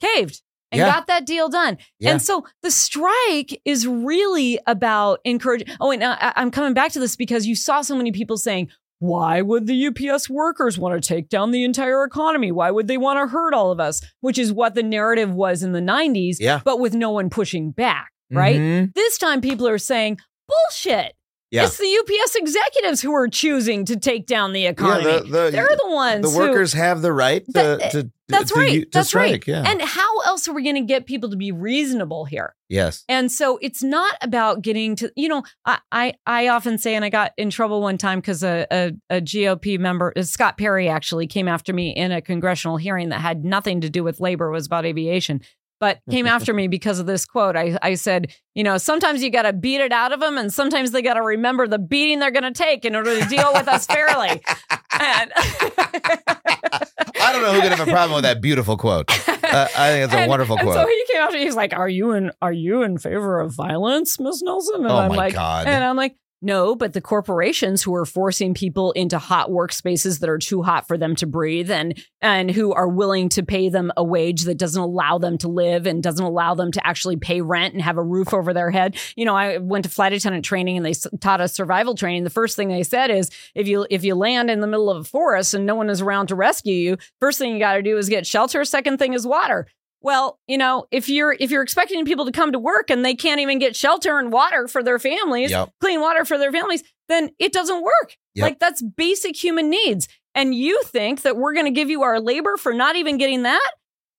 caved 0.00 0.42
and 0.72 0.78
Yeah. 0.80 0.90
got 0.90 1.06
that 1.06 1.26
deal 1.26 1.48
done. 1.48 1.78
Yeah. 2.00 2.10
And 2.12 2.22
so 2.22 2.44
the 2.62 2.70
strike 2.70 3.60
is 3.64 3.86
really 3.86 4.58
about 4.66 5.20
encouraging. 5.24 5.68
Oh, 5.80 5.90
and 5.92 6.02
I, 6.02 6.32
I'm 6.34 6.50
coming 6.50 6.74
back 6.74 6.90
to 6.92 6.98
this 7.00 7.14
because 7.14 7.46
you 7.46 7.54
saw 7.54 7.82
so 7.82 7.94
many 7.96 8.10
people 8.10 8.36
saying, 8.38 8.68
why 8.98 9.42
would 9.42 9.66
the 9.66 9.86
UPS 9.88 10.30
workers 10.30 10.78
want 10.78 11.00
to 11.00 11.06
take 11.06 11.28
down 11.28 11.50
the 11.50 11.64
entire 11.64 12.04
economy? 12.04 12.52
Why 12.52 12.70
would 12.70 12.86
they 12.88 12.96
want 12.98 13.18
to 13.18 13.26
hurt 13.26 13.52
all 13.52 13.70
of 13.72 13.80
us? 13.80 14.00
Which 14.20 14.38
is 14.38 14.52
what 14.52 14.74
the 14.74 14.82
narrative 14.82 15.34
was 15.34 15.62
in 15.62 15.72
the 15.72 15.80
90s, 15.80 16.36
Yeah. 16.40 16.60
but 16.64 16.78
with 16.78 16.94
no 16.94 17.10
one 17.10 17.28
pushing 17.28 17.72
back, 17.72 18.12
right? 18.30 18.60
Mhm. 18.60 18.94
This 18.94 19.18
time 19.18 19.40
people 19.40 19.66
are 19.66 19.78
saying, 19.78 20.18
bullshit. 20.48 21.14
Yeah. 21.52 21.64
It's 21.66 21.76
the 21.76 21.84
UPS 22.00 22.34
executives 22.34 23.02
who 23.02 23.12
are 23.14 23.28
choosing 23.28 23.84
to 23.84 23.96
take 23.96 24.26
down 24.26 24.54
the 24.54 24.64
economy. 24.66 25.04
the- 25.04 25.20
the- 25.44 25.50
They're 25.50 25.68
the 25.68 25.90
ones 25.90 26.22
The 26.24 26.30
who- 26.30 26.38
workers 26.48 26.72
have 26.72 27.02
the 27.02 27.12
right 27.12 27.44
to, 27.44 27.52
That- 27.52 27.90
to 27.92 28.10
That's 28.28 28.52
to, 28.52 28.58
right. 28.58 28.82
to 28.84 28.88
That's 28.90 29.08
strike. 29.08 29.30
right. 29.32 29.46
Yeah. 29.46 29.64
And 29.70 29.82
how 29.82 30.20
else 30.20 30.48
are 30.48 30.54
we 30.54 30.62
going 30.62 30.76
to 30.76 30.80
get 30.80 31.04
people 31.04 31.28
to 31.28 31.36
be 31.36 31.52
reasonable 31.52 32.24
here? 32.24 32.54
yes. 32.70 33.04
And 33.06 33.30
so 33.30 33.58
it's 33.60 33.82
not 33.82 34.16
about 34.22 34.62
getting 34.62 34.96
to, 34.96 35.12
you 35.14 35.28
know, 35.28 35.42
I 35.66 35.78
I, 35.92 36.14
I 36.26 36.48
often 36.48 36.78
say, 36.78 36.94
and 36.94 37.04
I 37.04 37.10
got 37.10 37.32
in 37.36 37.50
trouble 37.50 37.82
one 37.82 37.98
time 37.98 38.20
because 38.20 38.42
a, 38.42 38.66
a, 38.72 38.92
a 39.10 39.20
GOP 39.20 39.78
member, 39.78 40.14
uh, 40.16 40.22
Scott 40.22 40.56
Perry, 40.56 40.88
actually 40.88 41.26
came 41.26 41.48
after 41.48 41.74
me 41.74 41.90
in 41.90 42.12
a 42.12 42.22
congressional 42.22 42.78
hearing 42.78 43.10
that 43.10 43.20
had 43.20 43.44
nothing 43.44 43.82
to 43.82 43.90
do 43.90 44.02
with 44.02 44.20
labor, 44.20 44.48
it 44.48 44.52
was 44.52 44.64
about 44.66 44.86
aviation. 44.86 45.42
But 45.82 45.98
came 46.08 46.26
after 46.36 46.54
me 46.54 46.68
because 46.68 47.00
of 47.00 47.06
this 47.06 47.26
quote. 47.26 47.56
I, 47.56 47.76
I 47.82 47.94
said, 47.94 48.32
you 48.54 48.62
know, 48.62 48.78
sometimes 48.78 49.20
you 49.20 49.30
got 49.30 49.42
to 49.42 49.52
beat 49.52 49.80
it 49.80 49.90
out 49.90 50.12
of 50.12 50.20
them, 50.20 50.38
and 50.38 50.52
sometimes 50.52 50.92
they 50.92 51.02
got 51.02 51.14
to 51.14 51.22
remember 51.22 51.66
the 51.66 51.80
beating 51.80 52.20
they're 52.20 52.30
going 52.30 52.44
to 52.44 52.52
take 52.52 52.84
in 52.84 52.94
order 52.94 53.18
to 53.20 53.28
deal 53.28 53.50
with 53.52 53.66
us 53.66 53.84
fairly. 53.86 54.40
And 55.00 55.32
I 55.34 57.32
don't 57.32 57.42
know 57.42 57.52
who 57.54 57.60
could 57.62 57.72
have 57.72 57.88
a 57.88 57.90
problem 57.90 58.14
with 58.14 58.24
that 58.24 58.40
beautiful 58.42 58.76
quote. 58.76 59.10
Uh, 59.28 59.68
I 59.76 59.90
think 59.90 60.04
it's 60.04 60.12
a 60.14 60.18
And- 60.20 60.28
wonderful 60.30 60.56
and 60.58 60.66
quote. 60.68 60.76
so 60.76 60.86
he 60.86 61.04
came 61.12 61.22
after 61.22 61.36
me. 61.38 61.44
He's 61.44 61.56
like, 61.56 61.72
"Are 61.72 61.88
you 61.88 62.12
in? 62.12 62.30
Are 62.42 62.52
you 62.52 62.82
in 62.82 62.98
favor 62.98 63.40
of 63.40 63.52
violence, 63.54 64.20
Miss 64.20 64.42
Nelson?" 64.42 64.82
And 64.82 64.86
Oh 64.88 64.96
I'm 64.98 65.08
my 65.08 65.16
like, 65.16 65.34
God. 65.34 65.66
And 65.66 65.82
I'm 65.82 65.96
like, 65.96 66.14
"No, 66.42 66.74
but 66.74 66.92
the 66.92 67.00
corporations 67.00 67.82
who 67.82 67.94
are 67.94 68.04
forcing 68.04 68.52
people 68.52 68.90
into 68.92 69.18
hot 69.18 69.48
workspaces 69.48 70.18
that 70.18 70.28
are 70.28 70.38
too 70.38 70.62
hot 70.62 70.88
for 70.88 70.98
them 70.98 71.14
to 71.16 71.26
breathe, 71.26 71.70
and 71.70 71.96
and 72.20 72.50
who 72.50 72.72
are 72.72 72.88
willing 72.88 73.28
to 73.30 73.42
pay 73.42 73.68
them 73.68 73.92
a 73.96 74.02
wage 74.02 74.42
that 74.42 74.58
doesn't 74.58 74.82
allow 74.82 75.18
them 75.18 75.38
to 75.38 75.48
live 75.48 75.86
and 75.86 76.02
doesn't 76.02 76.24
allow 76.24 76.54
them 76.54 76.72
to 76.72 76.86
actually 76.86 77.16
pay 77.16 77.40
rent 77.40 77.72
and 77.74 77.82
have 77.82 77.96
a 77.96 78.02
roof 78.02 78.34
over 78.34 78.52
their 78.52 78.70
head. 78.70 78.96
You 79.16 79.24
know, 79.24 79.36
I 79.36 79.58
went 79.58 79.84
to 79.84 79.90
flight 79.90 80.12
attendant 80.12 80.44
training 80.44 80.76
and 80.76 80.84
they 80.84 80.94
taught 81.20 81.40
us 81.40 81.54
survival 81.54 81.94
training. 81.94 82.24
The 82.24 82.30
first 82.30 82.56
thing 82.56 82.68
they 82.68 82.82
said 82.82 83.10
is, 83.10 83.30
if 83.54 83.68
you 83.68 83.86
if 83.88 84.02
you 84.04 84.14
land 84.16 84.50
in 84.50 84.60
the 84.60 84.66
middle 84.66 84.90
of 84.90 84.98
a 84.98 85.04
forest 85.04 85.54
and 85.54 85.64
no 85.64 85.76
one 85.76 85.88
is 85.88 86.00
around 86.00 86.26
to 86.26 86.34
rescue 86.34 86.74
you, 86.74 86.96
first 87.20 87.38
thing 87.38 87.52
you 87.52 87.60
got 87.60 87.74
to 87.74 87.82
do 87.82 87.96
is 87.96 88.08
get 88.08 88.26
shelter. 88.26 88.64
Second 88.64 88.98
thing 88.98 89.12
is 89.14 89.26
water." 89.26 89.68
Well, 90.02 90.38
you 90.48 90.58
know, 90.58 90.86
if 90.90 91.08
you're 91.08 91.34
if 91.38 91.50
you're 91.50 91.62
expecting 91.62 92.04
people 92.04 92.24
to 92.26 92.32
come 92.32 92.52
to 92.52 92.58
work 92.58 92.90
and 92.90 93.04
they 93.04 93.14
can't 93.14 93.40
even 93.40 93.58
get 93.58 93.76
shelter 93.76 94.18
and 94.18 94.32
water 94.32 94.66
for 94.68 94.82
their 94.82 94.98
families, 94.98 95.50
Yep. 95.50 95.70
clean 95.80 96.00
water 96.00 96.24
for 96.24 96.38
their 96.38 96.52
families, 96.52 96.82
then 97.08 97.30
it 97.38 97.52
doesn't 97.52 97.82
work. 97.82 98.16
Yep. 98.34 98.42
Like 98.42 98.58
that's 98.58 98.82
basic 98.82 99.36
human 99.42 99.70
needs. 99.70 100.08
And 100.34 100.54
you 100.54 100.82
think 100.84 101.22
that 101.22 101.36
we're 101.36 101.52
going 101.54 101.66
to 101.66 101.70
give 101.72 101.90
you 101.90 102.02
our 102.02 102.18
labor 102.20 102.56
for 102.56 102.72
not 102.72 102.96
even 102.96 103.18
getting 103.18 103.42
that? 103.42 103.70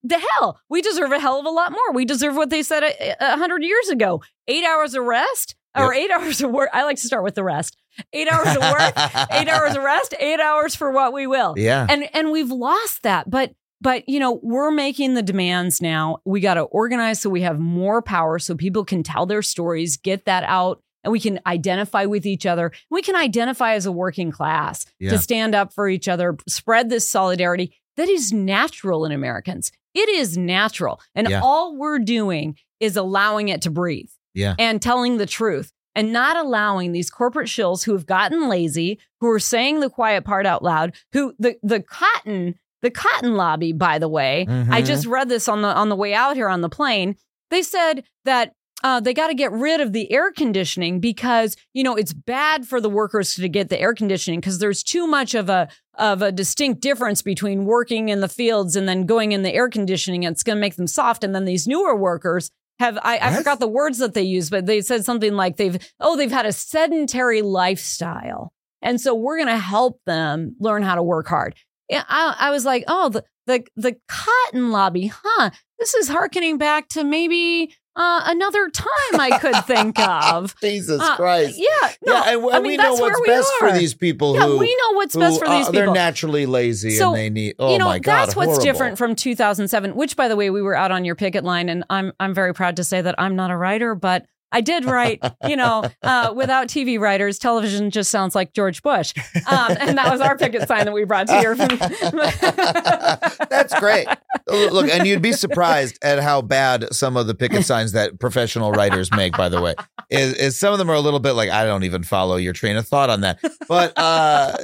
The 0.03 0.19
hell, 0.19 0.59
we 0.69 0.81
deserve 0.81 1.11
a 1.11 1.19
hell 1.19 1.39
of 1.39 1.45
a 1.45 1.49
lot 1.49 1.71
more. 1.71 1.93
We 1.93 2.05
deserve 2.05 2.35
what 2.35 2.49
they 2.49 2.61
said 2.61 2.83
a, 2.83 3.15
a 3.33 3.37
hundred 3.37 3.63
years 3.63 3.89
ago: 3.89 4.21
eight 4.47 4.65
hours 4.65 4.95
of 4.95 5.03
rest 5.05 5.55
or 5.75 5.93
eight 5.93 6.11
hours 6.11 6.41
of 6.41 6.51
work. 6.51 6.69
I 6.73 6.83
like 6.83 6.97
to 6.97 7.07
start 7.07 7.23
with 7.23 7.35
the 7.35 7.43
rest. 7.43 7.77
Eight 8.11 8.27
hours 8.27 8.47
of 8.55 8.61
work, 8.61 8.93
eight 9.31 9.47
hours 9.47 9.75
of 9.75 9.83
rest, 9.83 10.13
eight 10.19 10.39
hours 10.39 10.75
for 10.75 10.91
what 10.91 11.13
we 11.13 11.25
will 11.27 11.53
Yeah. 11.57 11.85
and 11.89 12.09
and 12.15 12.31
we've 12.31 12.51
lost 12.51 13.03
that 13.03 13.29
but 13.29 13.53
but 13.83 14.07
you 14.09 14.19
know 14.19 14.39
we're 14.41 14.71
making 14.71 15.13
the 15.13 15.21
demands 15.21 15.81
now 15.81 16.17
we 16.25 16.39
got 16.39 16.55
to 16.55 16.61
organize 16.61 17.19
so 17.19 17.29
we 17.29 17.41
have 17.41 17.59
more 17.59 18.01
power 18.01 18.39
so 18.39 18.55
people 18.55 18.83
can 18.85 19.03
tell 19.03 19.25
their 19.25 19.41
stories 19.41 19.97
get 19.97 20.25
that 20.25 20.43
out 20.47 20.81
and 21.03 21.11
we 21.11 21.19
can 21.19 21.39
identify 21.45 22.05
with 22.05 22.25
each 22.25 22.45
other 22.45 22.71
we 22.89 23.01
can 23.01 23.15
identify 23.15 23.73
as 23.73 23.85
a 23.85 23.91
working 23.91 24.31
class 24.31 24.85
Yeah. 24.99 25.11
to 25.11 25.17
stand 25.19 25.53
up 25.53 25.73
for 25.73 25.87
each 25.89 26.07
other 26.07 26.35
spread 26.47 26.89
this 26.89 27.07
solidarity 27.09 27.75
that 27.97 28.09
is 28.09 28.31
natural 28.33 29.05
in 29.05 29.11
americans 29.11 29.71
it 29.93 30.09
is 30.09 30.37
natural 30.37 30.99
and 31.13 31.29
Yeah. 31.29 31.41
all 31.43 31.75
we're 31.77 31.99
doing 31.99 32.57
is 32.79 32.95
allowing 32.97 33.49
it 33.49 33.61
to 33.63 33.69
breathe 33.69 34.09
Yeah. 34.33 34.55
and 34.57 34.81
telling 34.81 35.17
the 35.17 35.25
truth 35.27 35.71
and 35.95 36.11
not 36.11 36.35
allowing 36.37 36.91
these 36.91 37.11
corporate 37.11 37.47
shills 37.47 37.83
who 37.83 37.93
have 37.93 38.07
gotten 38.07 38.49
lazy, 38.49 38.97
who 39.21 39.29
are 39.29 39.37
saying 39.39 39.79
the 39.79 39.91
quiet 39.91 40.25
part 40.25 40.47
out 40.47 40.63
loud, 40.63 40.95
who 41.11 41.35
the 41.37 41.55
the 41.61 41.81
cotton 41.81 42.55
the 42.83 42.91
cotton 42.91 43.33
lobby, 43.35 43.73
by 43.73 43.97
the 43.97 44.07
way, 44.07 44.45
I 44.47 44.81
Mhm. 44.81 44.85
just 44.85 45.07
read 45.07 45.27
this 45.29 45.49
on 45.49 45.63
the 45.63 45.69
on 45.69 45.89
the 45.89 45.95
way 45.95 46.13
out 46.13 46.35
here 46.35 46.47
on 46.49 46.61
the 46.61 46.69
plane. 46.69 47.15
They 47.49 47.63
said 47.63 48.03
that 48.25 48.53
uh, 48.83 48.99
they 48.99 49.13
got 49.13 49.27
to 49.27 49.33
get 49.33 49.49
rid 49.53 49.79
of 49.79 49.93
the 49.93 50.11
air 50.11 50.29
conditioning 50.33 50.99
because 50.99 51.55
you 51.73 51.83
know 51.83 51.95
it's 51.95 52.11
bad 52.13 52.67
for 52.67 52.81
the 52.81 52.89
workers 52.89 53.33
to 53.35 53.47
get 53.47 53.69
the 53.69 53.79
air 53.79 53.93
conditioning 53.93 54.41
because 54.41 54.59
there's 54.59 54.83
too 54.83 55.07
much 55.07 55.33
of 55.33 55.49
a 55.49 55.69
of 55.97 56.21
a 56.21 56.31
distinct 56.31 56.81
difference 56.81 57.21
between 57.21 57.63
working 57.65 58.09
in 58.09 58.19
the 58.19 58.27
fields 58.27 58.75
and 58.75 58.87
then 58.89 59.05
going 59.05 59.31
in 59.31 59.41
the 59.43 59.53
air 59.53 59.69
conditioning. 59.69 60.23
It's 60.23 60.43
going 60.43 60.57
to 60.57 60.61
make 60.61 60.75
them 60.75 60.87
soft, 60.87 61.23
and 61.23 61.33
then 61.33 61.45
these 61.45 61.65
newer 61.67 61.95
workers 61.95 62.51
have 62.79 62.97
I, 63.03 63.19
I 63.21 63.33
forgot 63.33 63.59
the 63.61 63.67
words 63.69 63.99
that 63.99 64.13
they 64.15 64.23
use, 64.23 64.49
but 64.49 64.65
they 64.65 64.81
said 64.81 65.05
something 65.05 65.33
like 65.33 65.55
they've 65.55 65.77
oh 66.01 66.17
they've 66.17 66.29
had 66.31 66.45
a 66.45 66.51
sedentary 66.51 67.41
lifestyle, 67.41 68.51
and 68.81 68.99
so 68.99 69.15
we're 69.15 69.37
going 69.37 69.47
to 69.47 69.57
help 69.57 69.99
them 70.05 70.55
learn 70.59 70.83
how 70.83 70.95
to 70.95 71.03
work 71.03 71.27
hard. 71.27 71.55
Yeah, 71.89 72.03
I, 72.07 72.35
I 72.39 72.51
was 72.51 72.65
like, 72.65 72.83
oh, 72.87 73.09
the 73.09 73.23
the 73.47 73.63
the 73.75 73.95
cotton 74.07 74.71
lobby, 74.71 75.11
huh? 75.13 75.49
This 75.79 75.93
is 75.95 76.07
harkening 76.07 76.57
back 76.57 76.87
to 76.89 77.03
maybe 77.03 77.73
uh, 77.95 78.21
another 78.25 78.69
time 78.69 79.19
I 79.19 79.37
could 79.39 79.65
think 79.65 79.99
of. 79.99 80.55
Jesus 80.61 81.01
Uh, 81.01 81.15
Christ. 81.17 81.59
Yeah, 81.59 81.89
no, 82.07 82.13
yeah, 82.13 82.33
and, 82.33 82.45
I 82.45 82.55
and 82.55 82.63
mean, 82.63 82.71
we 82.71 82.77
know 82.77 82.93
what's 82.95 83.21
best 83.27 83.51
for 83.59 83.71
these 83.73 83.93
people 83.93 84.33
Yeah, 84.33 84.47
who 84.47 84.57
we 84.59 84.73
know 84.75 84.95
what's 84.95 85.13
who, 85.13 85.19
best 85.19 85.39
for 85.39 85.49
these 85.49 85.67
uh, 85.67 85.71
people. 85.71 85.85
They're 85.87 85.93
naturally 85.93 86.45
lazy 86.45 86.91
So, 86.91 87.09
and 87.09 87.17
they 87.17 87.29
need. 87.29 87.55
Oh 87.59 87.71
you 87.73 87.77
know, 87.79 87.85
my 87.85 87.99
god, 87.99 88.27
that's 88.27 88.35
what's 88.35 88.47
horrible. 88.47 88.63
different 88.63 88.97
from 88.97 89.15
2007. 89.15 89.93
Which, 89.95 90.15
by 90.15 90.27
the 90.29 90.35
way, 90.35 90.49
we 90.49 90.61
were 90.61 90.75
out 90.75 90.91
on 90.91 91.03
your 91.05 91.15
picket 91.15 91.43
line, 91.43 91.67
and 91.69 91.83
I'm 91.89 92.13
I'm 92.19 92.33
very 92.33 92.53
proud 92.53 92.77
to 92.77 92.83
say 92.83 93.01
that 93.01 93.15
I'm 93.19 93.35
not 93.35 93.51
a 93.51 93.57
writer, 93.57 93.93
but 93.93 94.25
I 94.53 94.61
did 94.61 94.85
write. 94.85 95.21
You 95.47 95.57
know, 95.57 95.83
uh, 96.03 96.31
without 96.35 96.67
TV 96.67 96.97
writers, 96.99 97.37
television 97.39 97.89
just 97.89 98.09
sounds 98.11 98.35
like 98.35 98.53
George 98.53 98.81
Bush, 98.83 99.13
um, 99.47 99.75
and 99.79 99.97
that 99.97 100.09
was 100.11 100.21
our 100.21 100.37
picket 100.37 100.67
sign 100.67 100.85
that 100.85 100.93
we 100.93 101.03
brought 101.03 101.27
to 101.27 101.41
your. 101.41 101.55
That's 103.49 103.77
great. 103.79 104.07
Look, 104.47 104.89
and 104.89 105.05
you'd 105.07 105.21
be 105.21 105.33
surprised 105.33 105.97
at 106.03 106.19
how 106.19 106.41
bad 106.41 106.93
some 106.93 107.17
of 107.17 107.27
the 107.27 107.35
picket 107.35 107.65
signs 107.65 107.91
that 107.93 108.19
professional 108.19 108.71
writers 108.71 109.09
make. 109.11 109.35
By 109.35 109.49
the 109.49 109.61
way, 109.61 109.75
is, 110.09 110.33
is 110.35 110.57
some 110.59 110.71
of 110.73 110.79
them 110.79 110.89
are 110.89 110.95
a 110.95 110.99
little 111.01 111.19
bit 111.19 111.33
like 111.33 111.49
I 111.49 111.65
don't 111.65 111.83
even 111.83 112.03
follow 112.03 112.35
your 112.35 112.53
train 112.53 112.75
of 112.77 112.87
thought 112.87 113.09
on 113.09 113.21
that. 113.21 113.39
But 113.67 113.93
uh, 113.97 114.55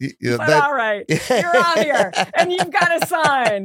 you 0.00 0.10
know, 0.22 0.36
that- 0.38 0.62
all 0.62 0.74
right, 0.74 1.04
you're 1.30 1.56
on 1.64 1.78
here, 1.84 2.12
and 2.34 2.52
you've 2.52 2.70
got 2.70 3.02
a 3.02 3.06
sign. 3.06 3.64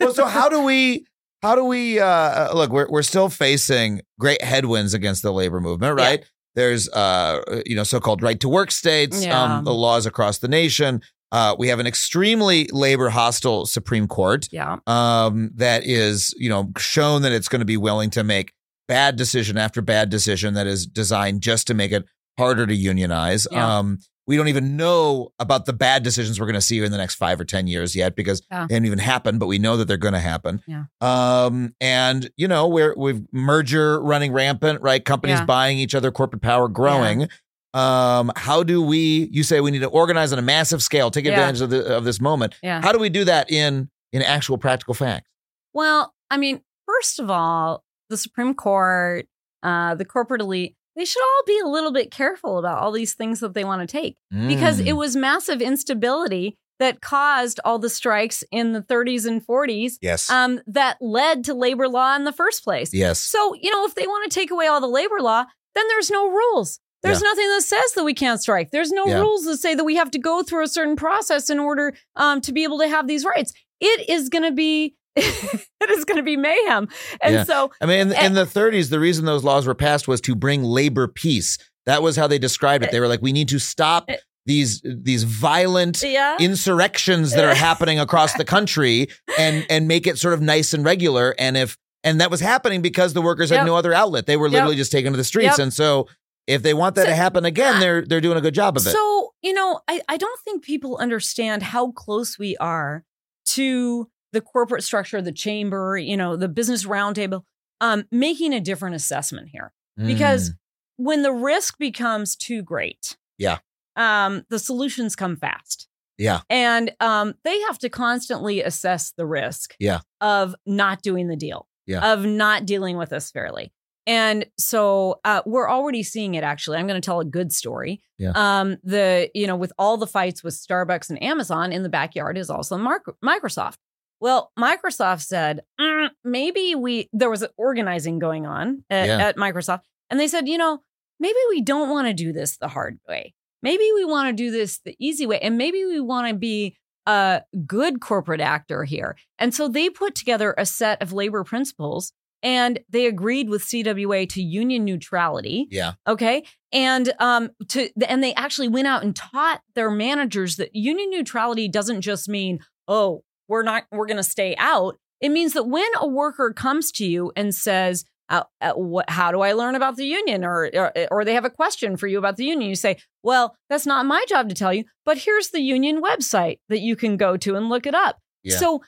well, 0.00 0.12
so 0.14 0.26
how 0.26 0.48
do 0.48 0.62
we? 0.62 1.06
How 1.42 1.54
do 1.54 1.64
we 1.64 2.00
uh, 2.00 2.54
look? 2.54 2.70
We're 2.70 2.88
we're 2.88 3.02
still 3.02 3.28
facing 3.28 4.00
great 4.18 4.42
headwinds 4.42 4.94
against 4.94 5.22
the 5.22 5.32
labor 5.32 5.60
movement, 5.60 5.98
Yeah. 5.98 6.04
right? 6.04 6.24
There's 6.54 6.88
uh, 6.88 7.60
you 7.66 7.76
know, 7.76 7.84
so-called 7.84 8.22
right 8.22 8.40
to 8.40 8.48
work 8.48 8.70
states, 8.70 9.24
Yeah. 9.24 9.58
um, 9.58 9.64
the 9.64 9.74
laws 9.74 10.06
across 10.06 10.38
the 10.38 10.48
nation. 10.48 11.02
Uh, 11.32 11.54
we 11.58 11.68
have 11.68 11.78
an 11.80 11.86
extremely 11.86 12.66
labor 12.72 13.10
hostile 13.10 13.66
Supreme 13.66 14.06
Court 14.06 14.48
yeah, 14.52 14.76
um, 14.86 15.50
that 15.56 15.84
is, 15.84 16.32
you 16.38 16.48
know, 16.48 16.70
shown 16.78 17.22
that 17.22 17.32
it's 17.32 17.48
going 17.48 17.58
to 17.60 17.66
be 17.66 17.76
willing 17.76 18.10
to 18.10 18.22
make 18.24 18.52
bad 18.88 19.16
decision 19.16 19.58
after 19.58 19.82
bad 19.82 20.08
decision 20.08 20.54
that 20.54 20.68
is 20.68 20.86
designed 20.86 21.42
just 21.42 21.66
to 21.66 21.74
make 21.74 21.90
it 21.90 22.04
harder 22.38 22.64
to 22.66 22.74
unionize. 22.74 23.46
Yeah. 23.50 23.78
Um, 23.78 23.98
we 24.26 24.36
don't 24.36 24.48
even 24.48 24.76
know 24.76 25.32
about 25.38 25.66
the 25.66 25.72
bad 25.72 26.02
decisions 26.02 26.40
we're 26.40 26.46
going 26.46 26.54
to 26.54 26.60
see 26.60 26.82
in 26.82 26.90
the 26.90 26.98
next 26.98 27.14
five 27.14 27.40
or 27.40 27.44
ten 27.44 27.66
years 27.66 27.94
yet 27.94 28.16
because 28.16 28.42
Yeah. 28.50 28.66
they 28.66 28.74
haven't 28.74 28.86
even 28.86 28.98
happened, 28.98 29.38
but 29.40 29.46
we 29.46 29.58
know 29.58 29.76
that 29.76 29.86
they're 29.86 29.96
going 29.96 30.14
to 30.14 30.20
happen. 30.20 30.62
Yeah. 30.66 30.84
Um, 31.00 31.74
and 31.80 32.30
you 32.36 32.48
know, 32.48 32.66
we're 32.68 32.94
we've 32.96 33.22
merger 33.32 34.00
running 34.02 34.32
rampant, 34.32 34.80
right? 34.82 35.04
Companies 35.04 35.38
Yeah. 35.40 35.44
buying 35.44 35.78
each 35.78 35.94
other, 35.94 36.10
corporate 36.10 36.42
power 36.42 36.68
growing. 36.68 37.28
Um, 37.74 38.32
how 38.36 38.62
do 38.62 38.80
we? 38.80 39.28
You 39.32 39.42
say 39.42 39.60
we 39.60 39.70
need 39.70 39.80
to 39.80 39.88
organize 39.88 40.32
on 40.32 40.38
a 40.38 40.42
massive 40.42 40.82
scale, 40.82 41.10
take 41.10 41.26
advantage 41.26 41.60
of 41.60 41.70
the 41.70 41.96
of 41.96 42.04
this 42.04 42.20
moment. 42.20 42.54
yeah. 42.62 42.80
How 42.80 42.92
do 42.92 42.98
we 42.98 43.08
do 43.10 43.24
that 43.24 43.50
in 43.50 43.90
in 44.12 44.22
actual 44.22 44.56
practical 44.58 44.94
fact? 44.94 45.26
Well, 45.74 46.14
I 46.30 46.38
mean, 46.38 46.62
first 46.86 47.18
of 47.18 47.30
all, 47.30 47.84
the 48.08 48.16
Supreme 48.16 48.54
Court, 48.54 49.26
uh, 49.62 49.94
the 49.94 50.04
corporate 50.04 50.40
elite, 50.40 50.75
they 50.96 51.04
should 51.04 51.22
all 51.22 51.42
be 51.46 51.58
a 51.58 51.68
little 51.68 51.92
bit 51.92 52.10
careful 52.10 52.58
about 52.58 52.78
all 52.78 52.90
these 52.92 53.14
things 53.14 53.40
that 53.40 53.54
they 53.54 53.64
want 53.64 53.82
to 53.82 53.86
take 53.86 54.16
because 54.48 54.80
Mm. 54.80 54.86
it 54.86 54.92
was 54.94 55.14
massive 55.14 55.60
instability 55.62 56.56
that 56.78 57.00
caused 57.00 57.58
all 57.64 57.78
the 57.78 57.88
strikes 57.88 58.44
in 58.50 58.72
the 58.72 58.82
30s 58.82 59.24
and 59.26 59.44
40s 59.46 59.94
yes, 60.02 60.28
um, 60.30 60.60
that 60.66 60.96
led 61.00 61.44
to 61.44 61.54
labor 61.54 61.88
law 61.88 62.14
in 62.16 62.24
the 62.24 62.32
first 62.32 62.62
place. 62.64 62.92
yes, 62.92 63.18
So, 63.18 63.54
you 63.54 63.70
know, 63.70 63.84
if 63.86 63.94
they 63.94 64.06
want 64.06 64.30
to 64.30 64.34
take 64.34 64.50
away 64.50 64.66
all 64.66 64.80
the 64.80 64.86
labor 64.88 65.20
law, 65.20 65.44
then 65.74 65.84
there's 65.88 66.10
no 66.10 66.28
rules. 66.28 66.78
There's 67.02 67.22
Yeah. 67.22 67.28
nothing 67.28 67.48
that 67.50 67.62
says 67.62 67.92
that 67.94 68.04
we 68.04 68.14
can't 68.14 68.40
strike. 68.42 68.70
There's 68.72 68.90
no 68.90 69.06
Yeah. 69.06 69.20
rules 69.20 69.44
that 69.44 69.58
say 69.58 69.74
that 69.74 69.84
we 69.84 69.96
have 69.96 70.10
to 70.12 70.18
go 70.18 70.42
through 70.42 70.64
a 70.64 70.68
certain 70.68 70.96
process 70.96 71.48
in 71.50 71.58
order 71.58 71.94
um, 72.16 72.40
to 72.42 72.52
be 72.52 72.62
able 72.64 72.78
to 72.78 72.88
have 72.88 73.06
these 73.06 73.24
rights. 73.24 73.52
It 73.80 74.08
is 74.08 74.28
going 74.28 74.44
to 74.44 74.52
be 74.52 74.96
it 75.80 75.90
is 75.90 76.04
going 76.04 76.16
to 76.18 76.22
be 76.22 76.36
mayhem. 76.36 76.88
And 77.20 77.34
Yeah. 77.34 77.44
so 77.44 77.70
I 77.80 77.86
mean, 77.86 78.00
in, 78.00 78.12
Eh. 78.12 78.26
in 78.26 78.34
the 78.34 78.44
30s, 78.44 78.90
the 78.90 79.00
reason 79.00 79.24
those 79.24 79.44
laws 79.44 79.66
were 79.66 79.74
passed 79.74 80.06
was 80.08 80.20
to 80.22 80.34
bring 80.34 80.62
labor 80.62 81.08
peace. 81.08 81.58
That 81.86 82.02
was 82.02 82.16
how 82.16 82.26
they 82.26 82.38
described 82.38 82.84
it. 82.84 82.90
They 82.90 83.00
were 83.00 83.08
like, 83.08 83.22
we 83.22 83.32
need 83.32 83.48
to 83.48 83.58
stop 83.58 84.04
Eh. 84.08 84.16
these 84.44 84.82
these 84.84 85.22
violent 85.24 86.02
yeah. 86.02 86.36
insurrections 86.38 87.32
that 87.32 87.44
are 87.44 87.54
happening 87.68 87.98
across 87.98 88.34
the 88.34 88.44
country 88.44 89.08
and 89.38 89.64
and 89.70 89.88
make 89.88 90.06
it 90.06 90.18
sort 90.18 90.34
of 90.34 90.40
nice 90.40 90.74
and 90.74 90.84
regular. 90.84 91.34
And 91.38 91.56
if 91.56 91.76
and 92.04 92.20
that 92.20 92.30
was 92.30 92.40
happening 92.40 92.82
because 92.82 93.14
the 93.14 93.22
workers 93.22 93.50
had 93.50 93.56
Yep. 93.56 93.66
no 93.66 93.76
other 93.76 93.92
outlet. 93.92 94.26
They 94.26 94.36
were 94.36 94.46
Yep. 94.46 94.52
literally 94.52 94.76
just 94.76 94.92
taken 94.92 95.12
to 95.12 95.16
the 95.16 95.24
streets. 95.24 95.58
Yep. 95.58 95.58
And 95.58 95.72
so 95.74 96.06
if 96.46 96.62
they 96.62 96.74
want 96.74 96.94
that 96.96 97.02
So- 97.04 97.10
to 97.10 97.14
happen 97.16 97.44
again, 97.44 97.80
they're 97.80 98.02
they're 98.04 98.20
doing 98.20 98.36
a 98.38 98.40
good 98.40 98.54
job 98.54 98.76
of 98.76 98.86
it. 98.86 98.90
So, 98.90 99.32
you 99.42 99.52
know, 99.52 99.80
I, 99.88 100.00
I 100.08 100.16
don't 100.16 100.40
think 100.44 100.62
people 100.64 100.96
understand 100.98 101.62
how 101.62 101.90
close 101.92 102.38
we 102.38 102.56
are 102.58 103.04
to 103.46 104.08
the 104.32 104.40
corporate 104.40 104.84
structure, 104.84 105.20
the 105.22 105.32
chamber, 105.32 105.96
you 105.96 106.16
know, 106.16 106.36
the 106.36 106.48
business 106.48 106.84
roundtable, 106.84 107.42
um, 107.80 108.04
making 108.10 108.52
a 108.52 108.60
different 108.60 108.94
assessment 108.96 109.48
here. 109.50 109.72
Because 109.96 110.50
Mm. 110.50 110.54
when 110.96 111.22
the 111.22 111.32
risk 111.32 111.78
becomes 111.78 112.36
too 112.36 112.62
great, 112.62 113.16
Yeah. 113.38 113.58
um, 113.96 114.44
the 114.50 114.58
solutions 114.58 115.16
come 115.16 115.36
fast. 115.36 115.88
Yeah. 116.18 116.40
And 116.50 116.94
um, 117.00 117.34
they 117.44 117.58
have 117.62 117.78
to 117.78 117.88
constantly 117.88 118.62
assess 118.62 119.12
the 119.16 119.26
risk 119.26 119.74
Yeah. 119.78 120.00
of 120.20 120.54
not 120.66 121.02
doing 121.02 121.28
the 121.28 121.36
deal, 121.36 121.66
Yeah. 121.86 122.12
of 122.12 122.24
not 122.24 122.66
dealing 122.66 122.96
with 122.98 123.12
us 123.12 123.30
fairly. 123.30 123.72
And 124.06 124.46
so 124.58 125.20
uh, 125.24 125.42
we're 125.46 125.68
already 125.68 126.02
seeing 126.02 126.34
it 126.36 126.44
actually. 126.44 126.78
I'm 126.78 126.86
going 126.86 127.00
to 127.00 127.04
tell 127.04 127.20
a 127.20 127.24
good 127.24 127.52
story. 127.52 128.00
Yeah. 128.18 128.32
Um, 128.34 128.76
the, 128.84 129.30
you 129.34 129.46
know, 129.46 129.56
with 129.56 129.72
all 129.78 129.96
the 129.96 130.06
fights 130.06 130.44
with 130.44 130.54
Starbucks 130.54 131.10
and 131.10 131.20
Amazon 131.22 131.72
in 131.72 131.82
the 131.82 131.88
backyard 131.88 132.38
is 132.38 132.48
also 132.48 132.76
Mark- 132.78 133.16
Microsoft. 133.24 133.76
Well, 134.20 134.50
Microsoft 134.58 135.22
said, 135.22 135.60
"Mm, 135.80 136.10
maybe 136.24 136.74
we, 136.74 137.08
there 137.12 137.30
was 137.30 137.44
organizing 137.56 138.18
going 138.18 138.46
on 138.46 138.84
at, 138.90 139.06
Yeah. 139.06 139.18
at 139.28 139.36
Microsoft. 139.36 139.80
And 140.10 140.18
they 140.20 140.28
said, 140.28 140.48
you 140.48 140.56
know, 140.58 140.80
maybe 141.18 141.38
we 141.50 141.60
don't 141.62 141.90
want 141.90 142.06
to 142.08 142.14
do 142.14 142.32
this 142.32 142.56
the 142.56 142.68
hard 142.68 142.98
way. 143.08 143.34
Maybe 143.62 143.88
we 143.94 144.04
want 144.04 144.28
to 144.28 144.32
do 144.32 144.50
this 144.50 144.78
the 144.84 144.94
easy 144.98 145.26
way. 145.26 145.38
And 145.40 145.58
maybe 145.58 145.84
we 145.84 146.00
want 146.00 146.28
to 146.28 146.34
be 146.34 146.76
a 147.06 147.42
good 147.66 148.00
corporate 148.00 148.40
actor 148.40 148.84
here. 148.84 149.16
And 149.38 149.52
so 149.54 149.68
they 149.68 149.90
put 149.90 150.14
together 150.14 150.54
a 150.56 150.64
set 150.66 151.02
of 151.02 151.12
labor 151.12 151.42
principles 151.44 152.12
and 152.42 152.78
they 152.88 153.06
agreed 153.06 153.48
with 153.48 153.62
CWA 153.62 154.28
to 154.30 154.42
union 154.42 154.84
neutrality. 154.84 155.66
yeah. 155.70 155.94
Okay. 156.06 156.44
And 156.72 157.12
um 157.18 157.50
to 157.68 157.88
and 158.06 158.22
they 158.22 158.34
actually 158.34 158.68
went 158.68 158.86
out 158.86 159.02
and 159.02 159.16
taught 159.16 159.62
their 159.74 159.90
managers 159.90 160.56
that 160.56 160.74
union 160.74 161.10
neutrality 161.10 161.66
doesn't 161.68 162.02
just 162.02 162.28
mean, 162.28 162.60
oh, 162.86 163.22
we're 163.48 163.62
not 163.62 163.84
we're 163.90 164.06
gonna 164.06 164.22
stay 164.22 164.54
out. 164.58 164.98
It 165.20 165.30
means 165.30 165.54
that 165.54 165.64
when 165.64 165.88
a 165.98 166.06
worker 166.06 166.52
comes 166.52 166.92
to 166.92 167.06
you 167.06 167.32
and 167.36 167.54
says, 167.54 168.04
uh, 168.28 168.42
uh, 168.60 168.72
what, 168.72 169.08
how 169.08 169.30
do 169.30 169.40
I 169.40 169.52
learn 169.52 169.74
about 169.74 169.96
the 169.96 170.04
union? 170.04 170.44
Or, 170.44 170.68
or 170.74 170.92
or 171.10 171.24
they 171.24 171.34
have 171.34 171.44
a 171.44 171.50
question 171.50 171.96
for 171.96 172.06
you 172.06 172.18
about 172.18 172.36
the 172.36 172.44
union. 172.44 172.68
You 172.68 172.76
say, 172.76 172.98
well, 173.22 173.56
that's 173.70 173.86
not 173.86 174.04
my 174.06 174.24
job 174.28 174.48
to 174.48 174.54
tell 174.54 174.74
you, 174.74 174.84
but 175.04 175.18
here's 175.18 175.50
the 175.50 175.60
union 175.60 176.02
website 176.02 176.58
that 176.68 176.80
you 176.80 176.96
can 176.96 177.16
go 177.16 177.36
to 177.36 177.56
and 177.56 177.68
look 177.68 177.86
it 177.86 177.94
up. 177.94 178.18
Yeah. 178.42 178.56
So 178.56 178.82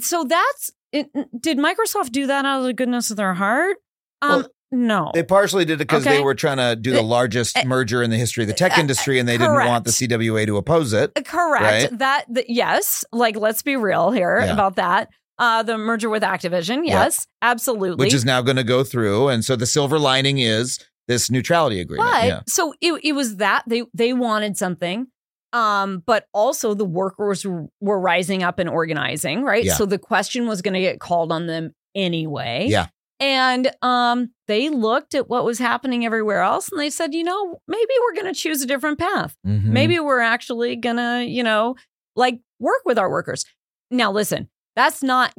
so 0.00 0.24
that's 0.24 0.70
it, 0.92 1.10
did 1.38 1.58
Microsoft 1.58 2.12
do 2.12 2.26
that 2.28 2.44
out 2.44 2.60
of 2.60 2.64
the 2.64 2.72
goodness 2.72 3.10
of 3.10 3.16
their 3.16 3.34
heart? 3.34 3.76
Um, 4.22 4.30
Well, 4.30 4.48
no. 4.74 5.10
They 5.14 5.22
partially 5.22 5.64
did 5.64 5.74
it 5.74 5.78
because 5.78 6.04
they 6.04 6.20
were 6.22 6.34
trying 6.34 6.56
to 6.58 6.76
do 6.76 6.92
the 6.92 7.02
largest 7.02 7.56
uh, 7.56 7.64
merger 7.64 8.02
in 8.02 8.10
the 8.10 8.16
history 8.16 8.44
of 8.44 8.48
the 8.48 8.54
tech 8.54 8.76
uh, 8.76 8.80
industry, 8.80 9.18
and 9.18 9.28
they 9.28 9.38
didn't 9.38 9.54
want 9.54 9.84
the. 9.84 9.90
CWA 9.90 10.44
to 10.46 10.56
oppose 10.56 10.92
it. 10.92 11.12
Correct. 11.24 11.62
Right? 11.92 11.98
That, 11.98 12.24
that 12.30 12.50
yes, 12.50 13.04
like 13.12 13.36
let's 13.36 13.62
be 13.62 13.76
real 13.76 14.10
here 14.10 14.40
Yeah. 14.40 14.52
about 14.52 14.76
that. 14.76 15.08
Uh, 15.38 15.62
the 15.62 15.78
merger 15.78 16.08
with 16.10 16.22
Activision, 16.22 16.86
Yeah. 16.86 17.04
yes, 17.04 17.26
absolutely. 17.42 18.04
which 18.04 18.14
is 18.14 18.24
now 18.24 18.40
going 18.42 18.56
to 18.56 18.64
go 18.64 18.84
through. 18.84 19.28
And 19.28 19.44
so 19.44 19.56
the 19.56 19.66
silver 19.66 19.98
lining 19.98 20.38
is 20.38 20.78
this 21.08 21.30
neutrality 21.30 21.80
agreement. 21.80 22.10
but 22.10 22.24
yeah. 22.26 22.40
so 22.46 22.72
it, 22.80 23.00
it 23.02 23.12
was 23.12 23.36
that 23.36 23.64
they 23.66 23.82
they 23.94 24.12
wanted 24.12 24.56
something. 24.56 25.06
Um, 25.52 26.02
but 26.04 26.26
also 26.34 26.74
the 26.74 26.84
workers 26.84 27.44
were, 27.46 27.66
were 27.80 28.00
rising 28.00 28.42
up 28.42 28.58
and 28.58 28.68
organizing, 28.68 29.44
right? 29.44 29.62
Yeah. 29.64 29.74
So 29.74 29.86
the 29.86 29.98
question 30.00 30.48
was 30.48 30.62
going 30.62 30.74
to 30.74 30.80
get 30.80 30.98
called 30.98 31.30
on 31.30 31.46
them 31.46 31.72
anyway. 31.94 32.66
Yeah. 32.68 32.86
And 33.20 33.70
um, 33.80 34.30
they 34.48 34.68
looked 34.68 35.14
at 35.14 35.28
what 35.28 35.44
was 35.44 35.58
happening 35.58 36.04
everywhere 36.04 36.40
else 36.42 36.68
and 36.70 36.80
they 36.80 36.90
said, 36.90 37.14
you 37.14 37.22
know, 37.24 37.60
maybe 37.68 37.92
we're 38.02 38.20
going 38.20 38.32
to 38.34 38.38
choose 38.38 38.60
a 38.62 38.66
different 38.66 38.98
path. 38.98 39.36
Mhm. 39.46 39.64
maybe 39.64 39.98
we're 40.00 40.20
actually 40.20 40.76
gonna 40.76 41.22
you 41.22 41.42
know 41.42 41.76
like 42.16 42.40
work 42.58 42.82
with 42.84 42.98
our 42.98 43.10
workers 43.10 43.44
now 43.90 44.10
listen 44.12 44.48
that's 44.76 45.02
not 45.02 45.32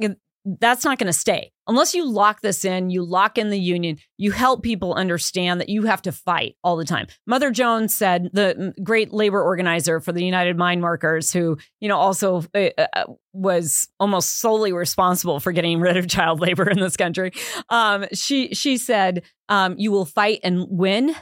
that's 0.60 0.84
not 0.84 0.98
gonna 0.98 1.12
stay. 1.12 1.52
Unless 1.66 1.94
you 1.94 2.08
lock 2.08 2.40
this 2.40 2.64
in 2.64 2.90
you 2.90 3.04
lock 3.04 3.36
in 3.36 3.50
the 3.50 3.58
union 3.58 3.98
you 4.16 4.30
help 4.30 4.62
people 4.62 4.94
understand 4.94 5.60
that 5.60 5.68
you 5.68 5.82
have 5.82 6.00
to 6.02 6.12
fight 6.12 6.56
all 6.62 6.76
the 6.76 6.84
time. 6.84 7.06
Mother 7.26 7.50
jones 7.50 7.94
said 7.94 8.30
the 8.32 8.72
great 8.82 9.12
labor 9.12 9.42
organizer 9.42 10.00
for 10.00 10.12
the 10.12 10.24
united 10.24 10.56
mine 10.56 10.80
workers 10.80 11.32
who 11.32 11.58
you 11.80 11.88
know 11.88 11.96
also 11.98 12.44
uh, 12.54 12.68
uh, 12.78 13.04
was 13.32 13.88
almost 13.98 14.38
solely 14.38 14.72
responsible 14.72 15.40
for 15.40 15.52
getting 15.52 15.80
rid 15.80 15.96
of 15.96 16.08
child 16.08 16.40
labor 16.40 16.68
in 16.70 16.80
this 16.80 16.96
country. 16.96 17.32
Um, 17.68 18.06
she 18.12 18.54
she 18.54 18.78
said 18.78 19.22
um, 19.48 19.74
you 19.78 19.90
will 19.90 20.06
fight 20.06 20.40
and 20.44 20.66
win 20.70 21.14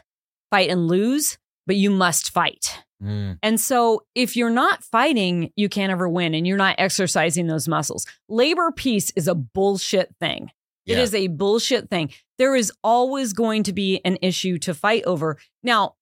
fight 0.50 0.68
and 0.68 0.86
lose 0.86 1.38
but 1.66 1.76
you 1.76 1.90
must 1.90 2.30
fight 2.30 2.82
Mm. 3.04 3.38
and 3.42 3.60
so, 3.60 4.04
if 4.14 4.36
you're 4.36 4.50
not 4.50 4.82
fighting, 4.82 5.52
you 5.56 5.68
can't 5.68 5.92
ever 5.92 6.08
win 6.08 6.34
and 6.34 6.46
you're 6.46 6.56
not 6.56 6.76
exercising 6.78 7.46
those 7.46 7.68
muscles. 7.68 8.06
Labor 8.28 8.72
peace 8.72 9.10
is 9.16 9.28
a 9.28 9.34
bullshit 9.34 10.14
thing. 10.20 10.50
It 10.86 10.96
Yeah. 10.96 11.02
is 11.02 11.14
a 11.14 11.28
bullshit 11.28 11.90
thing. 11.90 12.10
There 12.38 12.54
is 12.56 12.72
always 12.82 13.32
going 13.32 13.62
to 13.64 13.72
be 13.72 14.00
an 14.04 14.18
issue 14.22 14.58
to 14.60 14.74
fight 14.74 15.04
over. 15.04 15.38
Now, 15.62 15.94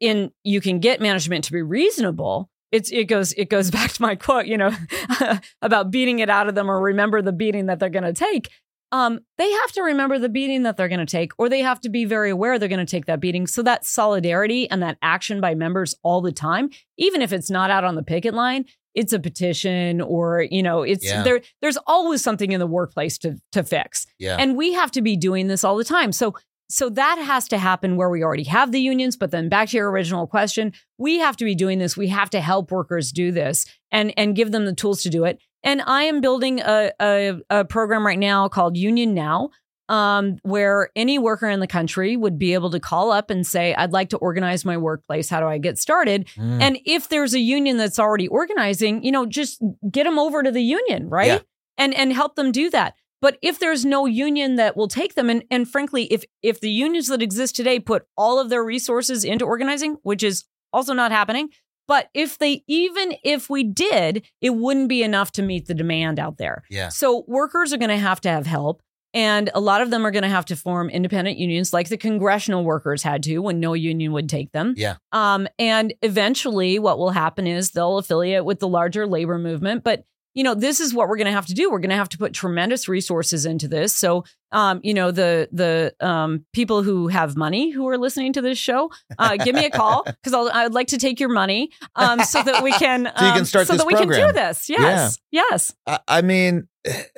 in 0.00 0.30
you 0.42 0.60
can 0.60 0.78
get 0.80 1.00
management 1.00 1.44
to 1.44 1.52
be 1.52 1.62
reasonable. 1.62 2.50
It's 2.72 2.90
it 2.90 3.04
goes 3.04 3.32
it 3.34 3.48
goes 3.50 3.70
back 3.76 3.92
to 3.92 4.02
my 4.02 4.14
quote, 4.16 4.46
you 4.46 4.58
know, 4.58 4.72
about 5.62 5.90
beating 5.90 6.18
it 6.18 6.28
out 6.30 6.48
of 6.48 6.54
them 6.54 6.70
or 6.70 6.80
remember 6.80 7.22
the 7.22 7.32
beating 7.32 7.66
that 7.66 7.78
they're 7.78 7.88
going 7.88 8.04
to 8.04 8.12
take. 8.12 8.48
Um, 8.94 9.18
they 9.38 9.50
have 9.50 9.72
to 9.72 9.82
remember 9.82 10.20
the 10.20 10.28
beating 10.28 10.62
that 10.62 10.76
they're 10.76 10.88
going 10.88 11.04
to 11.04 11.06
take, 11.06 11.32
or 11.36 11.48
they 11.48 11.62
have 11.62 11.80
to 11.80 11.88
be 11.88 12.04
very 12.04 12.30
aware 12.30 12.60
they're 12.60 12.68
going 12.68 12.78
to 12.86 12.90
take 12.90 13.06
that 13.06 13.18
beating. 13.18 13.48
So 13.48 13.60
that 13.62 13.84
solidarity 13.84 14.70
and 14.70 14.80
that 14.84 14.98
action 15.02 15.40
by 15.40 15.56
members 15.56 15.96
all 16.04 16.20
the 16.20 16.30
time, 16.30 16.70
even 16.96 17.20
if 17.20 17.32
it's 17.32 17.50
not 17.50 17.72
out 17.72 17.82
on 17.82 17.96
the 17.96 18.04
picket 18.04 18.34
line, 18.34 18.66
it's 18.94 19.12
a 19.12 19.18
petition 19.18 20.00
or 20.00 20.46
you 20.48 20.62
know, 20.62 20.82
it's 20.82 21.04
Yeah. 21.04 21.24
there. 21.24 21.40
There's 21.60 21.76
always 21.88 22.22
something 22.22 22.52
in 22.52 22.60
the 22.60 22.68
workplace 22.68 23.18
to 23.18 23.34
to 23.50 23.64
fix, 23.64 24.06
Yeah. 24.20 24.36
and 24.38 24.56
we 24.56 24.72
have 24.74 24.92
to 24.92 25.02
be 25.02 25.16
doing 25.16 25.48
this 25.48 25.64
all 25.64 25.76
the 25.76 25.82
time. 25.82 26.12
So 26.12 26.34
so 26.70 26.88
that 26.90 27.18
has 27.18 27.48
to 27.48 27.58
happen 27.58 27.96
where 27.96 28.08
we 28.08 28.22
already 28.22 28.44
have 28.44 28.70
the 28.70 28.80
unions. 28.80 29.16
But 29.16 29.32
then 29.32 29.48
back 29.48 29.68
to 29.70 29.76
your 29.76 29.90
original 29.90 30.26
question, 30.26 30.72
we 30.98 31.18
have 31.18 31.36
to 31.38 31.44
be 31.44 31.54
doing 31.56 31.78
this. 31.78 31.96
We 31.96 32.08
have 32.08 32.30
to 32.30 32.40
help 32.40 32.70
workers 32.70 33.10
do 33.10 33.32
this 33.32 33.66
and 33.90 34.14
and 34.16 34.36
give 34.36 34.52
them 34.52 34.64
the 34.64 34.74
tools 34.74 35.02
to 35.02 35.10
do 35.10 35.24
it. 35.24 35.40
And 35.64 35.82
I 35.82 36.04
am 36.04 36.20
building 36.20 36.60
a, 36.60 36.92
a, 37.00 37.40
a 37.50 37.64
program 37.64 38.06
right 38.06 38.18
now 38.18 38.48
called 38.48 38.76
Union 38.76 39.14
Now, 39.14 39.50
um, 39.88 40.36
where 40.42 40.90
any 40.94 41.18
worker 41.18 41.48
in 41.48 41.60
the 41.60 41.66
country 41.66 42.16
would 42.16 42.38
be 42.38 42.54
able 42.54 42.70
to 42.70 42.80
call 42.80 43.10
up 43.10 43.30
and 43.30 43.46
say, 43.46 43.74
I'd 43.74 43.92
like 43.92 44.10
to 44.10 44.18
organize 44.18 44.64
my 44.64 44.76
workplace. 44.76 45.28
How 45.28 45.40
do 45.40 45.46
I 45.46 45.58
get 45.58 45.78
started? 45.78 46.26
Mm. 46.36 46.60
And 46.60 46.78
if 46.84 47.08
there's 47.08 47.34
a 47.34 47.40
union 47.40 47.78
that's 47.78 47.98
already 47.98 48.28
organizing, 48.28 49.02
you 49.02 49.10
know, 49.10 49.26
just 49.26 49.62
get 49.90 50.04
them 50.04 50.18
over 50.18 50.42
to 50.42 50.50
the 50.50 50.62
union, 50.62 51.08
right? 51.08 51.26
Yeah. 51.26 51.38
And 51.76 51.92
and 51.94 52.12
help 52.12 52.36
them 52.36 52.52
do 52.52 52.70
that. 52.70 52.94
But 53.20 53.38
if 53.42 53.58
there's 53.58 53.84
no 53.84 54.06
union 54.06 54.56
that 54.56 54.76
will 54.76 54.86
take 54.86 55.14
them, 55.14 55.28
and 55.28 55.44
and 55.50 55.68
frankly, 55.68 56.04
if 56.04 56.24
if 56.42 56.60
the 56.60 56.70
unions 56.70 57.08
that 57.08 57.22
exist 57.22 57.56
today 57.56 57.80
put 57.80 58.06
all 58.16 58.38
of 58.38 58.48
their 58.48 58.62
resources 58.62 59.24
into 59.24 59.44
organizing, 59.44 59.96
which 60.02 60.22
is 60.22 60.44
also 60.72 60.92
not 60.92 61.10
happening, 61.10 61.48
but 61.86 62.08
if 62.14 62.38
they 62.38 62.62
even 62.66 63.14
if 63.22 63.48
we 63.50 63.64
did, 63.64 64.26
it 64.40 64.50
wouldn't 64.50 64.88
be 64.88 65.02
enough 65.02 65.32
to 65.32 65.42
meet 65.42 65.66
the 65.66 65.74
demand 65.74 66.18
out 66.18 66.38
there. 66.38 66.62
yeah. 66.70 66.88
So 66.88 67.24
workers 67.26 67.72
are 67.72 67.78
going 67.78 67.90
to 67.90 67.96
have 67.96 68.20
to 68.22 68.28
have 68.28 68.46
help. 68.46 68.82
And 69.12 69.48
a 69.54 69.60
lot 69.60 69.80
of 69.80 69.90
them 69.90 70.04
are 70.04 70.10
going 70.10 70.24
to 70.24 70.28
have 70.28 70.46
to 70.46 70.56
form 70.56 70.90
independent 70.90 71.38
unions 71.38 71.72
like 71.72 71.88
the 71.88 71.96
congressional 71.96 72.64
workers 72.64 73.04
had 73.04 73.22
to 73.22 73.38
when 73.38 73.60
no 73.60 73.72
union 73.72 74.12
would 74.12 74.28
take 74.28 74.50
them. 74.50 74.74
Yeah. 74.76 74.96
Um, 75.12 75.46
and 75.56 75.94
eventually 76.02 76.80
what 76.80 76.98
will 76.98 77.10
happen 77.10 77.46
is 77.46 77.70
they'll 77.70 77.98
affiliate 77.98 78.44
with 78.44 78.58
the 78.58 78.66
larger 78.66 79.06
labor 79.06 79.38
movement. 79.38 79.84
But, 79.84 80.02
you 80.34 80.42
know, 80.42 80.54
this 80.54 80.80
is 80.80 80.92
what 80.92 81.08
we're 81.08 81.16
going 81.16 81.26
to 81.26 81.32
have 81.32 81.46
to 81.46 81.54
do. 81.54 81.70
We're 81.70 81.78
going 81.78 81.90
to 81.90 81.96
have 81.96 82.08
to 82.10 82.18
put 82.18 82.32
tremendous 82.32 82.88
resources 82.88 83.46
into 83.46 83.68
this. 83.68 83.94
So, 83.94 84.24
um, 84.52 84.80
you 84.82 84.92
know, 84.92 85.10
the, 85.10 85.48
the, 85.52 85.94
um, 86.00 86.44
people 86.52 86.82
who 86.82 87.08
have 87.08 87.36
money 87.36 87.70
who 87.70 87.88
are 87.88 87.96
listening 87.96 88.32
to 88.34 88.42
this 88.42 88.58
show, 88.58 88.90
uh, 89.18 89.36
give 89.36 89.54
me 89.54 89.64
a 89.64 89.70
call 89.70 90.02
because 90.22 90.34
I'd 90.34 90.72
like 90.72 90.88
to 90.88 90.98
take 90.98 91.20
your 91.20 91.28
money, 91.28 91.70
um, 91.94 92.20
so 92.20 92.42
that 92.42 92.62
we 92.62 92.72
can, 92.72 93.04
So 93.18 93.24
you 93.24 93.32
can 93.32 93.40
um, 93.40 93.44
start 93.44 93.66
so 93.66 93.76
that 93.76 93.86
we 93.86 93.94
can 93.94 94.08
do 94.08 94.32
this. 94.32 94.68
Yes. 94.68 95.18
Yes. 95.30 95.72
I, 95.86 95.98
I 96.08 96.22
mean, 96.22 96.68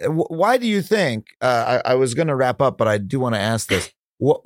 why 0.07 0.59
do 0.59 0.67
you 0.67 0.83
think? 0.83 1.27
Uh, 1.41 1.81
I, 1.85 1.93
I 1.93 1.95
was 1.95 2.15
going 2.15 2.29
to 2.29 2.37
wrap 2.37 2.61
up, 2.61 2.79
but 2.79 2.87
I 2.87 2.99
do 2.99 3.19
want 3.19 3.35
to 3.35 3.41
ask 3.41 3.69
this. 3.69 3.93
What, 4.19 4.41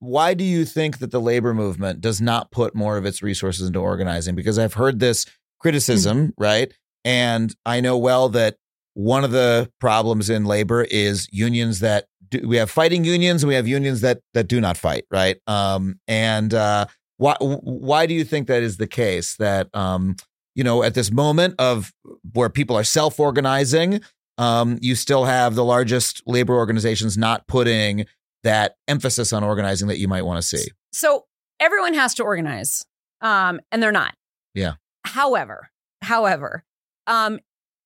why 0.00 0.34
do 0.34 0.44
you 0.44 0.64
think 0.64 0.98
that 0.98 1.10
the 1.10 1.20
labor 1.20 1.54
movement 1.54 2.00
does 2.00 2.20
not 2.20 2.50
put 2.50 2.74
more 2.74 2.96
of 2.96 3.04
its 3.04 3.22
resources 3.22 3.66
into 3.66 3.80
organizing? 3.80 4.34
Because 4.34 4.58
I've 4.58 4.74
heard 4.74 4.98
this 4.98 5.26
criticism, 5.60 6.32
right? 6.38 6.72
And 7.04 7.54
I 7.64 7.80
know 7.80 7.96
well 7.96 8.28
that 8.30 8.56
one 8.94 9.24
of 9.24 9.30
the 9.30 9.70
problems 9.80 10.28
in 10.28 10.44
labor 10.44 10.82
is 10.82 11.28
unions 11.32 11.80
that 11.80 12.06
do, 12.28 12.46
we 12.46 12.56
have 12.56 12.70
fighting 12.70 13.04
unions 13.04 13.42
and 13.42 13.48
we 13.48 13.54
have 13.54 13.66
unions 13.66 14.00
that 14.02 14.20
that 14.34 14.48
do 14.48 14.60
not 14.60 14.76
fight, 14.76 15.04
right? 15.10 15.38
Um, 15.46 15.98
and 16.06 16.52
uh, 16.54 16.86
why 17.16 17.36
why 17.40 18.06
do 18.06 18.14
you 18.14 18.24
think 18.24 18.46
that 18.48 18.62
is 18.62 18.76
the 18.76 18.86
case? 18.86 19.36
That 19.36 19.68
um, 19.74 20.16
you 20.54 20.64
know, 20.64 20.82
at 20.82 20.94
this 20.94 21.10
moment 21.10 21.54
of 21.58 21.92
where 22.32 22.48
people 22.48 22.76
are 22.76 22.84
self 22.84 23.18
organizing, 23.18 24.00
um, 24.38 24.78
you 24.80 24.94
still 24.94 25.24
have 25.24 25.54
the 25.54 25.64
largest 25.64 26.22
labor 26.26 26.54
organizations 26.54 27.16
not 27.16 27.46
putting 27.46 28.06
that 28.42 28.76
emphasis 28.88 29.32
on 29.32 29.44
organizing 29.44 29.88
that 29.88 29.98
you 29.98 30.08
might 30.08 30.22
want 30.22 30.40
to 30.40 30.46
see. 30.46 30.70
so 30.92 31.26
everyone 31.60 31.94
has 31.94 32.14
to 32.14 32.22
organize, 32.22 32.84
um, 33.20 33.60
and 33.70 33.82
they're 33.82 33.92
not. 33.92 34.14
Yeah. 34.54 34.74
However, 35.04 35.70
however, 36.02 36.64
um, 37.10 37.38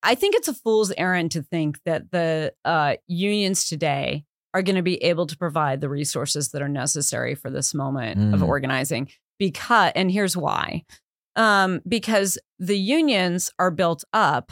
I 0.03 0.15
think 0.15 0.35
it's 0.35 0.47
a 0.47 0.53
fool's 0.53 0.91
errand 0.97 1.31
to 1.31 1.41
think 1.41 1.79
that 1.85 2.11
the 2.11 2.53
uh, 2.63 2.95
unions 3.07 3.65
today 3.67 4.23
are 4.53 4.61
going 4.61 4.75
to 4.77 4.81
be 4.83 5.03
able 5.03 5.25
to 5.27 5.37
provide 5.37 5.81
the 5.81 5.89
resources 5.89 6.49
that 6.51 6.61
are 6.61 6.69
necessary 6.69 7.35
for 7.35 7.49
this 7.49 7.73
moment 7.73 8.33
of 8.33 8.39
Mm. 8.41 8.47
organizing. 8.47 9.09
Because, 9.39 9.91
and 9.95 10.09
here's 10.11 10.37
why: 10.37 10.83
um, 11.35 11.81
because 11.87 12.37
the 12.59 12.77
unions 12.79 13.51
are 13.59 13.71
built 13.71 14.03
up 14.13 14.51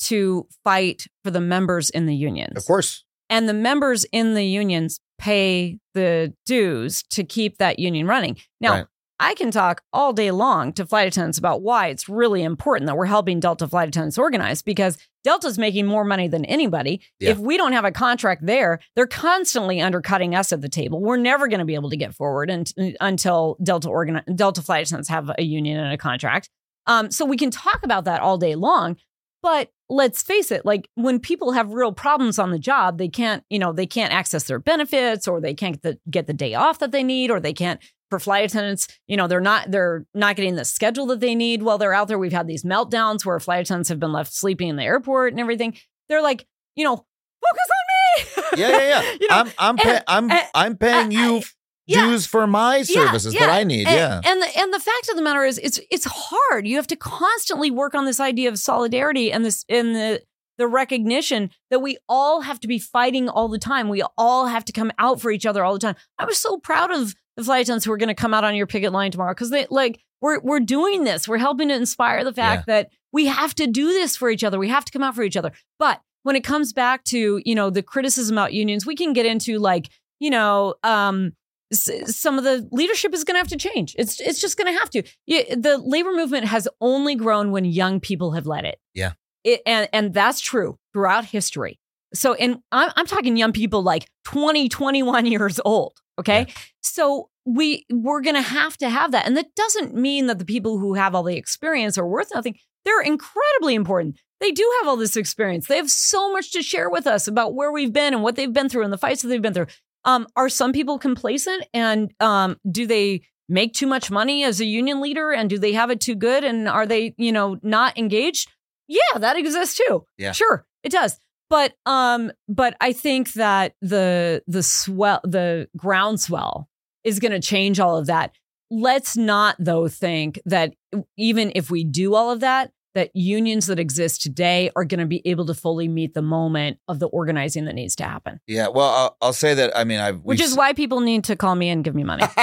to 0.00 0.46
fight 0.64 1.06
for 1.24 1.30
the 1.30 1.40
members 1.40 1.88
in 1.90 2.06
the 2.06 2.14
unions 2.16 2.56
Of 2.56 2.66
course. 2.66 3.04
and 3.30 3.48
the 3.48 3.54
members 3.54 4.04
in 4.12 4.34
the 4.34 4.44
unions 4.44 4.98
pay 5.18 5.78
the 5.94 6.34
dues 6.46 7.02
to 7.10 7.22
keep 7.24 7.58
that 7.58 7.78
union 7.78 8.06
running. 8.06 8.36
Now, 8.60 8.72
Right. 8.72 8.86
I 9.20 9.34
can 9.34 9.50
talk 9.50 9.82
all 9.92 10.14
day 10.14 10.30
long 10.30 10.72
to 10.72 10.86
flight 10.86 11.06
attendants 11.06 11.36
about 11.36 11.60
why 11.60 11.88
it's 11.88 12.08
really 12.08 12.42
important 12.42 12.86
that 12.86 12.96
we're 12.96 13.04
helping 13.04 13.38
Delta 13.38 13.68
flight 13.68 13.88
attendants 13.88 14.16
organize 14.16 14.62
because 14.62 14.96
Delta's 15.24 15.58
making 15.58 15.86
more 15.86 16.04
money 16.04 16.26
than 16.26 16.46
anybody. 16.46 17.02
Yeah. 17.20 17.32
If 17.32 17.38
we 17.38 17.58
don't 17.58 17.74
have 17.74 17.84
a 17.84 17.92
contract 17.92 18.46
there, 18.46 18.80
they're 18.96 19.06
constantly 19.06 19.78
undercutting 19.78 20.34
us 20.34 20.52
at 20.52 20.62
the 20.62 20.70
table. 20.70 21.02
We're 21.02 21.18
never 21.18 21.48
going 21.48 21.58
to 21.58 21.66
be 21.66 21.74
able 21.74 21.90
to 21.90 21.98
get 21.98 22.14
forward 22.14 22.48
unt- 22.48 22.72
until 22.98 23.58
Delta 23.62 23.88
organi- 23.88 24.34
Delta 24.34 24.62
flight 24.62 24.86
attendants 24.86 25.10
have 25.10 25.30
a 25.36 25.42
union 25.42 25.78
and 25.78 25.92
a 25.92 25.98
contract. 25.98 26.48
Um, 26.86 27.10
so 27.10 27.26
we 27.26 27.36
can 27.36 27.50
talk 27.50 27.80
about 27.84 28.06
that 28.06 28.22
all 28.22 28.38
day 28.38 28.54
long, 28.54 28.96
but 29.42 29.70
let's 29.90 30.22
face 30.22 30.50
it, 30.50 30.64
like 30.64 30.88
when 30.94 31.20
people 31.20 31.52
have 31.52 31.74
real 31.74 31.92
problems 31.92 32.38
on 32.38 32.52
the 32.52 32.58
job, 32.58 32.96
they 32.96 33.08
can't, 33.08 33.44
you 33.50 33.58
know, 33.58 33.72
they 33.72 33.86
can't 33.86 34.14
access 34.14 34.44
their 34.44 34.58
benefits 34.58 35.28
or 35.28 35.42
they 35.42 35.52
can't 35.52 35.74
get 35.74 35.82
the, 35.82 36.10
get 36.10 36.26
the 36.26 36.32
day 36.32 36.54
off 36.54 36.78
that 36.78 36.90
they 36.90 37.02
need 37.02 37.30
or 37.30 37.38
they 37.38 37.52
can't 37.52 37.80
for 38.10 38.18
flight 38.18 38.44
attendants, 38.44 38.88
you 39.06 39.16
know, 39.16 39.26
they're 39.26 39.40
not 39.40 39.70
they're 39.70 40.04
not 40.14 40.36
getting 40.36 40.56
the 40.56 40.64
schedule 40.64 41.06
that 41.06 41.20
they 41.20 41.34
need 41.34 41.62
while 41.62 41.78
they're 41.78 41.94
out 41.94 42.08
there. 42.08 42.18
We've 42.18 42.32
had 42.32 42.46
these 42.46 42.64
meltdowns 42.64 43.24
where 43.24 43.38
flight 43.40 43.62
attendants 43.62 43.88
have 43.88 44.00
been 44.00 44.12
left 44.12 44.32
sleeping 44.34 44.68
in 44.68 44.76
the 44.76 44.82
airport 44.84 45.32
and 45.32 45.40
everything. 45.40 45.76
They're 46.08 46.22
like, 46.22 46.46
you 46.76 46.84
know, 46.84 46.96
focus 46.96 47.68
on 47.78 48.56
me. 48.56 48.62
Yeah, 48.62 48.68
yeah, 48.68 48.78
yeah. 49.02 49.12
you 49.20 49.28
know, 49.28 49.34
I'm 49.36 49.46
I'm 49.58 49.70
and- 49.70 49.80
pay, 49.80 50.00
I'm 50.08 50.30
and- 50.30 50.48
I'm 50.54 50.76
paying 50.76 51.10
you 51.12 51.36
I- 51.38 51.42
yeah. 51.86 52.04
dues 52.06 52.26
for 52.26 52.46
my 52.46 52.82
services 52.82 53.32
that 53.34 53.48
I 53.48 53.64
need. 53.64 53.86
And, 53.88 53.96
yeah. 53.96 54.20
And 54.24 54.42
the 54.42 54.58
and 54.58 54.72
the 54.74 54.78
fact 54.80 55.08
of 55.10 55.16
the 55.16 55.22
matter 55.22 55.44
is 55.44 55.58
it's 55.58 55.80
it's 55.90 56.06
hard. 56.08 56.66
You 56.66 56.76
have 56.76 56.86
to 56.88 56.96
constantly 56.96 57.70
work 57.70 57.94
on 57.94 58.04
this 58.04 58.20
idea 58.20 58.48
of 58.48 58.58
solidarity 58.58 59.32
and 59.32 59.44
this 59.44 59.64
in 59.68 59.92
the 59.92 60.22
the 60.58 60.66
recognition 60.68 61.50
that 61.70 61.80
we 61.80 61.96
all 62.08 62.42
have 62.42 62.60
to 62.60 62.68
be 62.68 62.78
fighting 62.78 63.28
all 63.30 63.48
the 63.48 63.58
time. 63.58 63.88
We 63.88 64.02
all 64.18 64.46
have 64.46 64.64
to 64.66 64.72
come 64.72 64.92
out 64.98 65.20
for 65.20 65.30
each 65.30 65.46
other 65.46 65.64
all 65.64 65.72
the 65.72 65.78
time. 65.78 65.96
I 66.18 66.26
was 66.26 66.36
so 66.38 66.58
proud 66.58 66.90
of 66.90 67.14
the 67.40 67.44
flight 67.46 67.62
attendants 67.62 67.84
who 67.84 67.92
are 67.92 67.96
going 67.96 68.08
to 68.08 68.14
come 68.14 68.32
out 68.34 68.44
on 68.44 68.54
your 68.54 68.66
picket 68.66 68.92
line 68.92 69.10
tomorrow 69.10 69.32
because 69.32 69.50
they 69.50 69.66
like 69.70 70.00
we're 70.20 70.40
we're 70.40 70.60
doing 70.60 71.04
this. 71.04 71.26
We're 71.26 71.38
helping 71.38 71.68
to 71.68 71.74
inspire 71.74 72.22
the 72.24 72.32
fact 72.32 72.66
that 72.66 72.90
we 73.12 73.26
have 73.26 73.54
to 73.56 73.66
do 73.66 73.88
this 73.88 74.16
for 74.16 74.30
each 74.30 74.44
other. 74.44 74.58
We 74.58 74.68
have 74.68 74.84
to 74.84 74.92
come 74.92 75.02
out 75.02 75.14
for 75.14 75.22
each 75.22 75.36
other. 75.36 75.52
But 75.78 76.00
when 76.22 76.36
it 76.36 76.44
comes 76.44 76.72
back 76.72 77.04
to 77.04 77.40
you 77.44 77.54
know 77.54 77.70
the 77.70 77.82
criticism 77.82 78.36
about 78.36 78.52
unions, 78.52 78.86
we 78.86 78.94
can 78.94 79.12
get 79.12 79.26
into 79.26 79.58
like 79.58 79.88
you 80.20 80.30
know 80.30 80.74
um 80.84 81.32
s- 81.72 82.16
some 82.16 82.36
of 82.38 82.44
the 82.44 82.68
leadership 82.70 83.14
is 83.14 83.24
going 83.24 83.34
to 83.34 83.38
have 83.38 83.48
to 83.48 83.56
change. 83.56 83.96
It's 83.98 84.20
it's 84.20 84.40
just 84.40 84.56
going 84.58 84.72
to 84.72 84.78
have 84.78 84.90
to. 84.90 85.02
Yeah, 85.26 85.54
the 85.56 85.78
labor 85.78 86.12
movement 86.12 86.44
has 86.46 86.68
only 86.80 87.14
grown 87.14 87.50
when 87.50 87.64
young 87.64 87.98
people 88.00 88.32
have 88.32 88.46
led 88.46 88.64
it. 88.66 88.78
Yeah. 88.94 89.12
It, 89.44 89.62
and 89.64 89.88
and 89.94 90.12
that's 90.12 90.40
true 90.40 90.78
throughout 90.92 91.24
history. 91.24 91.80
So 92.12 92.34
and 92.34 92.58
I'm 92.70 92.90
I'm 92.96 93.06
talking 93.06 93.38
young 93.38 93.52
people 93.52 93.82
like 93.82 94.06
20, 94.24 94.68
21 94.68 95.24
years 95.26 95.58
old, 95.64 95.94
okay? 96.18 96.46
So 96.82 97.29
we 97.44 97.86
we're 97.90 98.20
going 98.20 98.36
to 98.36 98.42
have 98.42 98.76
to 98.78 98.88
have 98.88 99.12
that. 99.12 99.26
And 99.26 99.36
that 99.36 99.54
doesn't 99.54 99.94
mean 99.94 100.26
that 100.26 100.38
the 100.38 100.44
people 100.44 100.78
who 100.78 100.94
have 100.94 101.14
all 101.14 101.22
the 101.22 101.36
experience 101.36 101.98
are 101.98 102.06
worth 102.06 102.28
nothing. 102.34 102.56
They're 102.84 103.02
incredibly 103.02 103.74
important. 103.74 104.18
They 104.40 104.52
do 104.52 104.70
have 104.80 104.88
all 104.88 104.96
this 104.96 105.16
experience. 105.16 105.66
They 105.66 105.76
have 105.76 105.90
so 105.90 106.32
much 106.32 106.52
to 106.52 106.62
share 106.62 106.88
with 106.88 107.06
us 107.06 107.28
about 107.28 107.54
where 107.54 107.72
we've 107.72 107.92
been 107.92 108.14
and 108.14 108.22
what 108.22 108.36
they've 108.36 108.52
been 108.52 108.68
through 108.68 108.84
and 108.84 108.92
the 108.92 108.98
fights 108.98 109.22
that 109.22 109.28
they've 109.28 109.42
been 109.42 109.54
through. 109.54 109.66
Um, 110.04 110.26
are 110.34 110.48
some 110.48 110.72
people 110.72 110.98
complacent 110.98 111.66
and 111.74 112.12
um, 112.20 112.56
do 112.70 112.86
they 112.86 113.20
make 113.50 113.74
too 113.74 113.86
much 113.86 114.10
money 114.10 114.44
as 114.44 114.60
a 114.60 114.64
union 114.64 115.00
leader 115.00 115.30
and 115.32 115.50
do 115.50 115.58
they 115.58 115.72
have 115.72 115.90
it 115.90 116.00
too 116.00 116.14
good 116.14 116.44
and 116.44 116.68
are 116.68 116.86
they 116.86 117.14
you 117.18 117.32
know 117.32 117.58
not 117.62 117.98
engaged? 117.98 118.48
Yeah, 118.88 119.18
that 119.18 119.36
exists 119.36 119.76
too. 119.76 120.04
Yeah. 120.16 120.32
sure, 120.32 120.64
it 120.82 120.90
does. 120.90 121.18
But 121.50 121.74
um, 121.84 122.30
but 122.48 122.76
I 122.80 122.92
think 122.92 123.32
that 123.34 123.74
the 123.82 124.42
the 124.46 124.62
swell 124.62 125.20
the 125.24 125.68
groundswell 125.76 126.69
is 127.04 127.18
going 127.18 127.32
to 127.32 127.40
change 127.40 127.80
all 127.80 127.96
of 127.96 128.06
that. 128.06 128.32
Let's 128.70 129.16
not 129.16 129.56
though 129.58 129.88
think 129.88 130.40
that 130.46 130.74
even 131.16 131.52
if 131.54 131.70
we 131.70 131.84
do 131.84 132.14
all 132.14 132.30
of 132.30 132.40
that, 132.40 132.70
that 132.94 133.10
unions 133.14 133.66
that 133.66 133.78
exist 133.78 134.20
today 134.20 134.68
are 134.74 134.84
going 134.84 134.98
to 134.98 135.06
be 135.06 135.22
able 135.24 135.46
to 135.46 135.54
fully 135.54 135.86
meet 135.86 136.12
the 136.12 136.22
moment 136.22 136.78
of 136.88 136.98
the 136.98 137.06
organizing 137.06 137.64
that 137.66 137.74
needs 137.74 137.94
to 137.96 138.04
happen. 138.04 138.40
Yeah. 138.48 138.66
Well, 138.68 138.88
I'll, 138.88 139.16
I'll 139.22 139.32
say 139.32 139.54
that. 139.54 139.76
I 139.76 139.84
mean, 139.84 140.00
I've 140.00 140.22
Which 140.24 140.40
is 140.40 140.56
why 140.56 140.72
people 140.72 140.98
need 141.00 141.22
to 141.24 141.36
call 141.36 141.54
me 141.54 141.68
and 141.68 141.84
give 141.84 141.94
me 141.94 142.02
money. 142.02 142.24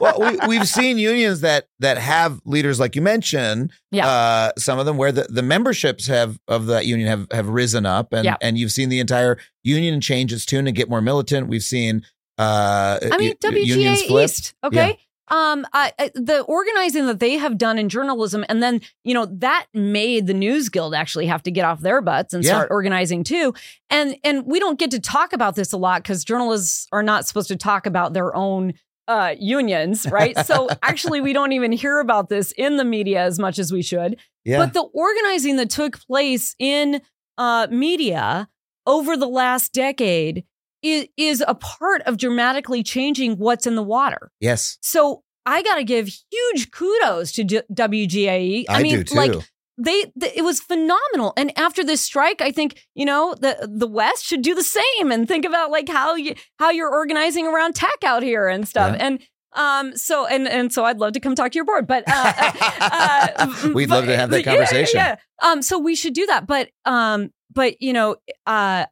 well, 0.00 0.18
we, 0.20 0.38
we've 0.48 0.68
seen 0.68 0.98
unions 0.98 1.40
that 1.40 1.66
that 1.80 1.98
have 1.98 2.40
leaders 2.44 2.78
like 2.80 2.94
you 2.96 3.02
mentioned. 3.02 3.72
Yeah. 3.90 4.06
Uh, 4.08 4.52
some 4.58 4.78
of 4.78 4.86
them 4.86 4.96
where 4.96 5.12
the, 5.12 5.22
the 5.24 5.42
memberships 5.42 6.06
have 6.06 6.38
of 6.48 6.66
that 6.66 6.86
union 6.86 7.08
have 7.08 7.26
have 7.32 7.48
risen 7.48 7.86
up, 7.86 8.12
and 8.12 8.24
Yeah. 8.24 8.36
and 8.40 8.58
you've 8.58 8.72
seen 8.72 8.88
the 8.88 9.00
entire 9.00 9.38
union 9.64 10.00
change 10.00 10.32
its 10.32 10.46
tune 10.46 10.66
and 10.66 10.76
get 10.76 10.88
more 10.88 11.00
militant. 11.00 11.48
We've 11.48 11.62
seen. 11.62 12.04
Uh, 12.40 12.98
I 13.12 13.18
mean, 13.18 13.34
u- 13.42 13.50
WGA. 13.50 14.22
East, 14.24 14.54
okay? 14.64 14.98
Um, 15.28 15.64
I, 15.72 15.92
I, 15.96 16.10
the 16.14 16.40
organizing 16.42 17.06
that 17.06 17.20
they 17.20 17.34
have 17.36 17.56
done 17.56 17.78
in 17.78 17.88
journalism, 17.88 18.44
and 18.48 18.60
then 18.60 18.80
you 19.04 19.14
know 19.14 19.26
that 19.26 19.66
made 19.72 20.26
the 20.26 20.34
News 20.34 20.68
Guild 20.68 20.92
actually 20.92 21.26
have 21.26 21.42
to 21.44 21.52
get 21.52 21.64
off 21.64 21.80
their 21.80 22.00
butts 22.00 22.34
and 22.34 22.42
Yeah. 22.42 22.50
start 22.50 22.68
organizing 22.72 23.22
too. 23.22 23.54
And 23.90 24.16
and 24.24 24.44
we 24.46 24.58
don't 24.58 24.76
get 24.78 24.90
to 24.90 24.98
talk 24.98 25.32
about 25.32 25.54
this 25.54 25.72
a 25.72 25.76
lot 25.76 26.02
because 26.02 26.24
journalists 26.24 26.88
are 26.90 27.02
not 27.04 27.28
supposed 27.28 27.46
to 27.48 27.56
talk 27.56 27.86
about 27.86 28.12
their 28.12 28.34
own 28.34 28.74
uh, 29.06 29.34
unions, 29.38 30.04
right? 30.10 30.36
so 30.46 30.68
actually, 30.82 31.20
we 31.20 31.32
don't 31.32 31.52
even 31.52 31.70
hear 31.70 32.00
about 32.00 32.28
this 32.28 32.52
in 32.52 32.76
the 32.76 32.84
media 32.84 33.22
as 33.22 33.38
much 33.38 33.58
as 33.60 33.70
we 33.72 33.82
should. 33.82 34.16
Yeah. 34.44 34.58
But 34.58 34.72
the 34.72 34.82
organizing 34.82 35.56
that 35.56 35.70
took 35.70 36.00
place 36.06 36.56
in 36.58 37.02
uh, 37.38 37.68
media 37.70 38.48
over 38.86 39.16
the 39.16 39.28
last 39.28 39.72
decade 39.72 40.44
is, 40.82 41.06
is 41.16 41.44
a 41.46 41.54
part 41.54 42.02
of 42.02 42.16
dramatically 42.16 42.82
changing 42.82 43.36
what's 43.36 43.66
in 43.66 43.74
the 43.76 43.82
water. 43.82 44.30
yes, 44.40 44.78
So 44.80 45.22
I 45.46 45.62
got 45.62 45.76
to 45.76 45.84
give 45.84 46.08
huge 46.30 46.70
kudos 46.70 47.32
to 47.32 47.44
WGAE. 47.44 48.64
I, 48.68 48.82
mean, 48.82 48.96
do 48.96 49.04
too. 49.04 49.14
like 49.14 49.32
they, 49.78 50.02
th- 50.20 50.32
it 50.36 50.42
was 50.44 50.60
phenomenal. 50.60 51.32
And 51.36 51.56
after 51.58 51.82
this 51.82 52.00
strike, 52.02 52.42
I 52.42 52.52
think 52.52 52.84
you 52.94 53.04
know 53.06 53.34
the 53.40 53.68
the 53.72 53.86
West 53.88 54.24
should 54.26 54.42
do 54.42 54.54
the 54.54 54.62
same 54.62 55.10
and 55.10 55.26
think 55.26 55.44
about 55.46 55.70
like 55.70 55.88
how 55.88 56.14
you 56.14 56.34
how 56.58 56.70
you're 56.70 56.90
organizing 56.92 57.46
around 57.46 57.74
tech 57.74 58.04
out 58.04 58.22
here 58.22 58.46
and 58.48 58.68
stuff. 58.68 58.94
Yeah. 58.96 59.06
And 59.06 59.20
um, 59.54 59.96
so 59.96 60.26
and 60.26 60.46
and 60.46 60.70
so 60.72 60.84
I'd 60.84 60.98
love 60.98 61.14
to 61.14 61.20
come 61.20 61.34
talk 61.34 61.52
to 61.52 61.56
your 61.56 61.64
board, 61.64 61.86
but 61.86 62.04
uh, 62.06 62.32
uh, 62.80 63.28
uh, 63.36 63.70
We'd 63.74 63.88
but- 63.88 63.96
love 63.96 64.06
to 64.06 64.16
have 64.16 64.30
that 64.30 64.44
conversation. 64.44 64.98
Yeah, 64.98 65.16
Um, 65.42 65.62
so 65.62 65.78
we 65.78 65.94
should 65.94 66.12
do 66.14 66.26
that. 66.26 66.46
But 66.46 66.68
um, 66.84 67.30
but 67.52 67.80
you 67.80 67.92
know, 67.94 68.16
uh, 68.46 68.84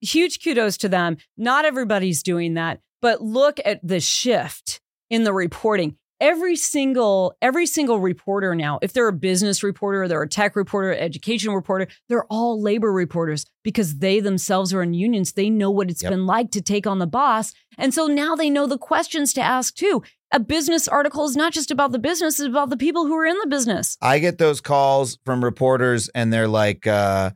huge 0.00 0.42
kudos 0.42 0.76
to 0.78 0.88
them. 0.88 1.16
Not 1.36 1.64
everybody's 1.64 2.22
doing 2.22 2.54
that, 2.54 2.80
but 3.02 3.20
look 3.22 3.58
at 3.64 3.80
the 3.86 4.00
shift 4.00 4.80
in 5.10 5.24
the 5.24 5.32
reporting. 5.32 5.96
Every 6.20 6.56
single 6.56 7.36
every 7.40 7.64
single 7.64 8.00
reporter 8.00 8.52
now, 8.56 8.80
if 8.82 8.92
they're 8.92 9.06
a 9.06 9.12
business 9.12 9.62
reporter, 9.62 10.08
they're 10.08 10.20
a 10.22 10.28
tech 10.28 10.56
reporter, 10.56 10.92
education 10.92 11.52
reporter, 11.52 11.86
they're 12.08 12.24
all 12.24 12.60
labor 12.60 12.92
reporters 12.92 13.46
because 13.62 13.98
they 13.98 14.18
themselves 14.18 14.74
are 14.74 14.82
in 14.82 14.94
unions. 14.94 15.34
They 15.34 15.48
know 15.48 15.70
what 15.70 15.90
it's 15.92 16.02
Yep. 16.02 16.10
been 16.10 16.26
like 16.26 16.50
to 16.52 16.60
take 16.60 16.88
on 16.88 16.98
the 16.98 17.06
boss. 17.06 17.52
And 17.78 17.94
so 17.94 18.08
now 18.08 18.34
they 18.34 18.50
know 18.50 18.66
the 18.66 18.78
questions 18.78 19.32
to 19.34 19.40
ask 19.40 19.76
too. 19.76 20.02
A 20.32 20.40
business 20.40 20.88
article 20.88 21.24
is 21.24 21.36
not 21.36 21.52
just 21.52 21.70
about 21.70 21.92
the 21.92 22.00
business, 22.00 22.40
it's 22.40 22.48
about 22.48 22.70
the 22.70 22.76
people 22.76 23.06
who 23.06 23.14
are 23.16 23.24
in 23.24 23.38
the 23.40 23.46
business. 23.46 23.96
I 24.02 24.18
get 24.18 24.38
those 24.38 24.60
calls 24.60 25.18
from 25.24 25.42
reporters, 25.44 26.08
and 26.16 26.32
they're 26.32 26.48
like, 26.48 26.84
uh, 26.86 27.30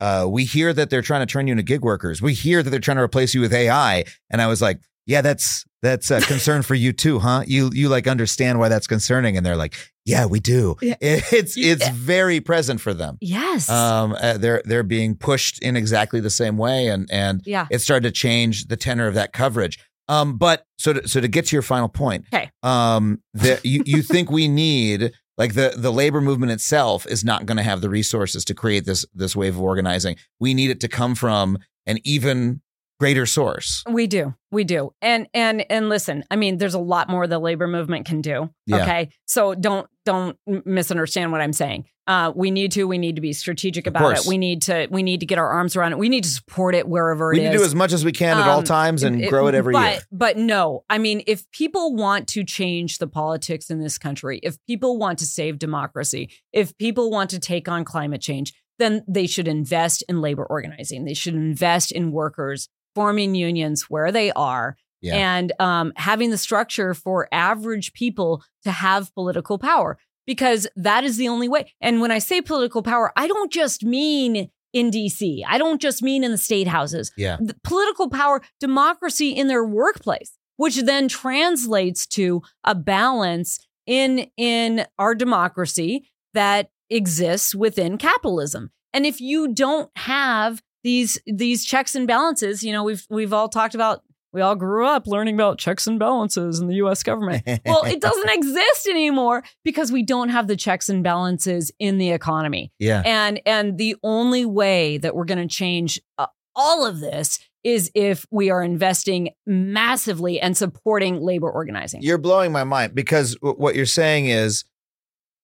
uh, 0.00 0.26
"We 0.28 0.44
hear 0.44 0.72
that 0.72 0.90
they're 0.90 1.02
trying 1.02 1.26
to 1.26 1.30
turn 1.32 1.46
you 1.46 1.52
into 1.52 1.62
gig 1.62 1.82
workers. 1.82 2.20
We 2.22 2.34
hear 2.34 2.62
that 2.62 2.70
they're 2.70 2.80
trying 2.80 2.98
to 2.98 3.02
replace 3.02 3.34
you 3.34 3.40
with 3.40 3.52
AI." 3.52 4.04
And 4.30 4.40
I 4.42 4.46
was 4.46 4.60
like, 4.62 4.80
"Yeah, 5.06 5.20
that's 5.22 5.64
that's 5.82 6.10
a 6.10 6.20
concern 6.20 6.62
for 6.62 6.74
you 6.74 6.92
too, 6.92 7.18
huh? 7.20 7.42
You 7.46 7.70
you 7.72 7.88
like 7.88 8.06
understand 8.06 8.58
why 8.58 8.68
that's 8.68 8.86
concerning?" 8.86 9.36
And 9.36 9.44
they're 9.46 9.56
like, 9.56 9.74
"Yeah, 10.04 10.26
we 10.26 10.40
do. 10.40 10.76
Yeah. 10.82 10.96
It's 11.00 11.56
it's 11.56 11.84
Yeah. 11.86 11.92
very 11.94 12.40
present 12.40 12.80
for 12.80 12.92
them. 12.94 13.18
Yes. 13.20 13.68
Um, 13.68 14.16
uh, 14.20 14.38
they're 14.38 14.62
they're 14.64 14.82
being 14.82 15.16
pushed 15.16 15.62
in 15.62 15.76
exactly 15.76 16.20
the 16.20 16.30
same 16.30 16.56
way, 16.56 16.88
and 16.88 17.08
and 17.10 17.42
yeah. 17.46 17.66
it 17.70 17.80
started 17.80 18.08
to 18.08 18.12
change 18.12 18.66
the 18.66 18.76
tenor 18.76 19.06
of 19.06 19.14
that 19.14 19.32
coverage. 19.32 19.78
Um, 20.08 20.38
but 20.38 20.64
so 20.78 20.92
to, 20.92 21.08
so 21.08 21.20
to 21.20 21.26
get 21.26 21.46
to 21.46 21.56
your 21.56 21.62
final 21.62 21.88
point, 21.88 22.26
Okay. 22.32 22.48
um, 22.62 23.20
the, 23.34 23.60
you 23.64 23.82
you 23.86 24.02
think 24.02 24.30
we 24.30 24.46
need 24.46 25.12
like 25.38 25.54
the 25.54 25.74
the 25.76 25.92
labor 25.92 26.20
movement 26.20 26.52
itself 26.52 27.06
is 27.06 27.24
not 27.24 27.46
going 27.46 27.56
to 27.56 27.62
have 27.62 27.80
the 27.80 27.90
resources 27.90 28.44
to 28.46 28.54
create 28.54 28.84
this 28.84 29.04
this 29.14 29.36
wave 29.36 29.56
of 29.56 29.62
organizing. 29.62 30.16
We 30.40 30.54
need 30.54 30.70
it 30.70 30.80
to 30.80 30.88
come 30.88 31.14
from 31.14 31.58
an 31.86 31.98
even 32.04 32.62
greater 32.98 33.26
source. 33.26 33.82
We 33.88 34.06
do. 34.06 34.34
We 34.50 34.64
do. 34.64 34.92
And 35.02 35.28
and 35.34 35.64
and 35.70 35.88
listen, 35.88 36.24
I 36.30 36.36
mean, 36.36 36.58
there's 36.58 36.74
a 36.74 36.78
lot 36.78 37.08
more 37.08 37.26
the 37.26 37.38
labor 37.38 37.66
movement 37.66 38.06
can 38.06 38.20
do. 38.20 38.50
Yeah. 38.66 38.82
Okay. 38.82 39.10
So 39.26 39.54
don't 39.54 39.86
don't 40.04 40.38
misunderstand 40.46 41.32
what 41.32 41.40
I'm 41.40 41.52
saying. 41.52 41.84
Uh, 42.06 42.32
we 42.36 42.52
need 42.52 42.70
to 42.72 42.84
we 42.84 42.98
need 42.98 43.16
to 43.16 43.20
be 43.20 43.32
strategic 43.32 43.86
about 43.88 44.16
it. 44.16 44.26
We 44.26 44.38
need 44.38 44.62
to 44.62 44.86
we 44.90 45.02
need 45.02 45.20
to 45.20 45.26
get 45.26 45.38
our 45.38 45.50
arms 45.50 45.74
around 45.74 45.92
it. 45.92 45.98
We 45.98 46.08
need 46.08 46.22
to 46.24 46.30
support 46.30 46.74
it 46.76 46.88
wherever 46.88 47.32
it 47.32 47.36
is. 47.36 47.40
We 47.40 47.46
it 47.46 47.48
need 47.48 47.54
is. 47.56 47.60
to 47.60 47.64
do 47.64 47.66
as 47.70 47.74
much 47.74 47.92
as 47.92 48.04
we 48.04 48.12
can 48.12 48.38
at 48.38 48.46
all 48.48 48.58
Um, 48.58 48.64
times 48.64 49.02
and 49.02 49.20
it- 49.20 49.28
grow 49.28 49.48
it 49.48 49.54
every 49.56 49.72
but, 49.72 49.92
year. 49.92 50.00
But 50.12 50.36
no, 50.36 50.84
I 50.88 50.98
mean, 50.98 51.22
if 51.26 51.50
people 51.50 51.94
want 51.96 52.28
to 52.28 52.44
change 52.44 52.98
the 52.98 53.08
politics 53.08 53.70
in 53.70 53.80
this 53.80 53.98
country, 53.98 54.38
if 54.42 54.56
people 54.66 54.98
want 54.98 55.18
to 55.18 55.26
save 55.26 55.58
democracy, 55.58 56.30
if 56.52 56.76
people 56.78 57.10
want 57.10 57.30
to 57.30 57.40
take 57.40 57.68
on 57.68 57.84
climate 57.84 58.20
change, 58.20 58.54
then 58.78 59.02
they 59.08 59.26
should 59.26 59.48
invest 59.48 60.04
in 60.08 60.20
labor 60.20 60.44
organizing. 60.44 61.04
They 61.06 61.14
should 61.14 61.34
invest 61.34 61.90
in 61.90 62.12
workers 62.12 62.68
forming 62.96 63.34
unions 63.34 63.78
where 63.90 64.10
they 64.10 64.32
are 64.32 64.76
Yeah. 65.02 65.16
and 65.36 65.52
um, 65.60 65.92
having 65.96 66.30
the 66.30 66.38
structure 66.48 66.94
for 66.94 67.28
average 67.30 67.92
people 67.92 68.42
to 68.64 68.70
have 68.70 69.12
political 69.14 69.58
power 69.58 69.98
because 70.26 70.66
that 70.88 71.04
is 71.04 71.16
the 71.18 71.28
only 71.28 71.48
way. 71.54 71.62
And 71.86 72.00
when 72.00 72.10
I 72.10 72.20
say 72.20 72.40
political 72.40 72.82
power, 72.82 73.12
I 73.16 73.28
don't 73.28 73.52
just 73.52 73.84
mean 73.84 74.50
in 74.72 74.90
DC. 74.90 75.42
I 75.46 75.56
don't 75.58 75.80
just 75.80 76.02
mean 76.02 76.24
in 76.24 76.32
the 76.32 76.38
state 76.48 76.68
houses 76.68 77.12
Yeah. 77.16 77.36
the 77.40 77.54
political 77.62 78.08
power, 78.10 78.42
democracy 78.60 79.30
in 79.30 79.46
their 79.48 79.64
workplace, 79.64 80.32
which 80.56 80.76
then 80.82 81.06
translates 81.08 82.06
to 82.18 82.42
a 82.64 82.74
balance 82.74 83.50
in 83.86 84.10
in 84.36 84.84
our 84.98 85.14
democracy 85.14 86.08
that 86.34 86.70
exists 86.90 87.54
within 87.54 87.98
capitalism. 87.98 88.70
And 88.92 89.06
if 89.06 89.20
you 89.20 89.54
don't 89.54 89.90
have 89.96 90.62
these 90.86 91.18
these 91.26 91.64
checks 91.64 91.96
and 91.96 92.06
balances, 92.06 92.62
you 92.62 92.70
know, 92.70 92.84
we've 92.84 93.04
we've 93.10 93.32
all 93.32 93.48
talked 93.48 93.74
about 93.74 94.02
we 94.32 94.40
all 94.40 94.54
grew 94.54 94.86
up 94.86 95.06
learning 95.06 95.34
about 95.34 95.58
checks 95.58 95.86
and 95.88 95.98
balances 95.98 96.60
in 96.60 96.68
the 96.68 96.76
US 96.76 97.02
government. 97.02 97.42
well, 97.66 97.82
it 97.84 98.00
doesn't 98.08 98.30
exist 98.30 98.86
anymore 98.86 99.42
because 99.64 99.90
we 99.90 100.04
don't 100.04 100.28
have 100.28 100.46
the 100.46 100.54
checks 100.56 100.88
and 100.88 101.02
balances 101.02 101.72
in 101.80 101.98
the 101.98 102.10
economy 102.10 102.70
Yeah. 102.78 103.02
and 103.04 103.40
and 103.46 103.78
the 103.78 103.96
only 104.04 104.44
way 104.46 104.98
that 104.98 105.16
we're 105.16 105.24
going 105.24 105.48
to 105.48 105.52
change 105.52 106.00
uh, 106.18 106.26
all 106.54 106.86
of 106.86 107.00
this 107.00 107.38
is 107.64 107.90
if 107.94 108.24
we 108.30 108.48
are 108.50 108.62
investing 108.62 109.30
massively 109.44 110.40
and 110.40 110.56
supporting 110.56 111.20
labor 111.20 111.50
organizing. 111.50 112.00
You're 112.00 112.16
blowing 112.18 112.52
my 112.52 112.62
mind 112.62 112.94
because 112.94 113.34
w- 113.36 113.56
what 113.58 113.74
you're 113.74 113.86
saying 113.86 114.26
is 114.26 114.64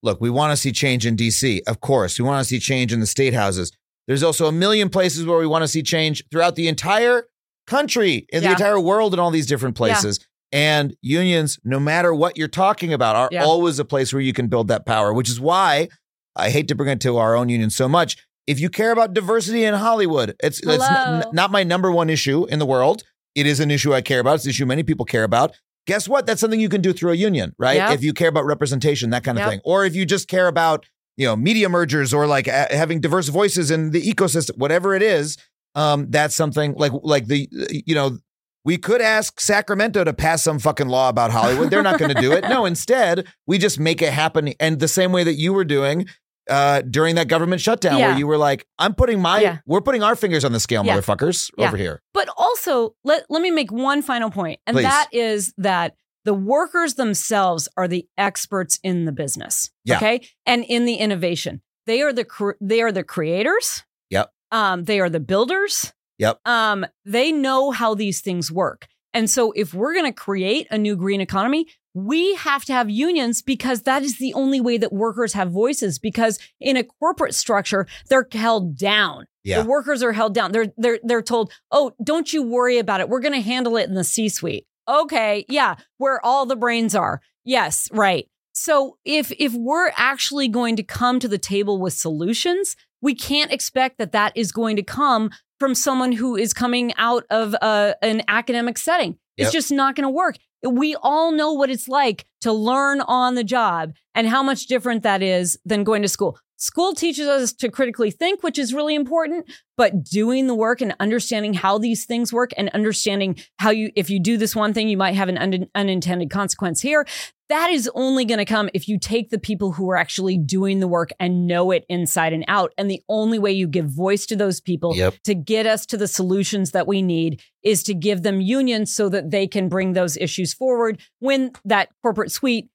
look, 0.05 0.21
we 0.21 0.31
want 0.31 0.53
to 0.53 0.57
see 0.57 0.71
change 0.73 1.05
in 1.07 1.17
DC. 1.17 1.61
Of 1.67 1.81
course, 1.81 2.19
we 2.19 2.25
want 2.25 2.41
to 2.45 2.49
see 2.49 2.59
change 2.61 2.93
in 2.93 3.01
the 3.01 3.07
state 3.07 3.35
houses. 3.35 3.73
There's 4.09 4.23
also 4.23 4.47
a 4.47 4.53
million 4.53 4.89
places 4.89 5.25
where 5.27 5.39
we 5.39 5.47
want 5.47 5.63
to 5.63 5.69
see 5.69 5.83
change 5.83 6.23
throughout 6.31 6.57
the 6.57 6.69
entire 6.69 7.25
country, 7.67 8.27
in 8.33 8.43
the 8.43 8.51
entire 8.51 8.81
world, 8.81 9.15
in 9.15 9.21
all 9.21 9.31
these 9.31 9.47
different 9.47 9.77
places. 9.77 10.19
And 10.51 10.95
unions, 11.01 11.59
no 11.65 11.81
matter 11.81 12.13
what 12.13 12.37
you're 12.37 12.49
talking 12.49 12.93
about, 12.93 13.17
are 13.17 13.29
Yeah. 13.33 13.45
always 13.45 13.79
a 13.79 13.85
place 13.85 14.13
where 14.13 14.21
you 14.21 14.33
can 14.33 14.49
build 14.49 14.69
that 14.69 14.85
power, 14.85 15.13
which 15.13 15.29
is 15.29 15.41
why 15.41 15.89
I 16.37 16.51
hate 16.51 16.69
to 16.69 16.75
bring 16.75 16.91
it 16.91 17.01
to 17.03 17.17
our 17.19 17.35
own 17.35 17.49
union 17.49 17.71
so 17.71 17.89
much. 17.89 18.17
If 18.47 18.59
you 18.61 18.69
care 18.69 18.91
about 18.91 19.15
diversity 19.15 19.65
in 19.65 19.75
Hollywood, 19.75 20.35
it's, 20.43 20.61
it's 20.61 20.83
n- 20.85 21.23
n- 21.23 21.25
not 21.33 21.51
my 21.53 21.63
number 21.63 21.91
one 21.93 22.11
issue 22.11 22.45
in 22.47 22.59
the 22.59 22.67
world. 22.67 23.05
It 23.35 23.47
is 23.47 23.61
an 23.61 23.71
issue 23.71 23.95
I 23.95 24.01
care 24.03 24.21
about. 24.21 24.35
It's 24.37 24.45
an 24.45 24.51
issue 24.51 24.67
many 24.67 24.83
people 24.83 25.07
care 25.07 25.25
about. 25.25 25.55
Guess 25.87 26.09
what? 26.09 26.27
That's 26.27 26.41
something 26.41 26.61
you 26.61 26.69
can 26.69 26.81
do 26.83 26.93
through 26.93 27.13
a 27.13 27.17
union, 27.17 27.55
right? 27.59 27.77
Yep. 27.77 27.93
If 27.93 28.03
you 28.05 28.13
care 28.13 28.29
about 28.29 28.45
representation, 28.45 29.11
that 29.11 29.25
kind 29.25 29.39
of 29.39 29.43
Yep. 29.43 29.51
thing. 29.51 29.61
Or 29.65 29.85
if 29.87 29.95
you 29.95 30.05
just 30.05 30.29
care 30.29 30.49
about, 30.49 30.85
you 31.17 31.27
know, 31.27 31.37
media 31.37 31.69
mergers 31.69 32.13
or 32.15 32.27
like 32.27 32.47
a- 32.47 32.69
having 32.75 33.01
diverse 33.01 33.29
voices 33.29 33.71
in 33.71 33.91
the 33.91 34.03
ecosystem, 34.03 34.57
whatever 34.59 34.95
it 34.95 35.03
is, 35.03 35.37
um, 35.75 36.11
that's 36.11 36.35
something 36.35 36.75
like 36.75 36.93
like 37.03 37.27
the 37.27 37.49
you 37.87 37.95
know 37.95 38.19
we 38.65 38.77
could 38.77 39.01
ask 39.01 39.41
Sacramento 39.41 40.05
to 40.05 40.13
pass 40.13 40.43
some 40.43 40.59
fucking 40.59 40.87
law 40.89 41.09
about 41.09 41.31
Hollywood. 41.33 41.71
They're 41.71 41.83
not 41.83 41.99
going 41.99 42.15
to 42.15 42.21
do 42.21 42.31
it. 42.33 42.45
No, 42.49 42.65
instead 42.65 43.27
we 43.47 43.59
just 43.59 43.81
make 43.81 44.01
it 44.03 44.13
happen. 44.13 44.53
And 44.61 44.79
the 44.79 44.87
same 44.89 45.11
way 45.13 45.25
that 45.25 45.35
you 45.35 45.53
were 45.53 45.65
doing 45.65 46.07
uh, 46.51 46.83
during 46.83 47.15
that 47.15 47.29
government 47.29 47.61
shutdown, 47.61 47.99
Yeah. 47.99 48.09
where 48.09 48.19
you 48.19 48.27
were 48.27 48.37
like, 48.37 48.67
"I'm 48.79 48.95
putting 48.95 49.21
my, 49.21 49.41
Yeah. 49.41 49.59
we're 49.65 49.81
putting 49.81 50.03
our 50.03 50.17
fingers 50.17 50.45
on 50.45 50.51
the 50.53 50.59
scale, 50.61 50.85
Yeah. 50.85 50.97
motherfuckers, 50.99 51.51
over 51.57 51.77
here." 51.77 52.03
But 52.13 52.29
also, 52.37 52.95
let, 53.05 53.25
let 53.31 53.43
me 53.43 53.53
make 53.53 53.71
one 53.71 54.03
final 54.03 54.29
point, 54.31 54.59
and 54.67 54.75
Please. 54.77 54.83
that 54.83 55.07
is 55.13 55.55
that 55.59 55.95
the 56.25 56.35
workers 56.35 56.95
themselves 56.95 57.69
are 57.77 57.89
the 57.89 58.07
experts 58.17 58.79
in 58.83 59.05
the 59.05 59.13
business. 59.13 59.71
Yeah. 59.85 59.97
Okay. 59.97 60.29
And 60.47 60.65
in 60.65 60.85
the 60.85 60.95
innovation. 60.95 61.63
They 61.87 62.03
are 62.03 62.13
the 62.13 62.25
cre- 62.25 62.53
they 62.61 62.81
are 62.81 62.93
the 62.93 63.03
creators. 63.03 63.83
Yep. 64.11 64.31
Um, 64.51 64.85
they 64.85 65.01
are 65.01 65.11
the 65.11 65.21
builders. 65.21 65.93
Yep. 66.19 66.41
Um, 66.47 66.87
they 67.05 67.33
know 67.33 67.71
how 67.71 67.95
these 67.95 68.21
things 68.21 68.53
work. 68.53 68.87
And 69.15 69.29
so 69.29 69.53
if 69.53 69.75
we're 69.75 69.95
gonna 69.95 70.13
create 70.13 70.67
a 70.71 70.79
new 70.79 70.97
green 70.97 71.21
economy, 71.21 71.67
we 71.95 72.35
have 72.37 72.65
to 72.67 72.73
have 72.73 72.89
unions 72.89 73.43
because 73.43 73.83
that 73.83 74.03
is 74.03 74.19
the 74.19 74.33
only 74.35 74.61
way 74.61 74.79
that 74.79 74.93
workers 74.93 75.33
have 75.35 75.51
voices. 75.51 75.99
Because 75.99 76.39
in 76.61 76.77
a 76.77 76.85
corporate 76.85 77.35
structure, 77.35 77.87
they're 78.09 78.29
held 78.33 78.79
down. 78.79 79.27
Yeah. 79.45 79.63
The 79.63 79.69
workers 79.69 80.03
are 80.03 80.13
held 80.13 80.35
down. 80.35 80.53
They're 80.53 80.73
they're 80.77 81.01
they're 81.03 81.23
told, 81.23 81.53
"Oh, 81.71 81.93
don't 82.03 82.33
you 82.33 82.45
worry 82.45 82.79
about 82.79 83.01
it. 83.01 83.09
We're 83.09 83.21
going 83.21 83.35
to 83.35 83.41
handle 83.41 83.77
it 83.77 83.89
in 83.89 83.95
the 83.95 84.05
C-suite." 84.05 84.67
Okay, 84.89 85.45
yeah, 85.49 85.77
where 85.99 86.25
all 86.25 86.47
the 86.47 86.57
brains 86.57 86.95
are. 86.95 87.21
Yes, 87.45 87.89
right. 87.93 88.29
So 88.53 88.99
if 89.05 89.33
if 89.39 89.53
we're 89.55 89.93
actually 89.97 90.49
going 90.49 90.77
to 90.77 90.83
come 90.83 91.19
to 91.21 91.29
the 91.29 91.39
table 91.39 91.81
with 91.81 91.95
solutions, 91.95 92.77
we 93.01 93.15
can't 93.15 93.53
expect 93.53 93.99
that 93.99 94.13
that 94.13 94.37
is 94.37 94.53
going 94.53 94.77
to 94.77 94.83
come 94.83 95.31
from 95.59 95.75
someone 95.75 96.13
who 96.13 96.37
is 96.37 96.53
coming 96.53 96.93
out 96.97 97.25
of 97.31 97.55
uh, 97.63 97.95
an 98.03 98.23
academic 98.29 98.77
setting. 98.79 99.17
It's 99.37 99.47
Yep. 99.47 99.53
just 99.53 99.73
not 99.73 99.95
going 99.97 100.05
to 100.05 100.11
work. 100.11 100.37
We 100.63 100.95
all 100.97 101.33
know 101.33 101.53
what 101.53 101.71
it's 101.71 101.89
like 101.89 102.27
to 102.43 102.53
learn 102.53 103.01
on 103.01 103.35
the 103.35 103.43
job 103.45 103.95
and 104.15 104.29
how 104.29 104.43
much 104.43 104.67
different 104.67 105.03
that 105.05 105.23
is 105.23 105.59
than 105.65 105.83
going 105.85 106.03
to 106.03 106.09
school. 106.09 106.39
School 106.63 106.95
teaches 106.95 107.27
us 107.27 107.53
to 107.55 107.69
critically 107.69 108.13
think, 108.13 108.45
which 108.45 108.57
is 108.57 108.73
really 108.73 108.95
important, 108.95 109.51
but 109.77 110.05
doing 110.05 110.47
the 110.47 110.55
work 110.55 110.81
and 110.81 110.95
understanding 111.01 111.55
how 111.55 111.77
these 111.77 112.05
things 112.05 112.33
work 112.33 112.53
and 112.57 112.69
understanding 112.69 113.37
how 113.59 113.71
you, 113.71 113.91
if 113.97 114.09
you 114.09 114.21
do 114.21 114.37
this 114.37 114.55
one 114.55 114.73
thing, 114.73 114.89
you 114.89 114.97
might 114.97 115.17
have 115.17 115.29
an 115.29 115.39
un- 115.39 115.67
unintended 115.75 116.31
consequence 116.31 116.81
here. 116.81 117.05
That 117.49 117.71
is 117.71 117.91
only 117.97 118.25
going 118.25 118.39
to 118.39 118.45
come 118.45 118.71
if 118.75 118.87
you 118.87 118.97
take 118.97 119.31
the 119.31 119.41
people 119.41 119.73
who 119.73 119.91
are 119.91 119.97
actually 119.97 120.39
doing 120.39 120.79
the 120.79 120.87
work 120.87 121.11
and 121.19 121.49
know 121.49 121.73
it 121.73 121.85
inside 121.89 122.33
and 122.33 122.45
out. 122.47 122.73
And 122.79 122.89
the 122.89 123.03
only 123.09 123.41
way 123.41 123.51
you 123.51 123.67
give 123.67 123.87
voice 123.87 124.25
to 124.27 124.37
those 124.37 124.61
people 124.61 124.95
Yep. 124.95 125.15
to 125.25 125.35
get 125.35 125.67
us 125.67 125.85
to 125.87 125.97
the 125.97 126.07
solutions 126.07 126.71
that 126.71 126.87
we 126.87 127.03
need 127.03 127.43
is 127.65 127.83
to 127.83 127.95
give 127.95 128.23
them 128.23 128.41
unions 128.41 128.95
so 128.95 129.09
that 129.09 129.33
they 129.33 129.49
can 129.49 129.69
bring 129.69 129.95
those 129.95 130.17
issues 130.17 130.55
forward 130.55 131.01
when 131.19 131.51
that 131.65 131.89
corporate 132.03 132.31
suite 132.31 132.69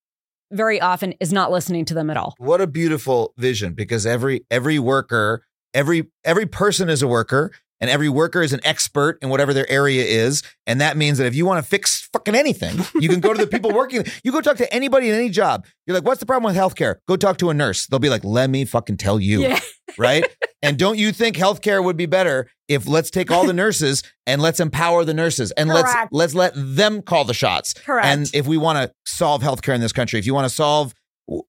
very 0.52 0.80
often 0.80 1.14
is 1.20 1.34
not 1.34 1.52
listening 1.52 1.86
to 1.86 1.94
them 1.94 2.10
at 2.10 2.18
all. 2.18 2.36
What 2.38 2.62
a 2.62 2.68
beautiful 2.68 3.34
vision 3.38 3.74
because 3.74 4.06
every 4.06 4.46
every 4.50 4.80
worker, 4.80 5.44
every 5.74 6.08
every 6.24 6.46
person 6.46 6.90
is 6.90 7.02
a 7.02 7.08
worker 7.08 7.52
and 7.80 7.92
every 7.92 8.10
worker 8.10 8.42
is 8.42 8.54
an 8.54 8.60
expert 8.64 9.20
in 9.22 9.30
whatever 9.30 9.54
their 9.54 9.70
area 9.70 10.04
is 10.04 10.42
and 10.66 10.82
that 10.82 10.98
means 10.98 11.18
that 11.20 11.28
if 11.28 11.36
you 11.36 11.46
want 11.46 11.64
to 11.64 11.70
fix 11.70 12.10
fucking 12.14 12.36
anything, 12.36 12.78
you 12.96 13.10
can 13.10 13.20
go 13.20 13.34
to 13.34 13.40
the 13.40 13.48
people 13.48 13.72
working. 13.76 14.04
You 14.24 14.32
go 14.32 14.42
talk 14.42 14.58
to 14.58 14.74
anybody 14.74 15.10
in 15.10 15.16
any 15.16 15.30
job. 15.30 15.66
You're 15.86 15.96
like, 15.96 16.06
"What's 16.06 16.20
the 16.20 16.26
problem 16.26 16.52
with 16.52 16.62
healthcare?" 16.62 16.96
Go 17.08 17.16
talk 17.16 17.38
to 17.38 17.50
a 17.50 17.54
nurse. 17.54 17.88
They'll 17.88 18.00
be 18.00 18.10
like, 18.10 18.24
"Let 18.24 18.50
me 18.50 18.66
fucking 18.66 18.98
tell 18.98 19.20
you." 19.20 19.42
Yeah. 19.42 19.60
right? 19.98 20.26
And 20.64 20.78
don't 20.78 20.98
you 20.98 21.12
think 21.12 21.36
healthcare 21.38 21.84
would 21.84 21.98
be 21.98 22.08
better 22.08 22.50
if 22.68 22.88
let's 22.88 23.10
take 23.12 23.30
all 23.32 23.46
the 23.46 23.54
nurses 23.64 24.04
and 24.26 24.42
let's 24.42 24.60
empower 24.60 25.06
the 25.06 25.14
nurses 25.14 25.52
and 25.52 25.70
Correct. 25.70 26.12
let's 26.12 26.34
let's 26.34 26.36
let 26.36 26.54
them 26.56 27.02
call 27.02 27.26
the 27.26 27.34
shots. 27.34 27.74
Correct. 27.74 28.06
And 28.08 28.30
if 28.34 28.48
we 28.48 28.58
want 28.58 28.78
to 28.78 28.92
solve 29.06 29.42
healthcare 29.44 29.76
in 29.76 29.82
this 29.82 29.94
country, 29.94 30.18
if 30.20 30.26
you 30.26 30.34
want 30.34 30.46
to 30.50 30.54
solve 30.54 30.94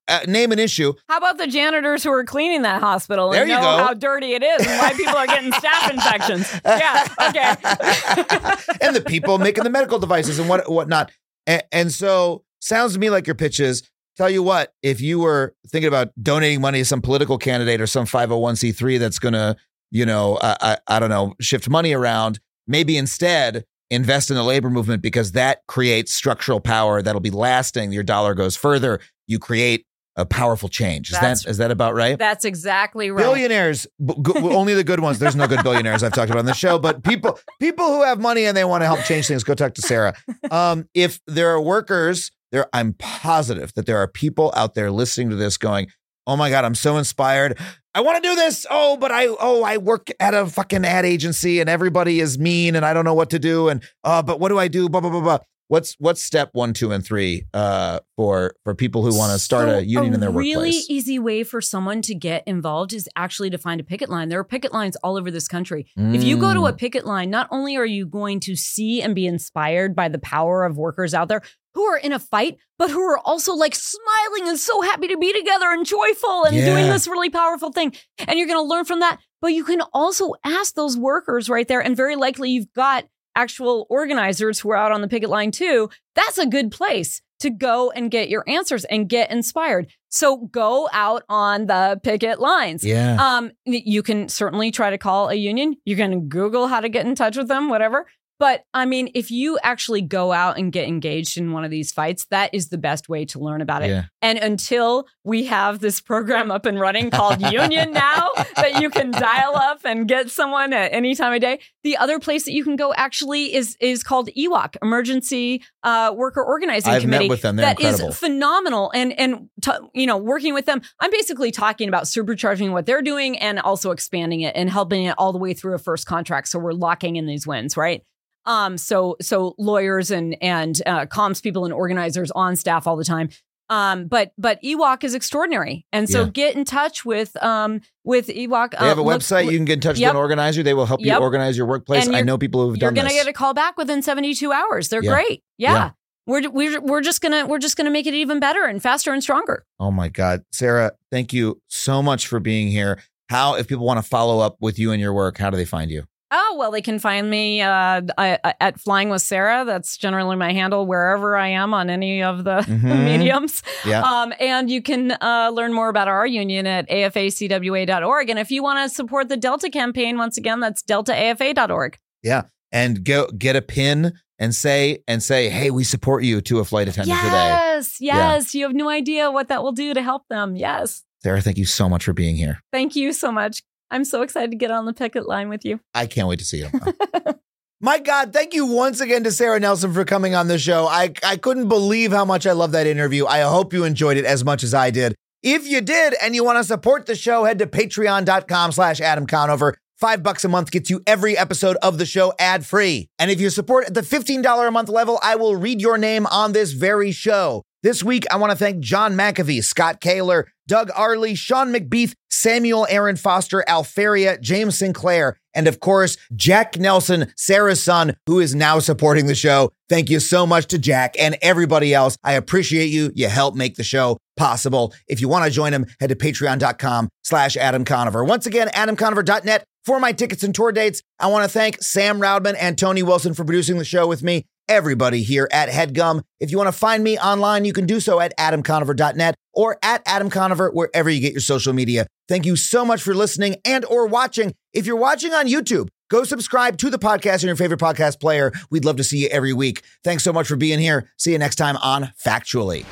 uh, 0.09 0.19
name 0.27 0.51
an 0.51 0.59
issue, 0.59 0.93
How 1.07 1.17
about 1.17 1.37
the 1.37 1.47
janitors 1.47 2.03
who 2.03 2.11
are 2.11 2.25
cleaning 2.25 2.63
that 2.63 2.81
hospital 2.81 3.31
There 3.31 3.41
and 3.43 3.49
you 3.49 3.55
know 3.55 3.61
go. 3.61 3.77
how 3.85 3.93
dirty 3.93 4.33
it 4.33 4.43
is 4.43 4.67
and 4.67 4.77
why 4.77 4.91
people 4.93 5.15
are 5.15 5.25
getting 5.25 5.51
staph 5.53 5.89
infections? 5.93 6.53
Yeah, 6.65 7.07
okay. 7.29 8.75
and 8.85 8.95
the 8.95 9.01
people 9.01 9.37
making 9.37 9.63
the 9.63 9.69
medical 9.69 9.97
devices 9.97 10.37
and 10.37 10.49
what 10.49 10.69
whatnot. 10.69 11.11
And, 11.47 11.63
and 11.71 11.91
so 11.91 12.43
sounds 12.59 12.93
to 12.93 12.99
me 12.99 13.09
like 13.09 13.25
your 13.25 13.35
pitch 13.35 13.59
is 13.61 13.89
tell 14.19 14.29
you 14.29 14.43
what, 14.43 14.73
if 14.83 14.99
you 14.99 15.17
were 15.19 15.55
thinking 15.67 15.87
about 15.87 16.09
donating 16.21 16.59
money 16.59 16.79
to 16.79 16.85
some 16.85 17.01
political 17.01 17.37
candidate 17.37 17.79
or 17.79 17.87
some 17.87 18.05
501c3 18.05 18.99
that's 18.99 19.17
going 19.17 19.31
to, 19.33 19.55
you 19.91 20.05
know, 20.05 20.37
I, 20.41 20.57
I, 20.61 20.77
I 20.87 20.99
don't 20.99 21.09
know, 21.09 21.35
shift 21.39 21.69
money 21.69 21.93
around, 21.93 22.41
maybe 22.67 22.97
instead 22.97 23.63
invest 23.89 24.29
in 24.29 24.35
the 24.35 24.43
labor 24.43 24.69
movement 24.69 25.01
because 25.01 25.31
that 25.31 25.61
creates 25.67 26.11
structural 26.13 26.59
power 26.59 27.01
that'll 27.01 27.21
be 27.21 27.31
lasting. 27.31 27.93
Your 27.93 28.03
dollar 28.03 28.33
goes 28.33 28.57
further. 28.57 28.99
You 29.25 29.39
create 29.39 29.85
a 30.17 30.25
powerful 30.25 30.67
change. 30.67 31.07
Is 31.07 31.13
That's- 31.13 31.43
that 31.43 31.49
is 31.49 31.57
that 31.59 31.71
about 31.71 31.95
right? 31.95 32.19
That's 32.19 32.43
exactly 32.43 33.09
right. 33.09 33.23
Billionaires, 33.23 33.87
b- 34.05 34.15
only 34.35 34.73
the 34.73 34.83
good 34.83 34.99
ones. 34.99 35.17
There's 35.19 35.35
no 35.35 35.47
good 35.47 35.63
billionaires 35.63 36.03
I've 36.03 36.11
talked 36.11 36.29
about 36.29 36.39
on 36.39 36.45
the 36.45 36.53
show, 36.53 36.77
but 36.77 37.03
people 37.05 37.39
people 37.61 37.87
who 37.87 38.03
have 38.03 38.19
money 38.19 38.43
and 38.45 38.57
they 38.57 38.65
want 38.65 38.81
to 38.81 38.85
help 38.85 38.99
change 39.05 39.27
things, 39.27 39.45
go 39.45 39.53
talk 39.53 39.75
to 39.75 39.81
Sara. 39.81 40.13
Um, 40.51 40.89
if 40.95 41.19
there 41.27 41.51
are 41.51 41.61
workers, 41.61 42.31
there 42.51 42.67
I'm 42.73 42.93
positive 42.93 43.73
that 43.75 43.85
there 43.85 43.97
are 43.97 44.07
people 44.07 44.51
out 44.55 44.73
there 44.73 44.91
listening 44.91 45.29
to 45.29 45.35
this 45.35 45.57
going, 45.57 45.87
Oh 46.27 46.35
my 46.35 46.49
God, 46.51 46.63
I'm 46.63 46.75
so 46.75 46.97
inspired. 46.97 47.57
I 47.95 48.01
want 48.01 48.21
to 48.23 48.29
do 48.29 48.35
this. 48.35 48.65
Oh, 48.69 48.97
but 48.97 49.11
I 49.11 49.27
oh, 49.27 49.63
I 49.63 49.77
work 49.77 50.09
at 50.19 50.33
a 50.35 50.45
fucking 50.45 50.85
ad 50.85 51.03
agency 51.05 51.59
and 51.59 51.67
everybody 51.69 52.19
is 52.19 52.37
mean 52.37 52.75
and 52.75 52.85
I 52.85 52.93
don't 52.93 53.05
know 53.05 53.15
what 53.15 53.31
to 53.31 53.39
do. 53.39 53.67
And 53.69 53.83
uh, 54.03 54.21
but 54.21 54.39
what 54.39 54.49
do 54.49 54.59
I 54.59 54.67
do? 54.67 54.89
Blah 54.89 55.01
blah 55.01 55.09
blah 55.09 55.21
blah. 55.21 55.39
What's 55.69 55.95
what's 55.99 56.23
step 56.23 56.49
one, 56.53 56.73
two, 56.73 56.91
and 56.91 57.05
three 57.05 57.45
uh 57.53 57.99
for 58.15 58.55
for 58.63 58.73
people 58.73 59.03
who 59.03 59.15
want 59.15 59.33
to 59.33 59.39
start 59.39 59.69
So 59.69 59.77
a 59.77 59.81
union 59.81 60.15
in 60.15 60.19
their 60.19 60.31
really 60.31 60.55
workplace? 60.55 60.73
Really 60.87 60.97
easy 60.97 61.19
way 61.19 61.43
for 61.43 61.61
someone 61.61 62.01
to 62.03 62.15
get 62.15 62.43
involved 62.47 62.91
is 62.91 63.07
actually 63.15 63.51
to 63.51 63.57
find 63.59 63.79
a 63.79 63.83
picket 63.83 64.09
line. 64.09 64.29
There 64.29 64.39
are 64.39 64.43
picket 64.43 64.73
lines 64.73 64.95
all 64.97 65.15
over 65.15 65.29
this 65.29 65.47
country. 65.47 65.85
If 65.95 66.23
you 66.23 66.37
go 66.37 66.53
to 66.55 66.61
Mm. 66.61 66.69
a 66.69 66.73
picket 66.73 67.05
line, 67.05 67.29
not 67.29 67.47
only 67.51 67.75
are 67.77 67.85
you 67.85 68.07
going 68.07 68.39
to 68.41 68.55
see 68.55 69.01
and 69.03 69.13
be 69.13 69.27
inspired 69.27 69.95
by 69.95 70.09
the 70.09 70.17
power 70.19 70.63
of 70.63 70.75
workers 70.77 71.13
out 71.13 71.27
there 71.27 71.41
who 71.73 71.83
are 71.83 71.97
in 71.97 72.11
a 72.13 72.19
fight, 72.19 72.57
but 72.77 72.89
who 72.89 73.01
are 73.01 73.19
also 73.19 73.53
like 73.53 73.75
smiling 73.75 74.47
and 74.47 74.57
so 74.57 74.81
happy 74.81 75.07
to 75.07 75.17
be 75.17 75.33
together 75.33 75.67
and 75.71 75.85
joyful 75.85 76.45
and 76.45 76.55
doing 76.55 76.87
this 76.89 77.07
really 77.07 77.29
powerful 77.29 77.71
thing. 77.71 77.93
And 78.27 78.37
you're 78.37 78.47
going 78.47 78.63
to 78.63 78.69
learn 78.69 78.85
from 78.85 78.99
that. 79.01 79.19
But 79.41 79.53
you 79.53 79.63
can 79.63 79.81
also 79.93 80.33
ask 80.43 80.75
those 80.75 80.97
workers 80.97 81.49
right 81.49 81.67
there. 81.67 81.81
And 81.81 81.95
very 81.95 82.15
likely 82.15 82.49
you've 82.49 82.73
got 82.73 83.05
actual 83.35 83.87
organizers 83.89 84.59
who 84.59 84.69
are 84.71 84.75
out 84.75 84.91
on 84.91 85.01
the 85.01 85.07
picket 85.07 85.29
line 85.29 85.51
too. 85.51 85.89
That's 86.15 86.37
a 86.37 86.45
good 86.45 86.71
place 86.71 87.21
to 87.39 87.49
go 87.49 87.89
and 87.91 88.11
get 88.11 88.27
your 88.27 88.43
answers 88.47 88.83
and 88.85 89.07
get 89.07 89.31
inspired. 89.31 89.89
So 90.09 90.37
go 90.37 90.89
out 90.91 91.23
on 91.29 91.67
the 91.67 91.99
picket 92.03 92.39
lines. 92.41 92.83
yeah. 92.83 93.15
Um, 93.19 93.51
you 93.65 94.03
can 94.03 94.27
certainly 94.27 94.71
try 94.71 94.89
to 94.89 94.97
call 94.97 95.29
a 95.29 95.35
union. 95.35 95.77
You 95.85 95.95
can 95.95 96.27
Google 96.27 96.67
how 96.67 96.81
to 96.81 96.89
get 96.89 97.05
in 97.05 97.15
touch 97.15 97.37
with 97.37 97.47
them, 97.47 97.69
whatever. 97.69 98.07
But 98.39 98.63
I 98.73 98.85
mean, 98.85 99.11
if 99.13 99.29
you 99.31 99.59
actually 99.61 100.01
go 100.01 100.31
out 100.31 100.57
and 100.57 100.71
get 100.71 100.87
engaged 100.87 101.37
in 101.37 101.51
one 101.51 101.65
of 101.65 101.71
these 101.71 101.91
fights, 101.91 102.25
that 102.31 102.53
is 102.53 102.69
the 102.69 102.77
best 102.77 103.09
way 103.09 103.25
to 103.25 103.39
learn 103.39 103.61
about 103.61 103.83
it. 103.83 103.89
Yeah. 103.89 104.05
And 104.21 104.39
until 104.39 105.07
we 105.25 105.45
have 105.45 105.79
this 105.79 105.99
program 105.99 106.49
up 106.49 106.65
and 106.65 106.79
running 106.79 107.11
called 107.11 107.41
Union 107.41 107.91
Now 107.99 108.29
that 108.55 108.81
you 108.81 108.89
can 108.89 109.11
dial 109.11 109.55
up 109.55 109.81
and 109.83 110.07
get 110.07 110.29
someone 110.29 110.71
at 110.71 110.93
any 110.93 111.15
time 111.15 111.33
of 111.33 111.41
day, 111.41 111.59
the 111.83 111.97
other 111.97 112.17
place 112.19 112.45
that 112.45 112.53
you 112.53 112.63
can 112.63 112.77
go 112.77 112.93
actually 112.93 113.53
is 113.53 113.75
is 113.81 114.03
called 114.03 114.29
EWOC, 114.37 114.77
Emergency 114.81 115.63
uh, 115.83 116.13
Worker 116.15 116.41
Organizing 116.43 116.93
I've 116.93 117.03
met 117.03 117.17
Committee. 117.17 117.29
with 117.29 117.41
them. 117.41 117.57
They're 117.57 117.65
That 117.65 117.81
is 117.81 117.99
incredible. 117.99 118.13
phenomenal. 118.13 118.91
And 118.95 119.11
and 119.19 119.49
t- 119.61 119.71
you 119.93 120.07
know, 120.07 120.17
working 120.17 120.53
with 120.53 120.65
them, 120.65 120.81
I'm 121.01 121.11
basically 121.11 121.51
talking 121.51 121.89
about 121.89 122.05
supercharging 122.05 122.71
what 122.71 122.85
they're 122.85 123.01
doing 123.01 123.37
and 123.37 123.59
also 123.59 123.91
expanding 123.91 124.41
it 124.41 124.55
and 124.55 124.69
helping 124.69 125.03
it 125.05 125.15
all 125.17 125.33
the 125.33 125.39
way 125.39 125.53
through 125.53 125.73
a 125.75 125.79
first 125.79 126.05
contract. 126.05 126.47
So 126.47 126.57
we're 126.59 126.71
locking 126.71 127.17
in 127.17 127.25
these 127.25 127.45
wins, 127.45 127.75
right? 127.75 128.03
Um, 128.45 128.77
so 128.77 129.15
so 129.21 129.55
lawyers 129.57 130.11
and 130.11 130.35
and 130.41 130.81
uh, 130.85 131.05
comms 131.05 131.41
people 131.43 131.65
and 131.65 131.73
organizers 131.73 132.31
on 132.31 132.55
staff 132.55 132.87
all 132.87 132.95
the 132.95 133.03
time. 133.03 133.29
Um, 133.71 134.07
but 134.07 134.31
but 134.37 134.59
EWOC 134.63 135.03
is 135.03 135.13
extraordinary, 135.13 135.85
and 135.93 136.09
so 136.09 136.23
Yeah. 136.23 136.29
get 136.29 136.55
in 136.55 136.65
touch 136.65 137.05
with 137.05 137.41
um 137.43 137.81
with 138.03 138.27
EWOC. 138.27 138.71
They 138.71 138.77
have 138.87 138.97
a 138.97 139.01
uh, 139.01 139.03
look- 139.03 139.21
website. 139.21 139.51
you 139.51 139.57
can 139.57 139.65
get 139.65 139.73
in 139.73 139.81
touch 139.81 139.99
with 139.99 140.09
an 140.09 140.15
organizer. 140.15 140.63
They 140.63 140.73
will 140.73 140.87
help 140.87 141.01
you 141.01 141.13
organize 141.15 141.55
your 141.55 141.67
workplace. 141.67 142.07
I 142.07 142.21
know 142.21 142.37
people 142.39 142.61
who 142.63 142.69
have 142.71 142.79
done. 142.79 142.93
It. 142.93 142.95
You're 142.95 143.03
gonna 143.03 143.13
this. 143.13 143.23
get 143.25 143.29
a 143.29 143.33
call 143.33 143.53
back 143.53 143.77
within 143.77 144.01
72 144.01 144.51
hours. 144.51 144.89
They're 144.89 145.03
Yeah. 145.03 145.11
great. 145.11 145.43
Yeah. 145.59 145.73
Yeah. 145.73 145.89
We're, 146.25 146.49
we're 146.49 146.81
we're 146.81 147.01
just 147.01 147.21
gonna 147.21 147.45
we're 147.45 147.59
just 147.59 147.75
gonna 147.75 147.89
make 147.91 148.07
it 148.07 148.13
even 148.15 148.39
better 148.39 148.63
and 148.63 148.81
faster 148.81 149.13
and 149.13 149.21
stronger. 149.21 149.65
Oh 149.79 149.91
my 149.91 150.09
God. 150.09 150.43
Sara, 150.51 150.91
thank 151.11 151.31
you 151.33 151.61
so 151.67 152.01
much 152.01 152.25
for 152.27 152.39
being 152.39 152.69
here. 152.69 152.99
How, 153.29 153.55
if 153.55 153.67
people 153.67 153.85
want 153.85 153.97
to 154.03 154.07
follow 154.07 154.39
up 154.39 154.57
with 154.59 154.79
you 154.79 154.91
and 154.91 154.99
your 154.99 155.13
work, 155.13 155.37
how 155.37 155.51
do 155.51 155.57
they 155.57 155.65
find 155.65 155.91
you? 155.91 156.05
Oh, 156.31 156.55
well, 156.59 156.69
they 156.71 156.81
can 156.81 156.99
find 156.99 157.27
me 157.29 157.61
uh, 157.61 158.01
I- 158.17 158.37
at 158.61 158.79
Flying 158.79 159.09
with 159.09 159.21
Sara. 159.23 159.65
That's 159.65 159.97
generally 159.97 160.35
my 160.35 160.53
handle 160.53 160.85
wherever 160.85 161.35
I 161.35 161.47
am 161.47 161.73
on 161.73 161.89
any 161.89 162.21
of 162.21 162.43
the 162.43 162.57
Mhm. 162.67 163.03
mediums. 163.03 163.63
Yeah. 163.85 164.01
Um, 164.03 164.33
and 164.39 164.69
you 164.69 164.81
can 164.81 165.11
uh, 165.21 165.49
learn 165.53 165.73
more 165.73 165.89
about 165.89 166.07
our 166.07 166.27
union 166.27 166.67
at 166.67 166.87
afacwa.org. 166.89 168.29
And 168.29 168.39
if 168.39 168.51
you 168.51 168.61
want 168.63 168.87
to 168.89 168.95
support 168.95 169.29
the 169.29 169.37
Delta 169.37 169.69
campaign, 169.69 170.17
once 170.17 170.37
again, 170.37 170.59
that's 170.59 170.83
deltaafa.org. 170.83 171.97
Yeah. 172.23 172.43
And 172.71 173.03
go 173.03 173.27
get 173.37 173.55
a 173.55 173.61
pin 173.61 174.13
and 174.37 174.53
say, 174.53 174.99
and 175.07 175.23
say, 175.23 175.49
hey, 175.49 175.71
we 175.71 175.83
support 175.83 176.23
you 176.23 176.41
to 176.41 176.59
a 176.59 176.65
flight 176.65 176.87
attendant 176.87 177.19
today. 177.19 177.31
Yes, 177.33 177.97
yes. 177.99 178.53
You 178.55 178.65
have 178.65 178.75
no 178.75 178.87
idea 178.89 179.31
what 179.31 179.47
that 179.49 179.63
will 179.63 179.71
do 179.71 179.93
to 179.93 180.01
help 180.01 180.27
them. 180.29 180.55
Yes. 180.55 181.03
Sara, 181.23 181.41
thank 181.41 181.57
you 181.57 181.65
so 181.65 181.89
much 181.89 182.05
for 182.05 182.13
being 182.13 182.35
here. 182.37 182.61
Thank 182.71 182.95
you 182.95 183.11
so 183.11 183.31
much. 183.31 183.61
I'm 183.91 184.05
so 184.05 184.21
excited 184.21 184.51
to 184.51 184.57
get 184.57 184.71
on 184.71 184.85
the 184.85 184.93
picket 184.93 185.27
line 185.27 185.49
with 185.49 185.65
you. 185.65 185.79
I 185.93 186.05
can't 186.05 186.27
wait 186.27 186.39
to 186.39 186.45
see 186.45 186.59
you. 186.59 186.69
My 187.81 187.97
God, 187.97 188.33
thank 188.33 188.53
you 188.53 188.65
once 188.65 188.99
again 188.99 189.23
to 189.23 189.31
Sara 189.31 189.59
Nelson 189.59 189.93
for 189.93 190.03
coming 190.03 190.35
on 190.35 190.49
the 190.49 190.59
show. 190.59 190.85
I, 190.85 191.13
I 191.23 191.37
couldn't 191.37 191.69
believe 191.69 192.11
how 192.11 192.25
much 192.25 192.45
I 192.45 192.51
love 192.51 192.73
that 192.73 192.87
interview. 192.87 193.25
I 193.25 193.39
hope 193.41 193.71
you 193.71 193.85
enjoyed 193.85 194.17
it 194.17 194.25
as 194.25 194.43
much 194.43 194.63
as 194.63 194.73
I 194.73 194.91
did. 194.91 195.15
If 195.41 195.65
you 195.65 195.79
did 195.79 196.13
and 196.21 196.35
you 196.35 196.43
want 196.43 196.57
to 196.57 196.65
support 196.65 197.05
the 197.05 197.15
show, 197.15 197.45
head 197.45 197.59
to 197.59 197.67
patreon.com 197.67 198.73
slash 198.73 198.99
Adam 198.99 199.25
Conover. 199.25 199.75
Five 199.95 200.23
bucks 200.23 200.43
a 200.43 200.49
month 200.49 200.71
gets 200.71 200.89
you 200.89 201.01
every 201.07 201.37
episode 201.37 201.77
of 201.81 201.97
the 201.97 202.05
show 202.05 202.33
ad 202.37 202.65
free. 202.65 203.07
And 203.17 203.31
if 203.31 203.39
you 203.39 203.49
support 203.49 203.85
at 203.85 203.93
the 203.93 204.01
$15 204.01 204.67
a 204.67 204.71
month 204.71 204.89
level, 204.89 205.17
I 205.23 205.35
will 205.35 205.55
read 205.55 205.81
your 205.81 205.97
name 205.97 206.25
on 206.27 206.51
this 206.51 206.73
very 206.73 207.11
show. 207.11 207.63
This 207.81 208.03
week, 208.03 208.25
I 208.29 208.35
want 208.35 208.51
to 208.51 208.57
thank 208.57 208.81
John 208.81 209.13
McAfee, 209.13 209.63
Scott 209.63 210.01
Kaler, 210.01 210.47
Doug 210.69 210.91
Arley, 210.95 211.33
Sean 211.33 211.73
McBeath, 211.73 212.13
Samuel 212.29 212.85
Aaron 212.91 213.15
Foster, 213.15 213.63
Alferia, 213.67 214.37
James 214.37 214.77
Sinclair, 214.77 215.35
and 215.55 215.67
of 215.67 215.79
course, 215.79 216.15
Jack 216.35 216.77
Nelson, 216.77 217.33
Sara's 217.35 217.81
son, 217.81 218.15
who 218.27 218.39
is 218.39 218.53
now 218.53 218.77
supporting 218.77 219.25
the 219.25 219.33
show. 219.33 219.71
Thank 219.89 220.11
you 220.11 220.19
so 220.19 220.45
much 220.45 220.67
to 220.67 220.77
Jack 220.77 221.15
and 221.19 221.37
everybody 221.41 221.91
else. 221.91 222.15
I 222.23 222.33
appreciate 222.33 222.91
you. 222.91 223.11
You 223.15 223.27
help 223.29 223.55
make 223.55 223.75
the 223.75 223.83
show 223.83 224.19
possible. 224.37 224.93
If 225.07 225.21
you 225.21 225.27
want 225.27 225.45
to 225.45 225.51
join 225.51 225.73
him, 225.73 225.87
head 225.99 226.09
to 226.09 226.15
patreon.com 226.15 227.09
slash 227.23 227.57
Adam 227.57 227.83
Conover. 227.83 228.23
Once 228.23 228.45
again, 228.45 228.67
adamconover.net 228.69 229.65
for 229.83 229.99
my 229.99 230.11
tickets 230.11 230.43
and 230.43 230.53
tour 230.53 230.71
dates. 230.71 231.01
I 231.19 231.27
want 231.27 231.45
to 231.45 231.49
thank 231.49 231.81
Sam 231.81 232.19
Roudman 232.19 232.55
and 232.59 232.77
Tony 232.77 233.01
Wilson 233.01 233.33
for 233.33 233.43
producing 233.43 233.79
the 233.79 233.85
show 233.85 234.05
with 234.05 234.21
me. 234.21 234.45
Everybody 234.69 235.23
here 235.23 235.49
at 235.51 235.67
HeadGum. 235.67 236.21
If 236.39 236.51
you 236.51 236.57
want 236.57 236.67
to 236.67 236.71
find 236.71 237.03
me 237.03 237.17
online, 237.17 237.65
you 237.65 237.73
can 237.73 237.87
do 237.87 237.99
so 237.99 238.19
at 238.19 238.37
adamconover.net 238.37 239.33
or 239.51 239.79
at 239.81 240.03
Adam 240.05 240.29
Conover, 240.29 240.69
wherever 240.69 241.09
you 241.09 241.19
get 241.19 241.33
your 241.33 241.41
social 241.41 241.73
media. 241.73 242.05
Thank 242.27 242.45
you 242.45 242.55
so 242.55 242.85
much 242.85 243.01
for 243.01 243.15
listening 243.15 243.55
and 243.65 243.83
or 243.85 244.05
watching. 244.05 244.53
If 244.71 244.85
you're 244.85 244.95
watching 244.95 245.33
on 245.33 245.47
YouTube, 245.47 245.87
go 246.11 246.23
subscribe 246.23 246.77
to 246.77 246.91
the 246.91 246.99
podcast 246.99 247.41
in 247.41 247.47
your 247.47 247.55
favorite 247.55 247.79
podcast 247.79 248.19
player. 248.19 248.53
We'd 248.69 248.85
love 248.85 248.97
to 248.97 249.03
see 249.03 249.17
you 249.17 249.27
every 249.29 249.53
week. 249.53 249.81
Thanks 250.03 250.23
so 250.23 250.31
much 250.31 250.47
for 250.47 250.55
being 250.55 250.77
here. 250.77 251.09
See 251.17 251.31
you 251.31 251.39
next 251.39 251.55
time 251.55 251.75
on 251.77 252.13
Factually. 252.23 252.85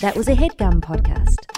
That 0.00 0.14
was 0.16 0.28
a 0.28 0.34
headgum 0.34 0.80
podcast. 0.80 1.53